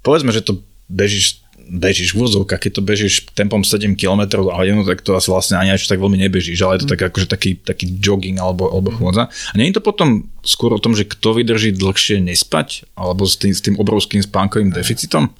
povedzme, 0.04 0.32
že 0.32 0.44
to 0.44 0.60
bežíš 0.92 1.40
bežíš 1.70 2.18
v 2.18 2.26
úzovkách, 2.26 2.66
keď 2.66 2.72
to 2.76 2.82
bežíš 2.82 3.14
tempom 3.30 3.62
7 3.62 3.94
km 3.94 4.42
za 4.42 4.52
hodinu, 4.58 4.82
tak 4.82 5.06
to 5.06 5.14
asi 5.14 5.30
vlastne 5.30 5.56
ani 5.56 5.78
až 5.78 5.86
tak 5.86 6.02
veľmi 6.02 6.18
nebežíš, 6.26 6.58
ale 6.66 6.76
je 6.76 6.82
to 6.82 6.88
mm. 6.90 6.92
tak 6.98 7.00
akože 7.14 7.26
taký, 7.30 7.50
taký 7.62 7.86
jogging 8.02 8.42
alebo, 8.42 8.66
alebo 8.66 8.90
chôdza. 8.90 9.30
A 9.30 9.54
nie 9.54 9.70
je 9.70 9.78
to 9.78 9.82
potom 9.86 10.26
skôr 10.42 10.74
o 10.74 10.82
tom, 10.82 10.98
že 10.98 11.06
kto 11.06 11.38
vydrží 11.38 11.70
dlhšie 11.78 12.18
nespať, 12.18 12.90
alebo 12.98 13.22
s 13.22 13.38
tým, 13.38 13.54
s 13.54 13.62
tým 13.62 13.78
obrovským 13.78 14.20
spánkovým 14.20 14.74
deficitom? 14.74 15.30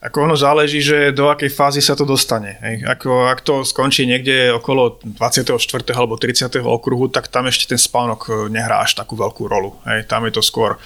Ako 0.00 0.24
ono 0.24 0.32
záleží, 0.32 0.80
že 0.80 1.12
do 1.12 1.28
akej 1.28 1.52
fázy 1.52 1.84
sa 1.84 1.92
to 1.92 2.08
dostane. 2.08 2.56
Hej. 2.64 2.88
Ako, 2.88 3.28
ak 3.28 3.44
to 3.44 3.68
skončí 3.68 4.08
niekde 4.08 4.48
okolo 4.56 4.96
24. 5.04 5.60
alebo 5.92 6.16
30. 6.16 6.48
okruhu, 6.56 7.12
tak 7.12 7.28
tam 7.28 7.44
ešte 7.44 7.76
ten 7.76 7.80
spánok 7.80 8.20
eh, 8.32 8.34
nehrá 8.48 8.80
až 8.80 8.96
takú 8.96 9.12
veľkú 9.12 9.44
rolu. 9.44 9.76
Hej. 9.84 10.08
Tam 10.08 10.24
je 10.24 10.32
to 10.32 10.40
skôr 10.40 10.80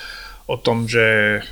o 0.45 0.57
tom, 0.61 0.85
že 0.85 1.41
e, 1.41 1.43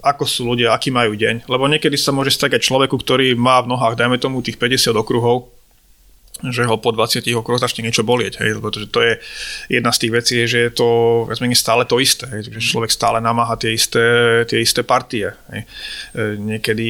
ako 0.00 0.24
sú 0.24 0.48
ľudia, 0.48 0.72
aký 0.72 0.88
majú 0.88 1.12
deň. 1.12 1.44
Lebo 1.44 1.68
niekedy 1.68 2.00
sa 2.00 2.16
môže 2.16 2.32
stať 2.32 2.56
aj 2.56 2.64
človeku, 2.64 2.96
ktorý 2.96 3.36
má 3.36 3.60
v 3.60 3.76
nohách, 3.76 4.00
dajme 4.00 4.16
tomu, 4.16 4.40
tých 4.40 4.56
50 4.56 4.96
okruhov 4.96 5.52
že 6.48 6.64
ho 6.64 6.80
po 6.80 6.90
20 6.94 7.20
okruhoch 7.36 7.60
začne 7.60 7.84
niečo 7.84 8.00
bolieť, 8.00 8.40
hej, 8.40 8.56
lebo 8.56 8.72
to, 8.72 9.00
je 9.00 9.20
jedna 9.68 9.92
z 9.92 10.00
tých 10.06 10.12
vecí, 10.12 10.34
že 10.48 10.58
je 10.68 10.70
to 10.72 10.88
viac 11.28 11.40
stále 11.52 11.82
to 11.84 12.00
isté, 12.00 12.24
hej, 12.32 12.48
že 12.48 12.72
človek 12.72 12.88
stále 12.88 13.20
namáha 13.20 13.60
tie 13.60 13.76
isté, 13.76 14.04
tie 14.48 14.64
isté 14.64 14.80
partie. 14.80 15.28
Hej. 15.52 15.62
E, 15.62 15.68
niekedy 16.40 16.88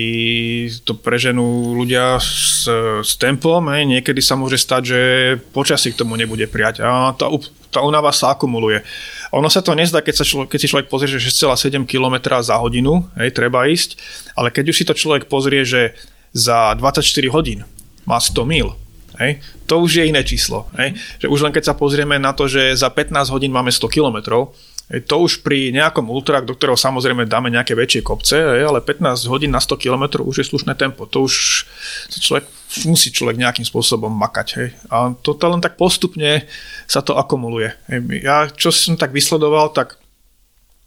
to 0.86 0.94
preženú 0.94 1.74
ľudia 1.74 2.22
s, 2.22 2.70
s 3.02 3.12
tempom, 3.18 3.66
hej, 3.74 3.86
niekedy 3.86 4.22
sa 4.22 4.38
môže 4.38 4.60
stať, 4.60 4.82
že 4.86 5.00
počasí 5.50 5.90
k 5.90 6.00
tomu 6.00 6.14
nebude 6.14 6.46
prijať 6.46 6.86
a 6.86 7.10
tá, 7.18 7.26
tá 7.70 7.80
únava 7.82 8.14
sa 8.14 8.34
akumuluje. 8.34 8.82
Ono 9.34 9.46
sa 9.46 9.62
to 9.62 9.74
nezdá, 9.74 10.02
keď, 10.02 10.22
sa 10.22 10.24
človek, 10.26 10.54
keď 10.54 10.58
si 10.58 10.70
človek 10.70 10.86
pozrie, 10.90 11.10
že 11.10 11.30
6,7 11.30 11.86
km 11.86 12.38
za 12.42 12.58
hodinu 12.58 13.06
hej, 13.18 13.30
treba 13.34 13.66
ísť, 13.66 13.98
ale 14.34 14.54
keď 14.54 14.64
už 14.70 14.76
si 14.76 14.84
to 14.86 14.94
človek 14.94 15.26
pozrie, 15.30 15.62
že 15.66 15.94
za 16.30 16.74
24 16.78 17.02
hodín 17.34 17.66
má 18.06 18.18
100 18.18 18.42
mil, 18.46 18.74
Hej? 19.20 19.44
To 19.68 19.84
už 19.84 20.00
je 20.00 20.08
iné 20.08 20.24
číslo. 20.24 20.66
Hej? 20.80 20.96
Že 21.20 21.26
už 21.28 21.40
len 21.44 21.52
keď 21.52 21.70
sa 21.70 21.74
pozrieme 21.76 22.16
na 22.16 22.32
to, 22.32 22.48
že 22.48 22.72
za 22.72 22.88
15 22.88 23.28
hodín 23.30 23.52
máme 23.52 23.68
100 23.68 23.86
km, 23.92 24.48
to 24.90 25.22
už 25.22 25.46
pri 25.46 25.70
nejakom 25.70 26.10
ultra, 26.10 26.42
do 26.42 26.50
ktorého 26.50 26.74
samozrejme 26.74 27.22
dáme 27.22 27.46
nejaké 27.46 27.78
väčšie 27.78 28.02
kopce, 28.02 28.34
ale 28.58 28.82
15 28.82 29.30
hodín 29.30 29.54
na 29.54 29.62
100 29.62 29.78
km 29.78 30.26
už 30.26 30.42
je 30.42 30.50
slušné 30.50 30.74
tempo. 30.74 31.06
To 31.06 31.30
už 31.30 31.62
človek, 32.10 32.50
musí 32.90 33.14
človek 33.14 33.38
nejakým 33.38 33.62
spôsobom 33.62 34.10
makať. 34.10 34.48
Hej. 34.58 34.68
A 34.90 35.14
to 35.22 35.38
len 35.38 35.62
tak 35.62 35.78
postupne 35.78 36.42
sa 36.90 37.06
to 37.06 37.14
akumuluje. 37.14 37.70
Ja 38.18 38.50
čo 38.50 38.74
som 38.74 38.98
tak 38.98 39.14
vysledoval, 39.14 39.70
tak 39.70 39.94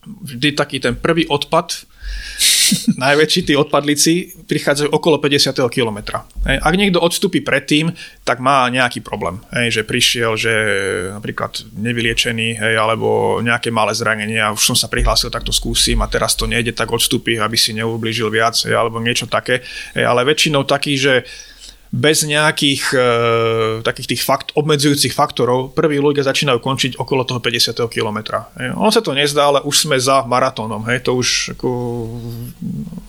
vždy 0.04 0.52
taký 0.52 0.84
ten 0.84 1.00
prvý 1.00 1.24
odpad 1.32 1.88
najväčší 3.06 3.42
tí 3.50 3.54
odpadlíci 3.58 4.46
prichádzajú 4.48 4.90
okolo 4.92 5.18
50. 5.20 5.56
kilometra. 5.72 6.24
Ak 6.46 6.74
niekto 6.76 7.00
odstúpi 7.00 7.40
predtým, 7.42 7.92
tak 8.24 8.40
má 8.44 8.68
nejaký 8.70 9.04
problém. 9.04 9.40
Hej, 9.52 9.82
že 9.82 9.88
prišiel, 9.88 10.32
že 10.36 10.54
napríklad 11.16 11.64
nevyliečený, 11.76 12.60
hej, 12.60 12.76
alebo 12.76 13.40
nejaké 13.40 13.72
malé 13.72 13.96
zranenie 13.96 14.40
a 14.40 14.54
už 14.54 14.74
som 14.74 14.78
sa 14.78 14.92
prihlásil, 14.92 15.32
tak 15.32 15.48
to 15.48 15.56
skúsim 15.56 16.00
a 16.04 16.12
teraz 16.12 16.36
to 16.36 16.46
nejde, 16.50 16.76
tak 16.76 16.92
odstúpi, 16.92 17.40
aby 17.40 17.56
si 17.56 17.76
neublížil 17.76 18.28
viac, 18.30 18.56
hej, 18.68 18.76
alebo 18.76 19.00
niečo 19.00 19.26
také. 19.26 19.64
Hej, 19.98 20.06
ale 20.06 20.28
väčšinou 20.28 20.68
taký, 20.68 21.00
že 21.00 21.24
bez 21.94 22.26
nejakých 22.26 22.84
e, 22.90 23.06
takých 23.86 24.18
tých 24.18 24.22
fakt, 24.26 24.50
obmedzujúcich 24.58 25.14
faktorov 25.14 25.78
prví 25.78 26.02
ľudia 26.02 26.26
začínajú 26.26 26.58
končiť 26.58 26.92
okolo 26.98 27.22
toho 27.22 27.38
50. 27.38 27.78
kilometra. 27.86 28.50
Ono 28.74 28.90
sa 28.90 29.06
to 29.06 29.14
nezdá, 29.14 29.54
ale 29.54 29.60
už 29.62 29.86
sme 29.86 30.02
za 30.02 30.26
maratónom. 30.26 30.82
Hej. 30.90 31.06
To 31.06 31.22
už 31.22 31.54
ako, 31.54 31.70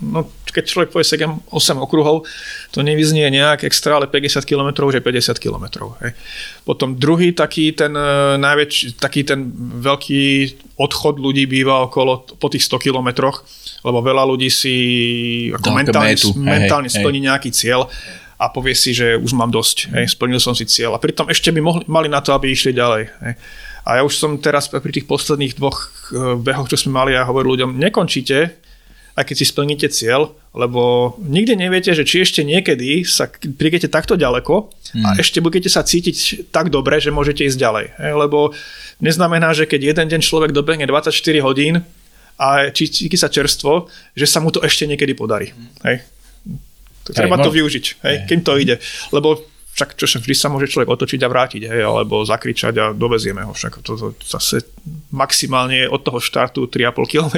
no, 0.04 0.28
keď 0.52 0.64
človek 0.68 0.92
povie 0.92 1.08
7, 1.08 1.48
8 1.48 1.80
okruhov, 1.80 2.28
to 2.76 2.84
nevyznie 2.84 3.24
nejak 3.32 3.64
extra, 3.64 3.96
ale 3.96 4.04
50 4.04 4.44
km 4.44 4.84
už 4.84 5.00
je 5.00 5.02
50 5.02 5.40
km. 5.40 5.96
Hej. 6.04 6.12
Potom 6.68 7.00
druhý 7.00 7.32
taký 7.32 7.72
ten 7.72 7.96
e, 7.96 8.36
najväčší, 8.36 9.00
taký 9.00 9.24
ten 9.24 9.48
veľký 9.80 10.24
odchod 10.76 11.24
ľudí 11.24 11.48
býva 11.48 11.88
okolo 11.88 12.36
po 12.36 12.52
tých 12.52 12.68
100 12.68 12.84
kilometroch, 12.84 13.48
lebo 13.80 14.04
veľa 14.04 14.28
ľudí 14.28 14.52
si 14.52 14.76
ako 15.56 15.72
mentálne, 15.72 16.12
mentálne 16.36 16.88
hej, 16.92 17.00
splní 17.00 17.24
hej. 17.24 17.26
nejaký 17.32 17.48
cieľ 17.48 17.88
a 18.38 18.50
povie 18.50 18.74
si, 18.74 18.90
že 18.90 19.14
už 19.18 19.32
mám 19.32 19.54
dosť, 19.54 19.94
hej, 19.94 20.14
splnil 20.14 20.42
som 20.42 20.52
si 20.52 20.66
cieľ. 20.66 20.98
A 20.98 21.02
pritom 21.02 21.30
ešte 21.30 21.54
by 21.54 21.60
mohli, 21.62 21.84
mali 21.86 22.08
na 22.10 22.18
to, 22.18 22.34
aby 22.34 22.50
išli 22.50 22.74
ďalej. 22.74 23.02
Hej. 23.22 23.34
A 23.84 24.00
ja 24.00 24.02
už 24.02 24.16
som 24.16 24.40
teraz 24.40 24.66
pri 24.72 24.92
tých 24.92 25.06
posledných 25.06 25.54
dvoch 25.60 25.78
eh, 26.10 26.34
behoch, 26.40 26.66
čo 26.66 26.80
sme 26.80 26.98
mali, 26.98 27.10
ja 27.14 27.28
hovorím 27.28 27.52
ľuďom, 27.54 27.70
nekončíte, 27.78 28.64
aj 29.14 29.24
keď 29.30 29.36
si 29.38 29.46
splníte 29.46 29.86
cieľ, 29.94 30.34
lebo 30.50 31.14
nikdy 31.22 31.54
neviete, 31.54 31.94
že 31.94 32.02
či 32.02 32.26
ešte 32.26 32.42
niekedy 32.42 33.06
sa 33.06 33.30
prídete 33.30 33.86
takto 33.86 34.18
ďaleko 34.18 34.74
a 35.06 35.14
hmm. 35.14 35.22
ešte 35.22 35.38
budete 35.38 35.70
sa 35.70 35.86
cítiť 35.86 36.50
tak 36.50 36.74
dobre, 36.74 36.98
že 36.98 37.14
môžete 37.14 37.46
ísť 37.46 37.58
ďalej. 37.58 37.86
Hej, 37.94 38.12
lebo 38.18 38.50
neznamená, 38.98 39.54
že 39.54 39.70
keď 39.70 39.94
jeden 39.94 40.06
deň 40.10 40.20
človek 40.22 40.50
dobehne 40.50 40.82
24 40.90 41.14
hodín 41.46 41.86
a 42.34 42.74
cíti 42.74 43.14
sa 43.14 43.30
čerstvo, 43.30 43.86
že 44.18 44.26
sa 44.26 44.42
mu 44.42 44.50
to 44.50 44.58
ešte 44.66 44.90
niekedy 44.90 45.14
podarí. 45.14 45.54
Hej. 45.86 46.02
Treba 47.12 47.36
to 47.36 47.52
využiť, 47.52 47.84
hej, 48.00 48.16
kým 48.24 48.40
to 48.40 48.56
ide. 48.56 48.80
Lebo 49.12 49.44
však 49.74 49.98
čo, 49.98 50.06
vždy 50.06 50.34
sa 50.38 50.46
môže 50.46 50.70
človek 50.70 50.86
otočiť 50.86 51.20
a 51.26 51.28
vrátiť, 51.28 51.62
hej, 51.66 51.82
alebo 51.82 52.22
zakričať 52.22 52.74
a 52.78 52.84
dovezieme 52.94 53.42
ho. 53.42 53.50
Však 53.50 53.82
to, 53.82 53.98
to 53.98 54.24
zase 54.24 54.62
maximálne 55.10 55.90
od 55.90 55.98
toho 55.98 56.22
štartu 56.22 56.70
3,5 56.70 57.10
km. 57.10 57.34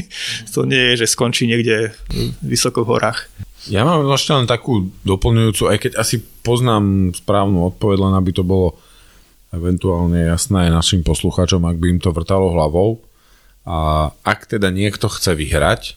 to 0.56 0.64
nie 0.64 0.96
je, 0.96 1.04
že 1.04 1.12
skončí 1.12 1.44
niekde 1.44 1.92
vysoko 2.40 2.88
v 2.88 2.96
horách. 2.96 3.28
Ja 3.68 3.84
mám 3.84 4.04
ešte 4.12 4.32
len 4.32 4.48
takú 4.48 4.88
doplňujúcu, 5.04 5.62
aj 5.68 5.78
keď 5.84 5.92
asi 6.00 6.24
poznám 6.44 7.12
správnu 7.16 7.68
odpoveď, 7.72 7.96
len 8.00 8.14
aby 8.16 8.32
to 8.32 8.44
bolo 8.44 8.80
eventuálne 9.52 10.24
jasné 10.24 10.68
aj 10.68 10.76
našim 10.84 11.00
poslucháčom, 11.04 11.62
ak 11.68 11.76
by 11.76 11.86
im 11.96 12.00
to 12.00 12.16
vrtalo 12.16 12.52
hlavou. 12.52 13.04
A 13.64 14.08
ak 14.24 14.48
teda 14.48 14.68
niekto 14.72 15.08
chce 15.08 15.36
vyhrať, 15.36 15.96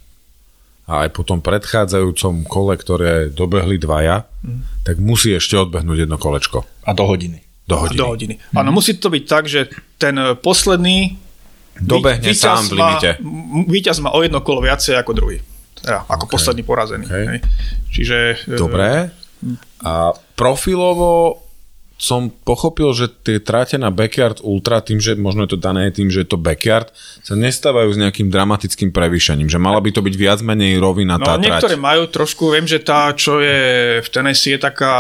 a 0.88 1.04
aj 1.04 1.10
po 1.12 1.28
tom 1.28 1.44
predchádzajúcom 1.44 2.48
kole, 2.48 2.80
ktoré 2.80 3.28
dobehli 3.28 3.76
dvaja, 3.76 4.24
mm. 4.24 4.88
tak 4.88 5.04
musí 5.04 5.36
ešte 5.36 5.60
odbehnúť 5.60 6.08
jedno 6.08 6.16
kolečko. 6.16 6.64
A 6.88 6.96
do 6.96 7.04
hodiny. 7.04 7.44
Do 7.68 7.76
hodiny. 7.84 8.00
A 8.00 8.02
do 8.02 8.08
hodiny. 8.08 8.36
Mm. 8.40 8.56
Áno, 8.64 8.70
musí 8.72 8.96
to 8.96 9.12
byť 9.12 9.24
tak, 9.28 9.52
že 9.52 9.68
ten 10.00 10.16
e, 10.16 10.40
posledný 10.40 11.20
dobehne 11.84 12.32
sám 12.32 12.72
v 12.72 12.80
limite. 12.80 13.10
Víťaz 13.68 14.00
má 14.00 14.16
o 14.16 14.24
jedno 14.24 14.40
kolo 14.40 14.64
viacej 14.64 14.96
ako 14.96 15.12
druhý. 15.12 15.44
Teda, 15.76 16.08
ako 16.08 16.26
okay. 16.26 16.34
posledný 16.40 16.64
porazený. 16.64 17.06
Okay. 17.06 17.26
Hej. 17.36 17.40
Čiže... 17.92 18.18
E, 18.48 18.56
Dobre. 18.56 19.12
A 19.84 20.16
profilovo 20.34 21.46
som 21.98 22.30
pochopil, 22.30 22.94
že 22.94 23.10
tie 23.10 23.42
tráte 23.42 23.82
na 23.82 23.90
backyard 23.90 24.46
ultra, 24.46 24.86
tým, 24.86 25.02
že 25.02 25.18
možno 25.18 25.50
je 25.50 25.58
to 25.58 25.60
dané 25.60 25.90
tým, 25.90 26.14
že 26.14 26.24
je 26.24 26.30
to 26.30 26.38
backyard, 26.38 26.94
sa 27.26 27.34
nestávajú 27.34 27.90
s 27.90 27.98
nejakým 27.98 28.30
dramatickým 28.30 28.94
prevýšením, 28.94 29.50
že 29.50 29.58
mala 29.58 29.82
by 29.82 29.90
to 29.90 30.06
byť 30.06 30.16
viac 30.16 30.40
menej 30.46 30.78
rovina 30.78 31.18
no, 31.18 31.26
tá 31.26 31.42
niektoré 31.42 31.74
trať. 31.74 31.82
majú 31.82 32.04
trošku, 32.06 32.54
viem, 32.54 32.70
že 32.70 32.86
tá, 32.86 33.10
čo 33.18 33.42
je 33.42 33.60
v 34.06 34.10
Tennessee 34.14 34.54
je 34.54 34.62
taká 34.62 34.96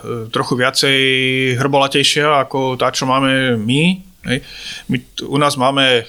e, 0.00 0.32
trochu 0.32 0.56
viacej 0.56 0.98
hrbolatejšia 1.60 2.48
ako 2.48 2.80
tá, 2.80 2.88
čo 2.96 3.04
máme 3.04 3.60
my, 3.60 4.07
Hej. 4.26 4.42
My 4.90 4.98
u 5.30 5.38
nás 5.38 5.54
máme, 5.54 6.02
e, 6.02 6.04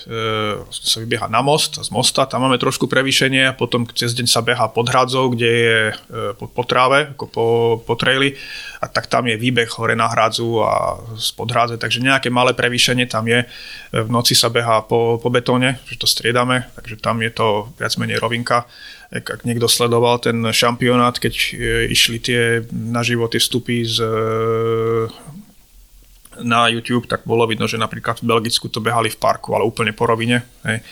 sa 0.74 0.97
vybieha 0.97 1.30
na 1.30 1.45
most, 1.45 1.78
z 1.78 1.93
mosta, 1.93 2.26
tam 2.26 2.41
máme 2.41 2.57
trošku 2.57 2.89
prevýšenie, 2.89 3.53
potom 3.53 3.86
cez 3.93 4.18
deň 4.18 4.26
sa 4.26 4.41
beha 4.41 4.66
pod 4.74 4.89
hradzou, 4.89 5.30
kde 5.30 5.45
je 5.45 5.80
e, 5.93 5.93
po, 6.34 6.49
po 6.49 6.66
tráve, 6.66 7.14
ako 7.14 7.26
po, 7.30 7.45
po 7.86 7.93
traili, 7.93 8.34
a 8.82 8.89
tak 8.89 9.05
tam 9.14 9.30
je 9.30 9.38
výbeh 9.38 9.70
hore 9.78 9.93
na 9.93 10.10
hradzu 10.10 10.57
a 10.57 10.97
spod 11.22 11.53
hradze, 11.53 11.78
takže 11.78 12.01
nejaké 12.01 12.34
malé 12.34 12.57
prevýšenie 12.57 13.05
tam 13.05 13.30
je. 13.30 13.45
E, 13.45 13.47
v 14.01 14.10
noci 14.10 14.34
sa 14.34 14.49
beha 14.49 14.82
po, 14.89 15.22
po 15.22 15.30
betóne, 15.30 15.78
že 15.86 16.01
to 16.01 16.10
striedame, 16.10 16.66
takže 16.82 16.97
tam 16.97 17.22
je 17.22 17.30
to 17.30 17.70
viac 17.78 17.93
menej 18.01 18.18
rovinka. 18.18 18.66
Ak 19.14 19.45
niekto 19.45 19.70
sledoval 19.70 20.18
ten 20.18 20.41
šampionát, 20.49 21.14
keď 21.22 21.34
e, 21.38 21.49
išli 21.93 22.18
tie 22.18 22.66
na 22.74 23.05
životy 23.05 23.38
vstupy 23.38 23.86
z 23.86 24.01
na 26.43 26.67
YouTube, 26.71 27.07
tak 27.07 27.23
bolo 27.23 27.47
vidno, 27.47 27.67
že 27.67 27.79
napríklad 27.79 28.19
v 28.19 28.27
Belgicku 28.29 28.71
to 28.71 28.79
behali 28.83 29.11
v 29.11 29.19
parku, 29.19 29.55
ale 29.55 29.67
úplne 29.67 29.91
po 29.95 30.07
rovine. 30.07 30.43
Hej. 30.63 30.83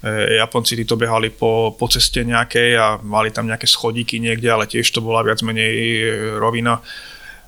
E, 0.00 0.40
Japonci 0.40 0.80
to 0.84 0.96
behali 0.96 1.28
po, 1.28 1.76
po 1.76 1.86
ceste 1.88 2.24
nejakej 2.24 2.70
a 2.76 2.86
mali 3.04 3.28
tam 3.28 3.48
nejaké 3.48 3.68
schodíky 3.68 4.16
niekde, 4.16 4.48
ale 4.48 4.64
tiež 4.64 4.88
to 4.88 5.04
bola 5.04 5.20
viac 5.20 5.44
menej 5.44 5.74
e, 5.76 6.04
rovina. 6.40 6.80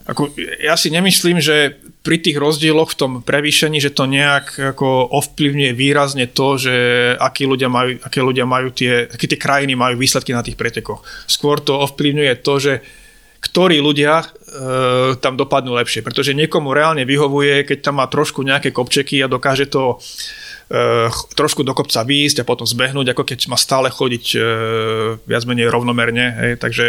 Ako, 0.03 0.35
ja 0.59 0.75
si 0.75 0.91
nemyslím, 0.91 1.39
že 1.39 1.79
pri 2.03 2.19
tých 2.19 2.35
rozdieloch 2.35 2.91
v 2.91 2.99
tom 2.99 3.13
prevýšení, 3.23 3.79
že 3.79 3.95
to 3.95 4.11
nejak 4.11 4.75
ako 4.75 5.15
ovplyvňuje 5.15 5.73
výrazne 5.79 6.27
to, 6.27 6.59
že 6.59 6.75
akí 7.15 7.47
ľudia 7.47 7.71
majú, 7.71 8.03
aké 8.03 8.19
ľudia 8.19 8.43
majú 8.43 8.75
tie, 8.75 9.07
aké 9.07 9.31
tie 9.31 9.39
krajiny 9.39 9.79
majú 9.79 10.03
výsledky 10.03 10.35
na 10.35 10.43
tých 10.43 10.59
pretekoch. 10.59 11.07
Skôr 11.31 11.63
to 11.63 11.79
ovplyvňuje 11.79 12.35
to, 12.43 12.55
že 12.59 12.73
ktorí 13.43 13.83
ľudia 13.83 14.23
e, 14.23 14.27
tam 15.19 15.35
dopadnú 15.35 15.75
lepšie. 15.75 16.07
Pretože 16.07 16.31
niekomu 16.31 16.71
reálne 16.71 17.03
vyhovuje, 17.03 17.67
keď 17.67 17.91
tam 17.91 17.99
má 17.99 18.07
trošku 18.07 18.47
nejaké 18.47 18.71
kopčeky 18.71 19.19
a 19.19 19.27
dokáže 19.27 19.67
to 19.67 19.99
e, 20.71 21.11
trošku 21.35 21.67
do 21.67 21.75
kopca 21.75 22.07
výjsť 22.07 22.47
a 22.47 22.49
potom 22.49 22.63
zbehnúť, 22.63 23.11
ako 23.11 23.27
keď 23.27 23.51
má 23.51 23.59
stále 23.59 23.91
chodiť 23.91 24.25
e, 24.33 24.39
viac 25.27 25.43
menej 25.43 25.75
rovnomerne. 25.75 26.27
Hej. 26.39 26.53
Takže 26.63 26.85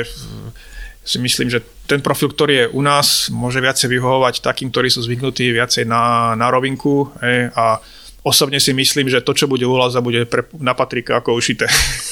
si 1.03 1.17
myslím, 1.19 1.49
že 1.49 1.65
ten 1.89 1.99
profil, 1.99 2.31
ktorý 2.31 2.53
je 2.53 2.71
u 2.77 2.81
nás, 2.85 3.27
môže 3.33 3.59
viacej 3.59 3.89
vyhovovať 3.89 4.45
takým, 4.45 4.69
ktorí 4.69 4.87
sú 4.87 5.03
zvyknutí 5.03 5.51
viacej 5.51 5.83
na, 5.89 6.31
na 6.37 6.47
rovinku 6.47 7.11
hej, 7.19 7.49
a 7.57 7.81
osobne 8.23 8.57
si 8.57 8.71
myslím, 8.71 9.11
že 9.11 9.21
to, 9.21 9.35
čo 9.35 9.45
bude 9.45 9.67
u 9.67 9.75
bude 10.01 10.25
pre, 10.25 10.47
na 10.57 10.73
Patrika 10.73 11.19
ako 11.19 11.37
ušité. 11.37 11.67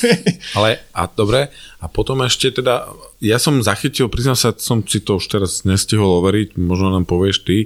Ale 0.58 0.84
a 0.92 1.08
dobre, 1.08 1.50
a 1.80 1.86
potom 1.88 2.22
ešte 2.22 2.62
teda, 2.62 2.92
ja 3.24 3.40
som 3.40 3.64
zachytil, 3.64 4.12
priznám 4.12 4.38
sa, 4.38 4.52
som 4.56 4.84
si 4.86 5.02
to 5.02 5.18
už 5.18 5.26
teraz 5.32 5.64
nestihol 5.64 6.22
overiť, 6.22 6.60
možno 6.60 6.92
nám 6.92 7.08
povieš 7.08 7.48
ty, 7.48 7.58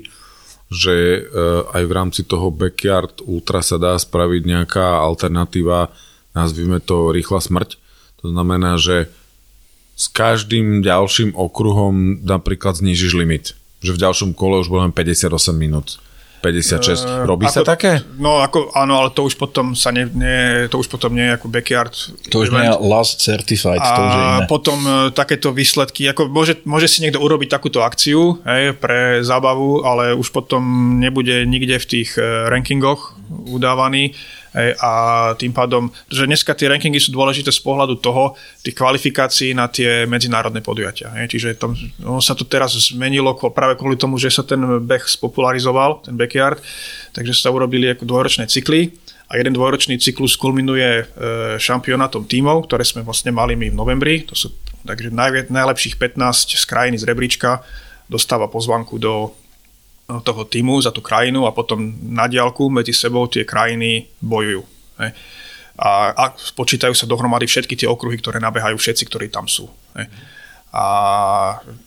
že 0.69 1.25
uh, 1.25 1.69
aj 1.73 1.83
v 1.85 1.91
rámci 1.93 2.21
toho 2.25 2.49
backyard 2.49 3.21
ultra 3.25 3.61
sa 3.61 3.77
dá 3.77 3.97
spraviť 3.97 4.41
nejaká 4.45 5.01
alternatíva, 5.01 5.93
nazvime 6.33 6.81
to 6.81 7.13
rýchla 7.13 7.41
smrť. 7.41 7.77
To 8.25 8.33
znamená, 8.33 8.81
že 8.81 9.09
s 9.95 10.09
každým 10.11 10.81
ďalším 10.81 11.37
okruhom 11.37 12.25
napríklad 12.25 12.81
znižíš 12.81 13.13
limit 13.15 13.55
že 13.85 13.93
v 13.93 14.01
ďalšom 14.01 14.33
kole 14.33 14.65
už 14.65 14.73
budeme 14.73 14.89
58 14.89 15.53
minút. 15.53 16.01
56. 16.45 17.25
Robí 17.25 17.49
ako, 17.49 17.55
sa 17.57 17.61
také? 17.65 18.05
No 18.21 18.37
ako, 18.45 18.69
áno, 18.77 19.01
ale 19.01 19.09
to 19.09 19.25
už 19.25 19.33
potom 19.33 19.73
sa 19.73 19.89
ne, 19.89 20.05
ne 20.13 20.69
to 20.69 20.77
už 20.77 20.87
potom 20.87 21.17
nie 21.17 21.25
je 21.25 21.33
ako 21.33 21.47
backyard. 21.49 21.93
To 22.29 22.45
už 22.45 22.53
nie 22.53 22.69
je 22.69 22.73
last 22.85 23.25
certified, 23.25 23.81
a 23.81 23.89
to 23.97 24.01
už 24.05 24.13
je 24.13 24.21
iné. 24.21 24.45
potom 24.45 24.79
e, 24.85 24.91
takéto 25.09 25.49
výsledky, 25.49 26.05
ako 26.13 26.29
môže, 26.29 26.61
môže 26.69 26.85
si 26.85 27.01
niekto 27.01 27.17
urobiť 27.17 27.49
takúto 27.49 27.81
akciu 27.81 28.37
hej, 28.45 28.77
pre 28.77 29.25
zábavu, 29.25 29.81
ale 29.81 30.13
už 30.13 30.29
potom 30.29 30.61
nebude 31.01 31.43
nikde 31.49 31.81
v 31.81 31.85
tých 31.89 32.21
e, 32.21 32.49
rankingoch 32.49 33.17
udávaný 33.49 34.13
Hej, 34.55 34.71
a 34.79 34.91
tým 35.35 35.51
pádom, 35.51 35.91
že 36.07 36.23
dneska 36.23 36.55
tie 36.55 36.71
rankingy 36.71 37.03
sú 37.03 37.11
dôležité 37.11 37.51
z 37.51 37.59
pohľadu 37.59 37.99
toho, 37.99 38.39
tých 38.63 38.71
kvalifikácií 38.71 39.51
na 39.51 39.67
tie 39.67 40.07
medzinárodné 40.07 40.63
podujatia. 40.63 41.11
Hej, 41.19 41.35
čiže 41.35 41.59
tam, 41.59 41.75
no, 41.99 42.23
sa 42.23 42.39
to 42.39 42.47
teraz 42.47 42.71
zmenilo 42.79 43.35
práve 43.51 43.75
kvôli 43.75 43.99
tomu, 43.99 44.15
že 44.15 44.31
sa 44.31 44.47
ten 44.47 44.63
beh 44.63 45.03
spopularizoval, 45.03 46.07
ten 46.07 46.15
backyard, 46.15 46.63
takže 47.11 47.35
sa 47.35 47.51
urobili 47.51 47.91
ako 47.91 48.07
dvojročné 48.07 48.47
cykly 48.47 48.95
a 49.27 49.35
jeden 49.35 49.51
dvojročný 49.51 49.99
cyklus 49.99 50.39
kulminuje 50.39 51.03
e, 51.03 51.03
šampionátom 51.59 52.23
tímov, 52.23 52.71
ktoré 52.71 52.87
sme 52.87 53.03
vlastne 53.03 53.35
mali 53.35 53.59
my 53.59 53.73
v 53.73 53.75
novembri. 53.75 54.23
To 54.31 54.37
sú 54.37 54.55
takže 54.85 55.09
naj, 55.09 55.49
najlepších 55.49 55.97
15 55.97 56.55
z 56.55 56.65
krajiny 56.69 56.97
z 57.01 57.03
rebríčka 57.09 57.65
dostáva 58.05 58.45
pozvanku 58.45 59.01
do 59.01 59.33
toho 60.05 60.45
týmu 60.45 60.77
za 60.81 60.93
tú 60.93 61.01
krajinu 61.01 61.49
a 61.49 61.55
potom 61.55 61.81
na 62.05 62.29
diálku 62.29 62.69
medzi 62.69 62.93
sebou 62.93 63.25
tie 63.25 63.41
krajiny 63.41 64.05
bojujú. 64.21 64.61
Hej. 65.01 65.11
A, 65.75 66.13
a 66.13 66.23
počítajú 66.55 66.95
sa 66.95 67.09
dohromady 67.09 67.49
všetky 67.49 67.75
tie 67.75 67.89
okruhy, 67.89 68.15
ktoré 68.21 68.39
nabehajú 68.39 68.77
všetci, 68.79 69.03
ktorí 69.09 69.27
tam 69.33 69.49
sú. 69.49 69.67
Hej. 69.97 70.07
A 70.75 70.85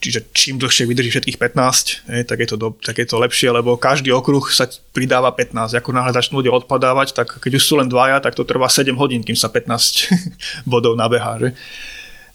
čiže 0.01 0.33
čím 0.33 0.57
dlhšie 0.57 0.89
vydrží 0.89 1.13
všetkých 1.13 1.37
15, 1.37 2.09
hej, 2.09 2.23
tak, 2.25 2.41
je 2.41 2.49
to 2.49 2.57
do, 2.57 2.69
tak 2.73 2.97
je 2.97 3.05
to 3.05 3.21
lepšie, 3.21 3.53
lebo 3.53 3.77
každý 3.77 4.09
okruh 4.17 4.41
sa 4.49 4.65
pridáva 4.97 5.29
15. 5.29 5.77
Ako 5.77 5.93
náhle 5.93 6.17
začnú 6.17 6.41
ľudia 6.41 6.57
odpadávať, 6.57 7.13
tak 7.13 7.37
keď 7.37 7.61
už 7.61 7.65
sú 7.69 7.77
len 7.77 7.85
dvaja, 7.93 8.17
tak 8.25 8.33
to 8.33 8.49
trvá 8.49 8.65
7 8.65 8.97
hodín, 8.97 9.21
kým 9.21 9.37
sa 9.37 9.53
15 9.53 10.09
bodov 10.73 10.97
nabehá. 10.97 11.37
Že? 11.37 11.53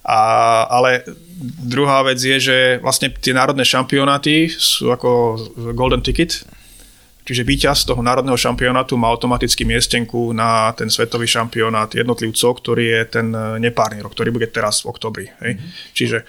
A, 0.03 0.19
ale 0.67 1.07
druhá 1.63 2.03
vec 2.03 2.19
je, 2.19 2.37
že 2.39 2.57
vlastne 2.83 3.07
tie 3.09 3.31
národné 3.31 3.63
šampionáty 3.63 4.51
sú 4.51 4.91
ako 4.91 5.39
golden 5.71 6.03
ticket, 6.03 6.43
čiže 7.23 7.47
víťaz 7.47 7.87
toho 7.87 8.03
národného 8.03 8.35
šampionátu 8.35 8.99
má 8.99 9.07
automaticky 9.07 9.63
miestenku 9.63 10.35
na 10.35 10.75
ten 10.75 10.91
svetový 10.91 11.25
šampionát 11.25 11.87
jednotlivcov, 11.95 12.59
ktorý 12.59 12.83
je 12.83 13.01
ten 13.07 13.27
nepárny 13.63 14.03
rok, 14.03 14.11
ktorý 14.11 14.35
bude 14.35 14.51
teraz 14.51 14.83
v 14.83 14.91
oktobri. 14.91 15.25
Hej. 15.39 15.55
Mm-hmm. 15.55 15.71
Čiže 15.95 16.19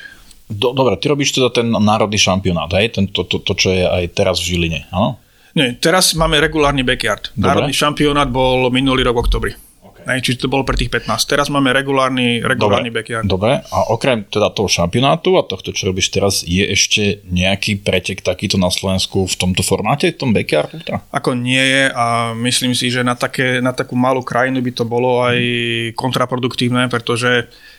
Do, 0.45 0.77
dobre, 0.77 1.01
ty 1.01 1.09
robíš 1.09 1.33
teda 1.41 1.49
ten 1.49 1.73
národný 1.73 2.21
šampionát, 2.21 2.69
hej? 2.77 2.93
Ten, 2.93 3.09
to, 3.09 3.25
to, 3.25 3.41
to, 3.41 3.57
čo 3.57 3.73
je 3.73 3.81
aj 3.81 4.13
teraz 4.13 4.45
v 4.45 4.55
Žiline, 4.55 4.85
áno? 4.93 5.17
Nie, 5.57 5.73
teraz 5.81 6.13
máme 6.13 6.37
regulárny 6.37 6.85
backyard. 6.85 7.33
Dobre. 7.33 7.49
Národný 7.49 7.73
šampionát 7.73 8.29
bol 8.29 8.69
minulý 8.69 9.09
rok 9.09 9.17
v 9.17 9.23
oktobri. 9.25 9.53
Okay. 10.05 10.21
čiže 10.21 10.45
to 10.45 10.53
bolo 10.53 10.63
pre 10.63 10.77
tých 10.77 10.93
15. 10.93 11.11
Teraz 11.25 11.49
máme 11.49 11.73
regulárny, 11.73 12.45
regulárny 12.45 12.93
Dobre. 12.93 12.99
backyard. 13.01 13.25
Dobre, 13.25 13.53
a 13.65 13.79
okrem 13.91 14.29
teda 14.29 14.53
toho 14.53 14.69
šampionátu 14.69 15.41
a 15.41 15.43
tohto, 15.43 15.73
čo 15.73 15.91
robíš 15.91 16.13
teraz, 16.13 16.45
je 16.45 16.63
ešte 16.63 17.25
nejaký 17.29 17.81
pretek 17.81 18.21
takýto 18.21 18.61
na 18.61 18.69
Slovensku 18.69 19.25
v 19.25 19.35
tomto 19.35 19.65
formáte, 19.65 20.13
v 20.13 20.19
tom 20.21 20.31
backyardu? 20.37 20.81
Ako 21.11 21.33
nie 21.35 21.61
je 21.61 21.85
a 21.89 22.37
myslím 22.37 22.77
si, 22.77 22.93
že 22.93 23.01
na, 23.01 23.17
také, 23.17 23.65
na 23.65 23.73
takú 23.73 23.97
malú 23.97 24.21
krajinu 24.21 24.61
by 24.61 24.73
to 24.77 24.85
bolo 24.85 25.25
aj 25.25 25.39
kontraproduktívne, 25.97 26.87
pretože 26.93 27.49
Uh, 27.49 27.74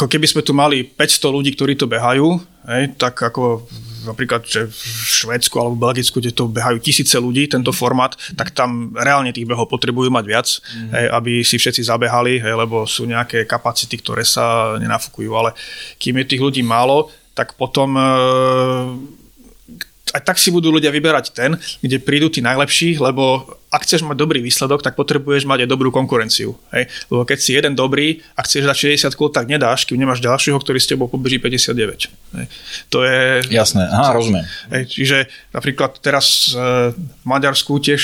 ako 0.00 0.08
keby 0.08 0.24
sme 0.24 0.40
tu 0.40 0.56
mali 0.56 0.88
500 0.88 1.36
ľudí, 1.36 1.52
ktorí 1.52 1.76
to 1.76 1.84
behajú, 1.84 2.40
hej, 2.64 2.96
tak 2.96 3.20
ako 3.20 3.68
napríklad 4.04 4.44
že 4.44 4.68
v 4.68 4.80
Švedsku 5.24 5.56
alebo 5.56 5.80
v 5.80 5.84
Belgicku, 5.88 6.20
kde 6.20 6.32
to 6.36 6.48
behajú 6.48 6.80
tisíce 6.80 7.16
ľudí, 7.16 7.48
tento 7.48 7.72
formát, 7.72 8.16
tak 8.36 8.52
tam 8.52 8.92
reálne 8.96 9.32
tých 9.32 9.48
behov 9.48 9.68
potrebujú 9.68 10.12
mať 10.12 10.24
viac, 10.24 10.48
mm. 10.48 10.90
hej, 10.92 11.06
aby 11.12 11.32
si 11.40 11.56
všetci 11.56 11.84
zabehali, 11.84 12.40
hej, 12.40 12.54
lebo 12.56 12.84
sú 12.84 13.08
nejaké 13.08 13.48
kapacity, 13.48 14.00
ktoré 14.00 14.24
sa 14.24 14.76
nenafúkujú, 14.76 15.30
ale 15.32 15.56
kým 16.00 16.20
je 16.20 16.30
tých 16.36 16.44
ľudí 16.44 16.62
málo, 16.64 17.12
tak 17.34 17.58
potom 17.58 17.98
uh, 17.98 18.94
aj 20.14 20.22
tak 20.22 20.38
si 20.38 20.54
budú 20.54 20.70
ľudia 20.70 20.94
vyberať 20.94 21.34
ten, 21.34 21.58
kde 21.82 21.98
prídu 21.98 22.30
tí 22.30 22.38
najlepší, 22.38 23.02
lebo 23.02 23.42
ak 23.74 23.82
chceš 23.82 24.06
mať 24.06 24.14
dobrý 24.14 24.38
výsledok, 24.38 24.86
tak 24.86 24.94
potrebuješ 24.94 25.50
mať 25.50 25.66
aj 25.66 25.68
dobrú 25.74 25.90
konkurenciu. 25.90 26.54
Hej? 26.70 26.86
Lebo 27.10 27.26
keď 27.26 27.38
si 27.42 27.50
jeden 27.58 27.74
dobrý 27.74 28.22
a 28.38 28.46
chceš 28.46 28.70
dať 28.70 29.10
60 29.10 29.18
kôl, 29.18 29.34
tak 29.34 29.50
nedáš, 29.50 29.82
kým 29.82 29.98
nemáš 29.98 30.22
ďalšieho, 30.22 30.54
ktorý 30.54 30.78
s 30.78 30.86
tebou 30.86 31.10
pobeží 31.10 31.42
59. 31.42 32.06
Hej? 32.38 32.46
To 32.94 33.02
je... 33.02 33.42
Jasné, 33.50 33.82
aha, 33.90 34.14
rozumiem. 34.14 34.46
Hej, 34.70 34.94
čiže 34.94 35.18
napríklad 35.50 35.98
teraz 35.98 36.54
e, 36.54 36.94
v 36.94 37.26
Maďarsku 37.26 37.74
tiež 37.82 38.00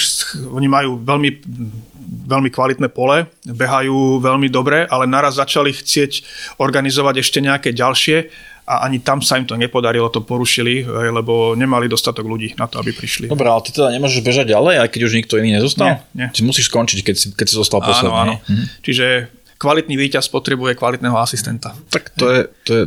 oni 0.51 0.66
majú 0.66 0.99
veľmi 0.99 1.31
veľmi 2.11 2.51
kvalitné 2.51 2.91
pole, 2.91 3.31
behajú 3.47 4.19
veľmi 4.19 4.51
dobre, 4.51 4.82
ale 4.91 5.07
naraz 5.07 5.39
začali 5.39 5.70
chcieť 5.70 6.27
organizovať 6.59 7.23
ešte 7.23 7.39
nejaké 7.39 7.70
ďalšie 7.70 8.31
a 8.71 8.87
ani 8.87 9.03
tam 9.03 9.19
sa 9.19 9.35
im 9.35 9.43
to 9.43 9.59
nepodarilo, 9.59 10.07
to 10.15 10.23
porušili, 10.23 10.87
lebo 10.87 11.59
nemali 11.59 11.91
dostatok 11.91 12.23
ľudí 12.23 12.55
na 12.55 12.71
to, 12.71 12.79
aby 12.79 12.95
prišli. 12.95 13.27
Dobre, 13.27 13.51
ale 13.51 13.67
ty 13.67 13.75
teda 13.75 13.91
nemôžeš 13.91 14.23
bežať 14.23 14.55
ďalej, 14.55 14.87
aj 14.87 14.89
keď 14.95 15.01
už 15.11 15.13
nikto 15.19 15.35
iný 15.43 15.59
nezostal? 15.59 15.87
Nie, 15.91 15.97
nie. 16.15 16.29
Ty 16.31 16.41
musíš 16.47 16.71
skončiť, 16.71 17.03
keď 17.03 17.15
si, 17.19 17.27
keď 17.35 17.47
si 17.51 17.55
zostal 17.59 17.83
posledný. 17.83 18.15
Áno, 18.15 18.39
áno. 18.39 18.47
Mhm. 18.47 18.65
Čiže 18.87 19.07
kvalitný 19.59 19.99
víťaz 19.99 20.31
potrebuje 20.31 20.79
kvalitného 20.79 21.19
asistenta. 21.19 21.75
Tak 21.91 22.15
to 22.15 22.31
je, 22.31 22.41
to 22.63 22.73
je, 22.79 22.85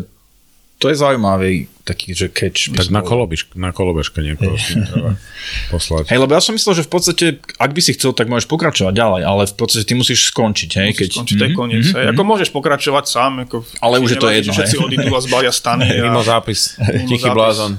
to 0.79 0.85
je 0.87 0.95
zaujímavý 0.95 1.67
taký, 1.83 2.15
že 2.15 2.31
catch. 2.31 2.71
Tak 2.71 2.87
na, 2.87 3.03
kolobiš, 3.03 3.51
na 3.59 3.75
kolobežke 3.75 4.23
niekoho 4.23 4.55
poslať. 5.71 6.07
Hej, 6.15 6.19
lebo 6.23 6.31
ja 6.31 6.39
som 6.39 6.55
myslel, 6.55 6.79
že 6.79 6.87
v 6.87 6.91
podstate, 6.91 7.25
ak 7.59 7.71
by 7.75 7.81
si 7.83 7.91
chcel, 7.99 8.15
tak 8.15 8.31
môžeš 8.31 8.47
pokračovať 8.47 8.93
ďalej, 8.95 9.21
ale 9.27 9.41
v 9.51 9.55
podstate 9.59 9.83
ty 9.83 9.93
musíš 9.99 10.31
skončiť. 10.31 10.69
Hej, 10.79 10.89
musíš 10.95 10.99
keď... 10.99 11.09
skončiť, 11.11 11.37
mm-hmm. 11.37 11.59
koniec. 11.59 11.85
Mm-hmm. 11.91 12.11
Ako 12.15 12.21
môžeš 12.23 12.49
pokračovať 12.55 13.05
sám. 13.11 13.31
Ako, 13.43 13.67
ale 13.83 13.99
už 13.99 14.15
je 14.15 14.17
to 14.23 14.31
jedno. 14.31 14.55
Všetci 14.55 14.77
odídu 14.79 15.11
a 15.11 15.19
zbalia 15.19 15.51
stany. 15.51 15.85
A... 15.99 16.07
Mimo 16.07 16.23
zápis. 16.23 16.79
Mimo 16.79 17.07
Tichý 17.11 17.27
zápis. 17.27 17.35
blázon. 17.35 17.71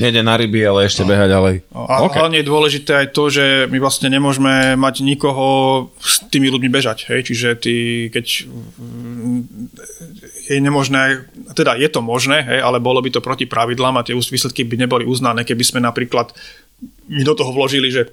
Nejde 0.00 0.20
na 0.24 0.34
ryby, 0.40 0.64
ale 0.64 0.88
ešte 0.88 1.04
no. 1.04 1.12
beha 1.12 1.28
ďalej. 1.28 1.54
A 1.76 2.08
okay. 2.08 2.24
hlavne 2.24 2.40
je 2.40 2.46
dôležité 2.48 2.92
aj 3.04 3.06
to, 3.12 3.28
že 3.28 3.68
my 3.68 3.76
vlastne 3.84 4.08
nemôžeme 4.08 4.80
mať 4.80 5.04
nikoho 5.04 5.46
s 6.00 6.24
tými 6.32 6.48
ľuďmi 6.48 6.72
bežať. 6.72 7.12
Hej? 7.12 7.20
Čiže 7.28 7.48
ty, 7.60 7.74
keď 8.08 8.48
je 10.44 10.60
nemožné, 10.60 11.24
teda 11.56 11.76
je 11.80 11.88
to 11.88 12.04
možné, 12.04 12.44
hej, 12.44 12.60
ale 12.60 12.80
bolo 12.80 12.93
by 13.00 13.10
to 13.14 13.24
proti 13.24 13.46
pravidlám 13.48 13.98
a 13.98 14.06
tie 14.06 14.14
výsledky 14.14 14.66
by 14.66 14.76
neboli 14.86 15.04
uznané, 15.08 15.46
keby 15.46 15.64
sme 15.64 15.80
napríklad 15.80 16.34
my 17.08 17.22
do 17.22 17.34
toho 17.34 17.50
vložili, 17.54 17.88
že 17.88 18.10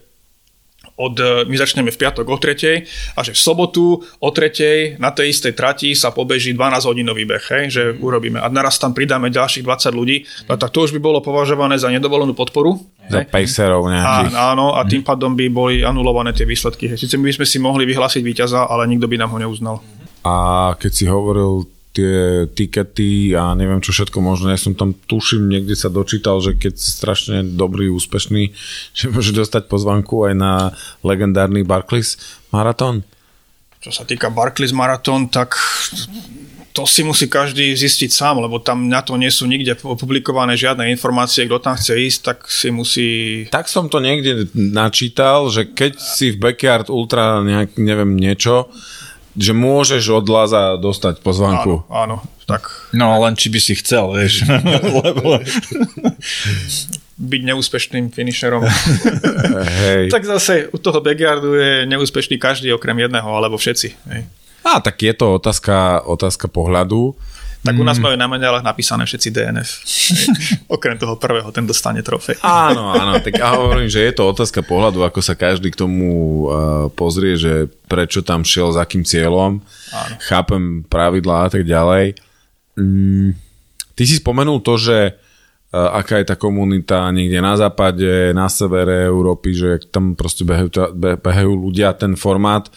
od, 1.01 1.15
e, 1.17 1.49
my 1.49 1.55
začneme 1.57 1.89
v 1.89 1.97
piatok 1.97 2.25
o 2.29 2.37
tretej 2.37 2.85
a 3.15 3.19
že 3.25 3.33
v 3.33 3.39
sobotu 3.39 4.01
o 4.01 4.29
tretej 4.29 5.01
na 5.01 5.09
tej 5.09 5.33
istej 5.33 5.53
trati 5.57 5.89
sa 5.97 6.13
pobeží 6.13 6.53
12 6.53 6.85
hodinový 6.85 7.23
beh, 7.25 7.45
hej, 7.49 7.63
že 7.71 7.83
urobíme. 7.97 8.37
A 8.37 8.47
naraz 8.51 8.77
tam 8.77 8.93
pridáme 8.93 9.33
ďalších 9.33 9.65
20 9.65 9.97
ľudí, 9.97 10.17
no, 10.45 10.57
tak 10.59 10.69
to 10.69 10.85
už 10.85 10.91
by 10.93 10.99
bolo 11.01 11.23
považované 11.23 11.79
za 11.81 11.89
nedovolenú 11.89 12.37
podporu. 12.37 12.77
Za 13.09 13.25
pacerov 13.25 13.87
nejakých. 13.89 14.35
A, 14.35 14.53
áno, 14.53 14.77
a 14.77 14.85
tým 14.85 15.01
pádom 15.01 15.33
by 15.33 15.45
boli 15.49 15.75
anulované 15.81 16.35
tie 16.35 16.45
výsledky. 16.45 16.91
Sice 16.93 17.17
my 17.17 17.29
by 17.31 17.35
sme 17.41 17.47
si 17.47 17.57
mohli 17.57 17.83
vyhlásiť 17.87 18.21
víťaza, 18.21 18.67
ale 18.69 18.85
nikto 18.85 19.09
by 19.09 19.17
nám 19.17 19.31
ho 19.33 19.39
neuznal. 19.41 19.77
A 20.21 20.33
keď 20.77 20.91
si 20.93 21.05
hovoril 21.09 21.65
tie 21.91 22.47
tikety 22.47 23.35
a 23.35 23.51
neviem 23.51 23.83
čo 23.83 23.91
všetko 23.91 24.23
možno. 24.23 24.51
Ja 24.51 24.59
som 24.59 24.75
tam 24.75 24.95
tuším, 24.95 25.51
niekde 25.51 25.75
sa 25.75 25.91
dočítal, 25.91 26.39
že 26.39 26.55
keď 26.55 26.73
si 26.79 26.89
strašne 26.91 27.43
dobrý, 27.43 27.91
úspešný, 27.91 28.51
že 28.97 29.05
môže 29.11 29.35
dostať 29.35 29.67
pozvanku 29.67 30.27
aj 30.31 30.33
na 30.35 30.53
legendárny 31.03 31.67
Barclays 31.67 32.15
maratón. 32.49 33.03
Čo 33.81 33.91
sa 33.91 34.03
týka 34.05 34.29
Barclays 34.29 34.71
maratón, 34.71 35.27
tak 35.27 35.57
to 36.71 36.87
si 36.87 37.03
musí 37.03 37.27
každý 37.27 37.75
zistiť 37.75 38.11
sám, 38.11 38.39
lebo 38.39 38.63
tam 38.63 38.87
na 38.87 39.03
to 39.03 39.19
nie 39.19 39.27
sú 39.27 39.43
nikde 39.43 39.75
opublikované 39.83 40.55
žiadne 40.55 40.87
informácie, 40.87 41.43
kto 41.43 41.59
tam 41.59 41.75
chce 41.75 41.93
ísť, 41.99 42.19
tak 42.23 42.37
si 42.47 42.71
musí... 42.71 43.07
Tak 43.51 43.67
som 43.67 43.91
to 43.91 43.99
niekde 43.99 44.47
načítal, 44.55 45.51
že 45.51 45.67
keď 45.67 45.99
si 45.99 46.31
v 46.31 46.39
Backyard 46.39 46.87
Ultra 46.87 47.43
nejak, 47.43 47.75
neviem, 47.75 48.15
niečo, 48.15 48.71
že 49.37 49.55
môžeš 49.55 50.03
od 50.11 50.25
Laza 50.27 50.75
dostať 50.75 51.23
pozvanku. 51.23 51.87
Áno, 51.87 52.19
áno, 52.21 52.45
tak. 52.49 52.91
No 52.91 53.15
len 53.23 53.39
či 53.39 53.47
by 53.47 53.59
si 53.63 53.73
chcel, 53.79 54.11
vieš. 54.11 54.43
Lebo... 55.07 55.39
byť 57.21 57.41
neúspešným 57.45 58.09
finisherom. 58.09 58.65
Hej. 59.85 60.09
tak 60.09 60.25
zase 60.25 60.73
u 60.73 60.77
toho 60.81 61.05
backyardu 61.05 61.53
je 61.53 61.71
neúspešný 61.85 62.41
každý 62.41 62.73
okrem 62.73 62.97
jedného, 62.97 63.29
alebo 63.29 63.61
všetci. 63.61 63.89
Hej. 64.09 64.21
A 64.65 64.81
tak 64.81 65.01
je 65.01 65.13
to 65.13 65.37
otázka, 65.37 66.01
otázka 66.05 66.49
pohľadu. 66.49 67.13
Tak 67.61 67.77
u 67.77 67.85
nás 67.85 68.01
mm. 68.01 68.03
majú 68.03 68.15
na 68.17 68.25
medailách 68.25 68.65
napísané 68.65 69.05
všetci 69.05 69.29
DNF. 69.29 69.69
Okrem 70.75 70.97
toho 70.97 71.13
prvého, 71.21 71.45
ten 71.53 71.69
dostane 71.69 72.01
trofej. 72.01 72.41
Áno, 72.41 72.89
áno, 72.89 73.21
tak 73.21 73.37
ja 73.37 73.53
hovorím, 73.53 73.85
že 73.85 74.01
je 74.01 74.13
to 74.17 74.33
otázka 74.33 74.65
pohľadu, 74.65 75.05
ako 75.05 75.21
sa 75.21 75.37
každý 75.37 75.69
k 75.69 75.79
tomu 75.85 76.09
uh, 76.09 76.89
pozrie, 76.97 77.37
že 77.37 77.69
prečo 77.85 78.25
tam 78.25 78.41
šiel, 78.41 78.73
s 78.73 78.81
akým 78.81 79.05
cieľom. 79.05 79.61
Áno. 79.93 80.13
Chápem 80.25 80.81
pravidlá 80.89 81.45
a 81.45 81.49
tak 81.53 81.69
ďalej. 81.69 82.17
Mm, 82.81 83.37
ty 83.93 84.03
si 84.09 84.17
spomenul 84.17 84.65
to, 84.65 84.81
že 84.81 85.21
aká 85.71 86.19
je 86.19 86.27
tá 86.27 86.35
komunita 86.35 87.07
niekde 87.15 87.39
na 87.39 87.55
západe, 87.55 88.35
na 88.35 88.51
severe 88.51 89.07
Európy, 89.07 89.55
že 89.55 89.69
tam 89.87 90.19
proste 90.19 90.43
behajú, 90.43 90.67
behajú 91.15 91.51
ľudia 91.55 91.95
ten 91.95 92.19
formát 92.19 92.67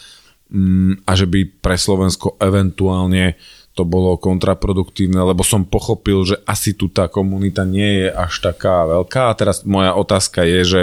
mm, 0.47 1.03
a 1.03 1.11
že 1.11 1.27
by 1.27 1.59
pre 1.59 1.75
Slovensko 1.75 2.39
eventuálne 2.39 3.35
to 3.75 3.83
bolo 3.83 4.15
kontraproduktívne, 4.15 5.19
lebo 5.19 5.43
som 5.43 5.67
pochopil, 5.67 6.23
že 6.23 6.39
asi 6.47 6.71
tu 6.71 6.87
tá 6.87 7.11
komunita 7.11 7.67
nie 7.67 8.01
je 8.01 8.07
až 8.07 8.39
taká 8.39 8.87
veľká. 8.87 9.29
A 9.29 9.37
teraz 9.37 9.67
moja 9.67 9.91
otázka 9.91 10.47
je, 10.47 10.59
že 10.63 10.81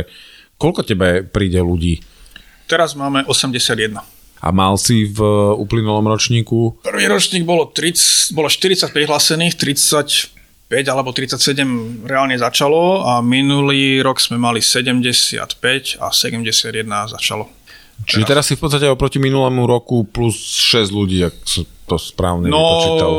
koľko 0.60 0.84
tebe 0.84 1.24
príde 1.24 1.64
ľudí? 1.64 2.04
Teraz 2.68 2.92
máme 2.92 3.24
81. 3.24 3.96
A 4.42 4.48
mal 4.52 4.76
si 4.76 5.08
v 5.08 5.22
uplynulom 5.56 6.04
ročníku? 6.04 6.84
Prvý 6.84 7.08
ročník 7.08 7.48
bolo, 7.48 7.72
30, 7.72 8.36
bolo 8.36 8.52
40 8.52 8.92
prihlásených, 8.92 9.54
35 9.56 10.92
alebo 10.92 11.14
37 11.14 12.04
reálne 12.04 12.36
začalo 12.36 13.08
a 13.08 13.24
minulý 13.24 14.02
rok 14.04 14.20
sme 14.20 14.36
mali 14.36 14.60
75 14.60 16.02
a 16.02 16.12
71 16.12 17.14
začalo. 17.14 17.61
Čiže 18.02 18.24
teraz 18.26 18.50
si 18.50 18.58
v 18.58 18.62
podstate 18.66 18.90
oproti 18.90 19.22
minulému 19.22 19.66
roku 19.66 20.02
plus 20.06 20.34
6 20.36 20.90
ľudí, 20.90 21.22
ak 21.22 21.34
som 21.46 21.64
to 21.86 21.96
správne 22.00 22.48
no, 22.48 22.58
vypočítal. 22.58 23.10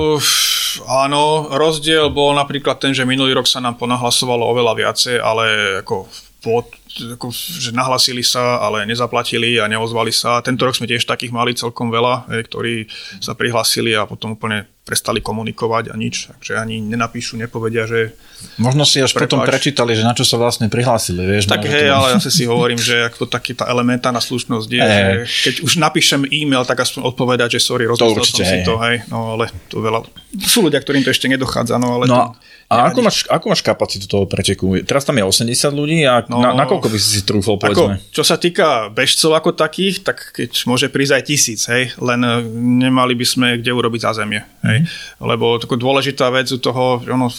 áno, 1.05 1.51
rozdiel 1.53 2.09
bol 2.09 2.33
napríklad 2.33 2.81
ten, 2.81 2.91
že 2.91 3.07
minulý 3.07 3.37
rok 3.37 3.45
sa 3.45 3.61
nám 3.61 3.77
ponahlasovalo 3.77 4.43
oveľa 4.49 4.73
viacej, 4.73 5.15
ale 5.21 5.45
ako 5.85 6.09
pod, 6.43 6.67
ako, 6.93 7.33
že 7.33 7.73
nahlasili 7.73 8.21
sa, 8.21 8.61
ale 8.61 8.85
nezaplatili 8.85 9.57
a 9.57 9.65
neozvali 9.65 10.13
sa. 10.13 10.43
Tento 10.45 10.63
rok 10.63 10.77
sme 10.77 10.85
tiež 10.85 11.09
takých 11.09 11.33
mali 11.33 11.57
celkom 11.57 11.89
veľa, 11.89 12.29
ktorí 12.29 12.85
sa 13.17 13.33
prihlasili 13.33 13.97
a 13.97 14.05
potom 14.05 14.37
úplne 14.37 14.69
prestali 14.83 15.23
komunikovať 15.23 15.89
a 15.89 15.95
nič, 15.95 16.27
takže 16.27 16.59
ani 16.59 16.83
nenapíšu, 16.83 17.39
nepovedia, 17.39 17.87
že... 17.87 18.19
Možno 18.59 18.83
si 18.83 18.99
až 18.99 19.15
prepáč. 19.15 19.31
potom 19.31 19.39
prečítali, 19.47 19.95
že 19.95 20.03
na 20.03 20.11
čo 20.11 20.27
sa 20.27 20.35
vlastne 20.35 20.67
prihlásili, 20.67 21.23
vieš. 21.23 21.47
Tak 21.47 21.63
hej, 21.63 21.87
to... 21.87 21.95
ale 21.95 22.07
ja 22.11 22.19
si 22.19 22.43
hovorím, 22.43 22.75
že 22.75 23.07
ako 23.07 23.31
taký 23.31 23.55
tá 23.55 23.63
elementárna 23.71 24.19
slušnosť 24.19 24.67
je, 24.67 24.83
hey. 24.83 25.23
že 25.23 25.39
keď 25.47 25.55
už 25.63 25.79
napíšem 25.79 26.27
e-mail, 26.27 26.67
tak 26.67 26.83
aspoň 26.83 27.15
odpovedať, 27.15 27.55
že 27.55 27.59
sorry, 27.63 27.87
rozmyslel 27.87 28.27
som 28.27 28.43
si 28.43 28.59
hej. 28.59 28.67
to, 28.67 28.75
hej, 28.83 29.07
no 29.07 29.39
ale 29.39 29.47
to 29.71 29.79
veľa... 29.79 30.03
Sú 30.43 30.59
ľudia, 30.67 30.83
ktorým 30.83 31.07
to 31.07 31.15
ešte 31.15 31.31
nedochádza, 31.31 31.79
no 31.79 32.03
ale... 32.03 32.05
No, 32.11 32.35
to... 32.35 32.51
A 32.73 32.89
ako 32.89 32.99
máš, 33.05 33.17
ako 33.29 33.45
máš 33.53 33.61
kapacitu 33.61 34.09
toho 34.09 34.25
preteku? 34.25 34.81
Teraz 34.81 35.05
tam 35.05 35.13
je 35.15 35.23
80 35.23 35.53
ľudí 35.71 36.01
a 36.09 36.25
no, 36.25 36.41
na, 36.41 36.57
koľko 36.83 36.99
by 36.99 36.99
si 36.99 37.09
si 37.15 37.21
trúfol, 37.23 37.55
povedzme? 37.55 37.95
Ako, 37.95 38.11
čo 38.11 38.23
sa 38.27 38.35
týka 38.35 38.91
bežcov 38.91 39.31
ako 39.39 39.55
takých, 39.55 40.03
tak 40.03 40.35
keď 40.35 40.51
môže 40.67 40.91
prísť 40.91 41.13
aj 41.15 41.23
tisíc, 41.23 41.61
hej, 41.71 41.95
len 42.03 42.19
eh, 42.27 42.43
nemali 42.83 43.15
by 43.15 43.23
sme 43.23 43.47
kde 43.63 43.71
urobiť 43.71 44.03
zázemie, 44.03 44.43
hej. 44.67 44.83
Mm. 44.83 44.87
Lebo 45.23 45.55
tako 45.63 45.79
dôležitá 45.79 46.27
vec 46.27 46.51
u 46.51 46.59
toho, 46.59 46.99
ono, 47.07 47.31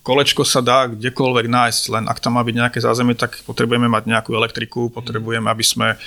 kolečko 0.00 0.48
sa 0.48 0.64
dá 0.64 0.88
kdekoľvek 0.88 1.46
nájsť, 1.52 1.82
len 1.92 2.04
ak 2.08 2.24
tam 2.24 2.40
má 2.40 2.42
byť 2.42 2.56
nejaké 2.56 2.78
zázemie, 2.80 3.12
tak 3.12 3.44
potrebujeme 3.44 3.92
mať 3.92 4.08
nejakú 4.08 4.32
elektriku, 4.32 4.88
potrebujeme, 4.88 5.52
aby 5.52 5.64
sme 5.64 6.00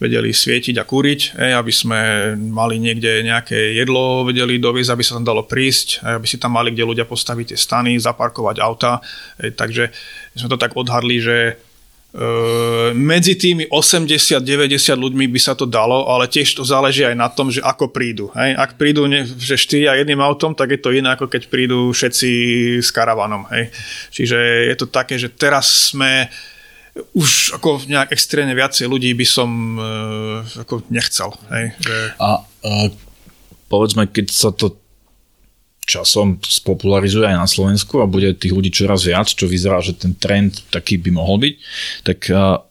vedeli 0.00 0.32
svietiť 0.32 0.80
a 0.80 0.88
kúriť, 0.88 1.36
hej, 1.36 1.52
aby 1.60 1.68
sme 1.68 2.00
mali 2.40 2.80
niekde 2.80 3.20
nejaké 3.20 3.76
jedlo, 3.76 4.24
vedeli 4.24 4.56
doviezť, 4.56 4.90
aby 4.96 5.04
sa 5.04 5.20
tam 5.20 5.28
dalo 5.28 5.44
prísť, 5.44 6.00
hej, 6.00 6.12
aby 6.16 6.26
si 6.26 6.40
tam 6.40 6.56
mali 6.56 6.72
kde 6.72 6.88
ľudia 6.88 7.04
postaviť 7.04 7.52
tie 7.52 7.58
stany, 7.60 8.00
zaparkovať 8.00 8.56
auta. 8.64 9.04
Hej, 9.36 9.60
takže 9.60 9.92
sme 10.32 10.48
to 10.48 10.56
tak 10.56 10.72
odhadli, 10.72 11.20
že 11.20 11.36
e, 11.36 11.54
medzi 12.90 13.38
tými 13.38 13.70
80-90 13.70 14.42
ľuďmi 14.98 15.30
by 15.30 15.40
sa 15.40 15.54
to 15.54 15.62
dalo, 15.62 16.10
ale 16.10 16.26
tiež 16.26 16.58
to 16.58 16.66
záleží 16.66 17.06
aj 17.06 17.14
na 17.14 17.30
tom, 17.30 17.54
že 17.54 17.62
ako 17.62 17.94
prídu. 17.94 18.34
Hej. 18.34 18.58
Ak 18.58 18.74
prídu 18.74 19.06
ne, 19.06 19.22
že 19.22 19.54
štyria 19.54 19.94
jedným 19.94 20.18
autom, 20.18 20.50
tak 20.50 20.74
je 20.74 20.80
to 20.82 20.90
iné, 20.90 21.14
ako 21.14 21.30
keď 21.30 21.46
prídu 21.46 21.94
všetci 21.94 22.30
s 22.82 22.90
karavanom. 22.90 23.46
Hej. 23.54 23.70
Čiže 24.10 24.38
je 24.74 24.74
to 24.74 24.90
také, 24.90 25.22
že 25.22 25.30
teraz 25.30 25.94
sme 25.94 26.26
už 27.14 27.54
ako 27.54 27.86
nejak 27.86 28.10
extrémne 28.10 28.58
viacej 28.58 28.90
ľudí 28.90 29.14
by 29.14 29.26
som 29.26 29.78
uh, 29.78 30.42
ako 30.66 30.82
nechcel. 30.90 31.30
Hej, 31.54 31.78
že... 31.78 31.96
A 32.18 32.42
uh, 32.42 32.88
povedzme, 33.70 34.10
keď 34.10 34.26
sa 34.34 34.50
to 34.50 34.74
časom 35.90 36.38
spopularizuje 36.38 37.26
aj 37.26 37.36
na 37.42 37.48
Slovensku 37.50 37.98
a 37.98 38.06
bude 38.06 38.30
tých 38.38 38.54
ľudí 38.54 38.70
čoraz 38.70 39.02
viac, 39.02 39.26
čo 39.26 39.50
vyzerá, 39.50 39.82
že 39.82 39.98
ten 39.98 40.14
trend 40.14 40.62
taký 40.70 41.02
by 41.02 41.10
mohol 41.10 41.42
byť, 41.42 41.54
tak 42.06 42.30
uh, 42.30 42.62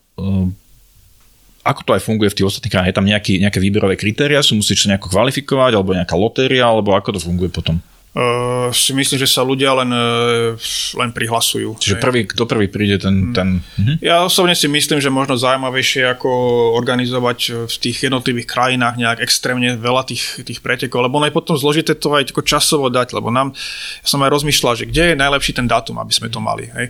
ako 1.70 1.82
to 1.86 1.91
aj 1.94 2.02
funguje 2.02 2.32
v 2.32 2.38
tých 2.40 2.48
ostatných 2.48 2.72
krajinách? 2.72 2.91
Je 2.91 2.98
tam 2.98 3.08
nejaký, 3.08 3.34
nejaké 3.44 3.60
výberové 3.60 3.96
kritéria? 4.00 4.41
Sú 4.41 4.56
musíš 4.56 4.88
sa 4.88 4.96
nejako 4.96 5.12
kvalifikovať? 5.12 5.72
Alebo 5.76 5.94
nejaká 5.94 6.16
lotéria? 6.16 6.66
Alebo 6.66 6.96
ako 6.96 7.20
to 7.20 7.22
funguje 7.22 7.52
potom? 7.52 7.78
Uh, 8.10 8.73
si 8.73 8.90
myslím, 8.98 9.22
že 9.22 9.30
sa 9.30 9.45
ľudia 9.45 9.69
len, 9.77 9.94
uh, 9.94 10.57
len 10.98 11.10
prihlasujú. 11.14 11.77
Čiže 11.77 12.02
prvý, 12.02 12.26
kto 12.26 12.49
prvý 12.49 12.65
príde, 12.65 12.98
ten... 12.98 13.38
ten... 13.38 13.61
Uh-huh. 13.61 14.02
Ja 14.02 14.26
osobne 14.26 14.57
si 14.57 14.65
myslím, 14.65 14.98
že 14.98 15.14
možno 15.14 15.38
zaujímavejšie 15.38 16.18
ako 16.18 16.30
organizovať 16.73 17.69
v 17.69 17.76
tých 17.77 18.10
jednotlivých 18.10 18.49
krajinách 18.49 18.98
nejak 18.98 19.22
extrémne 19.22 19.77
veľa 19.77 20.10
tých, 20.10 20.41
tých 20.41 20.57
pretekov, 20.57 21.06
lebo 21.06 21.22
je 21.22 21.38
potom 21.38 21.53
zložité 21.53 21.94
to 21.94 22.10
aj 22.18 22.34
časovo 22.34 22.90
dať, 22.90 23.14
lebo 23.14 23.30
nám, 23.30 23.53
ja 24.02 24.07
som 24.10 24.26
aj 24.26 24.34
rozmýšľal, 24.41 24.73
že 24.73 24.90
kde 24.90 25.14
je 25.14 25.22
najlepší 25.22 25.61
ten 25.61 25.69
dátum, 25.69 26.02
aby 26.02 26.10
sme 26.10 26.34
to 26.34 26.41
mali. 26.41 26.65
Hej. 26.65 26.90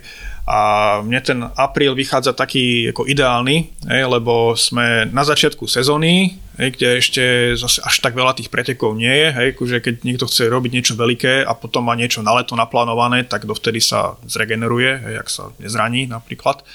A 0.50 0.98
mne 1.06 1.20
ten 1.22 1.38
apríl 1.54 1.94
vychádza 1.94 2.34
taký 2.34 2.90
ako 2.90 3.06
ideálny, 3.06 3.70
lebo 3.86 4.58
sme 4.58 5.06
na 5.14 5.22
začiatku 5.22 5.70
sezóny, 5.70 6.42
kde 6.58 6.98
ešte 6.98 7.54
zase 7.54 7.78
až 7.86 8.02
tak 8.02 8.18
veľa 8.18 8.34
tých 8.34 8.50
pretekov 8.50 8.98
nie 8.98 9.14
je. 9.14 9.28
Hej, 9.30 9.48
keď 9.62 10.02
niekto 10.02 10.26
chce 10.26 10.50
robiť 10.50 10.74
niečo 10.74 10.98
veľké 10.98 11.46
a 11.46 11.54
potom 11.54 11.86
má 11.86 11.94
niečo 11.94 12.26
na 12.26 12.34
leto 12.34 12.58
naplánované, 12.58 13.30
tak 13.30 13.46
dovtedy 13.46 13.78
sa 13.78 14.18
zregeneruje, 14.26 15.22
ak 15.22 15.30
sa 15.30 15.54
nezraní 15.62 16.10
napríklad. 16.10 16.66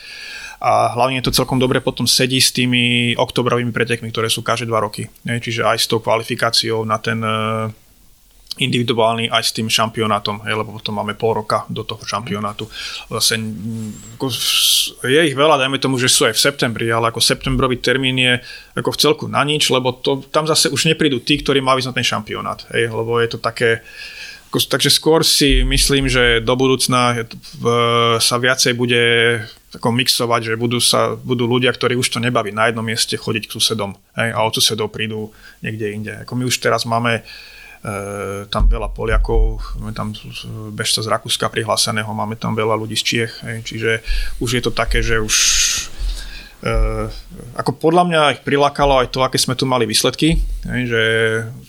A 0.63 0.95
hlavne 0.95 1.19
to 1.19 1.35
celkom 1.35 1.59
dobre 1.59 1.83
potom 1.83 2.07
sedí 2.07 2.39
s 2.39 2.55
tými 2.55 3.11
oktobrovými 3.19 3.75
pretekmi, 3.75 4.07
ktoré 4.07 4.31
sú 4.31 4.39
každé 4.39 4.71
dva 4.71 4.87
roky. 4.87 5.11
Čiže 5.27 5.67
aj 5.67 5.77
s 5.83 5.91
tou 5.91 5.99
kvalifikáciou 5.99 6.87
na 6.87 6.95
ten 6.95 7.19
individuálny 8.55 9.27
aj 9.27 9.43
s 9.43 9.51
tým 9.51 9.67
šampionátom, 9.67 10.47
lebo 10.47 10.79
potom 10.79 10.95
máme 10.95 11.11
pol 11.19 11.43
roka 11.43 11.67
do 11.67 11.83
toho 11.83 11.99
šampionátu. 11.99 12.63
Ako, 13.11 14.27
je 15.03 15.21
ich 15.27 15.35
veľa, 15.35 15.59
dajme 15.59 15.75
tomu, 15.75 15.99
že 15.99 16.07
sú 16.07 16.23
aj 16.23 16.39
v 16.39 16.43
septembri, 16.43 16.87
ale 16.87 17.11
ako 17.11 17.19
septembrový 17.19 17.83
termín 17.83 18.15
je 18.15 18.39
ako 18.79 18.95
v 18.95 18.99
celku 18.99 19.25
na 19.27 19.43
nič, 19.43 19.67
lebo 19.67 19.91
to, 19.99 20.23
tam 20.31 20.47
zase 20.47 20.71
už 20.71 20.87
neprídu 20.87 21.19
tí, 21.19 21.35
ktorí 21.43 21.59
majú 21.59 21.83
ísť 21.83 21.91
na 21.91 21.97
ten 21.99 22.07
šampionát, 22.07 22.63
hej, 22.71 22.87
lebo 22.87 23.19
je 23.19 23.27
to 23.35 23.39
také, 23.43 23.83
ako, 24.47 24.57
takže 24.63 24.87
skôr 24.87 25.27
si 25.27 25.67
myslím, 25.67 26.07
že 26.07 26.39
do 26.39 26.55
budúcna 26.55 27.27
sa 28.23 28.35
viacej 28.39 28.71
bude 28.71 29.03
ako 29.75 29.91
mixovať, 29.91 30.41
že 30.47 30.53
budú, 30.55 30.79
sa, 30.79 31.19
budú 31.19 31.43
ľudia, 31.43 31.75
ktorí 31.75 31.99
už 31.99 32.07
to 32.07 32.23
nebaví 32.23 32.55
na 32.55 32.71
jednom 32.71 32.87
mieste 32.87 33.19
chodiť 33.19 33.51
k 33.51 33.55
susedom 33.59 33.91
hej, 34.15 34.31
a 34.31 34.39
od 34.47 34.55
susedov 34.55 34.95
prídu 34.95 35.35
niekde 35.59 35.91
inde. 35.91 36.13
Ako 36.23 36.39
my 36.39 36.47
už 36.47 36.63
teraz 36.63 36.87
máme 36.87 37.19
E, 37.19 37.54
tam 38.49 38.65
veľa 38.65 38.89
Poliakov, 38.89 39.61
máme 39.77 39.93
tam 39.93 40.09
bežca 40.73 41.05
z 41.05 41.11
Rakúska 41.11 41.53
prihláseného, 41.53 42.09
máme 42.09 42.33
tam 42.33 42.57
veľa 42.57 42.73
ľudí 42.81 42.97
z 42.97 43.03
Čiech, 43.05 43.33
čiže 43.61 44.01
už 44.41 44.49
je 44.57 44.61
to 44.65 44.73
také, 44.73 45.05
že 45.05 45.21
už 45.21 45.35
e, 46.65 46.71
ako 47.53 47.77
podľa 47.77 48.03
mňa 48.09 48.21
ich 48.33 48.41
prilákalo 48.41 49.05
aj 49.05 49.13
to, 49.13 49.21
aké 49.21 49.37
sme 49.37 49.53
tu 49.53 49.69
mali 49.69 49.85
výsledky, 49.85 50.41
že 50.65 51.01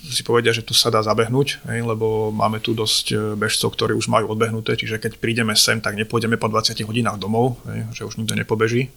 si 0.09 0.24
povedia, 0.24 0.56
že 0.56 0.64
tu 0.64 0.72
sa 0.72 0.88
dá 0.88 1.05
zabehnúť, 1.05 1.68
lebo 1.68 2.32
máme 2.32 2.64
tu 2.64 2.72
dosť 2.72 3.06
e, 3.12 3.16
bežcov, 3.36 3.76
ktorí 3.76 3.93
už 3.93 4.09
majú 4.09 4.32
odbehnuté, 4.32 4.72
čiže 4.72 4.97
keď 4.97 5.20
prídeme 5.20 5.52
sem, 5.52 5.84
tak 5.84 6.01
nepôjdeme 6.01 6.40
po 6.40 6.48
20 6.48 6.80
hodinách 6.88 7.20
domov, 7.20 7.60
že 7.93 8.09
už 8.09 8.16
nikto 8.24 8.32
nepobeží. 8.32 8.88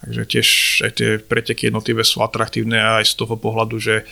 Takže 0.00 0.22
tiež 0.26 0.48
aj 0.88 0.92
tie 0.96 1.10
preteky 1.20 1.68
jednotlivé 1.68 2.02
sú 2.02 2.24
atraktívne 2.24 2.98
aj 2.98 3.04
z 3.04 3.14
toho 3.20 3.36
pohľadu, 3.36 3.76
že 3.78 4.08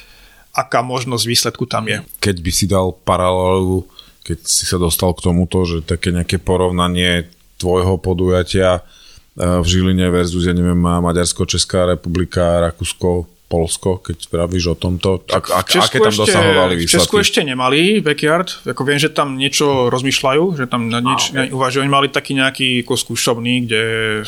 aká 0.53 0.83
možnosť 0.83 1.25
výsledku 1.25 1.65
tam 1.69 1.87
je. 1.87 1.99
Keď 2.19 2.37
by 2.43 2.51
si 2.53 2.67
dal 2.67 2.93
paralelu, 2.93 3.87
keď 4.27 4.39
si 4.45 4.65
sa 4.69 4.77
dostal 4.77 5.15
k 5.17 5.25
tomuto, 5.25 5.65
že 5.65 5.81
také 5.81 6.13
nejaké 6.13 6.37
porovnanie 6.37 7.31
tvojho 7.57 7.97
podujatia 7.97 8.81
eh, 8.81 9.61
v 9.63 9.67
Žiline 9.67 10.13
versus, 10.13 10.45
ja 10.45 10.53
neviem, 10.53 10.79
Maďarsko, 10.79 11.49
Česká 11.49 11.89
republika, 11.89 12.61
Rakúsko, 12.61 13.38
Polsko, 13.49 14.05
keď 14.05 14.29
pravíš 14.29 14.65
o 14.73 14.77
tomto? 14.77 15.25
Ak, 15.25 15.49
ak, 15.49 15.73
aké 15.73 16.05
tam 16.05 16.13
ešte, 16.13 16.21
dosahovali 16.29 16.75
výsledky? 16.77 16.93
V 16.93 16.97
Česku 17.01 17.17
ešte 17.17 17.41
nemali 17.41 18.05
backyard, 18.05 18.61
ako 18.69 18.83
viem, 18.85 19.01
že 19.01 19.09
tam 19.09 19.41
niečo 19.41 19.89
rozmýšľajú, 19.89 20.61
že 20.61 20.69
tam 20.69 20.93
na 20.93 21.01
nič 21.01 21.33
okay. 21.33 21.49
uvažujú. 21.49 21.81
Oni 21.81 21.89
mali 21.89 22.13
taký 22.13 22.37
nejaký 22.37 22.85
ako 22.85 22.95
skúšovný, 23.01 23.65
kde 23.65 23.83
e, 24.21 24.25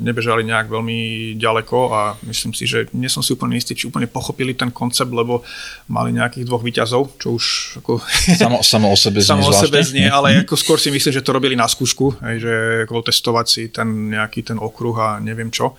nebežali 0.00 0.48
nejak 0.48 0.72
veľmi 0.72 0.98
ďaleko 1.36 1.78
a 1.92 2.00
myslím 2.24 2.56
si, 2.56 2.64
že 2.64 2.88
nie 2.96 3.12
som 3.12 3.20
si 3.20 3.36
úplne 3.36 3.52
istý, 3.52 3.76
či 3.76 3.92
úplne 3.92 4.08
pochopili 4.08 4.56
ten 4.56 4.72
koncept, 4.72 5.12
lebo 5.12 5.44
mali 5.92 6.16
nejakých 6.16 6.48
dvoch 6.48 6.64
výťazov, 6.64 7.20
čo 7.20 7.36
už 7.36 7.44
ako... 7.84 8.00
Samo, 8.40 8.64
samo 8.64 8.88
o 8.88 8.96
sebe 8.96 9.20
znie 9.24 9.28
Samo 9.28 9.44
o 9.44 9.52
sebe 9.52 9.84
znie, 9.84 10.08
ale 10.08 10.48
ako 10.48 10.56
skôr 10.56 10.80
si 10.80 10.88
myslím, 10.88 11.12
že 11.12 11.20
to 11.20 11.36
robili 11.36 11.52
na 11.52 11.68
skúšku, 11.68 12.16
že 12.40 12.88
ako 12.88 13.04
testovať 13.04 13.46
si 13.46 13.68
ten 13.68 14.08
nejaký 14.08 14.40
ten 14.40 14.56
okruh 14.56 14.96
a 14.96 15.08
neviem 15.20 15.52
čo 15.52 15.76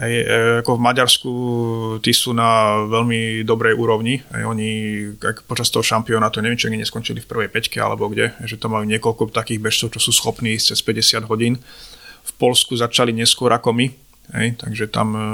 Hej, 0.00 0.14
e, 0.24 0.24
ako 0.64 0.80
v 0.80 0.84
Maďarsku 0.88 1.32
tí 2.00 2.16
sú 2.16 2.32
na 2.32 2.80
veľmi 2.88 3.44
dobrej 3.44 3.76
úrovni. 3.76 4.24
Hej, 4.32 4.42
oni 4.48 4.68
počas 5.44 5.68
toho 5.68 5.84
šampionátu, 5.84 6.40
neviem, 6.40 6.56
či 6.56 6.72
oni 6.72 6.80
neskončili 6.80 7.20
v 7.20 7.28
prvej 7.28 7.52
peťke 7.52 7.76
alebo 7.76 8.08
kde, 8.08 8.32
že 8.48 8.56
to 8.56 8.72
majú 8.72 8.88
niekoľko 8.88 9.28
takých 9.28 9.60
bežcov, 9.60 9.92
čo 9.92 10.00
sú 10.00 10.16
schopní 10.16 10.56
ísť 10.56 10.72
cez 10.72 10.80
50 10.80 11.28
hodín. 11.28 11.60
V 12.24 12.32
Polsku 12.40 12.72
začali 12.80 13.12
neskôr 13.12 13.52
ako 13.52 13.76
my, 13.76 13.92
hej, 14.40 14.56
takže 14.56 14.88
tam, 14.88 15.12
e, 15.12 15.24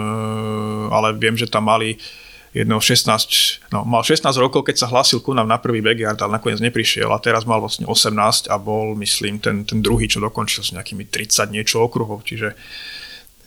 ale 0.91 1.15
viem, 1.15 1.39
že 1.39 1.47
tam 1.47 1.71
mali 1.71 2.03
jedného 2.51 2.83
16, 2.83 3.71
no, 3.71 3.87
mal 3.87 4.03
16 4.03 4.27
rokov, 4.43 4.67
keď 4.67 4.83
sa 4.83 4.91
hlásil 4.91 5.23
ku 5.23 5.31
nám 5.31 5.47
na 5.47 5.63
prvý 5.63 5.79
backyard, 5.79 6.19
ale 6.19 6.43
nakoniec 6.43 6.59
neprišiel 6.59 7.07
a 7.13 7.23
teraz 7.23 7.47
mal 7.47 7.63
vlastne 7.63 7.87
18 7.87 8.51
a 8.51 8.57
bol, 8.59 8.99
myslím, 8.99 9.39
ten, 9.39 9.63
ten 9.63 9.79
druhý, 9.79 10.11
čo 10.11 10.19
dokončil 10.19 10.65
s 10.65 10.75
nejakými 10.75 11.07
30 11.07 11.55
niečo 11.55 11.85
okruhov, 11.85 12.27
čiže 12.27 12.57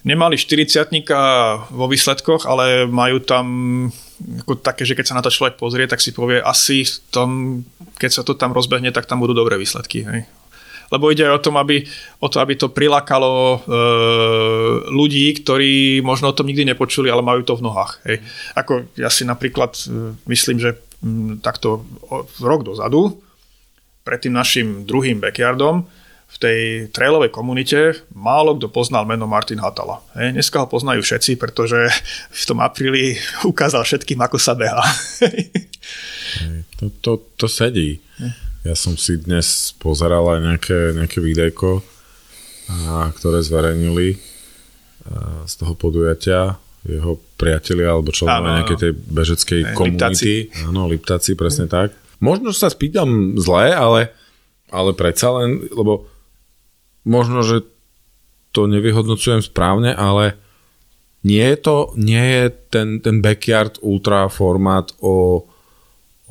nemali 0.03 0.35
40 0.39 0.89
vo 1.71 1.85
výsledkoch, 1.88 2.47
ale 2.47 2.88
majú 2.88 3.19
tam 3.23 3.45
ako 4.19 4.59
také, 4.59 4.84
že 4.84 4.95
keď 4.95 5.05
sa 5.07 5.17
na 5.17 5.23
to 5.23 5.31
človek 5.31 5.55
pozrie, 5.55 5.88
tak 5.88 6.03
si 6.03 6.11
povie, 6.11 6.43
asi 6.43 6.84
tom, 7.11 7.61
keď 7.95 8.11
sa 8.11 8.21
to 8.27 8.35
tam 8.35 8.51
rozbehne, 8.51 8.91
tak 8.91 9.07
tam 9.07 9.23
budú 9.23 9.31
dobré 9.31 9.55
výsledky. 9.55 10.03
Hej. 10.03 10.27
Lebo 10.89 11.13
ide 11.13 11.30
o, 11.30 11.38
tom, 11.38 11.55
aby, 11.61 11.85
o 12.19 12.27
to, 12.27 12.41
aby 12.41 12.57
to 12.57 12.73
prilákalo 12.73 13.31
e, 13.31 13.57
ľudí, 14.89 15.38
ktorí 15.39 16.01
možno 16.01 16.34
o 16.34 16.35
tom 16.35 16.49
nikdy 16.49 16.65
nepočuli, 16.65 17.13
ale 17.13 17.21
majú 17.21 17.45
to 17.45 17.53
v 17.55 17.65
nohách. 17.69 18.01
Hej. 18.09 18.26
Ako 18.57 18.89
ja 18.97 19.07
si 19.13 19.21
napríklad 19.23 19.77
e, 19.85 20.17
myslím, 20.26 20.57
že 20.57 20.81
m, 21.05 21.38
takto 21.45 21.85
o, 22.09 22.26
rok 22.41 22.65
dozadu, 22.65 23.21
pred 24.01 24.17
tým 24.17 24.34
našim 24.34 24.89
druhým 24.89 25.21
backyardom, 25.21 25.85
v 26.30 26.38
tej 26.38 26.60
trailovej 26.93 27.34
komunite 27.34 28.06
málo 28.14 28.53
kto 28.56 28.69
poznal 28.69 29.03
meno 29.10 29.26
Martin 29.26 29.57
Hatala. 29.57 29.99
Hej, 30.14 30.38
dneska 30.38 30.61
ho 30.61 30.68
poznajú 30.69 31.01
všetci, 31.01 31.41
pretože 31.41 31.89
v 32.30 32.43
tom 32.45 32.61
apríli 32.61 33.18
ukázal 33.51 33.81
všetkým, 33.81 34.22
ako 34.22 34.38
sa 34.38 34.53
beha. 34.53 34.85
to, 36.77 36.93
to, 37.01 37.11
to 37.34 37.47
sedí. 37.49 37.97
Ja 38.61 38.77
som 38.77 38.99
si 38.99 39.18
dnes 39.18 39.73
pozeral 39.81 40.27
aj 40.35 40.39
nejaké, 40.43 40.80
nejaké 40.93 41.18
videjko, 41.23 41.81
a, 42.69 43.10
ktoré 43.15 43.41
zverejnili 43.41 44.19
a, 45.10 45.43
z 45.49 45.53
toho 45.57 45.73
podujatia 45.73 46.60
jeho 46.88 47.19
priatelia 47.35 47.91
alebo 47.91 48.15
členovia 48.15 48.64
nejakej 48.64 48.80
tej 48.80 48.91
bežeckej 48.95 49.61
komunity. 49.76 50.47
Áno, 50.64 50.88
Liptáci, 50.88 51.35
presne 51.35 51.68
tak. 51.68 51.91
Možno 52.23 52.51
sa 52.56 52.72
spýtam 52.72 53.35
zle, 53.39 53.72
ale, 53.72 54.11
ale 54.72 54.91
predsa 54.95 55.31
len, 55.39 55.68
lebo 55.72 56.07
možno, 57.05 57.45
že 57.45 57.67
to 58.49 58.65
nevyhodnocujem 58.65 59.45
správne, 59.45 59.93
ale 59.93 60.39
nie 61.21 61.43
je 61.43 61.57
to, 61.59 61.77
nie 61.99 62.23
je 62.23 62.43
ten, 62.71 63.03
ten 63.03 63.19
backyard 63.19 63.77
ultra 63.84 64.31
formát 64.31 64.95
o, 65.03 65.43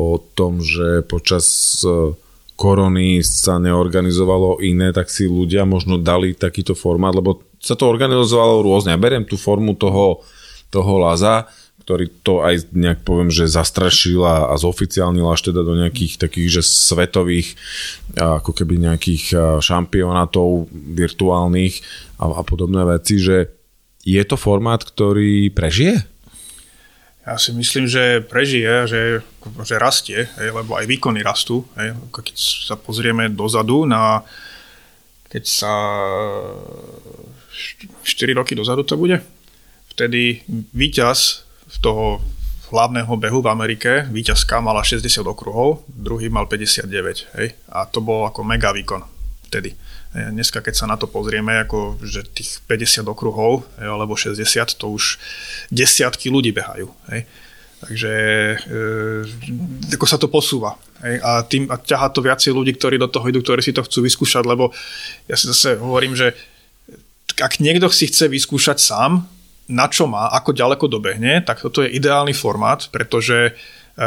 o 0.00 0.08
tom, 0.32 0.64
že 0.64 1.04
počas 1.04 1.44
e, 1.84 2.16
korony 2.56 3.20
sa 3.20 3.60
neorganizovalo 3.60 4.64
iné, 4.64 4.90
tak 4.90 5.12
si 5.12 5.28
ľudia 5.28 5.68
možno 5.68 6.00
dali 6.00 6.32
takýto 6.32 6.72
formát, 6.72 7.12
lebo 7.12 7.44
sa 7.60 7.76
to 7.76 7.84
organizovalo 7.84 8.64
rôzne. 8.64 8.96
Ja 8.96 9.00
beriem 9.00 9.28
tú 9.28 9.36
formu 9.36 9.76
toho, 9.76 10.24
toho 10.72 10.92
laza, 10.96 11.46
ktorý 11.88 12.12
to 12.20 12.44
aj 12.44 12.68
nejak 12.76 13.00
poviem, 13.00 13.32
že 13.32 13.48
zastrašil 13.48 14.20
a, 14.20 14.52
a 14.52 14.60
zoficiálnil 14.60 15.24
až 15.24 15.48
teda 15.48 15.64
do 15.64 15.72
nejakých 15.72 16.20
takých, 16.20 16.60
že 16.60 16.62
svetových 16.68 17.56
ako 18.12 18.52
keby 18.52 18.76
nejakých 18.76 19.32
šampionátov 19.64 20.68
virtuálnych 20.68 21.80
a, 22.20 22.28
a 22.28 22.42
podobné 22.44 22.84
veci, 22.84 23.16
že 23.16 23.48
je 24.04 24.20
to 24.20 24.36
formát, 24.36 24.84
ktorý 24.84 25.48
prežije? 25.48 26.04
Ja 27.24 27.40
si 27.40 27.56
myslím, 27.56 27.88
že 27.88 28.20
prežije, 28.20 28.84
že, 28.84 29.00
že 29.64 29.80
rastie, 29.80 30.28
hej, 30.28 30.52
lebo 30.52 30.76
aj 30.76 30.84
výkony 30.84 31.24
rastú. 31.24 31.64
Keď 32.12 32.36
sa 32.68 32.76
pozrieme 32.76 33.32
dozadu 33.32 33.88
na 33.88 34.20
keď 35.28 35.44
sa 35.44 35.72
4 38.04 38.32
roky 38.36 38.52
dozadu 38.52 38.84
to 38.84 38.96
bude, 38.96 39.20
vtedy 39.92 40.44
víťaz 40.72 41.47
toho 41.80 42.24
hlavného 42.68 43.12
behu 43.16 43.40
v 43.40 43.48
Amerike, 43.48 44.04
víťazka 44.12 44.60
mala 44.60 44.84
60 44.84 45.24
okruhov, 45.24 45.84
druhý 45.88 46.28
mal 46.28 46.44
59, 46.44 46.84
hej, 47.40 47.48
a 47.72 47.88
to 47.88 48.04
bol 48.04 48.28
ako 48.28 48.44
mega 48.44 48.72
výkon 48.72 49.04
vtedy. 49.48 49.72
Dneska, 50.08 50.64
keď 50.64 50.74
sa 50.76 50.86
na 50.88 50.96
to 50.96 51.04
pozrieme, 51.04 51.52
ako, 51.64 52.00
že 52.00 52.24
tých 52.32 52.64
50 52.64 53.08
okruhov, 53.08 53.64
hej, 53.80 53.88
alebo 53.88 54.16
60, 54.16 54.40
to 54.80 54.86
už 54.92 55.20
desiatky 55.68 56.32
ľudí 56.32 56.52
behajú. 56.52 56.88
Hej. 57.12 57.28
Takže 57.78 58.12
e, 58.58 59.94
ako 59.94 60.06
sa 60.08 60.18
to 60.18 60.32
posúva. 60.32 60.80
Hej, 61.04 61.20
a, 61.20 61.44
tým, 61.44 61.68
a 61.68 61.76
ťaha 61.76 62.08
to 62.10 62.24
viacej 62.24 62.52
ľudí, 62.56 62.72
ktorí 62.74 62.96
do 62.96 63.06
toho 63.06 63.28
idú, 63.28 63.44
ktorí 63.44 63.60
si 63.60 63.76
to 63.76 63.84
chcú 63.84 64.04
vyskúšať, 64.04 64.44
lebo 64.48 64.72
ja 65.28 65.36
si 65.36 65.46
zase 65.46 65.76
hovorím, 65.76 66.16
že 66.16 66.32
ak 67.38 67.62
niekto 67.62 67.86
si 67.92 68.10
chce 68.10 68.26
vyskúšať 68.26 68.80
sám, 68.82 69.28
na 69.68 69.86
čo 69.92 70.08
má, 70.08 70.32
ako 70.32 70.56
ďaleko 70.56 70.88
dobehne, 70.88 71.44
tak 71.44 71.60
toto 71.60 71.84
je 71.84 71.92
ideálny 71.92 72.32
formát, 72.32 72.88
pretože 72.88 73.52
e, 73.52 74.06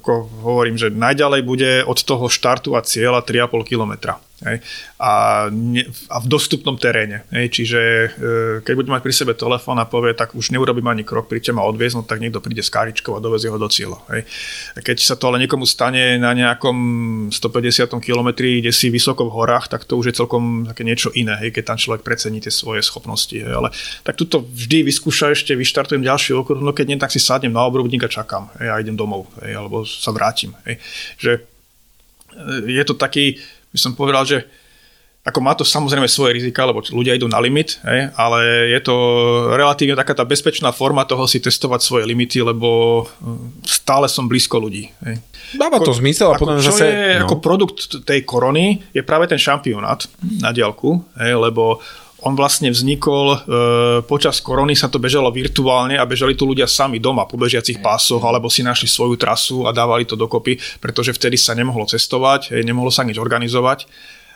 ako 0.00 0.12
hovorím, 0.40 0.80
že 0.80 0.88
najďalej 0.88 1.42
bude 1.44 1.72
od 1.84 1.98
toho 2.00 2.32
štartu 2.32 2.72
a 2.72 2.80
cieľa 2.80 3.20
3,5 3.20 3.68
kilometra. 3.68 4.16
Hej. 4.42 4.58
A, 4.98 5.46
ne, 5.50 5.86
a 6.10 6.16
v 6.18 6.26
dostupnom 6.26 6.74
teréne. 6.78 7.24
Hej. 7.30 7.46
Čiže 7.58 7.80
e, 7.80 8.08
keď 8.66 8.74
bude 8.74 8.90
mať 8.90 9.02
pri 9.02 9.14
sebe 9.14 9.32
telefón 9.34 9.78
a 9.78 9.86
povie, 9.86 10.14
tak 10.14 10.34
už 10.34 10.50
neurobím 10.50 10.90
ani 10.90 11.06
krok, 11.06 11.30
príďte 11.30 11.54
ma 11.54 11.62
odviezť, 11.66 11.94
no 11.98 12.02
tak 12.02 12.18
niekto 12.18 12.42
príde 12.42 12.62
s 12.62 12.70
káričkou 12.70 13.14
a 13.16 13.22
dovezie 13.22 13.50
ho 13.50 13.58
do 13.58 13.70
cieľa. 13.70 14.02
Hej. 14.10 14.26
Keď 14.82 14.96
sa 14.98 15.14
to 15.14 15.30
ale 15.30 15.42
niekomu 15.42 15.64
stane 15.66 16.18
na 16.18 16.34
nejakom 16.34 16.76
150 17.30 17.88
kilometri, 18.02 18.60
kde 18.60 18.74
si 18.74 18.90
vysoko 18.90 19.30
v 19.30 19.34
horách, 19.38 19.70
tak 19.70 19.86
to 19.86 19.96
už 19.98 20.12
je 20.12 20.18
celkom 20.18 20.66
také 20.66 20.82
niečo 20.82 21.14
iné, 21.14 21.38
hej, 21.42 21.54
keď 21.54 21.74
tam 21.74 21.78
človek 21.78 22.02
precení 22.02 22.42
tie 22.42 22.50
svoje 22.50 22.82
schopnosti. 22.82 23.34
Hej. 23.34 23.54
Ale 23.54 23.68
tak 24.02 24.18
tuto 24.18 24.42
vždy 24.42 24.86
vyskúša 24.86 25.32
ešte, 25.32 25.54
vyštartujem 25.54 26.02
ďalší 26.02 26.34
okruh, 26.34 26.60
no 26.60 26.74
keď 26.74 26.86
nie, 26.90 26.98
tak 26.98 27.14
si 27.14 27.22
sadnem 27.22 27.54
na 27.54 27.62
obrubník 27.62 28.02
a 28.04 28.10
čakám 28.10 28.50
hej, 28.58 28.68
a 28.68 28.80
idem 28.82 28.98
domov, 28.98 29.30
hej, 29.40 29.54
alebo 29.54 29.86
sa 29.86 30.10
vrátim. 30.10 30.52
Hej. 30.66 30.76
Že 31.18 31.32
e, 31.38 31.40
je 32.76 32.84
to 32.84 32.94
taký, 32.98 33.38
by 33.72 33.78
som 33.80 33.96
povedal, 33.96 34.22
že 34.28 34.44
ako 35.22 35.38
má 35.38 35.54
to 35.54 35.62
samozrejme 35.62 36.10
svoje 36.10 36.34
rizika, 36.34 36.66
lebo 36.66 36.82
ľudia 36.82 37.14
idú 37.14 37.30
na 37.30 37.38
limit, 37.38 37.78
hej, 37.86 38.10
ale 38.18 38.66
je 38.74 38.80
to 38.82 38.94
relatívne 39.54 39.94
taká 39.94 40.18
tá 40.18 40.26
bezpečná 40.26 40.74
forma 40.74 41.06
toho 41.06 41.30
si 41.30 41.38
testovať 41.38 41.78
svoje 41.78 42.04
limity, 42.10 42.42
lebo 42.42 43.02
hm, 43.06 43.62
stále 43.62 44.10
som 44.10 44.26
blízko 44.26 44.58
ľudí. 44.58 44.90
Hej. 45.06 45.22
Dáva 45.54 45.78
to 45.78 45.94
zmysel 45.94 46.34
a 46.34 46.42
potom 46.42 46.58
čo 46.58 46.74
zase... 46.74 46.86
je 46.90 47.22
no. 47.22 47.30
ako 47.30 47.34
produkt 47.38 48.02
tej 48.02 48.26
korony 48.26 48.82
je 48.90 49.06
práve 49.06 49.30
ten 49.30 49.38
šampionát 49.38 50.02
na 50.42 50.50
diálku, 50.50 51.06
hej, 51.14 51.38
lebo 51.38 51.78
on 52.22 52.38
vlastne 52.38 52.70
vznikol, 52.70 53.26
e, 53.34 53.38
počas 54.06 54.38
korony 54.38 54.78
sa 54.78 54.86
to 54.86 55.02
bežalo 55.02 55.28
virtuálne 55.34 55.98
a 55.98 56.06
bežali 56.06 56.38
tu 56.38 56.46
ľudia 56.46 56.70
sami 56.70 57.02
doma 57.02 57.26
po 57.26 57.34
bežiacich 57.34 57.82
pásoch 57.82 58.22
alebo 58.22 58.46
si 58.46 58.62
našli 58.62 58.86
svoju 58.86 59.18
trasu 59.18 59.66
a 59.66 59.74
dávali 59.74 60.06
to 60.06 60.14
dokopy, 60.14 60.58
pretože 60.78 61.10
vtedy 61.18 61.34
sa 61.34 61.58
nemohlo 61.58 61.82
cestovať, 61.82 62.54
nemohlo 62.62 62.94
sa 62.94 63.02
nič 63.02 63.18
organizovať. 63.18 63.90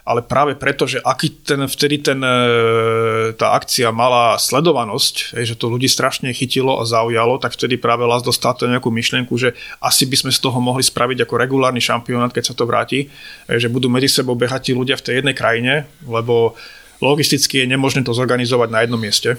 Ale 0.07 0.23
práve 0.23 0.55
preto, 0.55 0.87
že 0.87 1.03
aký 1.03 1.43
ten, 1.43 1.67
vtedy 1.67 1.99
ten, 1.99 2.23
e, 2.23 3.35
tá 3.35 3.59
akcia 3.59 3.91
mala 3.91 4.39
sledovanosť, 4.39 5.35
že 5.43 5.59
to 5.59 5.67
ľudí 5.67 5.91
strašne 5.91 6.31
chytilo 6.31 6.79
a 6.79 6.87
zaujalo, 6.87 7.43
tak 7.43 7.59
vtedy 7.59 7.75
práve 7.75 8.07
Las 8.07 8.23
dostal 8.23 8.55
to 8.55 8.71
nejakú 8.71 8.87
myšlienku, 8.87 9.35
že 9.35 9.59
asi 9.83 10.07
by 10.07 10.15
sme 10.15 10.31
z 10.31 10.39
toho 10.39 10.63
mohli 10.63 10.87
spraviť 10.87 11.27
ako 11.27 11.35
regulárny 11.35 11.83
šampionát, 11.83 12.31
keď 12.31 12.45
sa 12.51 12.55
to 12.55 12.71
vráti, 12.71 13.11
že 13.51 13.67
budú 13.67 13.91
medzi 13.91 14.07
sebou 14.07 14.39
behať 14.39 14.71
tí 14.71 14.73
ľudia 14.79 14.95
v 14.95 15.05
tej 15.11 15.15
jednej 15.23 15.35
krajine, 15.35 15.91
lebo 16.07 16.55
logisticky 17.01 17.65
je 17.65 17.71
nemožné 17.71 18.03
to 18.03 18.17
zorganizovať 18.17 18.69
na 18.71 18.81
jednom 18.85 19.01
mieste. 19.01 19.37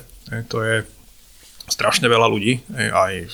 To 0.52 0.62
je 0.64 0.84
strašne 1.68 2.08
veľa 2.08 2.32
ľudí, 2.32 2.64
aj 2.80 3.28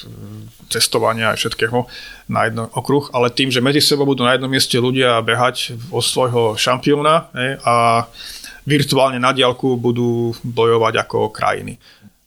cestovania, 0.74 1.38
aj 1.38 1.38
všetkého 1.38 1.86
na 2.34 2.50
jedno 2.50 2.66
okruh, 2.74 3.14
ale 3.14 3.30
tým, 3.30 3.54
že 3.54 3.62
medzi 3.62 3.78
sebou 3.78 4.10
budú 4.10 4.26
na 4.26 4.34
jednom 4.34 4.50
mieste 4.50 4.74
ľudia 4.82 5.22
behať 5.22 5.78
o 5.94 6.02
svojho 6.02 6.58
šampióna 6.58 7.30
a 7.62 8.10
virtuálne 8.66 9.22
na 9.22 9.38
diálku 9.38 9.78
budú 9.78 10.34
bojovať 10.42 10.94
ako 11.06 11.30
krajiny. 11.30 11.78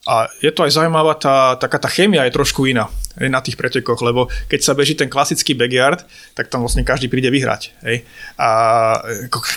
A 0.07 0.31
je 0.39 0.55
to 0.55 0.63
aj 0.63 0.79
zaujímavá, 0.79 1.19
tá, 1.19 1.59
taká 1.59 1.83
tá 1.83 1.91
chémia 1.91 2.23
je 2.31 2.37
trošku 2.39 2.71
iná 2.71 2.87
na 3.19 3.41
tých 3.41 3.59
pretekoch, 3.59 3.99
lebo 4.05 4.31
keď 4.47 4.61
sa 4.63 4.77
beží 4.77 4.95
ten 4.95 5.11
klasický 5.11 5.57
backyard, 5.57 6.05
tak 6.37 6.47
tam 6.53 6.63
vlastne 6.63 6.87
každý 6.87 7.11
príde 7.11 7.33
vyhrať. 7.33 7.75
Hej. 7.83 8.07
A 8.39 8.49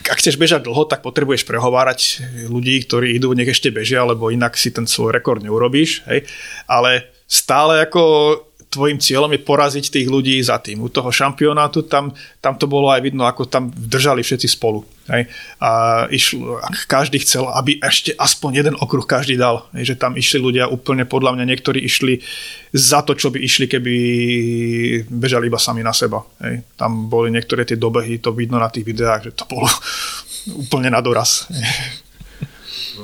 ak 0.10 0.18
chceš 0.18 0.40
bežať 0.40 0.66
dlho, 0.66 0.88
tak 0.90 1.06
potrebuješ 1.06 1.44
prehovárať 1.46 2.24
ľudí, 2.50 2.82
ktorí 2.88 3.14
idú, 3.20 3.36
nech 3.36 3.52
ešte 3.52 3.70
bežia, 3.70 4.08
lebo 4.08 4.32
inak 4.32 4.56
si 4.56 4.72
ten 4.72 4.88
svoj 4.88 5.14
rekord 5.14 5.44
neurobíš. 5.44 6.08
Hej. 6.08 6.26
Ale 6.66 7.12
stále 7.28 7.86
ako 7.86 8.02
tvojim 8.70 9.02
cieľom 9.02 9.34
je 9.34 9.42
poraziť 9.42 9.86
tých 9.90 10.08
ľudí 10.08 10.38
za 10.46 10.62
tým. 10.62 10.86
U 10.86 10.90
toho 10.94 11.10
šampionátu 11.10 11.90
tam, 11.90 12.14
tam 12.38 12.54
to 12.54 12.70
bolo 12.70 12.94
aj 12.94 13.02
vidno, 13.02 13.26
ako 13.26 13.50
tam 13.50 13.74
držali 13.74 14.22
všetci 14.22 14.46
spolu. 14.46 14.86
Hej. 15.10 15.26
A 15.58 15.70
išlo, 16.14 16.62
každý 16.86 17.18
chcel, 17.26 17.50
aby 17.50 17.82
ešte 17.82 18.14
aspoň 18.14 18.52
jeden 18.62 18.76
okruh 18.78 19.02
každý 19.10 19.42
dal. 19.42 19.66
Hej, 19.74 19.94
že 19.94 19.96
tam 19.98 20.14
išli 20.14 20.38
ľudia 20.38 20.70
úplne, 20.70 21.10
podľa 21.10 21.34
mňa 21.34 21.46
niektorí 21.50 21.82
išli 21.82 22.22
za 22.70 23.02
to, 23.02 23.18
čo 23.18 23.34
by 23.34 23.42
išli, 23.42 23.66
keby 23.66 23.94
bežali 25.10 25.50
iba 25.50 25.58
sami 25.58 25.82
na 25.82 25.92
seba. 25.92 26.22
Hej. 26.46 26.62
Tam 26.78 27.10
boli 27.10 27.34
niektoré 27.34 27.66
tie 27.66 27.76
dobehy, 27.76 28.22
to 28.22 28.38
vidno 28.38 28.62
na 28.62 28.70
tých 28.70 28.86
videách, 28.86 29.22
že 29.30 29.32
to 29.34 29.50
bolo 29.50 29.66
úplne 30.70 30.94
na 30.94 31.02
doraz. 31.02 31.50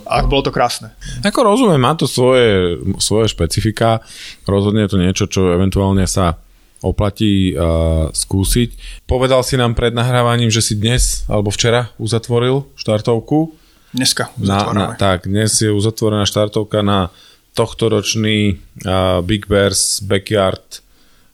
A 0.04 0.28
bolo 0.28 0.44
to 0.44 0.52
krásne. 0.52 0.92
Ako 1.24 1.48
rozumiem, 1.48 1.80
má 1.80 1.96
to 1.96 2.10
svoje, 2.10 2.76
svoje 3.00 3.32
špecifika. 3.32 4.04
Rozhodne 4.44 4.84
je 4.84 4.92
to 4.92 5.00
niečo, 5.00 5.26
čo 5.32 5.56
eventuálne 5.56 6.04
sa 6.04 6.36
oplatí 6.84 7.56
uh, 7.56 8.14
skúsiť. 8.14 9.02
Povedal 9.10 9.42
si 9.42 9.58
nám 9.58 9.74
pred 9.74 9.96
nahrávaním, 9.96 10.54
že 10.54 10.62
si 10.62 10.78
dnes 10.78 11.26
alebo 11.26 11.50
včera 11.50 11.90
uzatvoril 11.98 12.70
štartovku. 12.78 13.58
Dneska 13.96 14.30
na, 14.38 14.70
na, 14.76 14.86
Tak, 14.94 15.26
dnes 15.26 15.56
je 15.56 15.72
uzatvorená 15.72 16.28
štartovka 16.28 16.84
na 16.84 17.10
tohtoročný 17.56 18.60
uh, 18.84 19.24
Big 19.24 19.48
Bears 19.48 20.04
Backyard 20.04 20.84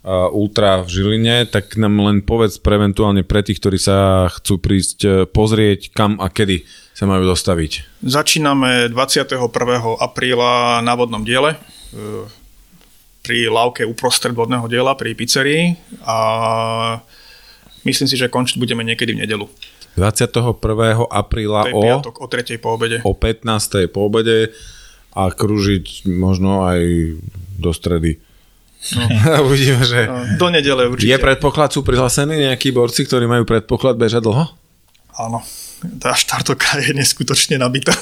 uh, 0.06 0.30
Ultra 0.30 0.86
v 0.86 0.88
Žiline, 0.88 1.50
tak 1.50 1.74
nám 1.76 1.98
len 2.00 2.22
povedz 2.22 2.62
pre 2.62 2.78
eventuálne 2.78 3.26
pre 3.26 3.42
tých, 3.42 3.58
ktorí 3.58 3.82
sa 3.82 4.30
chcú 4.30 4.62
prísť 4.62 5.00
uh, 5.04 5.12
pozrieť, 5.26 5.90
kam 5.92 6.22
a 6.22 6.30
kedy 6.30 6.64
sa 6.92 7.08
majú 7.08 7.24
dostaviť? 7.24 8.04
Začíname 8.04 8.92
21. 8.92 9.40
apríla 9.98 10.84
na 10.84 10.94
vodnom 10.94 11.24
diele 11.24 11.56
e, 11.56 11.58
pri 13.24 13.48
lávke 13.48 13.88
uprostred 13.88 14.36
vodného 14.36 14.68
diela 14.68 14.94
pri 15.00 15.16
pizzerii 15.16 15.80
a 16.04 16.18
myslím 17.88 18.08
si, 18.10 18.16
že 18.20 18.28
končiť 18.28 18.60
budeme 18.60 18.84
niekedy 18.84 19.16
v 19.16 19.24
nedelu. 19.24 19.48
21. 19.96 20.56
apríla 21.12 21.68
o, 21.72 21.82
piatok, 21.84 22.16
o 22.24 22.28
3. 22.28 22.64
po 22.64 22.80
obede. 22.80 22.98
O 23.04 23.12
15. 23.16 23.92
po 23.92 24.08
obede 24.08 24.56
a 25.12 25.28
kružiť 25.28 26.08
možno 26.08 26.64
aj 26.64 26.80
do 27.60 27.72
stredy. 27.76 28.20
No. 28.96 29.04
Uvidíme, 29.48 29.84
že... 29.84 30.08
No, 30.08 30.24
do 30.40 30.48
nedele 30.48 30.88
určite. 30.88 31.12
Je 31.12 31.18
predpoklad, 31.20 31.76
sú 31.76 31.84
prihlásení 31.84 32.50
nejakí 32.50 32.72
borci, 32.72 33.04
ktorí 33.04 33.28
majú 33.28 33.44
predpoklad 33.44 34.00
bežať 34.00 34.24
dlho? 34.24 34.48
Áno 35.20 35.44
tá 35.98 36.14
štartovka 36.14 36.78
je 36.78 36.94
neskutočne 36.94 37.58
nabitá. 37.58 37.94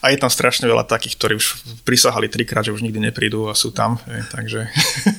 a 0.00 0.04
je 0.08 0.16
tam 0.16 0.32
strašne 0.32 0.64
veľa 0.64 0.88
takých, 0.88 1.14
ktorí 1.20 1.32
už 1.36 1.46
prisahali 1.84 2.32
trikrát, 2.32 2.64
že 2.64 2.72
už 2.72 2.80
nikdy 2.80 3.12
neprídu 3.12 3.52
a 3.52 3.54
sú 3.56 3.68
tam. 3.70 4.00
Takže... 4.32 4.68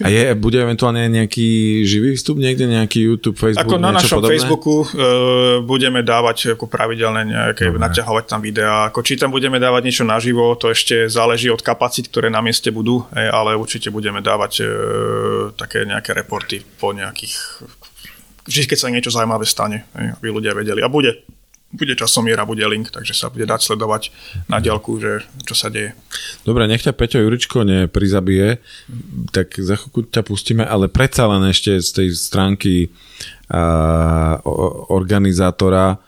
a 0.02 0.08
je, 0.10 0.34
bude 0.34 0.58
eventuálne 0.58 1.06
nejaký 1.06 1.82
živý 1.86 2.18
vstup 2.18 2.42
niekde, 2.42 2.66
nejaký 2.66 2.98
YouTube, 2.98 3.38
Facebook, 3.38 3.78
Ako 3.78 3.82
na 3.82 3.94
našom 3.94 4.18
podobné? 4.22 4.34
Facebooku 4.42 4.76
uh, 4.82 4.88
budeme 5.62 6.02
dávať 6.02 6.58
ako 6.58 6.66
pravidelne 6.66 7.30
nejaké, 7.30 7.70
Dobre. 7.70 7.82
naťahovať 7.86 8.26
tam 8.26 8.42
videá. 8.42 8.90
Ako 8.90 9.06
či 9.06 9.22
tam 9.22 9.30
budeme 9.30 9.62
dávať 9.62 9.82
niečo 9.86 10.06
naživo, 10.06 10.58
to 10.58 10.74
ešte 10.74 11.06
záleží 11.06 11.54
od 11.54 11.62
kapacít, 11.62 12.10
ktoré 12.10 12.34
na 12.34 12.42
mieste 12.42 12.74
budú, 12.74 13.06
ale 13.14 13.54
určite 13.54 13.94
budeme 13.94 14.26
dávať 14.26 14.54
uh, 14.66 14.70
také 15.54 15.86
nejaké 15.86 16.18
reporty 16.18 16.66
po 16.82 16.90
nejakých 16.90 17.62
vždy, 18.46 18.64
keď 18.70 18.78
sa 18.78 18.94
niečo 18.94 19.14
zaujímavé 19.14 19.46
stane, 19.46 19.84
aby 19.94 20.30
ľudia 20.30 20.54
vedeli. 20.54 20.82
A 20.86 20.90
bude, 20.90 21.26
bude 21.74 21.94
časomiera, 21.98 22.48
bude 22.48 22.64
link, 22.64 22.94
takže 22.94 23.18
sa 23.18 23.28
bude 23.34 23.44
dať 23.50 23.62
sledovať 23.66 24.14
na 24.48 24.62
diaľku, 24.62 25.02
že 25.02 25.26
čo 25.44 25.58
sa 25.58 25.68
deje. 25.74 25.98
Dobre, 26.48 26.70
nech 26.70 26.86
ťa 26.86 26.96
Peťo 26.96 27.20
Juričko 27.20 27.66
neprizabije, 27.66 28.62
tak 29.34 29.58
za 29.58 29.76
chvíľku 29.76 30.08
ťa 30.08 30.22
pustíme, 30.24 30.64
ale 30.64 30.88
predsa 30.88 31.28
len 31.28 31.44
ešte 31.50 31.82
z 31.82 31.90
tej 31.92 32.08
stránky 32.16 32.94
a, 33.52 34.40
organizátora 34.94 36.00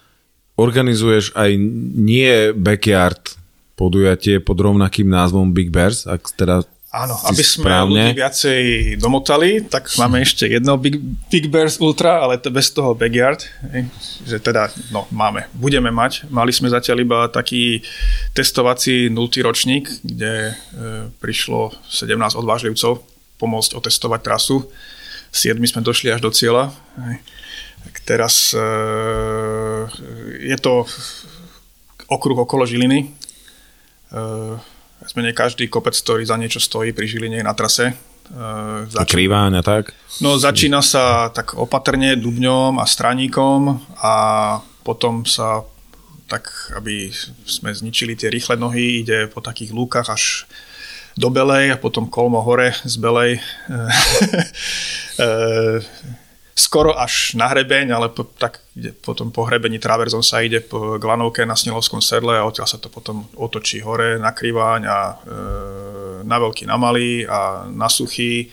organizuješ 0.58 1.38
aj 1.38 1.54
nie 2.02 2.50
backyard 2.58 3.38
podujatie 3.78 4.42
pod 4.42 4.58
rovnakým 4.58 5.06
názvom 5.06 5.54
Big 5.54 5.70
Bears, 5.70 6.10
ak 6.10 6.34
teda 6.34 6.66
Áno, 6.98 7.14
aby 7.30 7.44
sme 7.46 7.70
správne. 7.70 7.94
ľudí 8.10 8.18
viacej 8.18 8.64
domotali, 8.98 9.62
tak 9.70 9.94
máme 10.02 10.26
ešte 10.26 10.50
jedno 10.50 10.82
Big, 10.82 10.98
Big 11.30 11.46
Bears 11.46 11.78
Ultra, 11.78 12.26
ale 12.26 12.42
to 12.42 12.50
bez 12.50 12.74
toho 12.74 12.98
backyard, 12.98 13.46
že 14.26 14.42
teda, 14.42 14.74
no 14.90 15.06
máme, 15.14 15.46
budeme 15.54 15.94
mať. 15.94 16.26
Mali 16.34 16.50
sme 16.50 16.74
zatiaľ 16.74 16.98
iba 17.06 17.20
taký 17.30 17.86
testovací 18.34 19.14
nultý 19.14 19.46
ročník, 19.46 19.86
kde 20.02 20.34
e, 20.50 20.54
prišlo 21.22 21.78
17 21.86 22.34
odvážlivcov 22.34 23.06
pomôcť 23.38 23.78
otestovať 23.78 24.20
trasu. 24.26 24.66
7 25.30 25.54
sme 25.62 25.86
došli 25.86 26.10
až 26.10 26.26
do 26.26 26.34
cieľa. 26.34 26.74
Tak 27.86 27.94
teraz 28.10 28.58
e, 28.58 28.66
je 30.50 30.58
to 30.58 30.90
okruh 32.10 32.38
okolo 32.42 32.66
Žiliny. 32.66 33.06
E, 33.06 33.08
menej 35.18 35.34
každý 35.34 35.70
kopec, 35.70 35.94
ktorý 35.94 36.26
za 36.26 36.38
niečo 36.38 36.62
stojí 36.62 36.94
pri 36.94 37.06
Žiline 37.06 37.46
na 37.46 37.54
trase. 37.54 37.94
E, 37.94 37.94
začína, 38.90 39.54
a 39.54 39.62
tak? 39.64 39.94
No 40.20 40.36
začína 40.38 40.82
sa 40.82 41.30
tak 41.30 41.56
opatrne 41.56 42.18
dubňom 42.18 42.82
a 42.82 42.86
straníkom 42.86 43.82
a 44.02 44.14
potom 44.84 45.24
sa 45.24 45.64
tak, 46.28 46.52
aby 46.76 47.08
sme 47.48 47.72
zničili 47.72 48.20
tie 48.20 48.28
rýchle 48.28 48.60
nohy, 48.60 49.02
ide 49.02 49.32
po 49.32 49.40
takých 49.40 49.72
lúkach 49.72 50.12
až 50.12 50.44
do 51.18 51.34
Belej 51.34 51.74
a 51.74 51.82
potom 51.82 52.06
kolmo 52.06 52.44
hore 52.44 52.76
z 52.86 52.96
Belej. 53.00 53.40
E, 55.18 55.82
skoro 56.58 56.98
až 56.98 57.38
na 57.38 57.54
hrebeň, 57.54 57.94
ale 57.94 58.10
po, 58.10 58.26
tak 58.26 58.66
ide, 58.74 58.90
potom 58.90 59.30
po 59.30 59.46
hrebení 59.46 59.78
traverzom 59.78 60.26
sa 60.26 60.42
ide 60.42 60.58
po 60.58 60.98
Glanovke 60.98 61.46
na 61.46 61.54
Snelovskom 61.54 62.02
sedle 62.02 62.34
a 62.34 62.50
odtiaľ 62.50 62.66
sa 62.66 62.82
to 62.82 62.90
potom 62.90 63.30
otočí 63.38 63.86
hore 63.86 64.18
na 64.18 64.34
Kriváň 64.34 64.82
a 64.90 64.98
e, 64.98 65.16
na 66.26 66.38
Veľký 66.42 66.66
na 66.66 66.82
Malý 66.82 67.30
a 67.30 67.70
na 67.70 67.86
Suchý. 67.86 68.50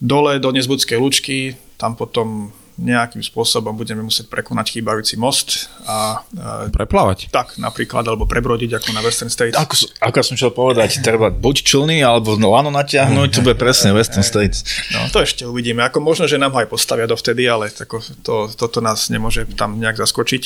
Dole 0.00 0.40
do 0.40 0.48
Nezbudskej 0.48 0.96
Lučky, 0.96 1.52
tam 1.76 1.92
potom 1.92 2.48
nejakým 2.78 3.20
spôsobom 3.26 3.74
budeme 3.74 4.06
musieť 4.06 4.30
prekonať 4.30 4.78
chýbajúci 4.78 5.18
most 5.18 5.66
a... 5.82 6.22
Preplávať. 6.70 7.26
Tak, 7.34 7.58
napríklad, 7.58 8.06
alebo 8.06 8.22
prebrodiť 8.22 8.78
ako 8.78 8.88
na 8.94 9.02
Western 9.02 9.26
States. 9.26 9.58
Ako, 9.58 9.74
ako 9.98 10.16
som 10.22 10.38
chcel 10.38 10.54
povedať, 10.54 11.02
treba 11.02 11.34
buď 11.34 11.66
člny, 11.66 11.98
alebo 12.06 12.38
lano 12.38 12.70
natiahnuť, 12.70 13.28
to 13.34 13.40
bude 13.42 13.58
presne 13.58 13.90
Western 13.90 14.22
States. 14.22 14.62
No, 14.94 15.10
to 15.10 15.26
ešte 15.26 15.42
uvidíme. 15.42 15.82
Ako 15.82 15.98
možno, 15.98 16.30
že 16.30 16.38
nám 16.38 16.54
ho 16.54 16.62
aj 16.62 16.70
postavia 16.70 17.10
dovtedy, 17.10 17.50
ale 17.50 17.74
tako, 17.74 17.98
to, 18.22 18.46
toto 18.54 18.78
nás 18.78 19.10
nemôže 19.10 19.42
tam 19.58 19.74
nejak 19.82 19.98
zaskočiť. 19.98 20.42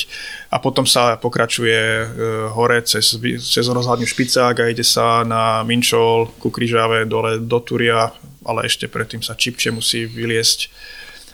A 0.49 0.57
potom 0.57 0.89
sa 0.89 1.21
pokračuje 1.21 1.77
e, 1.77 2.05
hore 2.49 2.81
cez, 2.81 3.13
cez 3.45 3.65
rozhľadňu 3.69 4.09
Špicák 4.09 4.57
a 4.57 4.69
ide 4.73 4.81
sa 4.81 5.21
na 5.21 5.61
Minčol, 5.61 6.33
ku 6.41 6.49
Kryžave, 6.49 7.05
dole 7.05 7.37
do 7.37 7.61
Turia, 7.61 8.09
ale 8.41 8.65
ešte 8.65 8.89
predtým 8.89 9.21
sa 9.21 9.37
Čipče 9.37 9.69
musí 9.69 10.09
vyliesť 10.09 10.73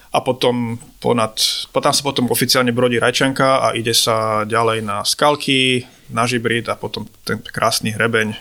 a 0.10 0.20
potom 0.26 0.82
ponad, 0.98 1.38
potom 1.70 1.94
sa 1.94 2.02
potom 2.02 2.26
oficiálne 2.34 2.74
brodí 2.74 2.98
Rajčanka 2.98 3.62
a 3.62 3.68
ide 3.78 3.94
sa 3.94 4.42
ďalej 4.42 4.82
na 4.82 5.06
Skalky, 5.06 5.86
na 6.10 6.26
Žibrit 6.26 6.66
a 6.66 6.74
potom 6.74 7.06
ten 7.22 7.38
krásny 7.46 7.94
hrebeň 7.94 8.34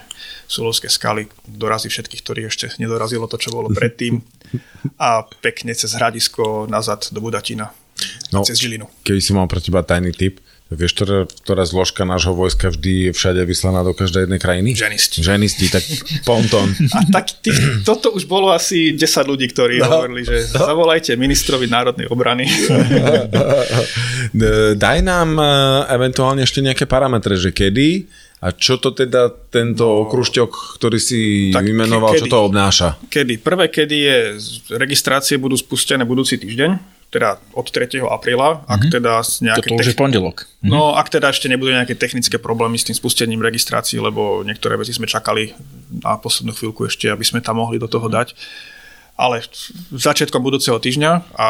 Sulovské 0.49 0.89
skaly 0.89 1.29
dorazí 1.45 1.93
všetkých, 1.93 2.21
ktorí 2.25 2.41
ešte 2.49 2.73
nedorazilo 2.81 3.29
to, 3.29 3.37
čo 3.37 3.53
bolo 3.53 3.69
predtým 3.69 4.17
a 4.97 5.21
pekne 5.45 5.77
cez 5.77 5.93
hradisko 5.93 6.65
nazad 6.65 7.05
do 7.13 7.21
Budatina. 7.21 7.69
No, 8.33 8.41
cez 8.41 8.57
Žilinu. 8.57 8.89
Keby 9.05 9.21
si 9.21 9.31
mal 9.37 9.45
pre 9.45 9.61
teba 9.61 9.85
tajný 9.85 10.09
tip, 10.17 10.41
Vieš, 10.69 11.01
ktorá, 11.01 11.25
ktorá 11.25 11.65
zložka 11.65 12.05
nášho 12.05 12.37
vojska 12.37 12.69
vždy 12.69 13.09
je 13.09 13.11
všade 13.17 13.41
vyslaná 13.41 13.81
do 13.81 13.97
každej 13.97 14.29
jednej 14.29 14.37
krajiny? 14.37 14.77
Ženisti. 14.77 15.25
Ženisti, 15.25 15.65
tak 15.65 15.81
ponton. 16.29 16.69
A 16.93 17.09
tak 17.09 17.41
tých, 17.41 17.81
toto 17.81 18.13
už 18.13 18.29
bolo 18.29 18.53
asi 18.53 18.93
10 18.93 19.01
ľudí, 19.25 19.49
ktorí 19.49 19.81
no, 19.81 19.89
hovorili, 19.89 20.29
že 20.29 20.45
no. 20.53 20.69
zavolajte 20.69 21.17
ministrovi 21.17 21.65
národnej 21.65 22.05
obrany. 22.13 22.45
Daj 24.85 24.99
nám 25.01 25.41
e, 25.41 25.45
eventuálne 25.89 26.45
ešte 26.45 26.61
nejaké 26.61 26.85
parametre, 26.85 27.33
že 27.33 27.49
kedy 27.49 28.05
a 28.45 28.53
čo 28.53 28.77
to 28.77 28.93
teda 28.93 29.49
tento 29.49 29.89
no, 29.89 30.05
okružťok, 30.05 30.77
ktorý 30.77 31.01
si 31.01 31.49
tak 31.49 31.65
vymenoval, 31.65 32.13
kedy, 32.13 32.21
čo 32.23 32.25
to 32.29 32.45
obnáša? 32.45 32.89
Kedy? 33.09 33.41
Prvé 33.41 33.73
kedy 33.73 33.97
je, 33.97 34.17
registrácie 34.77 35.41
budú 35.41 35.57
spustené 35.57 36.05
budúci 36.05 36.37
týždeň 36.37 36.98
teda 37.09 37.41
od 37.57 37.65
3. 37.65 38.05
apríla, 38.05 38.61
ak 38.69 38.85
mm-hmm. 38.85 38.93
teda 38.93 39.13
nejaké... 39.25 39.65
Toto 39.65 39.81
už 39.81 39.89
je 39.91 39.97
pondelok. 39.97 40.45
Mm-hmm. 40.45 40.69
No, 40.69 40.93
ak 40.93 41.09
teda 41.09 41.33
ešte 41.33 41.49
nebudú 41.49 41.73
nejaké 41.73 41.97
technické 41.97 42.37
problémy 42.37 42.77
s 42.77 42.85
tým 42.85 42.93
spustením 42.93 43.41
registrácií, 43.41 43.97
lebo 43.97 44.45
niektoré 44.45 44.77
veci 44.77 44.93
sme 44.93 45.09
čakali 45.09 45.57
na 46.05 46.21
poslednú 46.21 46.53
chvíľku 46.53 46.85
ešte, 46.85 47.09
aby 47.09 47.25
sme 47.25 47.41
tam 47.41 47.57
mohli 47.57 47.81
do 47.81 47.89
toho 47.89 48.05
dať. 48.05 48.37
Ale 49.19 49.43
začiatkom 49.91 50.39
budúceho 50.39 50.79
týždňa 50.79 51.35
a 51.35 51.49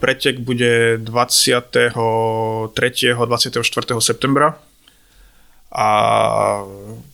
pretek 0.00 0.40
bude 0.40 0.96
23. 0.96 1.92
24. 1.92 3.52
septembra 4.00 4.56
a 5.70 5.88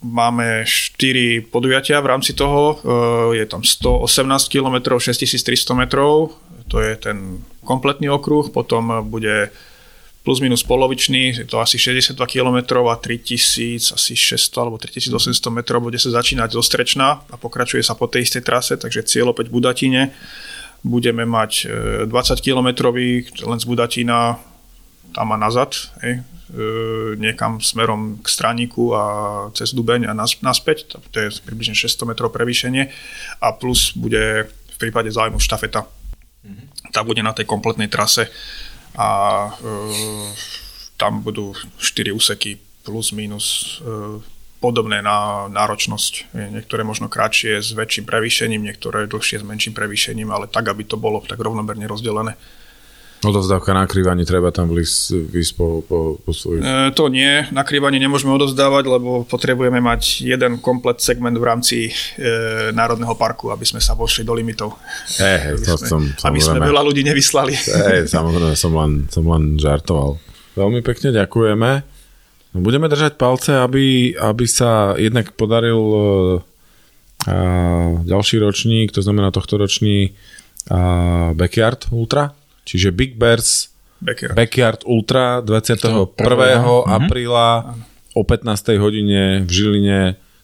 máme 0.01 0.65
4 0.65 1.51
podujatia 1.53 2.01
v 2.01 2.09
rámci 2.09 2.33
toho. 2.33 2.81
E, 2.81 3.43
je 3.43 3.45
tam 3.45 3.61
118 3.61 4.49
km, 4.49 4.97
6300 4.97 5.77
metrov, 5.77 6.33
to 6.69 6.83
je 6.83 6.97
ten 6.97 7.43
kompletný 7.63 8.11
okruh, 8.11 8.51
potom 8.51 9.03
bude 9.07 9.51
plus 10.27 10.43
minus 10.43 10.67
polovičný, 10.67 11.39
je 11.39 11.47
to 11.47 11.63
asi 11.63 11.79
62 11.79 12.19
km 12.27 12.83
a 12.91 12.99
3000, 12.99 13.95
asi 13.95 14.13
600 14.19 14.59
alebo 14.59 14.77
3800 14.79 15.39
metrov 15.55 15.87
bude 15.87 16.03
sa 16.03 16.11
začínať 16.11 16.51
zo 16.51 16.63
Strečna 16.67 17.23
a 17.31 17.35
pokračuje 17.39 17.83
sa 17.83 17.95
po 17.95 18.11
tej 18.11 18.27
istej 18.27 18.43
trase, 18.43 18.75
takže 18.75 19.07
cieľ 19.07 19.31
opäť 19.31 19.55
Budatine. 19.55 20.11
Budeme 20.83 21.23
mať 21.27 21.71
20 22.11 22.11
km 22.43 22.91
len 23.47 23.59
z 23.59 23.67
Budatina 23.67 24.39
tam 25.15 25.31
a 25.31 25.39
nazad, 25.39 25.79
hej, 26.03 26.27
E, 26.47 27.19
niekam 27.19 27.59
smerom 27.59 28.23
k 28.23 28.27
straníku 28.31 28.95
a 28.95 29.05
cez 29.51 29.75
Dubeň 29.75 30.07
a 30.07 30.15
naspäť, 30.15 30.95
to 31.11 31.19
je 31.19 31.43
približne 31.43 31.75
600 31.75 32.15
metrov 32.15 32.31
prevýšenie 32.31 32.87
a 33.43 33.51
plus 33.51 33.91
bude 33.99 34.47
v 34.47 34.77
prípade 34.79 35.11
zájmu 35.11 35.43
štafeta. 35.43 35.91
Mm-hmm. 36.47 36.95
Tá 36.95 37.03
bude 37.03 37.21
na 37.27 37.35
tej 37.35 37.51
kompletnej 37.51 37.91
trase 37.91 38.31
a 38.95 39.09
e, 39.51 39.77
tam 40.95 41.21
budú 41.21 41.53
4 41.83 42.15
úseky 42.15 42.63
plus 42.87 43.11
minus 43.11 43.79
e, 43.83 44.23
podobné 44.63 45.05
na 45.05 45.51
náročnosť. 45.53 46.33
Niektoré 46.33 46.81
možno 46.87 47.13
kratšie 47.13 47.61
s 47.61 47.77
väčším 47.77 48.09
prevýšením, 48.09 48.65
niektoré 48.65 49.05
dlhšie 49.05 49.43
s 49.43 49.45
menším 49.45 49.77
prevýšením, 49.77 50.33
ale 50.33 50.49
tak, 50.49 50.73
aby 50.73 50.87
to 50.89 50.97
bolo 50.97 51.21
tak 51.21 51.37
rovnomerne 51.37 51.85
rozdelené. 51.85 52.39
Odovzdávka 53.25 53.73
nakrývaní 53.73 54.29
treba 54.29 54.53
tam 54.53 54.69
vysť 54.77 55.51
po, 55.57 55.81
po, 55.81 56.21
po 56.21 56.31
svojich... 56.37 56.61
E, 56.61 56.93
to 56.93 57.09
nie, 57.09 57.49
nakrývanie 57.49 57.97
nemôžeme 57.97 58.37
odovzdávať, 58.37 58.85
lebo 58.93 59.25
potrebujeme 59.25 59.81
mať 59.81 60.21
jeden 60.21 60.61
komplet 60.61 61.01
segment 61.01 61.33
v 61.33 61.45
rámci 61.49 61.77
e, 61.89 61.93
Národného 62.77 63.17
parku, 63.17 63.49
aby 63.49 63.65
sme 63.65 63.81
sa 63.81 63.97
vošli 63.97 64.21
do 64.21 64.37
limitov. 64.37 64.77
Hey, 65.17 65.57
to 65.57 65.81
sme, 65.81 65.89
som, 65.89 66.01
aby 66.29 66.45
sme 66.45 66.61
veľa 66.61 66.85
ľudí 66.85 67.01
nevyslali. 67.09 67.57
Hey, 67.57 68.05
samozrejme, 68.05 68.53
som 68.53 68.77
len, 68.77 69.09
som 69.09 69.25
len 69.25 69.57
žartoval. 69.57 70.21
Veľmi 70.53 70.85
pekne 70.85 71.17
ďakujeme. 71.17 71.71
No, 72.53 72.59
budeme 72.61 72.93
držať 72.93 73.17
palce, 73.17 73.57
aby, 73.57 74.13
aby 74.13 74.45
sa 74.45 74.93
jednak 75.01 75.33
podaril 75.41 75.81
e, 75.81 75.99
a, 77.27 77.97
ďalší 78.05 78.45
ročník, 78.45 78.93
to 78.93 79.01
znamená 79.01 79.33
tohto 79.33 79.57
ročný 79.57 80.13
a, 80.69 81.33
Backyard 81.33 81.89
Ultra, 81.89 82.37
Čiže 82.67 82.91
Big 82.91 83.15
Bears 83.15 83.71
Backyard, 84.03 84.35
Backyard 84.35 84.81
Ultra 84.85 85.41
21. 85.41 86.19
1. 86.19 86.91
apríla 86.91 87.79
o 88.13 88.23
15. 88.27 88.77
hodine 88.83 89.47
v 89.47 89.51
Žiline 89.51 90.01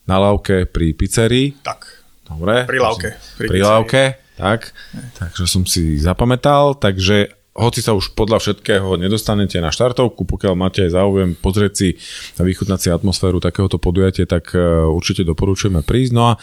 na 0.07 0.17
Lauke 0.17 0.65
pri 0.65 0.97
pizzerii. 0.97 1.59
Tak. 1.61 1.85
Dobre. 2.25 2.65
Pri 2.65 2.79
Lauke. 2.81 3.11
Pri, 3.37 3.49
pri 3.51 3.61
Lauke, 3.61 4.05
tak. 4.41 4.73
Takže 5.21 5.45
som 5.45 5.69
si 5.69 6.01
zapamätal, 6.01 6.79
takže 6.81 7.43
hoci 7.53 7.85
sa 7.85 7.93
už 7.93 8.17
podľa 8.17 8.41
všetkého 8.41 8.97
nedostanete 8.97 9.61
na 9.61 9.69
štartovku, 9.69 10.25
pokiaľ 10.25 10.55
máte 10.57 10.89
aj 10.89 10.97
záujem 10.97 11.31
pozrieť 11.37 11.73
si 11.77 11.89
a 12.41 12.43
vychutnať 12.49 12.79
si 12.81 12.89
atmosféru 12.89 13.45
takéhoto 13.45 13.77
podujatia, 13.77 14.25
tak 14.25 14.57
e, 14.57 14.89
určite 14.89 15.21
doporučujeme 15.29 15.85
prísť. 15.85 16.13
No 16.17 16.33
a 16.33 16.41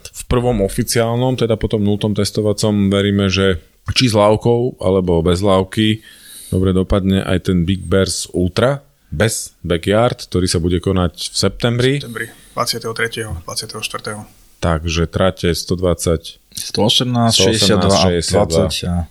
v 0.00 0.22
prvom 0.24 0.64
oficiálnom, 0.64 1.36
teda 1.36 1.60
potom 1.60 1.84
nultom 1.84 2.16
testovacom, 2.16 2.88
veríme, 2.88 3.28
že 3.28 3.60
či 3.94 4.10
s 4.10 4.14
lávkou 4.16 4.82
alebo 4.82 5.22
bez 5.22 5.44
lávky 5.44 6.02
dobre 6.50 6.70
dopadne 6.74 7.22
aj 7.22 7.50
ten 7.50 7.66
Big 7.66 7.84
Bears 7.84 8.30
Ultra 8.34 8.82
bez 9.10 9.54
backyard, 9.62 10.26
ktorý 10.26 10.46
sa 10.50 10.58
bude 10.58 10.82
konať 10.82 11.30
v 11.30 11.36
septembri. 11.36 11.92
V 11.98 12.06
septembri 12.06 12.26
23. 12.54 13.46
24. 13.46 14.26
Takže 14.58 15.02
trate 15.06 15.52
120 15.52 16.42
118, 16.56 17.36
62, 17.36 18.24
20 18.24 18.88
a, 18.88 19.04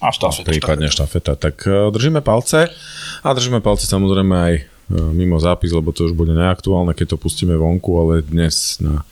a 0.00 0.08
štafeta. 0.08 0.48
Prípadne 0.48 0.88
štafeta. 0.88 1.36
Tak 1.36 1.56
uh, 1.68 1.92
držíme 1.92 2.24
palce 2.24 2.72
a 3.20 3.28
držíme 3.36 3.60
palce 3.60 3.84
samozrejme 3.84 4.34
aj 4.34 4.54
uh, 4.56 5.12
mimo 5.12 5.36
zápis, 5.36 5.76
lebo 5.76 5.92
to 5.92 6.08
už 6.08 6.16
bude 6.16 6.32
neaktuálne, 6.32 6.96
keď 6.96 7.14
to 7.14 7.16
pustíme 7.20 7.52
vonku, 7.52 7.92
ale 8.00 8.24
dnes 8.24 8.80
na 8.80 9.04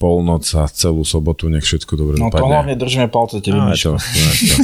polnoc 0.00 0.48
a 0.56 0.64
celú 0.72 1.04
sobotu, 1.04 1.52
nech 1.52 1.68
všetko 1.68 1.92
dobre 1.92 2.16
no, 2.16 2.32
dopadne. 2.32 2.40
No 2.40 2.48
to 2.48 2.52
hlavne 2.56 2.74
držíme 2.80 3.06
palce 3.12 3.44
tebe, 3.44 3.60
Aj 3.60 3.76
to, 3.76 4.00
to, 4.00 4.56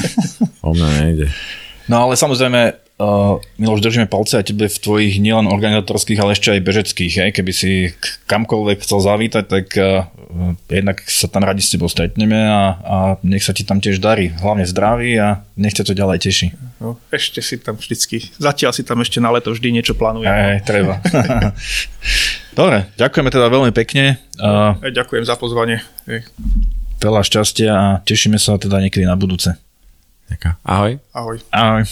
o 0.65 0.73
mňa 0.73 0.89
nejde. 1.05 1.29
No 1.87 2.03
ale 2.03 2.19
samozrejme, 2.19 2.83
uh, 2.99 3.39
Miloš, 3.63 3.79
držíme 3.79 4.11
palce 4.11 4.43
aj 4.43 4.51
tebe 4.51 4.67
v 4.67 4.75
tvojich 4.75 5.23
nielen 5.23 5.47
organizátorských, 5.47 6.19
ale 6.19 6.35
ešte 6.35 6.51
aj 6.51 6.67
bežeckých. 6.67 7.13
Hej? 7.23 7.31
Keby 7.31 7.53
si 7.55 7.95
kamkoľvek 8.27 8.83
chcel 8.83 8.99
zavítať, 9.07 9.45
tak 9.47 9.67
uh, 9.79 10.11
jednak 10.67 11.07
sa 11.07 11.31
tam 11.31 11.47
radi 11.47 11.63
s 11.63 11.71
tebou 11.71 11.87
stretneme 11.87 12.35
a, 12.35 12.63
a 12.83 12.97
nech 13.23 13.47
sa 13.47 13.55
ti 13.55 13.63
tam 13.63 13.79
tiež 13.79 14.03
darí. 14.03 14.35
Hlavne 14.35 14.67
zdraví 14.67 15.15
a 15.15 15.47
nech 15.55 15.79
ťa 15.79 15.87
to 15.87 15.95
ďalej 15.95 16.27
teší. 16.27 16.47
No, 16.83 16.99
ešte 17.15 17.41
si 17.41 17.57
tam 17.63 17.79
vždycky, 17.79 18.35
zatiaľ 18.37 18.75
si 18.75 18.83
tam 18.83 18.99
ešte 19.01 19.23
na 19.23 19.31
leto 19.31 19.55
vždy 19.55 19.73
niečo 19.73 19.95
plánuje. 19.95 20.27
Aj, 20.27 20.59
treba. 20.67 20.99
Dobre, 22.57 22.89
ďakujeme 22.97 23.29
teda 23.29 23.53
veľmi 23.53 23.69
pekne. 23.77 24.17
Uh, 24.41 24.81
ďakujem 24.81 25.29
za 25.29 25.37
pozvanie. 25.37 25.85
Veľa 27.05 27.21
šťastia 27.21 27.71
a 27.77 27.87
tešíme 28.01 28.41
sa 28.41 28.57
teda 28.57 28.81
niekedy 28.81 29.05
na 29.05 29.13
budúce. 29.13 29.53
Ďakujem. 30.33 30.57
Ahoj. 30.65 30.97
Ahoj. 31.13 31.37
Ahoj. 31.53 31.85